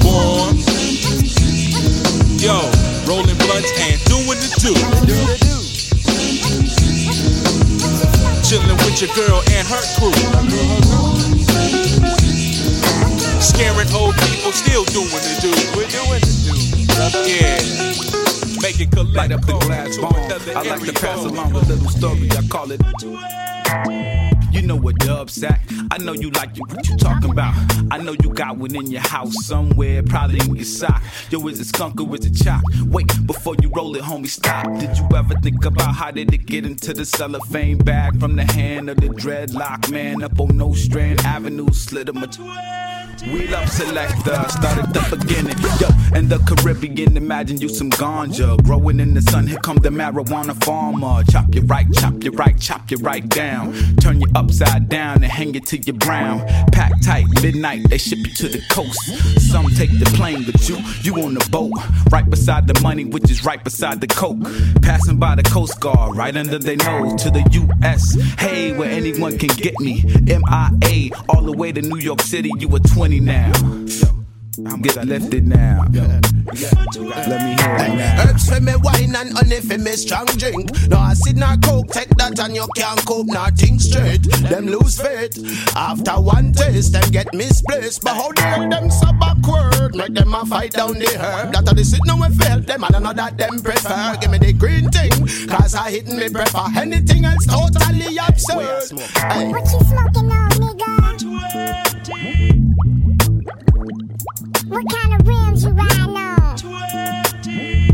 Born. 0.01 0.72
Yo, 2.43 2.59
rolling 3.07 3.37
blunts 3.37 3.71
and 3.79 4.03
doing 4.03 4.35
the 4.35 4.51
do. 4.59 4.75
Do 5.07 5.15
the 5.15 5.39
do. 5.47 5.55
Chilling 8.43 8.75
with 8.83 8.99
your 8.99 9.07
girl 9.15 9.39
and 9.55 9.65
her 9.65 9.79
crew. 9.95 10.11
Scaring 13.39 13.87
old 13.95 14.15
people, 14.27 14.51
still 14.51 14.83
doing 14.91 15.07
the 15.07 15.39
do. 15.39 15.51
We're 15.71 15.87
doing 15.87 16.19
the 16.19 16.35
do. 16.43 17.31
Yeah. 17.31 17.63
Making 18.61 18.89
collect 18.89 19.15
Light 19.15 19.31
up 19.31 19.45
the 19.45 19.57
glass 19.59 19.97
bomb. 19.97 20.13
I 20.13 20.63
like 20.63 20.83
to 20.83 20.91
pass 20.91 21.23
along 21.23 21.53
a 21.53 21.59
little 21.59 21.87
story. 21.87 22.29
I 22.29 22.45
call 22.49 22.71
it. 22.73 24.32
You 24.53 24.61
know 24.61 24.75
what 24.75 24.95
dub 24.99 25.31
sack? 25.31 25.61
I 25.89 25.97
know 25.97 26.13
you 26.13 26.29
like 26.29 26.55
it. 26.55 26.59
What 26.59 26.87
you 26.87 26.95
talking 26.95 27.31
about? 27.31 27.55
I 27.89 27.97
know 27.97 28.11
you 28.11 28.29
got 28.29 28.55
one 28.57 28.75
in 28.75 28.85
your 28.85 29.01
house 29.01 29.33
somewhere, 29.45 30.03
probably 30.03 30.39
in 30.41 30.55
your 30.55 30.63
sock. 30.63 31.01
Yo, 31.31 31.47
is 31.47 31.59
it 31.59 31.65
skunk 31.65 31.99
or 31.99 32.15
is 32.15 32.27
it 32.27 32.35
chalk? 32.35 32.61
Wait, 32.85 33.07
before 33.25 33.55
you 33.63 33.71
roll 33.73 33.95
it, 33.95 34.03
homie, 34.03 34.27
stop. 34.27 34.65
Did 34.79 34.95
you 34.95 35.09
ever 35.15 35.33
think 35.41 35.65
about 35.65 35.95
how 35.95 36.11
did 36.11 36.31
it 36.31 36.45
get 36.45 36.65
into 36.65 36.93
the 36.93 37.03
cellophane 37.03 37.79
bag 37.79 38.19
from 38.19 38.35
the 38.35 38.43
hand 38.43 38.91
of 38.91 38.97
the 38.97 39.07
dreadlock 39.07 39.91
man 39.91 40.21
up 40.21 40.39
on 40.39 40.55
Nostrand 40.55 41.21
Avenue? 41.21 41.71
Slit 41.71 42.09
him 42.09 42.17
a. 42.17 42.82
We 43.31 43.47
love 43.47 43.69
selector, 43.69 44.43
started 44.49 44.93
the 44.93 45.15
beginning. 45.17 45.57
Yo, 45.79 45.87
in 46.17 46.27
the 46.27 46.39
Caribbean, 46.39 47.15
imagine 47.15 47.61
you 47.61 47.69
some 47.69 47.89
ganja. 47.89 48.61
Growing 48.63 48.99
in 48.99 49.13
the 49.13 49.21
sun, 49.21 49.47
here 49.47 49.59
come 49.59 49.77
the 49.77 49.89
marijuana 49.89 50.61
farmer. 50.63 51.23
Chop 51.31 51.55
you 51.55 51.61
right, 51.61 51.87
chop 51.93 52.21
you 52.21 52.31
right, 52.31 52.59
chop 52.59 52.91
you 52.91 52.97
right 52.97 53.27
down. 53.29 53.73
Turn 54.01 54.19
you 54.19 54.27
upside 54.35 54.89
down 54.89 55.23
and 55.23 55.31
hang 55.31 55.55
it 55.55 55.65
to 55.67 55.77
your 55.77 55.95
brown. 55.95 56.45
Pack 56.73 56.91
tight, 57.01 57.25
midnight, 57.41 57.89
they 57.89 57.97
ship 57.97 58.19
you 58.19 58.33
to 58.33 58.49
the 58.49 58.61
coast. 58.69 58.99
Some 59.49 59.67
take 59.69 59.91
the 59.99 60.11
plane, 60.17 60.43
but 60.43 60.67
you, 60.67 60.77
you 61.01 61.23
on 61.23 61.33
the 61.35 61.47
boat. 61.49 61.71
Right 62.11 62.29
beside 62.29 62.67
the 62.67 62.79
money, 62.81 63.05
which 63.05 63.31
is 63.31 63.45
right 63.45 63.63
beside 63.63 64.01
the 64.01 64.07
coke. 64.07 64.43
Passing 64.81 65.17
by 65.17 65.35
the 65.35 65.43
Coast 65.43 65.79
Guard, 65.79 66.17
right 66.17 66.35
under 66.35 66.59
their 66.59 66.75
nose 66.75 67.23
to 67.23 67.31
the 67.31 67.43
US. 67.81 68.19
Hey, 68.37 68.73
where 68.73 68.89
anyone 68.89 69.37
can 69.37 69.49
get 69.49 69.79
me. 69.79 70.03
MIA, 70.23 71.15
all 71.29 71.41
the 71.41 71.53
way 71.55 71.71
to 71.71 71.81
New 71.81 71.99
York 71.99 72.21
City, 72.21 72.51
you 72.59 72.67
a 72.75 72.79
20 72.79 73.12
now. 73.19 73.51
I'm 74.65 74.81
get 74.81 74.95
lifted 75.05 75.47
now. 75.47 75.83
Yo, 75.91 76.01
let 76.01 77.41
me 77.41 77.55
hear 77.57 77.75
it 77.75 77.95
now. 77.97 78.23
Herbs 78.23 78.47
for 78.49 78.61
me 78.61 78.73
wine 78.83 79.15
and 79.15 79.33
honey 79.33 79.59
for 79.61 79.77
me 79.77 79.91
strong 79.93 80.25
drink. 80.37 80.69
No 80.89 80.97
acid 80.97 81.37
nor 81.37 81.57
coke, 81.57 81.87
take 81.89 82.09
that 82.17 82.39
and 82.39 82.55
you 82.55 82.67
can't 82.75 83.03
cope, 83.05 83.27
nothing 83.27 83.79
straight. 83.79 84.21
Them 84.23 84.67
lose 84.67 85.01
faith. 85.01 85.37
After 85.75 86.13
one 86.21 86.51
taste, 86.53 86.93
them 86.93 87.09
get 87.11 87.33
misplaced. 87.33 88.03
But 88.03 88.15
how 88.15 88.31
dare 88.31 88.69
them 88.69 88.91
so 88.91 89.11
backward? 89.13 89.95
Make 89.95 90.13
them 90.13 90.33
a 90.33 90.45
fight 90.45 90.73
down 90.73 90.99
the 90.99 91.17
herb. 91.19 91.51
That 91.53 91.67
are 91.67 91.73
the 91.75 91.83
sit 91.83 92.01
no 92.05 92.17
we 92.17 92.29
fail 92.35 92.59
them 92.59 92.83
and 92.83 92.95
I 92.95 92.99
know 92.99 93.13
that 93.13 93.37
them 93.37 93.59
prefer. 93.59 94.17
Give 94.21 94.29
me 94.31 94.37
the 94.37 94.53
green 94.53 94.89
thing, 94.91 95.11
cause 95.47 95.73
I 95.73 95.89
hit 95.89 96.07
me 96.07 96.29
prefer. 96.29 96.67
Anything 96.77 97.25
else 97.25 97.45
totally 97.45 98.17
absurd. 98.17 98.99
Hey. 99.17 99.49
What 99.49 99.65
you 99.71 99.79
smoking 99.87 100.31
on, 100.31 100.49
nigga? 100.51 100.93
What 104.73 104.89
kind 104.89 105.13
of 105.13 105.21
rims 105.27 105.63
you 105.63 105.69
riding 105.69 106.17
on? 106.17 106.57
20. 106.57 107.91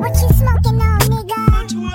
What 0.00 0.12
you 0.20 0.28
smoking 0.36 0.80
on, 0.82 1.00
nigga? 1.08 1.68
20. 1.72 1.88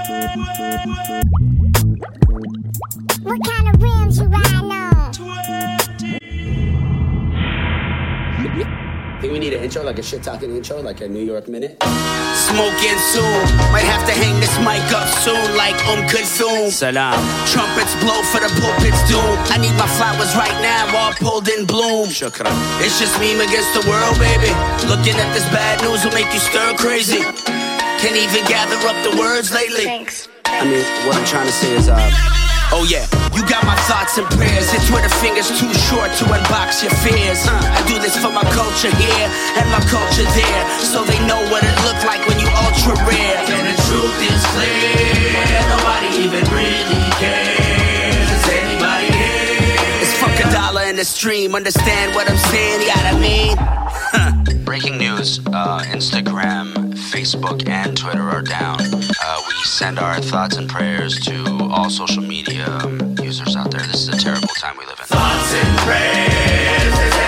What 3.24 3.40
kind 3.46 3.70
of 3.70 3.76
rims 3.84 4.18
you 4.18 4.26
riding 4.26 4.72
on? 4.72 4.99
Think 9.20 9.34
we 9.34 9.40
need 9.40 9.52
an 9.52 9.62
intro, 9.62 9.84
like 9.84 10.00
a 10.00 10.02
shit 10.02 10.24
talking 10.24 10.56
intro, 10.56 10.80
like 10.80 11.02
a 11.02 11.08
New 11.10 11.20
York 11.20 11.50
minute? 11.50 11.76
Smoking 12.48 13.00
soon. 13.12 13.44
Might 13.76 13.84
have 13.84 14.08
to 14.08 14.16
hang 14.16 14.40
this 14.40 14.56
mic 14.64 14.80
up 14.96 15.12
soon, 15.20 15.58
like 15.60 15.76
Um 15.91 16.08
Kulthum. 16.08 16.72
Salam. 16.72 17.20
Trumpets 17.52 18.00
blow 18.00 18.16
for 18.32 18.40
the 18.40 18.48
pulpit's 18.64 19.04
doom. 19.12 19.36
I 19.52 19.60
need 19.60 19.76
my 19.76 19.91
flowers 20.00 20.32
right 20.40 20.56
now, 20.64 20.88
all 20.96 21.12
pulled 21.20 21.50
in 21.50 21.66
bloom. 21.68 22.08
Shukran. 22.08 22.48
It's 22.80 22.98
just 22.98 23.20
me 23.20 23.36
against 23.36 23.76
the 23.76 23.84
world, 23.91 24.16
baby. 24.24 24.56
Looking 24.88 25.20
at 25.20 25.28
this 25.36 25.44
bad 25.52 25.84
news 25.84 26.00
will 26.06 26.16
make 26.16 26.32
you 26.32 26.40
stir 26.40 26.74
crazy. 26.80 27.20
Can't 28.00 28.16
even 28.16 28.48
gather 28.48 28.80
up 28.88 28.96
the 29.04 29.20
words 29.20 29.52
lately. 29.52 29.84
Thanks. 29.84 30.30
I 30.46 30.64
mean, 30.64 30.80
what 31.06 31.18
I'm 31.18 31.26
trying 31.26 31.46
to 31.48 31.52
say 31.52 31.76
is, 31.76 31.90
uh, 31.90 32.00
Oh 32.72 32.86
yeah, 32.86 33.08
you 33.40 33.48
got 33.48 33.64
my 33.64 33.76
thoughts 33.88 34.20
and 34.20 34.28
prayers. 34.36 34.68
It's 34.76 34.91
where 34.91 35.02
the 35.02 35.14
fingers 35.24 35.48
too 35.48 35.72
short 35.88 36.11
to 36.20 36.24
unbox 36.28 36.84
your 36.84 36.91
fears. 36.99 37.48
I 37.48 37.80
do 37.88 37.95
this 38.03 38.20
for 38.20 38.28
my 38.36 38.44
culture 38.52 38.91
here 38.99 39.28
and 39.56 39.66
my 39.72 39.80
culture 39.88 40.28
there, 40.36 40.64
so 40.84 41.07
they 41.07 41.16
know 41.24 41.40
what 41.48 41.64
it 41.64 41.76
looked 41.88 42.03
like 42.03 42.20
when 42.28 42.36
you 42.36 42.52
ultra 42.68 42.99
rare. 43.07 43.40
And 43.48 43.64
the 43.72 43.76
truth 43.88 44.20
is 44.28 44.44
clear, 44.52 45.56
nobody 45.72 46.10
even 46.28 46.44
really 46.52 46.99
cares. 47.16 48.28
Is 48.28 48.45
anybody 48.60 49.07
here? 49.07 50.03
It's 50.03 50.14
fuck 50.20 50.36
a 50.36 50.52
dollar 50.52 50.84
in 50.91 50.98
the 50.98 51.06
stream. 51.06 51.56
Understand 51.56 52.14
what 52.16 52.30
I'm 52.30 52.38
saying? 52.52 52.82
You 52.82 52.88
gotta 52.91 53.18
mean. 53.24 53.56
Breaking 54.66 54.98
news 54.99 55.40
uh, 55.48 55.82
Instagram, 55.88 56.89
Facebook, 57.10 57.68
and 57.68 57.98
Twitter 57.98 58.30
are 58.30 58.41
down. 58.41 58.80
Uh, 58.81 59.41
we 59.48 59.53
send 59.64 59.98
our 59.98 60.22
thoughts 60.22 60.57
and 60.57 60.69
prayers 60.69 61.19
to 61.19 61.44
all 61.72 61.90
social 61.90 62.22
media 62.22 62.65
users 63.22 63.56
out 63.56 63.72
there. 63.72 63.81
This 63.81 64.07
is 64.07 64.10
a 64.10 64.18
terrible 64.18 64.48
time 64.60 64.76
we 64.77 64.86
live 64.86 64.99
in. 64.99 65.06
Thoughts 65.06 65.53
and 65.53 65.77
prayers. 65.80 67.19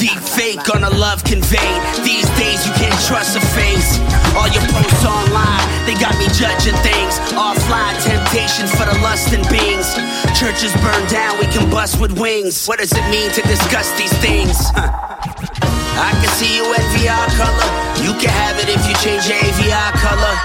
Deep 0.00 0.16
fake 0.16 0.64
on 0.74 0.82
a 0.82 0.88
love 0.96 1.22
convey. 1.24 1.72
These 2.00 2.24
days 2.40 2.64
you 2.64 2.72
can't 2.80 2.96
trust 3.04 3.36
a 3.36 3.40
face. 3.52 4.00
All 4.32 4.48
your 4.48 4.64
posts 4.72 5.04
online, 5.04 5.60
they 5.84 5.92
got 5.92 6.16
me 6.16 6.24
judging 6.32 6.72
things. 6.80 7.20
Offline 7.36 7.92
temptation 8.00 8.64
for 8.64 8.88
the 8.88 8.96
lust 9.04 9.28
and 9.36 9.44
beings. 9.52 9.92
Churches 10.32 10.72
burn 10.80 11.04
down, 11.12 11.36
we 11.36 11.44
can 11.52 11.68
bust 11.68 12.00
with 12.00 12.18
wings. 12.18 12.64
What 12.64 12.78
does 12.78 12.92
it 12.96 13.04
mean 13.12 13.28
to 13.36 13.42
discuss 13.42 13.92
these 14.00 14.16
things? 14.24 14.56
Huh. 14.72 14.88
I 14.88 16.16
can 16.16 16.32
see 16.40 16.56
you 16.56 16.64
envy 16.64 17.04
VR 17.04 17.28
color. 17.36 17.68
You 18.00 18.16
can 18.16 18.32
have 18.32 18.56
it 18.56 18.72
if 18.72 18.80
you 18.88 18.96
change 19.04 19.28
AVI 19.28 19.84
color. 20.00 20.36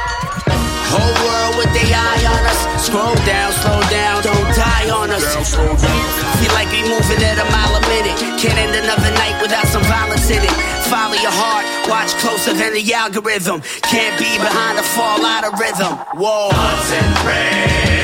Whole 0.92 1.16
world 1.24 1.56
with 1.56 1.72
their 1.72 1.96
eye 1.96 2.28
on 2.28 2.44
us. 2.44 2.60
Scroll 2.84 3.16
down, 3.24 3.56
slow 3.64 3.80
down, 3.88 4.20
on 4.90 5.10
us. 5.12 5.56
Feel 5.56 6.54
like 6.54 6.70
we 6.72 6.82
moving 6.84 7.22
at 7.24 7.38
a 7.40 7.48
mile 7.50 7.76
a 7.76 7.84
minute. 7.88 8.18
Can't 8.42 8.58
end 8.58 8.76
another 8.76 9.12
night 9.16 9.42
without 9.42 9.68
some 9.68 9.84
violence 9.84 10.30
in 10.30 10.44
it. 10.44 10.56
Follow 10.90 11.16
your 11.16 11.34
heart, 11.34 11.66
watch 11.90 12.14
closer 12.22 12.54
than 12.54 12.74
the 12.74 12.94
algorithm. 12.94 13.62
Can't 13.82 14.18
be 14.20 14.38
behind 14.38 14.78
a 14.80 14.84
fall 14.84 15.26
out 15.26 15.44
of 15.44 15.60
rhythm. 15.60 15.94
Whoa. 16.20 16.50
And. 16.52 17.95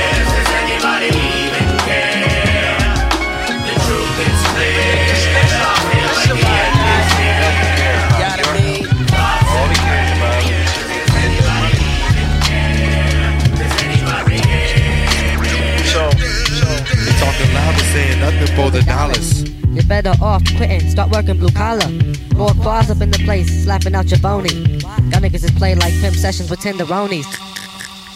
Better 20.02 20.24
off 20.24 20.44
quitting, 20.58 20.90
start 20.90 21.12
working 21.12 21.38
blue 21.38 21.52
collar. 21.52 21.88
More 22.36 22.54
bars 22.56 22.90
up 22.90 23.02
in 23.02 23.12
the 23.12 23.20
place, 23.20 23.64
slapping 23.64 23.96
out 23.96 24.10
your 24.10 24.20
bony. 24.20 24.50
Y'all 24.50 25.22
niggas 25.22 25.44
is 25.44 25.52
play 25.52 25.76
like 25.76 25.94
pimp 26.02 26.16
sessions 26.16 26.50
with 26.50 26.60
tenderonis. 26.60 27.26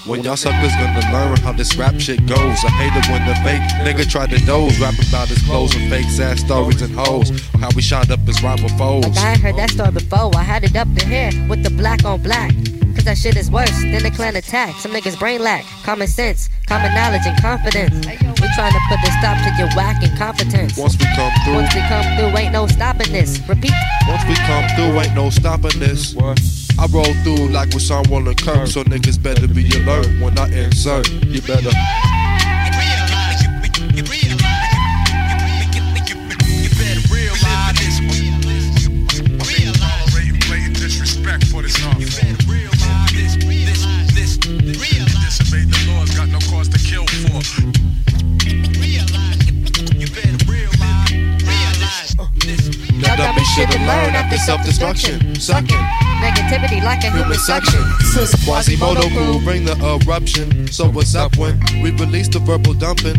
When 0.08 0.24
y'all 0.24 0.36
suckers 0.36 0.72
gonna 0.74 1.12
learn 1.12 1.38
how 1.38 1.52
this 1.52 1.76
rap 1.78 2.00
shit 2.00 2.26
goes. 2.28 2.38
I 2.64 2.70
hate 2.70 2.96
it 2.96 3.10
when 3.10 3.26
the 3.28 3.36
fake 3.44 3.62
nigga 3.86 4.10
try 4.10 4.28
to 4.28 4.38
doze, 4.46 4.80
rapping 4.80 5.08
about 5.10 5.28
his 5.28 5.42
clothes 5.44 5.76
and 5.76 5.90
fake 5.90 6.06
ass 6.20 6.42
stories 6.42 6.82
and 6.82 6.94
hoes. 6.94 7.30
How 7.60 7.70
we 7.76 7.82
shined 7.82 8.12
up 8.12 8.20
his 8.20 8.42
rival 8.44 8.70
foes. 8.70 9.08
Like 9.08 9.18
I 9.18 9.32
ain't 9.32 9.42
heard 9.42 9.56
that 9.58 9.72
story 9.72 9.92
before. 9.92 10.36
I 10.36 10.44
had 10.44 10.64
it 10.64 10.76
up 10.76 10.88
to 10.96 11.06
here 11.06 11.32
with 11.50 11.64
the 11.64 11.72
black 11.72 12.04
on 12.06 12.22
black. 12.22 12.52
Cause 12.96 13.04
that 13.04 13.18
shit 13.18 13.36
is 13.36 13.52
worse 13.52 13.78
than 13.82 14.04
the 14.04 14.12
Klan 14.12 14.36
attack. 14.36 14.76
Some 14.80 14.92
niggas 14.92 15.20
brain 15.20 15.42
lack, 15.42 15.66
common 15.84 16.08
sense, 16.08 16.50
common 16.66 16.94
knowledge, 16.96 17.22
and 17.26 17.38
confidence. 17.42 17.94
We 17.96 18.48
trying 18.56 18.74
to 18.74 18.80
put 18.88 19.00
a 19.04 19.12
stop 19.20 19.38
to 19.44 19.52
your 19.60 19.70
whack 19.76 20.02
incompetence. 20.02 20.78
Once 20.78 20.98
we 20.98 21.06
come 21.16 21.32
through, 21.44 21.56
Once 21.56 21.76
we 21.76 21.82
come 21.82 22.06
through, 22.18 22.38
ain't 22.38 22.54
no 22.54 22.68
stopping 22.68 23.12
this. 23.12 23.40
Repeat. 23.48 23.74
once 24.08 24.24
we 24.26 24.36
come 24.36 24.68
through, 24.76 25.00
ain't 25.02 25.14
no 25.14 25.30
stopping 25.30 25.78
this. 25.80 26.16
I 26.78 26.88
roll 26.88 27.14
through 27.24 27.50
like 27.50 27.74
with 27.74 27.84
someone 27.84 28.26
to 28.26 28.36
Kirk, 28.36 28.68
so 28.68 28.84
niggas 28.84 29.22
better 29.22 29.48
be 29.48 29.68
alert 29.78 30.08
when 30.22 30.38
I 30.38 30.48
insert. 30.50 31.10
You 31.24 31.42
better. 31.42 31.72
blatant 34.04 34.55
Now 53.56 53.62
dumb 53.62 53.72
shit 53.72 53.80
to 53.80 53.86
learn 53.86 54.16
after 54.16 54.38
self-destruction. 54.38 55.36
Sucking. 55.40 55.78
Negativity 56.20 56.84
like 56.84 57.04
a 57.04 57.12
human 57.12 57.38
suction. 57.38 57.80
Quasimoto 58.44 59.10
crew 59.12 59.44
bring 59.44 59.66
the 59.66 59.76
eruption. 59.78 60.68
So 60.68 60.90
what's 60.90 61.16
up 61.16 61.38
when 61.38 61.60
we 61.82 61.92
release 61.92 62.28
the 62.28 62.40
verbal 62.40 62.74
dumping? 62.74 63.16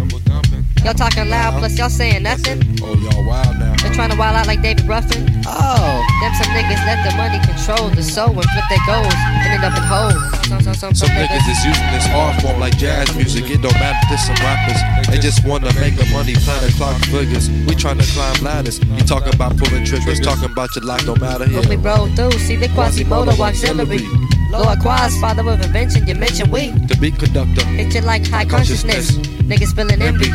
Y'all 0.86 0.94
talking 0.94 1.28
loud, 1.28 1.58
plus 1.58 1.76
y'all 1.76 1.90
saying 1.90 2.22
nothing. 2.22 2.62
Oh 2.80 2.94
y'all 2.94 3.26
wild 3.26 3.58
now. 3.58 3.74
They're 3.82 3.92
trying 3.92 4.10
to 4.10 4.16
wild 4.16 4.36
out 4.36 4.46
like 4.46 4.62
David 4.62 4.86
Ruffin. 4.86 5.26
Oh. 5.44 5.98
Them 6.22 6.32
some 6.38 6.54
niggas 6.54 6.78
let 6.86 7.02
the 7.02 7.10
money 7.16 7.42
control 7.42 7.90
the 7.90 8.04
soul 8.04 8.30
and 8.30 8.48
flip 8.54 8.64
their 8.70 8.78
goals 8.86 9.10
and 9.10 9.50
end 9.50 9.64
up 9.64 9.76
in 9.76 9.82
holes. 9.82 10.46
Some, 10.46 10.62
some, 10.62 10.74
some, 10.74 10.94
Some 10.94 11.08
niggas 11.08 11.42
is 11.50 11.64
using 11.66 11.90
this 11.90 12.06
art 12.14 12.40
form 12.40 12.60
like 12.60 12.78
jazz 12.78 13.12
music. 13.16 13.50
It 13.50 13.62
don't 13.62 13.74
matter 13.74 13.98
to 14.14 14.16
some 14.16 14.36
rappers. 14.36 14.78
They 15.10 15.18
just 15.18 15.44
wanna 15.44 15.74
make 15.74 15.96
the 15.96 16.06
money, 16.14 16.34
plan 16.34 16.62
the 16.62 16.72
clock 16.76 16.94
figures. 17.06 17.50
We 17.50 17.74
tryna 17.74 18.06
climb 18.14 18.44
ladders. 18.44 18.78
You 18.78 19.02
talking 19.02 19.34
about 19.34 19.56
pulling 19.56 19.84
triggers, 19.84 20.20
talking 20.20 20.52
about 20.52 20.76
your 20.76 20.84
life 20.84 21.04
don't 21.04 21.20
matter 21.20 21.48
here. 21.48 21.62
When 21.62 21.68
we 21.68 21.76
roll 21.78 22.06
through, 22.14 22.38
see 22.38 22.54
the 22.54 22.68
Quasimoto 22.68 23.36
auxiliary. 23.40 24.06
Lord 24.50 24.78
Quas, 24.80 25.18
father 25.20 25.48
of 25.48 25.60
invention, 25.60 26.06
you 26.06 26.14
mentioned 26.14 26.52
we. 26.52 26.70
The 26.70 26.96
beat 27.00 27.18
conductor. 27.18 27.64
Hit 27.66 27.94
you 27.94 28.00
like 28.02 28.26
high 28.28 28.44
consciousness. 28.44 29.12
Niggas 29.46 29.74
feeling 29.74 30.00
envy 30.00 30.30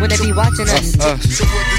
when 0.00 0.10
they 0.10 0.16
be 0.18 0.32
watching 0.32 0.68
us. 0.68 0.98
Uh, 0.98 1.12
uh. 1.12 1.76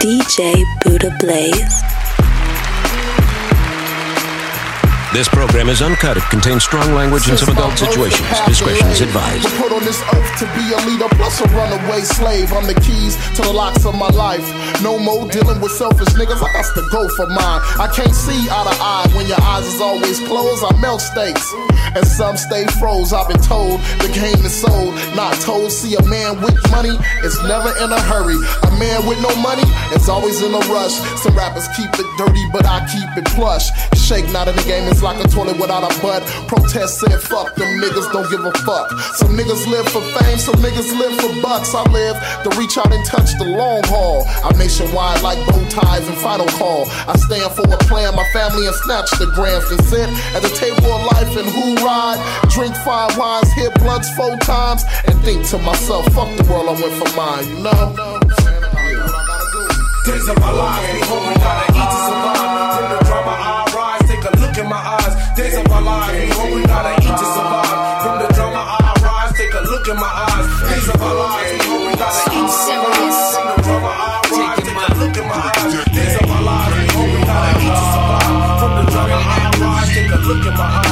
DJ 0.00 0.62
Buddha 0.84 1.16
Blaze. 1.18 1.95
This 5.12 5.28
program 5.28 5.68
is 5.68 5.80
uncut. 5.82 6.16
It 6.16 6.24
contains 6.30 6.64
strong 6.64 6.92
language 6.92 7.28
and 7.28 7.38
some 7.38 7.54
adult 7.54 7.78
situations. 7.78 8.26
Discretion 8.46 8.88
is 8.88 9.00
advised. 9.00 9.44
We're 9.44 9.68
put 9.68 9.72
on 9.72 9.84
this 9.84 10.02
earth 10.12 10.30
to 10.40 10.46
be 10.52 10.74
a 10.74 10.78
leader, 10.84 11.08
plus 11.14 11.40
a 11.40 11.48
runaway 11.54 12.00
slave. 12.02 12.52
I'm 12.52 12.66
the 12.66 12.74
keys 12.74 13.16
to 13.36 13.42
the 13.42 13.52
locks 13.52 13.86
of 13.86 13.94
my 13.94 14.08
life. 14.08 14.44
No 14.82 14.98
more 14.98 15.26
dealing 15.30 15.60
with 15.60 15.72
selfish 15.72 16.12
niggas. 16.18 16.42
I 16.42 16.52
got 16.52 16.66
to 16.74 16.84
go 16.90 17.08
for 17.16 17.26
mine. 17.28 17.60
I 17.78 17.88
can't 17.94 18.14
see 18.14 18.36
eye 18.50 18.66
to 18.66 18.76
eye 18.82 19.06
when 19.14 19.26
your 19.26 19.40
eyes 19.40 19.66
is 19.66 19.80
always 19.80 20.20
closed. 20.20 20.64
I 20.66 20.76
melt 20.80 21.00
steaks. 21.00 21.54
And 21.94 22.06
some 22.06 22.36
stay 22.36 22.66
froze. 22.78 23.12
I've 23.12 23.28
been 23.28 23.40
told 23.40 23.80
the 24.02 24.10
game 24.12 24.44
is 24.44 24.52
sold, 24.52 24.92
not 25.14 25.32
told. 25.40 25.72
See 25.72 25.94
a 25.94 26.02
man 26.04 26.42
with 26.42 26.58
money 26.70 26.98
is 27.24 27.40
never 27.44 27.72
in 27.80 27.92
a 27.92 28.00
hurry. 28.10 28.36
A 28.36 28.70
man 28.76 29.06
with 29.06 29.22
no 29.22 29.32
money 29.40 29.64
is 29.94 30.08
always 30.08 30.42
in 30.42 30.52
a 30.52 30.62
rush. 30.68 30.98
Some 31.22 31.36
rappers 31.36 31.68
keep 31.76 31.88
it 31.94 32.08
dirty, 32.18 32.44
but 32.52 32.66
I 32.66 32.84
keep 32.90 33.16
it 33.16 33.24
plush. 33.32 33.70
Shake 33.96 34.30
not 34.30 34.46
in 34.46 34.54
the 34.54 34.62
game, 34.62 34.86
like 35.02 35.22
a 35.24 35.28
toilet 35.28 35.58
without 35.58 35.84
a 35.84 35.92
butt. 36.00 36.22
Protest 36.48 37.00
said, 37.00 37.20
fuck 37.20 37.54
them 37.56 37.80
niggas, 37.80 38.12
don't 38.12 38.28
give 38.30 38.44
a 38.44 38.52
fuck. 38.64 38.90
Some 39.16 39.36
niggas 39.36 39.66
live 39.66 39.88
for 39.88 40.02
fame, 40.18 40.38
some 40.38 40.56
niggas 40.56 40.90
live 40.98 41.14
for 41.20 41.32
bucks. 41.42 41.74
I 41.74 41.82
live 41.90 42.16
to 42.44 42.48
reach 42.58 42.78
out 42.78 42.92
and 42.92 43.04
touch 43.04 43.32
the 43.38 43.44
long 43.44 43.82
haul. 43.86 44.24
I'm 44.44 44.56
nationwide 44.58 45.22
like 45.22 45.38
bow 45.46 45.62
ties 45.68 46.06
and 46.08 46.16
final 46.18 46.46
call. 46.58 46.86
I 47.06 47.16
stand 47.16 47.52
for 47.52 47.62
a 47.62 47.78
plan, 47.88 48.14
my 48.14 48.26
family 48.32 48.66
and 48.66 48.76
snatch 48.76 49.10
the 49.18 49.26
grams 49.34 49.70
and 49.70 49.82
sit 49.84 50.08
at 50.34 50.42
the 50.42 50.52
table 50.56 50.86
of 50.92 51.02
life 51.12 51.36
and 51.36 51.48
who 51.48 51.74
ride. 51.84 52.18
Drink 52.50 52.74
five 52.84 53.16
wines, 53.16 53.52
hit 53.52 53.72
blunts 53.80 54.10
four 54.16 54.36
times, 54.38 54.84
and 55.06 55.18
think 55.24 55.46
to 55.48 55.58
myself, 55.58 56.04
fuck 56.14 56.28
the 56.36 56.44
world, 56.50 56.68
I 56.68 56.80
went 56.80 56.94
for 56.94 57.10
mine, 57.16 57.48
you 57.48 57.62
know? 57.62 57.94
Days 60.06 60.28
of 60.28 60.38
my 60.38 60.50
life, 60.52 60.92
we 60.92 61.34
gotta 61.40 61.72
eat 61.72 61.90
to 61.90 61.98
survive. 62.06 62.25
My 65.76 65.90
life, 65.90 66.28
before 66.28 66.54
we 66.54 66.62
gotta 66.64 66.92
eat 67.04 67.16
to 67.20 67.26
survive. 67.36 68.02
From 68.02 68.16
the 68.22 68.28
drama 68.34 68.62
I 68.64 68.92
rise, 69.04 69.32
take 69.36 69.52
a 69.52 69.60
look 69.60 69.88
in 69.88 69.96
my 69.96 70.10
eyes. 70.24 70.46
Days 70.70 70.88
of 70.88 71.00
my 71.00 71.12
life, 71.12 71.52
before 71.52 71.80
we 71.86 71.92
gotta 71.96 72.22
eat 72.32 72.46
to 72.46 72.56
survive. 72.64 73.34
From 73.34 73.46
the 73.50 73.62
drama 73.62 73.92
I 73.92 74.20
rise, 74.32 74.62
take 74.64 74.80
a 74.86 74.94
look 75.00 75.16
in 75.16 75.26
my 75.28 75.36
eyes. 75.36 75.72
Days 75.96 76.16
of 76.20 76.28
my 76.28 76.40
life, 76.48 76.72
before 76.86 77.08
we 77.12 77.20
gotta 77.28 77.52
eat 77.60 77.74
to 77.76 77.84
survive. 77.92 78.60
From 78.60 78.72
the 78.78 78.84
drama 78.92 79.18
I 79.20 79.52
rise, 79.60 79.88
take 79.94 80.10
a 80.10 80.18
look 80.28 80.46
in 80.46 80.54
my 80.54 80.64
eyes. 80.64 80.85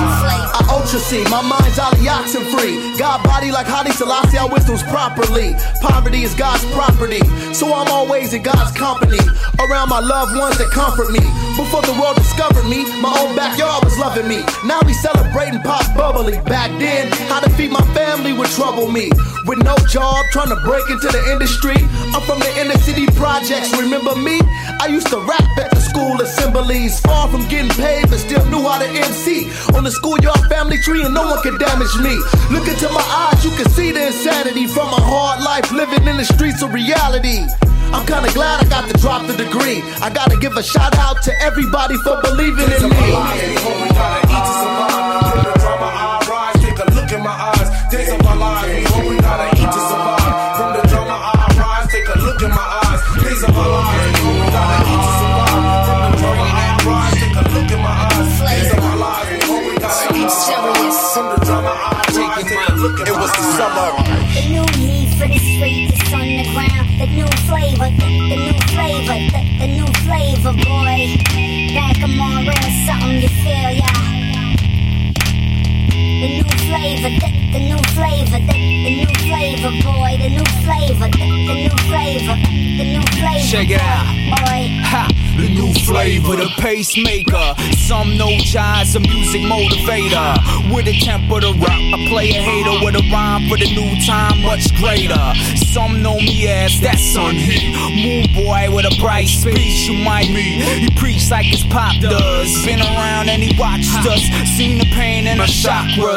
Ultra 0.95 1.11
see, 1.11 1.25
my 1.25 1.43
mind's 1.43 1.77
oxen 1.77 2.45
free. 2.55 2.79
God 2.97 3.25
body 3.25 3.51
like 3.51 3.67
Haile 3.67 3.91
Selassie, 3.91 4.39
I 4.39 4.47
wisdoms 4.47 4.85
properly. 4.85 5.57
Poverty 5.83 6.23
is 6.23 6.35
God's 6.35 6.65
property, 6.71 7.19
so 7.53 7.75
I'm 7.75 7.91
always 7.91 8.33
in 8.33 8.45
God's 8.45 8.71
company. 8.79 9.19
Around 9.59 9.89
my 9.89 9.99
loved 9.99 10.37
ones 10.37 10.57
that 10.59 10.71
comfort 10.71 11.11
me. 11.11 11.19
Before 11.59 11.83
the 11.83 11.99
world 11.99 12.15
discovered 12.15 12.69
me, 12.71 12.87
my 13.03 13.11
own 13.11 13.35
backyard 13.35 13.83
was 13.83 13.99
loving 13.99 14.29
me. 14.29 14.47
Now 14.65 14.83
we 14.87 14.93
celebrating 14.93 15.63
pop 15.63 15.83
bubbly. 15.97 16.39
Back 16.47 16.71
then, 16.79 17.11
how 17.27 17.41
to 17.41 17.51
feed 17.51 17.73
my 17.73 17.83
family 17.91 18.33
would 18.33 18.51
trouble 18.55 18.87
me. 18.87 19.11
With 19.47 19.59
no 19.67 19.75
job, 19.91 20.25
trying 20.31 20.55
to 20.55 20.61
break 20.63 20.89
into 20.91 21.09
the 21.11 21.23
industry. 21.33 21.77
I'm 22.15 22.23
from 22.23 22.39
the 22.39 22.53
inner 22.55 22.79
city 22.79 23.07
projects, 23.19 23.75
remember 23.77 24.15
me? 24.15 24.39
I 24.81 24.87
used 24.87 25.09
to 25.09 25.19
rap 25.19 25.43
at 25.59 25.71
the 25.71 25.81
school 25.81 26.21
assemblies. 26.21 27.01
Far 27.01 27.29
from 27.29 27.43
getting 27.49 27.71
paid, 27.75 28.09
but 28.11 28.19
still 28.19 28.45
knew 28.47 28.63
how 28.63 28.79
to 28.79 28.89
MC. 28.89 29.51
On 29.75 29.83
the 29.83 29.91
schoolyard 29.91 30.41
family 30.49 30.79
tree, 30.85 31.03
and 31.03 31.15
no 31.15 31.25
one 31.25 31.41
can 31.41 31.57
damage 31.57 31.97
me. 31.97 32.15
Look 32.53 32.69
into 32.69 32.89
my 32.93 33.01
eyes, 33.01 33.43
you 33.43 33.51
can 33.57 33.69
see 33.71 33.91
the 33.91 34.07
insanity 34.09 34.67
from 34.67 34.89
a 34.89 35.01
hard 35.01 35.41
life 35.41 35.73
living 35.73 36.07
in 36.07 36.19
the 36.19 36.25
streets 36.25 36.61
of 36.61 36.75
reality. 36.75 37.41
I'm 37.95 38.05
kinda 38.05 38.31
glad 38.33 38.61
I 38.61 38.69
got 38.69 38.85
to 38.91 38.95
drop 39.01 39.27
the 39.27 39.33
degree. 39.33 39.81
I 40.03 40.11
gotta 40.11 40.37
give 40.37 40.57
a 40.57 40.63
shout 40.63 40.95
out 40.99 41.23
to 41.23 41.33
everybody 41.41 41.97
for 42.05 42.21
believing 42.21 42.69
in 42.69 42.91
me. 42.91 43.07
Days 47.91 48.13
of 48.13 48.21
life, 48.35 48.67
before 48.83 49.05
we 49.09 49.17
gotta 49.21 49.49
eat 49.57 49.71
to 49.77 49.81
survive. 49.91 50.57
From 50.59 50.71
the 50.77 50.83
drama 50.91 51.17
I 51.31 51.45
rise, 51.63 51.87
take 51.93 52.09
a 52.09 52.19
look 52.27 52.43
in 52.43 52.51
my 52.51 52.67
eyes. 52.83 53.01
Days 53.23 53.43
of 53.45 53.55
my 53.55 53.67
life, 53.67 53.94
was 63.25 63.33
the 63.33 63.57
summer. 63.57 63.89
The 64.37 64.43
new 64.53 64.67
heat 64.85 65.09
for 65.17 65.27
the 65.27 65.39
street, 65.39 65.89
it's 65.97 66.13
on 66.13 66.29
the 66.29 66.45
ground. 66.53 66.89
The 67.01 67.07
new 67.07 67.27
flavor, 67.49 67.89
the, 67.89 68.09
the 68.29 68.37
new 68.37 68.57
flavor, 68.69 69.17
the, 69.33 69.41
the 69.61 69.69
new 69.79 69.89
flavor, 70.05 70.53
boy. 70.53 71.17
Back 71.73 71.97
I'm 72.05 72.21
on 72.21 72.45
real 72.45 72.71
something 72.85 73.23
you 73.23 73.29
feel, 73.41 73.71
yeah. 73.81 74.24
The 76.25 76.31
new 76.31 76.45
flavor, 76.65 77.11
the, 77.21 77.29
the 77.53 77.61
new 77.69 77.77
flavor, 77.93 78.39
the, 78.39 78.57
the 78.57 78.97
new 78.97 79.13
flavor, 79.29 79.69
boy. 79.85 80.17
The 80.17 80.31
new 80.31 80.45
flavor, 80.65 81.09
the, 81.13 81.19
the 81.21 81.55
new 81.69 81.77
flavor, 81.85 82.37
the 82.81 82.85
new 82.97 83.05
flavor. 83.21 83.45
Check 83.45 83.69
it 83.69 83.83
out. 83.83 84.09
boy. 84.41 84.73
Ha! 84.89 85.11
The 85.37 85.49
new 85.53 85.75
flavor, 85.85 86.37
the 86.37 86.49
pacemaker. 86.57 87.55
Some 87.77 88.17
know 88.17 88.31
jazz, 88.39 88.95
a 88.95 89.01
music 89.01 89.43
motivator. 89.43 90.41
With 90.73 90.87
a 90.89 90.97
temper 91.01 91.41
to 91.41 91.53
rock, 91.61 91.83
I 91.93 92.07
play 92.09 92.31
a 92.31 92.41
hater 92.41 92.73
with 92.81 92.95
a 92.95 93.05
rhyme 93.13 93.45
for 93.51 93.59
the 93.59 93.69
new 93.75 93.93
time, 94.07 94.41
much 94.41 94.73
greater. 94.81 95.21
Some 95.75 96.01
know 96.01 96.17
me 96.17 96.49
as 96.49 96.81
that 96.81 96.97
son 96.97 97.35
he. 97.35 97.75
Moon 98.01 98.31
boy 98.33 98.71
with 98.75 98.87
a 98.87 98.95
bright 99.03 99.27
speech, 99.27 99.91
you 99.91 99.99
might 100.05 100.31
meet. 100.31 100.63
He 100.65 100.89
preach 100.97 101.29
like 101.31 101.47
his 101.47 101.65
pop 101.65 102.01
does. 102.01 102.65
Been 102.65 102.81
around 102.81 103.29
and 103.29 103.43
he 103.43 103.53
watched 103.59 103.93
us. 104.07 104.23
Seen 104.57 104.79
the 104.79 104.87
pain 104.95 105.27
and 105.27 105.41
the 105.41 105.51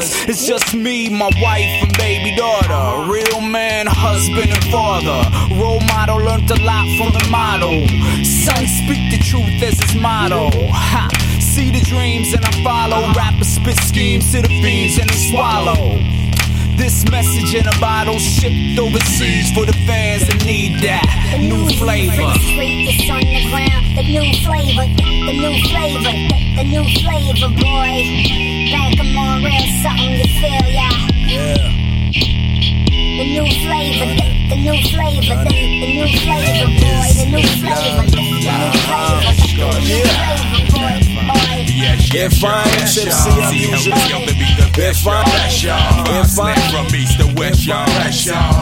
chakras. 0.01 0.29
It's 0.29 0.45
just 0.45 0.73
me, 0.73 1.09
my 1.09 1.29
wife, 1.41 1.83
and 1.83 1.97
baby 1.97 2.35
daughter. 2.35 3.11
Real 3.11 3.41
man, 3.41 3.87
husband, 3.87 4.51
and 4.51 4.63
father. 4.65 5.55
Role 5.55 5.79
model, 5.81 6.17
learned 6.17 6.49
a 6.51 6.61
lot 6.63 6.85
from 6.97 7.13
the 7.13 7.27
model. 7.29 7.87
Son, 8.23 8.65
speak 8.67 9.11
the 9.11 9.19
truth 9.23 9.61
as 9.63 9.79
his 9.79 9.95
motto. 10.01 10.49
Ha! 10.51 11.09
See 11.39 11.71
the 11.71 11.81
dreams 11.81 12.33
and 12.33 12.45
I 12.45 12.63
follow. 12.63 13.13
Rappers 13.13 13.47
spit 13.47 13.77
schemes 13.77 14.31
to 14.31 14.41
the 14.41 14.47
fiends 14.47 14.99
and 14.99 15.09
they 15.09 15.31
swallow. 15.31 16.26
This 16.77 17.03
message 17.09 17.55
in 17.55 17.67
a 17.67 17.73
bottle 17.79 18.19
shipped 18.19 18.77
overseas 18.77 19.51
for 19.51 19.65
the 19.65 19.73
fans 19.89 20.27
that 20.27 20.45
need 20.45 20.77
that 20.85 21.01
new 21.41 21.65
flavor. 21.73 22.13
The 22.13 22.85
it's 22.85 23.09
on 23.09 23.25
the 23.25 23.41
ground. 23.49 23.97
The 23.97 24.05
new 24.05 24.21
flavor, 24.45 24.85
the 24.85 25.33
new 25.41 25.57
flavor, 25.73 26.13
the, 26.13 26.37
the 26.53 26.65
new 26.69 26.85
flavor, 27.01 27.49
boy. 27.57 27.97
Back 28.69 28.93
I'm 28.93 29.17
on 29.17 29.41
real 29.41 29.65
something 29.81 30.21
you 30.21 30.29
feel, 30.37 30.69
yeah. 30.69 30.93
Yeah. 31.25 31.65
The 32.93 33.25
new 33.25 33.47
flavor, 33.65 34.13
the, 34.13 34.29
the 34.53 34.57
new 34.61 34.77
flavor, 34.93 35.33
the, 35.33 35.57
the 35.57 35.89
new 35.97 36.07
flavor, 36.13 36.69
boy. 36.77 37.09
The 37.09 37.25
new 37.25 37.41
flavor, 37.57 38.05
the, 38.05 38.21
the 38.21 38.53
new 38.53 38.69
flavor, 38.85 39.25
the, 39.25 39.49
the 39.57 39.81
new 39.81 40.05
flavor, 40.13 40.61
boy. 40.77 40.93
boy. 41.25 41.56
Yes, 41.77 42.11
yes, 42.11 42.33
If 42.33 42.43
I 42.43 42.63
ain't 42.63 42.89
tipsy. 42.89 43.29
I'm 43.29 43.53
See, 43.53 43.69
usually- 43.69 44.25
to 44.25 44.33
be 44.33 44.49
the 44.57 44.67
best, 44.75 45.05
y'all. 45.05 46.21
If 46.21 46.39
I- 46.39 46.55
from 46.71 46.95
east 46.95 47.19
to 47.19 47.27
west, 47.35 47.65
y'all. 47.67 47.85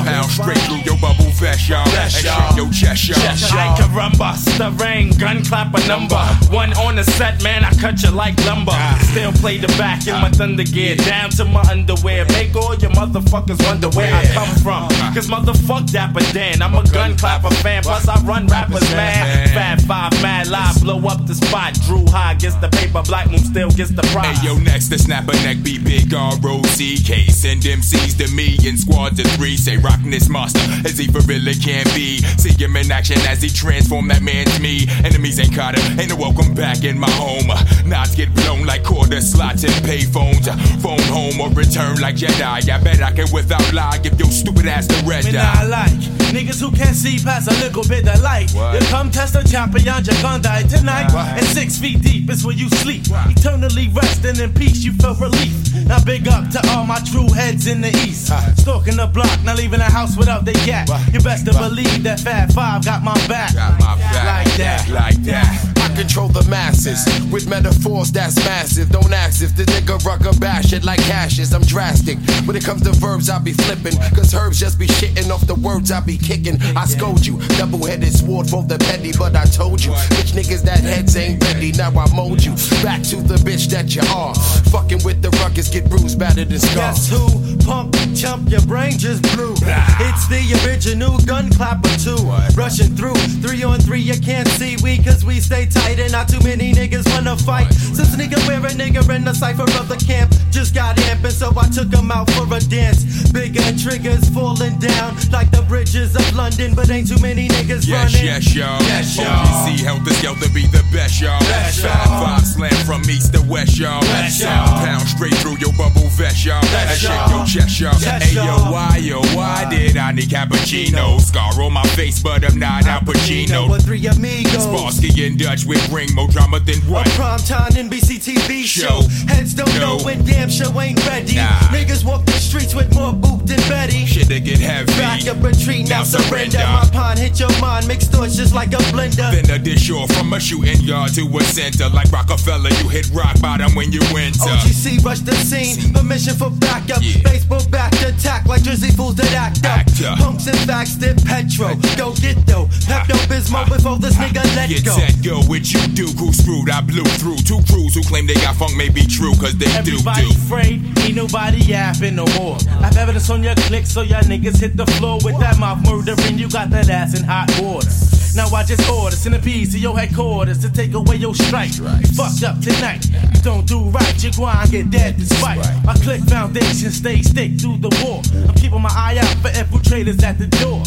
Pound 0.03 0.29
straight 0.29 0.57
through 0.67 0.83
your 0.83 0.97
bubble 0.97 1.31
vest, 1.39 1.69
y'all. 1.69 1.87
And 1.87 2.11
shake 2.11 2.57
your 2.57 2.69
chest, 2.71 3.07
y'all. 3.07 3.77
Can 3.77 3.93
run 3.93 4.11
bust 4.17 4.49
rain, 4.77 5.09
gun 5.17 5.43
clap 5.43 5.73
a 5.73 5.87
number. 5.87 6.21
One 6.49 6.73
on 6.73 6.95
the 6.95 7.03
set, 7.03 7.41
man, 7.43 7.63
I 7.63 7.71
cut 7.75 8.01
you 8.03 8.11
like 8.11 8.35
lumber. 8.45 8.71
Ah. 8.73 8.99
Still 9.11 9.31
play 9.33 9.57
the 9.57 9.67
back 9.79 10.07
in 10.07 10.13
my 10.13 10.27
ah. 10.27 10.37
thunder 10.37 10.63
gear, 10.63 10.95
down 10.95 11.29
to 11.31 11.45
my 11.45 11.61
underwear. 11.69 12.25
Make 12.29 12.55
all 12.55 12.75
your 12.75 12.91
motherfuckers 12.91 13.63
wonder 13.65 13.89
where 13.89 14.13
I 14.13 14.25
come 14.33 14.53
from. 14.63 14.87
Ah. 14.91 15.11
Cause 15.13 15.27
motherfuck 15.27 15.91
Dapper 15.91 16.25
Dan, 16.33 16.61
I'm 16.61 16.75
a 16.75 16.83
gun 16.91 17.17
clapper 17.17 17.53
fan. 17.55 17.83
Plus 17.83 18.07
I 18.07 18.19
run 18.23 18.47
rappers, 18.47 18.89
man. 18.91 19.47
Fab 19.49 19.81
five, 19.81 20.11
mad 20.21 20.47
live, 20.47 20.81
blow 20.81 20.99
up 21.07 21.25
the 21.25 21.35
spot. 21.35 21.73
Drew 21.85 22.05
high 22.07 22.35
gets 22.35 22.55
the 22.55 22.69
paper, 22.69 23.01
Black 23.07 23.29
Moon 23.29 23.39
still 23.39 23.69
gets 23.69 23.91
the 23.91 24.01
prize. 24.13 24.37
Hey 24.39 24.47
yo, 24.47 24.57
next 24.57 24.89
to 24.89 24.97
snap 24.97 25.27
a 25.27 25.33
neck, 25.45 25.61
be 25.63 25.77
big 25.77 26.13
R-O-C-K. 26.13 27.27
Send 27.27 27.61
MCs 27.61 28.17
to 28.17 28.33
me 28.33 28.57
in 28.67 28.77
squads 28.77 29.19
of 29.19 29.27
three. 29.37 29.57
Say 29.57 29.77
rockin' 29.77 30.09
this 30.09 30.27
monster 30.27 30.61
as 30.85 30.97
he 30.97 31.07
for 31.07 31.21
really 31.21 31.53
can 31.53 31.85
be. 31.93 32.17
See 32.37 32.51
him 32.51 32.75
in 32.75 32.91
action 32.91 33.17
as 33.27 33.41
he 33.41 33.49
transform 33.49 34.07
that 34.07 34.21
man 34.21 34.45
to 34.47 34.61
me. 34.61 34.87
Enemies 35.03 35.39
ain't 35.39 35.53
caught 35.53 35.77
him, 35.77 35.99
ain't 35.99 36.09
no 36.09 36.15
welcome 36.15 36.53
back 36.53 36.83
in 36.83 36.97
my 36.97 37.09
home. 37.11 37.47
Knots 37.87 38.15
get 38.15 38.33
blown 38.33 38.65
like 38.65 38.83
quarter 38.83 39.21
slots 39.21 39.63
and 39.63 39.73
payphones. 39.85 40.49
Phone 40.81 41.01
home 41.13 41.39
or 41.39 41.49
return 41.53 42.01
like 42.01 42.15
Jedi. 42.15 42.69
I 42.69 42.83
bet 42.83 43.01
I 43.01 43.11
can 43.11 43.27
without 43.31 43.71
lie 43.73 43.99
give 43.99 44.19
your 44.19 44.31
stupid 44.31 44.65
ass 44.65 44.87
the 44.87 45.03
red 45.07 45.25
eye. 45.27 45.31
not 45.31 45.69
like 45.69 46.15
niggas 46.35 46.59
who 46.59 46.69
can't 46.71 46.95
see 46.95 47.17
past 47.23 47.47
a 47.47 47.55
little 47.63 47.83
bit 47.83 48.07
of 48.07 48.21
light. 48.21 48.51
What? 48.51 48.81
You 48.81 48.87
come 48.87 49.09
test 49.09 49.33
the 49.33 49.43
champion, 49.43 49.85
die 49.85 50.63
tonight. 50.63 51.13
And 51.13 51.45
six 51.45 51.77
feet 51.77 52.01
deep 52.01 52.29
is 52.29 52.45
where 52.45 52.55
you 52.55 52.69
sleep. 52.69 52.94
Eternally 53.03 53.89
resting 53.89 54.39
in 54.39 54.53
peace, 54.53 54.83
you 54.83 54.93
felt 54.93 55.19
relief. 55.19 55.53
Now 55.87 56.03
big 56.03 56.27
up 56.27 56.49
to 56.51 56.59
all 56.71 56.85
my 56.85 56.99
true 56.99 57.31
heads 57.31 57.67
in 57.67 57.81
the 57.81 57.89
east. 58.07 58.27
Stalking 58.57 58.97
the 58.97 59.07
block, 59.07 59.43
not 59.43 59.57
leaving 59.57 59.79
the 59.79 59.85
house 59.85 60.17
without 60.17 60.45
the 60.45 60.53
gat. 60.65 60.89
You 61.13 61.19
best 61.19 61.45
to 61.45 61.53
believe 61.53 62.03
that 62.03 62.19
Fab 62.19 62.51
Five 62.51 62.85
got 62.85 63.03
my 63.03 63.13
back. 63.27 63.53
Like 63.55 64.51
that. 64.57 64.87
Like 64.89 65.21
that. 65.23 65.75
I 65.77 65.95
control 65.95 66.29
the 66.29 66.43
masses 66.49 67.05
with 67.31 67.47
metaphors 67.47 68.11
that's 68.11 68.37
massive. 68.37 68.89
Don't 68.89 69.13
ask 69.13 69.43
if 69.43 69.55
the 69.55 69.63
nigga 69.65 70.03
rucker 70.03 70.33
bash 70.39 70.73
it 70.73 70.83
like 70.83 70.99
hashes. 71.01 71.53
I'm 71.53 71.61
drastic. 71.61 72.17
When 72.45 72.55
it 72.55 72.63
comes 72.63 72.81
to 72.83 72.91
verbs, 72.93 73.29
I 73.29 73.37
be 73.39 73.53
flipping. 73.53 73.97
Cause 74.15 74.33
herbs 74.33 74.59
just 74.59 74.79
be 74.79 74.87
shitting 74.87 75.29
off 75.29 75.45
the 75.45 75.55
words 75.55 75.91
I 75.91 75.99
be 75.99 76.17
kicking. 76.17 76.59
I 76.75 76.85
scold 76.85 77.25
you. 77.25 77.39
Double 77.59 77.85
headed 77.85 78.13
sword 78.13 78.49
for 78.49 78.63
the 78.63 78.79
petty, 78.79 79.11
but 79.17 79.35
I 79.35 79.45
told 79.45 79.83
you. 79.83 79.91
Bitch 80.17 80.33
niggas 80.33 80.63
that 80.63 80.79
heads 80.79 81.15
ain't 81.15 81.43
ready. 81.43 81.71
Now 81.73 81.91
I 81.91 82.13
mold 82.15 82.43
you. 82.43 82.55
Back 82.85 83.01
to 83.09 83.15
the 83.15 83.33
bitch 83.41 83.65
that 83.73 83.95
you 83.95 84.03
are. 84.13 84.35
Fucking 84.69 85.01
with 85.03 85.23
the 85.23 85.31
ruckus, 85.41 85.69
get 85.69 85.89
bruised, 85.89 86.19
battered, 86.19 86.51
and 86.53 86.61
scarred. 86.61 86.93
Guess 86.93 87.09
who? 87.09 87.57
Pump, 87.65 87.97
chump, 88.13 88.47
your 88.51 88.61
brain 88.69 88.93
just 88.99 89.23
blew. 89.33 89.57
It's 89.57 90.27
the 90.29 90.45
original 90.61 91.17
gun 91.25 91.49
clapper 91.49 91.89
too. 91.97 92.21
Rushing 92.53 92.93
through, 92.93 93.17
three 93.41 93.63
on 93.63 93.79
three, 93.79 94.01
you 94.01 94.13
can't 94.21 94.47
see 94.49 94.77
we 94.83 95.01
cause 95.01 95.25
we 95.25 95.39
stay 95.39 95.65
tight 95.65 95.97
and 95.97 96.11
not 96.11 96.29
too 96.29 96.39
many 96.45 96.73
niggas 96.73 97.09
wanna 97.09 97.35
fight. 97.35 97.73
Since 97.73 98.15
nigga 98.21 98.37
wear 98.47 98.59
a 98.61 98.69
nigga 98.69 99.01
in 99.15 99.25
the 99.25 99.33
cipher 99.33 99.63
of 99.81 99.89
the 99.89 99.97
camp, 99.97 100.29
just 100.51 100.75
got 100.75 100.95
amping, 101.09 101.31
so 101.31 101.51
I 101.57 101.65
took 101.69 101.91
him 101.91 102.11
out 102.11 102.29
for 102.37 102.45
a 102.53 102.59
dance. 102.59 103.01
Bigger 103.31 103.65
triggers 103.81 104.29
falling 104.29 104.77
down 104.77 105.17
like 105.31 105.49
the 105.49 105.65
bridges 105.67 106.15
of 106.15 106.35
London, 106.35 106.75
but 106.75 106.91
ain't 106.91 107.09
too 107.09 107.17
many 107.19 107.47
niggas 107.47 107.87
Yes, 107.87 108.13
running. 108.13 108.25
yes, 108.29 108.53
y'all. 108.53 108.81
Yes, 108.83 109.17
y'all. 109.17 109.25
OGC 109.25 109.83
help 109.83 110.05
us 110.05 110.21
to 110.21 110.53
be 110.53 110.67
the 110.67 110.85
best, 110.93 111.19
y'all. 111.19 111.39
Best, 111.49 111.81
y'all. 111.81 111.89
Five, 111.89 112.23
five 112.23 112.45
slam 112.45 112.74
from 112.85 113.01
east 113.09 113.33
to 113.33 113.41
west, 113.43 113.77
y'all. 113.77 114.01
Pound 114.01 115.07
straight 115.07 115.33
through 115.35 115.57
your 115.57 115.73
bubble 115.73 116.07
vest, 116.17 116.45
y'all. 116.45 116.63
And 116.65 116.89
shake 116.97 117.29
your 117.29 117.45
chest, 117.45 117.79
y'all. 117.79 117.93
Yes, 117.99 118.23
hey, 118.23 118.35
yo, 118.35 118.43
y'all. 118.45 118.71
why, 118.71 118.97
yo, 118.97 119.21
why 119.35 119.65
did 119.69 119.97
I 119.97 120.11
need 120.11 120.29
cappuccino? 120.29 121.19
Scar 121.19 121.61
on 121.61 121.73
my 121.73 121.83
face, 121.95 122.21
but 122.21 122.43
I'm 122.43 122.59
not 122.59 122.85
Al 122.85 123.01
Pacino. 123.01 123.81
Three 123.81 124.05
amigos. 124.07 124.63
Starsky 124.63 125.25
and 125.27 125.39
Hutch 125.41 125.65
with 125.65 125.87
ring 125.89 126.09
more 126.15 126.27
drama 126.27 126.59
than 126.59 126.77
what? 126.89 127.07
A 127.07 127.09
primetime 127.11 127.69
NBC 127.71 128.17
TV 128.19 128.63
show. 128.63 129.01
Heads 129.27 129.53
don't 129.53 129.73
know 129.79 129.97
when 130.03 130.23
damn 130.25 130.49
show 130.49 130.69
ain't 130.81 131.03
ready. 131.07 131.35
Nah. 131.35 131.45
Niggas 131.71 132.03
walk 132.05 132.25
the 132.25 132.31
streets 132.33 132.73
with 132.73 132.93
more 132.95 133.13
boot 133.13 133.45
than 133.45 133.59
Betty. 133.69 134.05
Shit, 134.05 134.27
they 134.27 134.39
get 134.39 134.59
heavy. 134.59 134.91
Back 134.93 135.27
up 135.27 135.41
retreat, 135.43 135.87
now, 135.89 135.99
Now 135.99 136.03
surrender. 136.03 136.57
surrender. 136.57 136.57
My 136.59 136.89
pond 136.91 137.19
hit 137.19 137.39
your 137.39 137.51
mind, 137.59 137.87
mixed 137.87 138.11
thoughts 138.11 138.35
just 138.35 138.53
like 138.53 138.73
a 138.73 138.81
blender. 138.93 139.31
Then 139.31 139.49
a 139.49 139.59
dish 139.59 139.89
or 139.91 140.07
from 140.07 140.33
a 140.33 140.39
shooting 140.39 140.79
yard 140.81 141.13
to 141.15 141.21
a 141.37 141.43
center. 141.43 141.89
Like 141.89 142.11
Rockefeller, 142.11 142.64
you 142.69 142.89
hit 142.89 143.09
rock 143.11 143.39
bottom 143.41 143.73
when 143.75 143.91
you 143.91 144.01
enter. 144.17 144.39
OGC 144.39 145.03
rush 145.03 145.19
the 145.19 145.33
scene, 145.33 145.93
permission 145.93 146.33
for 146.35 146.49
backup. 146.49 147.01
Baseball 147.23 147.65
back 147.69 147.93
attack 148.01 148.45
like 148.45 148.61
Drizzy 148.61 148.95
fools 148.95 149.15
that 149.15 149.31
act 149.33 149.65
up. 149.65 149.85
Actor. 149.85 150.15
Punks 150.23 150.47
and 150.47 150.57
facts 150.65 150.95
dip 150.95 151.17
petro. 151.23 151.75
Go 151.97 152.13
get 152.15 152.37
though, 152.45 152.65
Pepto 152.87 153.15
Bismol 153.27 153.67
before 153.67 153.97
this 153.97 154.15
nigga 154.15 154.43
let 154.55 154.69
Get 154.69 154.85
go. 154.85 154.95
set, 154.97 155.21
go, 155.23 155.41
what 155.43 155.71
you 155.71 155.81
do, 155.93 156.07
crew 156.15 156.33
screwed, 156.33 156.69
I 156.69 156.81
blew 156.81 157.03
through 157.19 157.37
Two 157.45 157.61
crews 157.69 157.95
who 157.95 158.01
claim 158.03 158.27
they 158.27 158.33
got 158.35 158.55
funk 158.55 158.75
may 158.75 158.89
be 158.89 159.05
true, 159.05 159.33
cause 159.35 159.55
they 159.57 159.65
do, 159.83 159.97
Everybody 159.97 160.25
do 160.25 160.31
afraid, 160.31 160.99
ain't 160.99 161.15
nobody 161.15 161.57
yapping 161.59 162.15
no 162.15 162.25
more. 162.37 162.57
I've 162.81 162.97
evidence 162.97 163.29
on 163.29 163.43
your 163.43 163.55
click, 163.55 163.85
so 163.85 164.01
y'all 164.01 164.21
niggas 164.23 164.59
hit 164.59 164.75
the 164.75 164.85
floor 164.97 165.19
with 165.23 165.39
that 165.39 165.59
mouth 165.59 165.83
murdering. 165.85 166.37
You 166.37 166.49
got 166.49 166.69
that 166.71 166.89
ass 166.89 167.17
in 167.17 167.23
hot 167.23 167.49
water. 167.61 167.89
Now 168.35 168.49
I 168.49 168.63
just 168.63 168.89
order 168.89 169.15
centipedes 169.15 169.71
to 169.73 169.79
your 169.79 169.97
headquarters 169.97 170.59
to 170.59 170.69
take 170.69 170.93
away 170.93 171.15
your 171.15 171.33
strike. 171.33 171.77
You 171.77 172.07
fucked 172.15 172.43
up 172.43 172.59
tonight. 172.59 173.05
You 173.33 173.41
don't 173.41 173.65
do 173.65 173.79
right, 173.89 174.23
you 174.23 174.31
go 174.33 174.45
and 174.47 174.69
get 174.69 174.89
dead 174.89 175.17
despite. 175.17 175.59
My 175.85 175.93
click 175.93 176.21
foundation 176.23 176.91
stay 176.91 177.21
stick 177.21 177.59
through 177.59 177.77
the 177.77 177.89
war. 178.03 178.21
I'm 178.49 178.55
keeping 178.55 178.81
my 178.81 178.91
eye 178.91 179.17
out 179.17 179.37
for 179.39 179.49
infiltrators 179.49 180.21
at 180.21 180.37
the 180.37 180.47
door. 180.47 180.83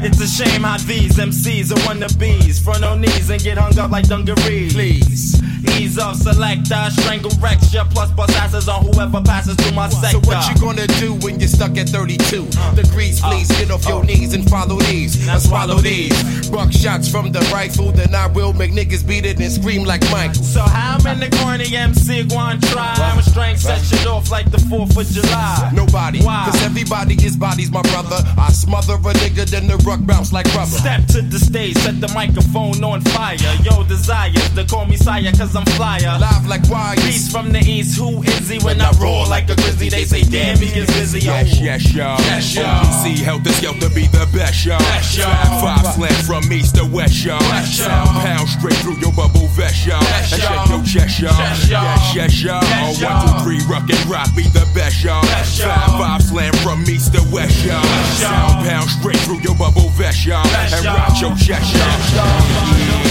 It's 0.00 0.20
a 0.20 0.26
shame 0.26 0.62
how 0.62 0.78
these 0.78 1.16
MCs 1.16 1.70
are 1.70 1.80
wannabes. 1.86 2.62
Front 2.62 2.84
on 2.84 3.00
knees 3.00 3.30
and 3.30 3.42
get 3.42 3.58
hung 3.58 3.78
up 3.78 3.90
like 3.90 4.08
dungarees. 4.08 4.72
Please. 4.72 5.40
Ease 5.78 5.98
off, 5.98 6.16
selector, 6.16 6.86
strangle 6.90 7.30
recture, 7.40 7.84
plus 7.90 8.10
bust 8.12 8.34
asses 8.36 8.68
on 8.68 8.84
whoever 8.84 9.20
passes 9.22 9.56
through 9.56 9.74
my 9.74 9.88
sector. 9.88 10.20
So 10.22 10.28
what 10.28 10.48
you 10.48 10.60
gonna 10.60 10.86
do 10.98 11.14
when 11.14 11.40
you're 11.40 11.48
stuck 11.48 11.76
at 11.76 11.88
32 11.88 12.46
degrees? 12.74 13.20
Please 13.20 13.48
get 13.48 13.70
off 13.70 13.86
your 13.86 13.98
oh. 13.98 14.02
knees 14.02 14.34
and 14.34 14.48
follow 14.48 14.78
these. 14.78 15.26
Now 15.26 15.38
swallow 15.38 15.78
these. 15.78 16.48
Buck 16.48 16.70
shots 16.88 17.08
from 17.08 17.30
the 17.32 17.40
rifle, 17.52 17.92
then 17.92 18.14
I 18.14 18.26
will 18.28 18.54
make 18.54 18.72
niggas 18.72 19.06
beat 19.06 19.26
it 19.26 19.38
and 19.38 19.52
scream 19.52 19.84
like 19.84 20.00
Michael. 20.10 20.42
So 20.42 20.62
how 20.62 20.96
many 21.04 21.28
corny 21.38 21.76
MC 21.76 22.24
going 22.24 22.60
try? 22.72 22.94
I'm 22.96 23.18
a 23.18 23.22
strength 23.22 23.60
set 23.60 23.82
shit 23.84 24.06
off 24.06 24.30
like 24.30 24.50
the 24.50 24.56
4th 24.56 24.96
of 24.96 25.06
July. 25.06 25.70
Nobody, 25.74 26.20
Why? 26.22 26.48
cause 26.48 26.62
everybody 26.62 27.14
is 27.26 27.36
bodies, 27.36 27.70
my 27.70 27.82
brother. 27.82 28.20
I 28.38 28.50
smother 28.52 28.94
a 28.94 29.12
nigga, 29.20 29.44
then 29.44 29.66
the 29.66 29.76
ruck 29.88 30.00
bounce 30.06 30.32
like 30.32 30.46
rubber. 30.54 30.78
Step 30.84 31.04
to 31.08 31.20
the 31.20 31.38
stage, 31.38 31.76
set 31.76 32.00
the 32.00 32.08
microphone 32.08 32.82
on 32.82 33.02
fire. 33.12 33.36
Yo, 33.62 33.84
desires 33.84 34.48
to 34.54 34.64
call 34.64 34.86
me 34.86 34.96
sire, 34.96 35.30
cause 35.32 35.54
I'm 35.54 35.66
flyer. 35.76 36.16
Live 36.18 36.46
like 36.46 36.64
wires. 36.70 37.04
Beast 37.04 37.30
from 37.30 37.52
the 37.52 37.60
east, 37.60 37.98
who 37.98 38.22
is 38.22 38.48
he? 38.48 38.58
When 38.64 38.80
I 38.80 38.90
roar 38.92 39.26
like 39.26 39.50
a 39.50 39.56
grizzly, 39.56 39.90
they 39.90 40.04
say, 40.04 40.22
damn, 40.22 40.56
he 40.56 40.72
gets 40.72 40.92
busy. 40.94 41.20
Yes, 41.20 41.60
yes, 41.60 41.92
y'all. 41.92 42.18
Yes, 42.20 42.54
y'all. 42.54 42.84
OGC 42.84 43.18
help 43.18 43.44
us 43.44 43.62
yo 43.62 43.74
to 43.74 43.90
be 43.90 44.06
the 44.06 44.26
best, 44.32 44.64
y'all. 44.64 44.80
Y'all. 45.12 45.60
Five 45.60 45.94
slam 45.94 46.18
from 46.24 46.52
east 46.52 46.77
to 46.78 46.86
west, 46.86 47.24
y'all. 47.24 47.42
Y'all. 47.42 48.22
Pound 48.22 48.48
straight 48.48 48.78
through 48.78 48.98
your 48.98 49.12
bubble 49.12 49.48
vest, 49.58 49.86
y'all. 49.86 49.98
And 49.98 50.26
shake 50.26 50.68
your 50.70 50.82
chest, 50.86 51.20
y'all. 51.20 51.34
Yes, 51.66 52.14
yes, 52.14 52.42
y'all. 52.42 52.60
Best, 52.60 53.02
One, 53.02 53.18
two, 53.26 53.44
three, 53.44 53.60
rock 53.66 53.90
and 53.90 54.06
rock, 54.06 54.28
be 54.36 54.44
the 54.54 54.66
best, 54.74 55.02
y'all. 55.02 55.22
Five, 55.22 55.98
five 55.98 56.22
slam 56.22 56.52
from 56.62 56.82
east 56.88 57.14
to 57.14 57.22
west, 57.32 57.64
y'all. 57.64 57.82
Sound 58.14 58.66
pound 58.66 58.88
straight 58.90 59.18
through 59.26 59.40
your 59.40 59.56
bubble 59.56 59.90
vest, 59.98 60.24
y'all. 60.24 60.46
And 60.46 60.84
rock 60.84 61.20
your 61.20 61.34
chest, 61.36 61.74
y'all. 61.74 61.98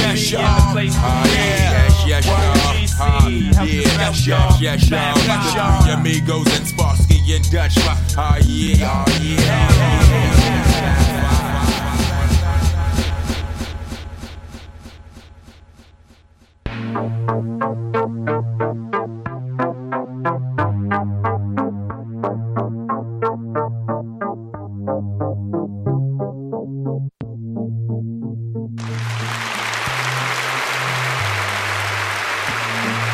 Yes, 0.08 0.32
y'all. 0.32 0.42
Ah, 0.44 0.74
yeah, 0.76 0.88
yes, 1.76 2.08
yes, 2.08 2.26
y'all. 2.26 2.38
Ah, 3.00 3.28
yeah, 3.28 3.64
yes, 3.64 4.28
yes, 4.28 4.62
yes, 4.62 4.90
y'all. 4.90 5.14
The 5.16 5.84
three 5.84 5.94
amigos 5.94 6.48
and 6.58 6.68
Starsky 6.68 7.36
and 7.36 7.46
Hutch. 7.46 7.76
Ah, 8.18 8.38
yeah, 8.46 8.88
ah, 8.88 9.06
yeah. 9.22 10.47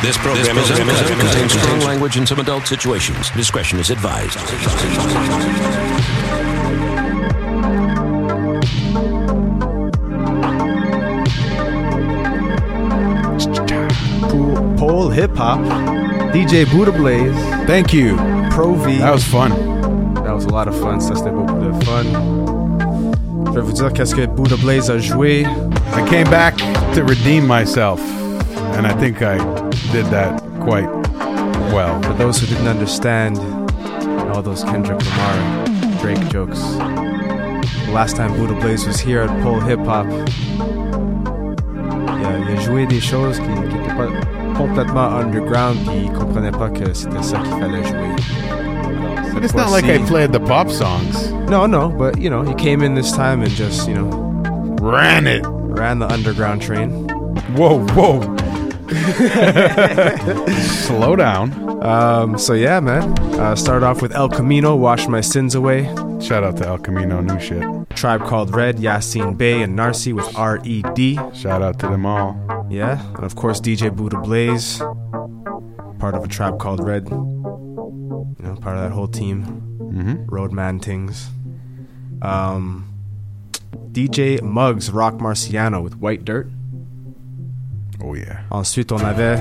This 0.03 0.17
program, 0.17 0.57
is 0.57 0.69
uncut, 0.69 1.09
and 1.09 1.19
contains 1.21 1.53
strong 1.53 1.79
language 1.79 2.17
and 2.17 2.27
some 2.27 2.39
adult 2.39 2.67
situations. 2.67 3.31
Discretion 3.31 3.79
is 3.79 3.89
advised. 3.89 4.37
Hip 15.13 15.35
Hop, 15.37 15.59
DJ 16.33 16.65
Buddha 16.71 16.91
Blaze. 16.91 17.35
Thank 17.67 17.93
you. 17.93 18.17
Pro 18.49 18.73
V. 18.73 18.97
That 18.97 19.11
was 19.11 19.23
fun. 19.23 19.51
That 20.23 20.33
was 20.33 20.45
a 20.45 20.49
lot 20.49 20.67
of 20.67 20.75
fun. 20.79 20.99
Ça, 20.99 21.15
c'était 21.15 21.31
beaucoup 21.31 21.59
de 21.59 21.71
fun. 21.85 22.03
Je 23.45 23.59
vais 23.59 23.61
vous 23.61 23.73
dire 23.73 23.93
qu'est-ce 23.93 24.15
que 24.15 24.25
Buddha 24.25 24.55
Blaze 24.57 24.89
a 24.89 24.97
joué. 24.97 25.45
I 25.95 26.09
came 26.09 26.27
back 26.31 26.57
to 26.95 27.03
redeem 27.03 27.45
myself, 27.45 28.01
and 28.75 28.87
I 28.87 28.93
think 28.93 29.21
I 29.21 29.37
did 29.91 30.07
that 30.07 30.41
quite 30.61 30.89
well. 31.71 32.01
For 32.01 32.13
those 32.13 32.39
who 32.39 32.47
didn't 32.47 32.67
understand 32.67 33.37
all 34.33 34.41
those 34.41 34.63
Kendrick 34.63 34.99
Lamar, 34.99 35.65
Drake 36.01 36.27
jokes, 36.29 36.59
the 37.85 37.91
last 37.93 38.15
time 38.15 38.35
Buddha 38.35 38.55
Blaze 38.59 38.87
was 38.87 38.99
here 38.99 39.21
at 39.21 39.43
Pole 39.43 39.61
Hip 39.61 39.85
Hop, 39.85 40.07
il 42.07 42.25
a, 42.25 42.39
il 42.39 42.57
a 42.57 42.61
joué 42.61 42.87
des 42.87 42.99
choses 42.99 43.37
qui 43.37 43.47
n'étaient 43.47 43.95
pas 43.95 44.07
complètement 44.55 45.17
underground, 45.17 45.77
comprenait 46.17 46.51
pas 46.51 46.69
que 46.69 46.93
c'était 46.93 47.21
ça 47.23 47.37
qu'il 47.39 47.51
fallait 47.59 47.83
jouer. 47.83 48.15
But 49.33 49.43
it's 49.43 49.55
not 49.55 49.71
like 49.71 49.85
I 49.85 49.97
played 50.05 50.31
the 50.31 50.39
pop 50.39 50.69
songs. 50.69 51.31
No, 51.49 51.65
no, 51.65 51.89
but 51.89 52.19
you 52.19 52.29
know, 52.29 52.43
he 52.43 52.53
came 52.53 52.83
in 52.83 52.93
this 52.93 53.11
time 53.11 53.41
and 53.41 53.51
just, 53.51 53.87
you 53.87 53.95
know, 53.95 54.09
ran 54.79 55.25
it. 55.27 55.43
Ran 55.45 55.99
the 55.99 56.07
underground 56.07 56.61
train. 56.61 57.07
Whoa, 57.55 57.79
whoa. 57.93 58.21
Slow 60.85 61.15
down. 61.15 61.83
Um, 61.83 62.37
so 62.37 62.53
yeah, 62.53 62.79
man. 62.79 63.17
Uh, 63.39 63.55
started 63.55 63.85
off 63.85 64.01
with 64.01 64.13
El 64.13 64.29
Camino, 64.29 64.75
Wash 64.75 65.07
My 65.07 65.21
Sins 65.21 65.55
Away. 65.55 65.83
Shout 66.21 66.43
out 66.43 66.57
to 66.57 66.67
El 66.67 66.77
Camino, 66.77 67.21
new 67.21 67.39
shit. 67.39 67.63
Tribe 67.91 68.23
Called 68.25 68.53
Red, 68.55 68.77
Yasiin 68.77 69.37
Bey 69.37 69.61
and 69.61 69.77
Narcy 69.77 70.13
with 70.13 70.35
R 70.37 70.59
E 70.63 70.83
D. 70.95 71.15
Shout 71.33 71.61
out 71.61 71.79
to 71.79 71.87
them 71.87 72.05
all. 72.05 72.37
Yeah, 72.69 72.99
and 73.15 73.23
of 73.23 73.35
course 73.35 73.59
DJ 73.59 73.95
Buddha 73.95 74.17
Blaze, 74.19 74.79
part 75.99 76.15
of 76.15 76.23
a 76.23 76.27
tribe 76.27 76.59
called 76.59 76.83
Red. 76.83 77.09
You 77.09 77.15
know, 78.39 78.55
part 78.61 78.77
of 78.77 78.83
that 78.83 78.91
whole 78.91 79.07
team. 79.07 79.61
Mhm. 79.79 80.25
Roadman 80.27 80.79
things. 80.79 81.29
Um, 82.21 82.89
DJ 83.91 84.41
Muggs 84.41 84.89
Roc 84.91 85.15
Marciano 85.15 85.83
with 85.83 85.97
White 85.97 86.25
Dirt. 86.25 86.49
Oh 88.05 88.15
yeah. 88.15 88.41
Ensuite, 88.51 88.91
on 88.91 88.99
avait 88.99 89.39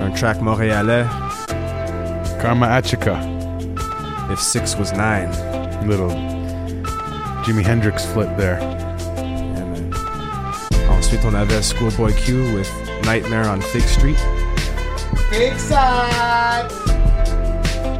un 0.00 0.10
track 0.10 0.40
montréalais. 0.40 1.06
Karma 2.40 2.66
Atchykah. 2.66 3.20
If 4.30 4.40
six 4.40 4.76
was 4.76 4.92
nine. 4.92 5.30
Little 5.86 6.10
Jimi 7.44 7.62
Hendrix 7.62 8.04
flip 8.04 8.36
there. 8.36 8.58
Yeah, 8.58 9.62
uh, 9.62 9.66
man. 9.66 9.94
Ensuite, 10.90 11.24
on 11.24 11.34
avait 11.34 11.62
Schoolboy 11.62 12.12
Q 12.14 12.52
with 12.54 12.68
Nightmare 13.04 13.48
on 13.48 13.60
Fig 13.60 13.82
Street. 13.82 14.18
Fig 15.30 15.56
side. 15.58 16.68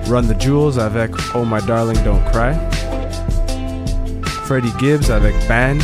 Run 0.09 0.27
the 0.27 0.35
Jewels 0.35 0.78
avec 0.78 1.12
Oh 1.35 1.44
My 1.44 1.60
Darling 1.60 2.02
Don't 2.02 2.24
Cry. 2.32 2.55
Freddie 4.47 4.73
Gibbs 4.78 5.10
avec 5.10 5.35
Band. 5.48 5.81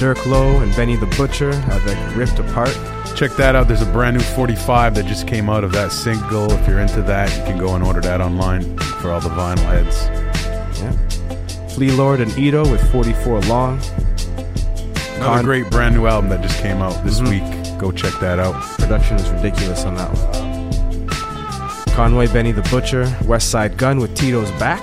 Dirk 0.00 0.24
Lowe 0.24 0.60
and 0.60 0.74
Benny 0.74 0.96
the 0.96 1.04
Butcher 1.18 1.50
avec 1.70 2.16
Ripped 2.16 2.38
Apart. 2.38 2.74
Check 3.14 3.32
that 3.32 3.54
out. 3.54 3.68
There's 3.68 3.82
a 3.82 3.92
brand 3.92 4.16
new 4.16 4.22
45 4.22 4.94
that 4.94 5.04
just 5.04 5.28
came 5.28 5.50
out 5.50 5.62
of 5.62 5.72
that 5.72 5.92
single. 5.92 6.50
If 6.52 6.66
you're 6.66 6.80
into 6.80 7.02
that, 7.02 7.28
you 7.36 7.44
can 7.44 7.58
go 7.58 7.74
and 7.74 7.84
order 7.84 8.00
that 8.00 8.22
online 8.22 8.62
for 8.78 9.10
all 9.10 9.20
the 9.20 9.28
vinyl 9.28 9.58
heads. 9.58 10.08
Yeah. 10.80 11.68
Flee 11.68 11.90
Lord 11.90 12.20
and 12.20 12.30
Eto 12.32 12.68
with 12.70 12.80
44 12.90 13.40
Long. 13.42 13.78
Another 15.16 15.34
Con- 15.34 15.44
great 15.44 15.68
brand 15.70 15.94
new 15.94 16.06
album 16.06 16.30
that 16.30 16.40
just 16.40 16.58
came 16.62 16.78
out 16.80 17.04
this 17.04 17.20
Mhm. 17.20 17.28
week. 17.28 17.78
Go 17.78 17.92
check 17.92 18.18
that 18.20 18.38
out. 18.38 18.54
Production 18.78 19.18
is 19.18 19.28
ridiculous 19.28 19.84
on 19.84 19.96
that 19.96 20.08
one. 20.14 21.94
Conway 21.94 22.26
Benny 22.28 22.52
the 22.52 22.62
Butcher, 22.70 23.04
Westside 23.24 23.76
Gunn 23.76 24.00
with 24.00 24.14
Tito's 24.14 24.50
Back. 24.52 24.80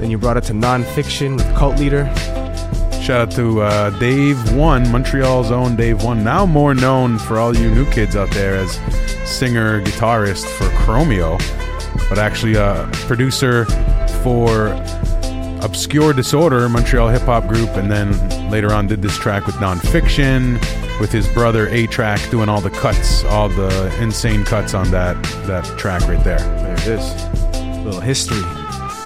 Then 0.00 0.10
you 0.10 0.16
brought 0.16 0.38
it 0.38 0.44
to 0.44 0.54
nonfiction 0.54 1.36
with 1.36 1.54
Cult 1.54 1.78
Leader. 1.78 2.08
Shout 3.06 3.20
out 3.20 3.30
to 3.36 3.60
uh, 3.60 3.90
Dave 4.00 4.56
One, 4.56 4.90
Montreal's 4.90 5.52
own 5.52 5.76
Dave 5.76 6.02
One, 6.02 6.24
now 6.24 6.44
more 6.44 6.74
known 6.74 7.20
for 7.20 7.38
all 7.38 7.56
you 7.56 7.72
new 7.72 7.88
kids 7.92 8.16
out 8.16 8.28
there 8.32 8.56
as 8.56 8.72
singer 9.24 9.80
guitarist 9.80 10.44
for 10.58 10.64
Chromeo, 10.70 11.38
but 12.08 12.18
actually 12.18 12.56
a 12.56 12.90
producer 13.06 13.64
for 14.24 14.72
Obscure 15.62 16.14
Disorder, 16.14 16.68
Montreal 16.68 17.08
hip 17.08 17.22
hop 17.22 17.46
group, 17.46 17.70
and 17.76 17.88
then 17.88 18.50
later 18.50 18.72
on 18.72 18.88
did 18.88 19.02
this 19.02 19.16
track 19.18 19.46
with 19.46 19.54
Nonfiction 19.56 20.54
with 20.98 21.12
his 21.12 21.28
brother 21.28 21.68
A-Trak 21.68 22.28
doing 22.32 22.48
all 22.48 22.60
the 22.60 22.70
cuts, 22.70 23.22
all 23.26 23.48
the 23.48 23.96
insane 24.02 24.42
cuts 24.42 24.74
on 24.74 24.90
that 24.90 25.14
that 25.46 25.64
track 25.78 26.02
right 26.08 26.24
there. 26.24 26.40
There 26.40 26.72
it 26.72 26.86
is. 26.88 27.84
little 27.84 28.00
history. 28.00 28.42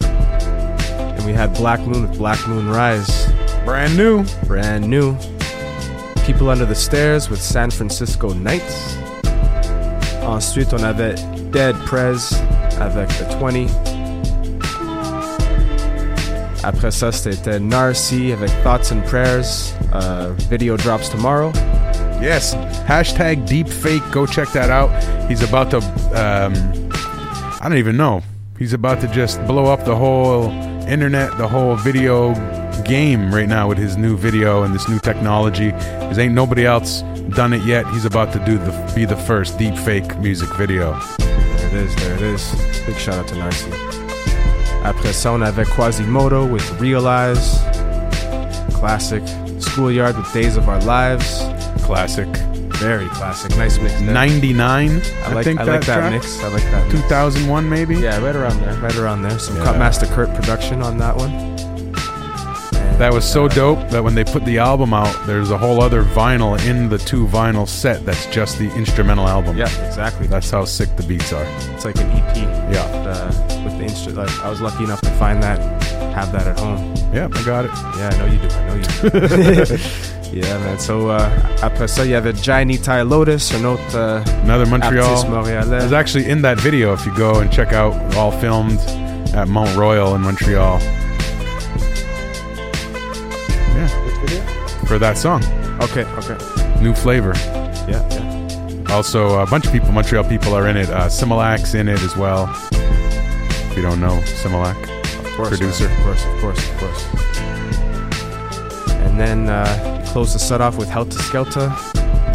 And 0.00 1.26
we 1.26 1.34
had 1.34 1.52
Black 1.52 1.80
Moon 1.80 2.08
with 2.08 2.16
Black 2.16 2.48
Moon 2.48 2.66
Rise. 2.66 3.29
Brand 3.64 3.96
new. 3.96 4.24
Brand 4.46 4.88
new. 4.88 5.16
People 6.24 6.50
Under 6.50 6.64
the 6.64 6.74
Stairs 6.74 7.28
with 7.28 7.40
San 7.40 7.70
Francisco 7.70 8.32
Nights. 8.32 8.96
Ensuite, 10.22 10.72
on 10.72 10.82
avait 10.84 11.16
Dead 11.50 11.74
Prez 11.86 12.32
avec 12.80 13.08
The 13.08 13.24
20. 13.38 13.68
Après 16.62 16.90
ça, 16.90 17.10
c'était 17.10 17.58
Narcy 17.58 18.32
avec 18.32 18.50
Thoughts 18.62 18.92
and 18.92 19.02
Prayers. 19.06 19.74
Uh, 19.92 20.32
video 20.48 20.76
drops 20.76 21.08
tomorrow. 21.08 21.52
Yes, 22.20 22.54
hashtag 22.86 23.46
deepfake. 23.46 24.02
Go 24.12 24.26
check 24.26 24.48
that 24.52 24.70
out. 24.70 24.90
He's 25.28 25.42
about 25.42 25.70
to, 25.70 25.78
um, 26.14 26.52
I 27.60 27.68
don't 27.68 27.78
even 27.78 27.96
know. 27.96 28.22
He's 28.58 28.74
about 28.74 29.00
to 29.00 29.08
just 29.08 29.44
blow 29.46 29.66
up 29.66 29.84
the 29.86 29.96
whole 29.96 30.50
internet, 30.86 31.36
the 31.38 31.48
whole 31.48 31.76
video 31.76 32.34
game 32.90 33.32
right 33.32 33.48
now 33.48 33.68
with 33.68 33.78
his 33.78 33.96
new 33.96 34.16
video 34.16 34.64
and 34.64 34.74
this 34.74 34.88
new 34.88 34.98
technology. 34.98 35.70
Because 35.70 36.18
ain't 36.18 36.34
nobody 36.34 36.66
else 36.66 37.02
done 37.36 37.52
it 37.52 37.62
yet. 37.62 37.86
He's 37.92 38.04
about 38.04 38.32
to 38.32 38.40
do 38.44 38.58
the 38.58 38.92
be 38.96 39.04
the 39.04 39.14
first 39.16 39.56
deepfake 39.58 40.20
music 40.20 40.48
video. 40.56 40.98
There 41.18 41.66
it 41.68 41.72
is, 41.74 41.94
there 41.96 42.14
it 42.16 42.22
is. 42.22 42.42
Big 42.86 42.96
shout 42.96 43.14
out 43.14 43.28
to 43.28 43.36
Narcy. 43.36 43.70
Après 44.82 45.12
ça, 45.12 45.30
on 45.30 45.42
avait 45.42 45.66
Quasimoto 45.66 46.50
with 46.50 46.68
Realize. 46.80 47.60
Classic. 48.74 49.22
Schoolyard 49.60 50.16
with 50.16 50.32
Days 50.32 50.56
of 50.56 50.68
Our 50.68 50.80
Lives. 50.80 51.44
Classic. 51.84 52.26
Very 52.80 53.06
classic. 53.10 53.56
Nice 53.56 53.78
mix. 53.78 54.00
there. 54.00 54.12
99, 54.12 54.90
I 54.90 55.32
like, 55.32 55.44
think 55.44 55.60
I 55.60 55.64
like 55.64 55.84
that 55.84 55.98
track? 56.00 56.12
mix. 56.12 56.42
I 56.42 56.48
like 56.48 56.64
that 56.72 56.88
mix. 56.88 57.02
2001 57.02 57.68
maybe? 57.68 57.94
Yeah, 57.98 58.18
right 58.18 58.34
around 58.34 58.58
there. 58.62 58.74
Right 58.80 58.96
around 58.96 59.22
there. 59.22 59.38
Some 59.38 59.56
Yeah. 59.58 59.64
Cutmaster 59.64 60.06
Kurt 60.06 60.34
production 60.34 60.82
on 60.82 60.98
that 60.98 61.14
one. 61.14 61.49
That 63.00 63.14
was 63.14 63.24
so 63.24 63.48
dope 63.48 63.88
that 63.88 64.04
when 64.04 64.14
they 64.14 64.24
put 64.24 64.44
the 64.44 64.58
album 64.58 64.92
out, 64.92 65.26
there's 65.26 65.50
a 65.50 65.56
whole 65.56 65.80
other 65.82 66.04
vinyl 66.04 66.62
in 66.68 66.90
the 66.90 66.98
two 66.98 67.26
vinyl 67.28 67.66
set 67.66 68.04
that's 68.04 68.26
just 68.26 68.58
the 68.58 68.70
instrumental 68.74 69.26
album. 69.26 69.56
Yeah, 69.56 69.70
exactly. 69.86 70.26
That's 70.26 70.50
how 70.50 70.66
sick 70.66 70.94
the 70.96 71.02
beats 71.04 71.32
are. 71.32 71.42
It's 71.72 71.86
like 71.86 71.96
an 71.96 72.10
EP. 72.10 72.36
Yeah. 72.70 72.82
Uh, 72.82 73.64
with 73.64 73.78
the 73.78 73.86
instru- 73.86 74.14
like, 74.14 74.28
I 74.44 74.50
was 74.50 74.60
lucky 74.60 74.84
enough 74.84 75.00
to 75.00 75.10
find 75.12 75.42
that, 75.42 75.58
have 76.12 76.30
that 76.32 76.46
at 76.46 76.58
home. 76.58 76.94
Yeah, 77.10 77.28
I 77.32 77.42
got 77.42 77.64
it. 77.64 77.70
Yeah, 77.96 78.10
I 78.12 78.18
know 78.18 78.26
you 78.26 78.38
do. 78.38 78.48
I 78.54 78.68
know 78.68 78.74
you 78.74 79.64
do. 79.64 80.38
yeah, 80.46 80.58
man. 80.58 80.78
So, 80.78 81.08
uh, 81.08 81.30
après 81.62 81.88
ça, 81.88 82.04
il 82.04 82.10
y 82.10 82.14
avait 82.14 82.34
Johnny 82.34 82.76
Ty 82.76 83.00
Lotus, 83.04 83.54
un 83.54 83.64
autre. 83.64 83.96
Uh, 83.96 84.22
Another 84.44 84.66
Montreal. 84.66 85.24
montréalais. 85.24 85.78
It 85.78 85.84
was 85.84 85.94
actually 85.94 86.28
in 86.28 86.42
that 86.42 86.60
video 86.60 86.92
if 86.92 87.06
you 87.06 87.14
go 87.16 87.40
and 87.40 87.50
check 87.50 87.72
out, 87.72 87.94
all 88.14 88.30
filmed 88.30 88.78
at 89.34 89.48
Mount 89.48 89.74
Royal 89.74 90.14
in 90.14 90.20
Montreal. 90.20 90.78
For 94.86 94.98
that 94.98 95.16
song. 95.18 95.42
Okay, 95.82 96.04
okay. 96.04 96.36
New 96.82 96.94
flavor. 96.94 97.32
Yeah, 97.88 98.06
yeah. 98.10 98.84
Also, 98.94 99.38
a 99.40 99.46
bunch 99.46 99.66
of 99.66 99.72
people, 99.72 99.92
Montreal 99.92 100.24
people, 100.24 100.52
are 100.54 100.66
in 100.68 100.76
it. 100.76 100.90
Uh, 100.90 101.06
Simahlak's 101.08 101.74
in 101.74 101.88
it 101.88 102.00
as 102.02 102.16
well. 102.16 102.48
If 102.72 103.76
you 103.76 103.82
don't 103.82 104.00
know 104.00 104.18
Simahlak, 104.42 104.76
Of 105.24 105.36
course, 105.36 105.48
producer. 105.50 105.88
man. 105.88 105.96
Of 105.98 106.04
course, 106.04 106.24
of 106.24 106.40
course, 106.40 106.70
of 106.70 106.76
course. 106.78 107.06
And 109.06 109.18
then 109.20 109.48
uh, 109.48 110.00
he 110.04 110.12
closed 110.12 110.34
the 110.34 110.38
set 110.40 110.60
off 110.60 110.76
with 110.76 110.88
Helter 110.88 111.18
Skelter. 111.18 111.68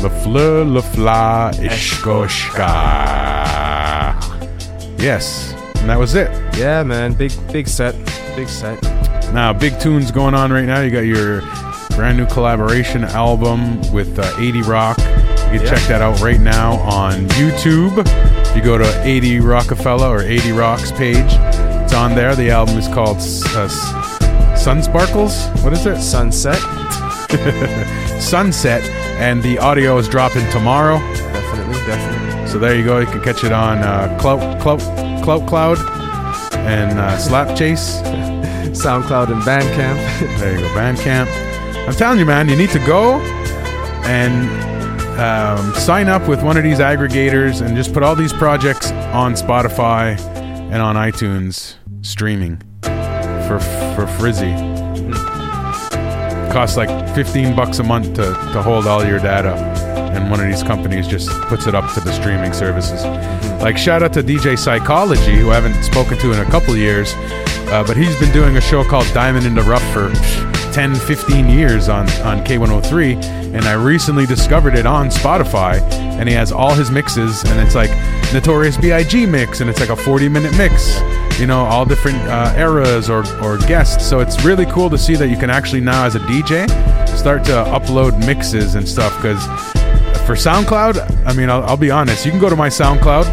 Le 0.01 0.09
fleur, 0.23 0.63
le 0.63 0.81
fla, 0.81 1.51
ishkoshka. 1.55 2.61
Yes, 4.99 5.53
and 5.77 5.89
that 5.89 5.99
was 5.99 6.15
it. 6.15 6.29
Yeah, 6.57 6.83
man. 6.83 7.13
Big, 7.13 7.31
big 7.51 7.67
set. 7.67 7.95
Big 8.35 8.47
set. 8.49 8.81
Now, 9.33 9.51
big 9.53 9.77
tunes 9.79 10.11
going 10.11 10.33
on 10.33 10.51
right 10.51 10.65
now. 10.65 10.81
You 10.81 10.89
got 10.91 11.01
your 11.05 11.41
brand 11.95 12.17
new 12.17 12.25
collaboration 12.27 13.03
album 13.05 13.79
with 13.91 14.19
uh, 14.19 14.33
80 14.37 14.61
Rock. 14.63 14.97
You 14.97 15.03
can 15.05 15.61
Yeah. 15.61 15.69
check 15.69 15.87
that 15.87 16.01
out 16.01 16.19
right 16.21 16.39
now 16.39 16.73
on 16.79 17.27
YouTube. 17.29 18.03
If 18.05 18.55
you 18.55 18.61
go 18.61 18.77
to 18.77 19.01
80 19.07 19.39
Rockefeller 19.39 20.07
or 20.09 20.21
80 20.21 20.51
Rocks 20.51 20.91
page, 20.91 21.17
it's 21.83 21.93
on 21.93 22.15
there. 22.15 22.35
The 22.35 22.49
album 22.51 22.77
is 22.77 22.87
called 22.87 23.17
uh, 23.17 23.67
Sun 24.55 24.83
Sparkles. 24.83 25.47
What 25.63 25.73
is 25.73 25.85
it? 25.85 26.01
Sunset. 26.01 26.59
Sunset, 28.19 28.83
and 29.19 29.41
the 29.43 29.57
audio 29.59 29.97
is 29.97 30.07
dropping 30.09 30.49
tomorrow. 30.51 30.97
Definitely, 30.99 31.73
definitely. 31.85 32.47
So 32.47 32.59
there 32.59 32.75
you 32.75 32.83
go. 32.85 32.99
You 32.99 33.05
can 33.07 33.21
catch 33.21 33.43
it 33.43 33.51
on 33.51 33.79
uh, 33.79 34.17
Clout, 34.19 34.61
Clout, 34.61 34.79
Clout 35.23 35.47
Cloud 35.47 35.77
and 36.59 36.99
uh, 36.99 37.17
Slap 37.17 37.55
Chase. 37.57 38.01
SoundCloud 38.75 39.31
and 39.31 39.41
Bandcamp. 39.43 40.39
there 40.39 40.53
you 40.53 40.59
go, 40.59 40.67
Bandcamp. 40.75 41.27
I'm 41.87 41.93
telling 41.93 42.17
you, 42.17 42.25
man, 42.25 42.49
you 42.49 42.55
need 42.55 42.71
to 42.71 42.79
go 42.79 43.19
and 44.05 44.49
um, 45.19 45.73
sign 45.75 46.07
up 46.07 46.27
with 46.27 46.41
one 46.41 46.57
of 46.57 46.63
these 46.63 46.79
aggregators 46.79 47.65
and 47.65 47.75
just 47.77 47.93
put 47.93 48.01
all 48.01 48.15
these 48.15 48.33
projects 48.33 48.91
on 48.91 49.33
Spotify 49.33 50.19
and 50.71 50.81
on 50.81 50.95
iTunes 50.95 51.75
streaming 52.01 52.57
for 52.81 53.59
for 53.95 54.07
Frizzy. 54.17 54.51
Costs 56.51 56.75
like 56.75 56.89
15 57.13 57.55
bucks 57.55 57.79
a 57.79 57.83
month 57.83 58.15
to, 58.15 58.33
to 58.53 58.61
hold 58.63 58.87
all 58.87 59.05
your 59.05 59.19
data, 59.19 59.53
and 60.15 60.31
one 60.31 60.39
of 60.39 60.47
these 60.47 60.63
companies 60.63 61.07
just 61.07 61.29
puts 61.43 61.67
it 61.67 61.75
up 61.75 61.93
to 61.93 61.99
the 61.99 62.11
streaming 62.13 62.51
services. 62.51 63.03
Like 63.61 63.77
shout 63.77 64.01
out 64.01 64.13
to 64.13 64.23
DJ 64.23 64.57
Psychology, 64.57 65.35
who 65.35 65.51
I 65.51 65.55
haven't 65.55 65.83
spoken 65.83 66.17
to 66.17 66.33
in 66.33 66.39
a 66.39 66.49
couple 66.49 66.75
years, 66.75 67.13
uh, 67.15 67.83
but 67.85 67.95
he's 67.95 68.19
been 68.19 68.31
doing 68.31 68.57
a 68.57 68.61
show 68.61 68.83
called 68.83 69.05
Diamond 69.13 69.45
in 69.45 69.53
the 69.53 69.63
Rough 69.63 69.83
for 69.93 70.09
10, 70.75 70.93
15 70.93 71.47
years 71.47 71.87
on, 71.87 72.01
on 72.23 72.43
K103, 72.43 73.23
and 73.55 73.63
I 73.63 73.75
recently 73.75 74.25
discovered 74.25 74.75
it 74.75 74.85
on 74.85 75.07
Spotify, 75.07 75.81
and 76.19 76.27
he 76.27 76.35
has 76.35 76.51
all 76.51 76.73
his 76.73 76.91
mixes, 76.91 77.45
and 77.45 77.57
it's 77.61 77.75
like 77.75 77.89
Notorious 78.33 78.75
B.I.G. 78.75 79.25
mix, 79.25 79.61
and 79.61 79.69
it's 79.69 79.79
like 79.79 79.87
a 79.87 79.95
40 79.95 80.27
minute 80.27 80.51
mix, 80.57 80.99
you 81.39 81.47
know, 81.47 81.59
all 81.59 81.85
different 81.85 82.17
uh, 82.23 82.53
eras 82.57 83.09
or, 83.09 83.25
or 83.41 83.57
guests. 83.59 84.05
So 84.05 84.19
it's 84.19 84.43
really 84.43 84.65
cool 84.65 84.89
to 84.89 84.97
see 84.97 85.15
that 85.15 85.29
you 85.29 85.37
can 85.37 85.49
actually 85.49 85.79
now, 85.79 86.03
as 86.03 86.15
a 86.15 86.19
DJ, 86.19 86.67
start 87.17 87.45
to 87.45 87.51
upload 87.53 88.19
mixes 88.25 88.75
and 88.75 88.85
stuff, 88.85 89.15
because 89.15 89.41
for 90.27 90.35
SoundCloud, 90.35 91.25
I 91.25 91.31
mean, 91.31 91.49
I'll, 91.49 91.63
I'll 91.63 91.77
be 91.77 91.89
honest, 91.89 92.25
you 92.25 92.31
can 92.31 92.41
go 92.41 92.49
to 92.49 92.55
my 92.57 92.67
SoundCloud, 92.67 93.23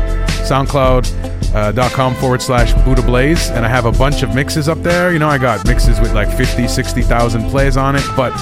SoundCloud 0.47 1.32
Uh, 1.55 1.89
com 1.93 2.15
forward 2.15 2.41
slash 2.41 2.73
Buddha 2.85 3.03
Blaze, 3.03 3.51
and 3.51 3.65
I 3.65 3.69
have 3.69 3.85
a 3.85 3.93
bunch 3.93 4.23
of 4.23 4.35
mixes 4.35 4.69
up 4.69 4.79
there. 4.83 5.13
You 5.13 5.19
know, 5.19 5.29
I 5.29 5.37
got 5.39 5.67
mixes 5.67 6.01
with 6.01 6.15
like 6.15 6.35
50, 6.35 6.67
60,000 6.67 7.51
plays 7.51 7.77
on 7.77 7.95
it, 7.97 8.05
but 8.17 8.33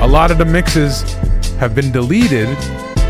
a 0.00 0.06
lot 0.06 0.30
of 0.30 0.36
the 0.38 0.44
mixes 0.44 1.02
have 1.58 1.74
been 1.74 1.90
deleted 1.90 2.48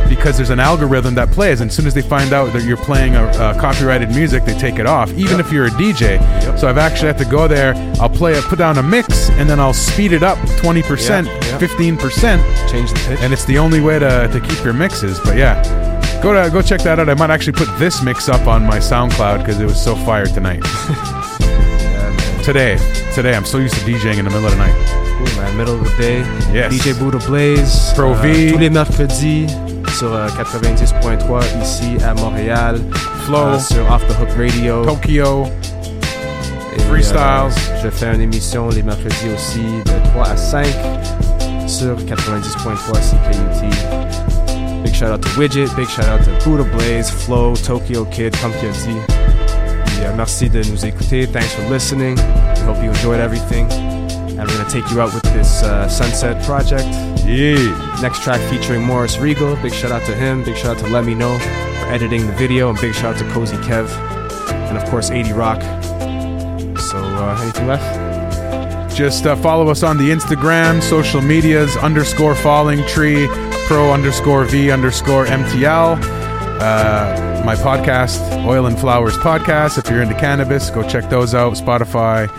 because 0.09 0.37
there's 0.39 0.51
an 0.51 0.61
algorithm 0.61 1.15
that 1.17 1.31
plays, 1.31 1.61
and 1.61 1.71
as 1.71 1.77
soon 1.77 1.87
as 1.87 1.93
they 1.93 2.01
find 2.03 2.33
out 2.33 2.53
that 2.53 2.63
you're 2.63 2.79
playing 2.79 3.15
a, 3.15 3.27
a 3.27 3.55
copyrighted 3.61 4.09
music, 4.11 4.45
they 4.45 4.57
take 4.59 4.79
it 4.79 4.87
off, 4.87 5.13
even 5.13 5.39
if 5.39 5.53
you're 5.53 5.67
a 5.67 5.71
DJ. 5.71 6.19
So 6.59 6.67
I've 6.69 6.79
actually 6.79 7.09
had 7.09 7.19
to 7.19 7.25
go 7.27 7.47
there. 7.47 7.75
I'll 8.01 8.09
play 8.09 8.33
it, 8.33 8.43
put 8.45 8.59
down 8.59 8.79
a 8.79 8.83
mix, 8.83 9.29
and 9.31 9.51
then 9.51 9.61
I'll 9.61 9.75
speed 9.75 10.13
it 10.13 10.23
up 10.23 10.39
20%, 10.63 11.27
Yeah, 11.27 11.33
yeah. 11.33 11.59
15%. 11.59 12.71
Change 12.71 12.91
the 12.91 13.05
pitch. 13.07 13.19
And 13.21 13.33
it's 13.33 13.45
the 13.45 13.59
only 13.59 13.81
way 13.81 13.99
to, 13.99 14.29
to 14.33 14.41
keep 14.41 14.65
your 14.65 14.73
mixes. 14.73 15.21
But 15.21 15.37
yeah, 15.37 15.61
go 16.23 16.32
to 16.32 16.51
go 16.51 16.62
check 16.62 16.82
that 16.82 16.99
out. 16.99 17.09
I 17.09 17.15
might 17.15 17.31
actually 17.31 17.53
put 17.53 17.69
this 17.78 18.03
mix 18.03 18.28
up 18.28 18.47
on 18.47 18.65
my 18.65 18.78
SoundCloud 18.78 19.39
because 19.39 19.61
it 19.61 19.65
was 19.65 19.82
so 19.82 19.95
fire 19.97 20.27
tonight. 20.27 20.62
Today, 22.45 22.78
today 23.15 23.35
I'm 23.36 23.45
so 23.45 23.59
used 23.59 23.74
to 23.74 23.81
DJing 23.81 24.16
in 24.19 24.24
the 24.24 24.31
middle 24.31 24.47
of 24.47 24.53
the 24.53 24.57
night. 24.57 24.74
Cool, 25.19 25.36
man. 25.36 25.55
Middle 25.59 25.74
of 25.74 25.85
the 25.85 25.95
day. 25.99 26.20
Yes. 26.51 26.73
DJ 26.73 26.99
Buddha 26.99 27.19
Blaze. 27.27 27.93
Pro 27.95 28.12
euh, 28.12 28.23
V. 28.23 28.49
Uh, 28.49 28.53
Tous 28.53 28.59
les 28.59 28.70
mercredis 28.70 29.47
sur 29.99 30.15
euh, 30.15 30.28
90.3 30.28 31.62
ici 31.62 31.99
à 32.03 32.15
Montréal. 32.15 32.81
Flow. 33.27 33.36
Euh, 33.36 33.59
sur 33.59 33.85
Off 33.93 34.03
the 34.09 34.19
Hook 34.19 34.31
Radio. 34.39 34.82
Tokyo. 34.82 35.47
Et, 36.74 36.81
Freestyles. 36.89 37.19
euh, 37.19 37.51
je 37.85 37.90
fais 37.90 38.15
une 38.15 38.23
émission 38.23 38.70
les 38.70 38.82
mercredis 38.82 39.28
aussi 39.35 39.61
de 39.85 40.09
3 40.15 40.28
à 40.31 40.36
5 40.39 40.65
sur 41.66 41.97
90.3 41.97 42.99
CKUT. 42.99 43.98
Big 44.83 44.95
shout 44.95 45.11
out 45.11 45.23
to 45.23 45.29
Widget, 45.31 45.75
big 45.77 45.89
shout 45.89 46.07
out 46.07 46.25
to 46.25 46.45
Buddha 46.45 46.65
Blaze, 46.77 47.11
Flow, 47.11 47.55
Tokyo 47.55 48.05
Kid, 48.07 48.35
comme 48.41 48.53
dit. 48.53 48.69
Euh, 50.01 50.15
merci 50.17 50.49
de 50.49 50.63
nous 50.71 50.85
écouter. 50.85 51.27
Thanks 51.27 51.53
for 51.55 51.69
listening. 51.69 52.17
We 52.17 52.63
hope 52.63 52.83
you 52.83 52.91
enjoyed 52.91 53.21
everything. 53.21 53.71
And 53.73 54.49
we're 54.49 54.57
gonna 54.57 54.71
take 54.71 54.89
you 54.91 55.01
out 55.01 55.13
with 55.13 55.25
this 55.35 55.63
uh, 55.63 55.89
Sunset 55.89 56.43
project. 56.45 56.87
Yeah. 57.27 57.99
Next 58.01 58.23
track 58.23 58.41
featuring 58.51 58.83
Morris 58.85 59.19
Regal. 59.19 59.57
Big 59.57 59.73
shout 59.73 59.91
out 59.91 60.05
to 60.07 60.15
him. 60.15 60.45
Big 60.45 60.57
shout 60.57 60.77
out 60.77 60.85
to 60.85 60.91
Let 60.93 61.05
Me 61.05 61.15
Know 61.15 61.37
for 61.39 61.87
editing 61.93 62.27
the 62.27 62.33
video. 62.35 62.71
And 62.71 62.81
big 62.81 62.95
shout 62.95 63.17
out 63.17 63.19
to 63.19 63.31
Cozy 63.33 63.57
Kev. 63.57 63.89
And 64.69 64.79
of 64.79 64.85
course, 64.89 65.11
80 65.11 65.33
Rock. 65.33 65.61
So, 66.79 66.99
uh, 66.99 67.39
anything 67.43 67.67
left? 67.67 68.97
Just 68.97 69.27
uh, 69.27 69.37
follow 69.37 69.69
us 69.69 69.83
on 69.83 69.97
the 69.97 70.11
Instagram, 70.11 70.83
social 70.83 71.21
medias, 71.21 71.77
underscore 71.77 72.35
falling 72.35 72.85
tree, 72.87 73.27
pro 73.69 73.93
underscore 73.93 74.47
V 74.47 74.70
underscore 74.70 75.27
MTL. 75.27 76.03
Uh, 76.59 77.45
my 77.45 77.55
podcast, 77.55 78.19
Oil 78.47 78.65
and 78.65 78.78
Flowers 78.81 79.15
Podcast. 79.19 79.77
If 79.77 79.90
you're 79.90 80.01
into 80.01 80.19
cannabis, 80.19 80.70
go 80.70 80.89
check 80.89 81.11
those 81.11 81.35
out. 81.35 81.53
Spotify 81.53 82.31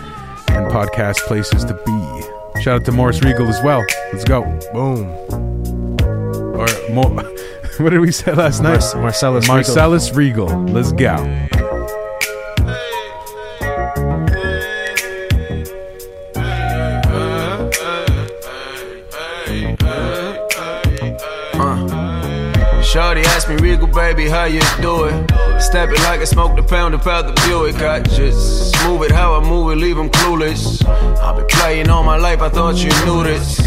and 0.50 0.66
podcast 0.72 1.18
places 1.28 1.64
to 1.66 1.74
be. 1.86 2.60
Shout 2.62 2.80
out 2.80 2.84
to 2.86 2.90
Morris 2.92 3.22
Regal 3.22 3.46
as 3.46 3.62
well. 3.62 3.84
Let's 4.12 4.24
go. 4.24 4.42
Boom. 4.72 5.06
Or 6.58 6.66
more. 6.92 7.24
What 7.78 7.90
did 7.90 8.00
we 8.00 8.12
say 8.12 8.34
last 8.34 8.60
night? 8.60 8.82
Mar- 8.92 9.04
Marcellus 9.04 9.44
Regal. 9.44 9.54
Marcellus 9.54 10.12
Regal. 10.12 10.48
Let's 10.66 10.92
go. 10.92 11.16
Me, 23.50 23.56
Regal, 23.56 23.88
baby, 23.88 24.28
how 24.28 24.44
you 24.44 24.60
do 24.80 25.04
it? 25.04 25.30
Step 25.60 25.90
it 25.90 25.98
like 26.04 26.20
I 26.20 26.24
smoked 26.24 26.58
a 26.58 26.62
pound 26.62 26.94
of 26.94 27.02
the 27.02 27.42
Buick. 27.46 27.76
I 27.76 28.00
just 28.00 28.74
move 28.84 29.02
it 29.02 29.10
how 29.10 29.34
I 29.34 29.40
move 29.40 29.72
it, 29.72 29.76
leave 29.76 29.96
them 29.96 30.08
clueless. 30.08 30.84
I've 30.86 31.36
been 31.36 31.46
playing 31.46 31.90
all 31.90 32.02
my 32.02 32.16
life, 32.16 32.40
I 32.40 32.48
thought 32.48 32.76
you 32.76 32.90
knew 33.04 33.22
this. 33.24 33.58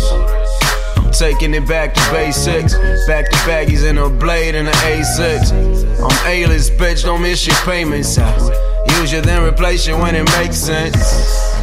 I'm 0.97 1.11
taking 1.11 1.53
it 1.53 1.67
back 1.67 1.93
to 1.93 2.01
basics. 2.11 2.75
Back 3.07 3.29
to 3.29 3.37
baggies 3.45 3.87
and 3.87 3.99
a 3.99 4.09
blade 4.09 4.55
and 4.55 4.67
an 4.67 4.73
A6. 4.73 5.51
I'm 6.01 6.27
A-list, 6.27 6.73
bitch, 6.73 7.03
don't 7.03 7.21
miss 7.21 7.45
your 7.45 7.55
payments. 7.57 8.17
I 8.17 8.35
use 8.99 9.11
you, 9.11 9.21
then 9.21 9.43
replace 9.43 9.87
you 9.87 9.97
when 9.97 10.15
it 10.15 10.29
makes 10.37 10.57
sense. 10.57 10.95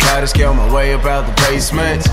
Gotta 0.00 0.26
scale 0.26 0.54
my 0.54 0.72
way 0.74 0.94
up 0.94 1.04
out 1.04 1.26
the 1.26 1.42
basement. 1.48 2.06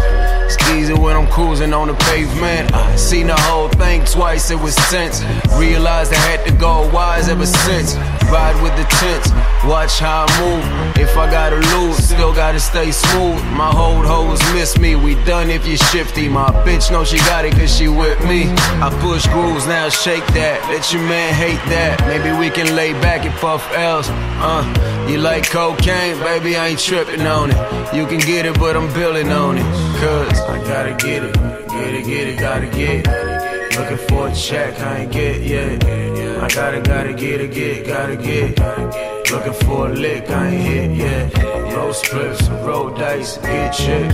Easy 0.74 0.94
when 0.94 1.16
I'm 1.16 1.28
cruising 1.28 1.74
on 1.74 1.88
the 1.88 1.94
pavement. 1.94 2.72
Seen 3.00 3.28
the 3.28 3.36
whole 3.36 3.70
thing 3.70 4.04
twice, 4.06 4.52
it 4.52 4.60
was 4.60 4.76
tense. 4.90 5.24
Realized 5.58 6.14
I 6.14 6.18
had 6.18 6.46
to 6.46 6.54
go 6.54 6.90
wise 6.94 7.30
ever 7.30 7.46
since. 7.46 7.96
Ride 8.32 8.62
with 8.62 8.76
the 8.76 8.84
tents, 9.00 9.32
watch 9.64 10.00
how 10.00 10.26
I 10.28 10.40
move. 10.42 10.98
If 10.98 11.16
I 11.18 11.32
gotta 11.32 11.56
lose, 11.78 11.98
still 11.98 12.34
gotta 12.34 12.60
stay 12.60 12.92
smooth. 12.92 13.42
My 13.56 13.72
hold 13.72 14.06
hoes 14.06 14.42
miss 14.54 14.78
me, 14.78 14.96
we 14.96 15.16
done 15.24 15.50
if 15.50 15.66
you 15.66 15.78
shifty. 15.78 16.28
My 16.28 16.50
bitch 16.66 16.92
know 16.92 17.06
she 17.06 17.18
got 17.20 17.46
it 17.46 17.54
cause 17.54 17.74
she 17.74 17.88
with 17.88 18.20
me. 18.26 18.50
I 18.84 18.90
push 19.02 19.26
grooves, 19.28 19.66
now 19.66 19.88
shake 19.88 20.26
that. 20.36 20.60
Let 20.70 20.92
your 20.92 21.04
man 21.04 21.34
hate 21.34 21.64
that. 21.70 22.02
Maybe 22.06 22.38
we 22.38 22.50
can 22.50 22.76
lay 22.76 22.92
back 22.94 23.26
and 23.26 23.34
puff 23.36 23.66
L's. 23.72 24.10
Uh, 24.10 25.08
you 25.10 25.20
like 25.20 25.50
cocaine? 25.50 26.20
Baby, 26.20 26.58
I 26.58 26.68
ain't 26.68 26.80
tripping 26.80 27.22
on 27.22 27.52
it. 27.52 27.96
You 27.96 28.06
can 28.06 28.20
get 28.20 28.46
it, 28.46 28.60
but 28.60 28.76
I'm 28.76 28.92
billing 28.94 29.32
on 29.32 29.58
it. 29.58 29.64
Cause 30.02 30.40
I 30.42 30.58
gotta 30.66 30.94
get 30.96 31.24
it, 31.24 31.34
get 31.70 31.94
it, 31.94 32.06
get 32.06 32.28
it, 32.28 32.40
gotta 32.40 32.68
get 32.68 33.08
it. 33.08 33.37
Looking 33.78 34.08
for 34.08 34.28
a 34.28 34.34
check, 34.34 34.80
I 34.80 35.02
ain't 35.02 35.12
get 35.12 35.42
yet. 35.44 35.84
I 35.86 36.48
gotta, 36.48 36.82
gotta 36.82 37.14
get 37.14 37.42
it, 37.42 37.54
get, 37.54 37.86
gotta 37.86 38.16
get. 38.16 39.17
Looking 39.32 39.54
for 39.68 39.90
a 39.90 39.94
lick, 39.94 40.30
I 40.30 40.48
ain't 40.48 40.62
hit 40.62 40.92
yet. 40.96 41.74
Roll 41.76 41.92
splits, 41.92 42.48
roll 42.48 42.90
dice, 42.92 43.38
get 43.38 43.76
shit. 43.76 44.14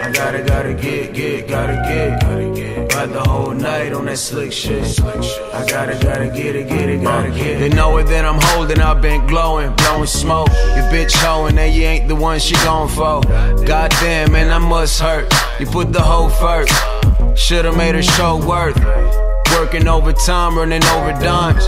I 0.00 0.12
gotta, 0.12 0.44
gotta 0.44 0.72
get, 0.72 1.12
get, 1.14 1.48
gotta 1.48 1.74
get. 1.74 2.94
Ride 2.94 3.12
the 3.12 3.24
whole 3.28 3.50
night 3.50 3.92
on 3.92 4.04
that 4.04 4.18
slick 4.18 4.52
shit. 4.52 5.00
I 5.00 5.66
gotta, 5.66 5.98
gotta 6.00 6.28
get 6.28 6.54
it, 6.54 6.68
get 6.68 6.88
it, 6.88 7.02
gotta 7.02 7.32
uh, 7.32 7.36
get. 7.36 7.58
They 7.58 7.70
know 7.70 7.96
it 7.96 8.04
that 8.04 8.24
I'm 8.24 8.38
holding, 8.40 8.80
I've 8.80 9.02
been 9.02 9.26
glowing, 9.26 9.74
blowing 9.74 10.06
smoke. 10.06 10.48
Your 10.76 10.86
bitch 10.92 11.12
hoeing 11.16 11.58
and 11.58 11.74
you 11.74 11.82
ain't 11.82 12.06
the 12.06 12.14
one 12.14 12.38
she 12.38 12.54
going 12.62 12.88
for. 12.88 13.20
Goddamn, 13.66 14.30
man, 14.30 14.52
I 14.52 14.58
must 14.58 15.00
hurt. 15.00 15.32
You 15.58 15.66
put 15.66 15.92
the 15.92 16.00
hoe 16.00 16.28
first. 16.28 16.72
Should've 17.36 17.76
made 17.76 17.96
her 17.96 18.02
show 18.02 18.36
worth. 18.46 18.78
Working 19.58 19.88
overtime, 19.88 20.56
running 20.56 20.84
over 20.84 21.12
dimes. 21.20 21.66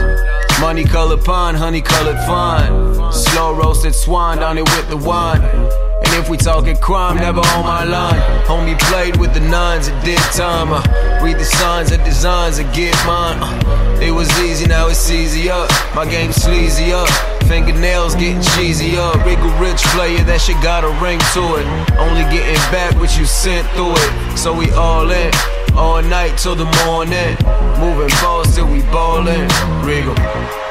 Money 0.61 0.85
colored 0.85 1.25
pond, 1.25 1.57
honey 1.57 1.83
colored 1.83 2.19
fun. 2.27 3.13
Slow 3.13 3.55
roasted 3.55 3.95
swan 3.95 4.39
down 4.39 4.57
it 4.57 4.63
with 4.63 4.89
the 4.89 4.97
wine. 4.97 5.43
And 5.43 6.15
if 6.15 6.29
we 6.29 6.37
talking 6.37 6.77
crime, 6.77 7.17
never 7.17 7.41
on 7.41 7.65
my 7.65 7.85
line. 7.85 8.21
Homie 8.45 8.79
played 8.79 9.17
with 9.17 9.35
the 9.35 9.41
nines 9.41 9.89
and 9.89 10.05
did 10.05 10.19
time. 10.33 10.73
Uh, 10.73 10.83
read 11.23 11.39
the 11.39 11.45
signs 11.45 11.93
of 11.93 12.03
designs 12.05 12.59
and 12.59 12.73
get 12.75 12.95
mine. 13.07 13.39
Uh, 13.41 13.99
it 14.01 14.11
was 14.11 14.31
easy, 14.41 14.67
now 14.67 14.89
it's 14.89 15.11
easy 15.11 15.51
up. 15.51 15.71
My 15.95 16.05
game 16.05 16.33
sleazy 16.33 16.93
up. 16.93 17.09
Fingernails 17.45 18.15
getting 18.15 18.41
cheesy 18.41 18.97
up. 18.97 19.17
Wriggle 19.25 19.51
rich 19.59 19.83
player, 19.93 20.23
that 20.25 20.41
shit 20.41 20.61
got 20.63 20.85
a 20.85 20.89
ring 21.03 21.19
to 21.35 21.57
it. 21.57 21.67
Only 21.99 22.23
getting 22.35 22.55
back 22.71 22.95
what 22.97 23.19
you 23.19 23.25
sent 23.27 23.67
through 23.71 23.95
it. 23.97 24.39
So 24.39 24.55
we 24.57 24.71
all 24.73 25.11
in. 25.11 25.33
All 25.77 26.03
night 26.03 26.39
till 26.39 26.55
the 26.55 26.65
morning. 26.87 27.37
Moving 27.81 28.09
balls 28.23 28.55
till 28.55 28.67
we 28.67 28.81
ballin'. 28.83 29.49
Regal. 29.85 30.64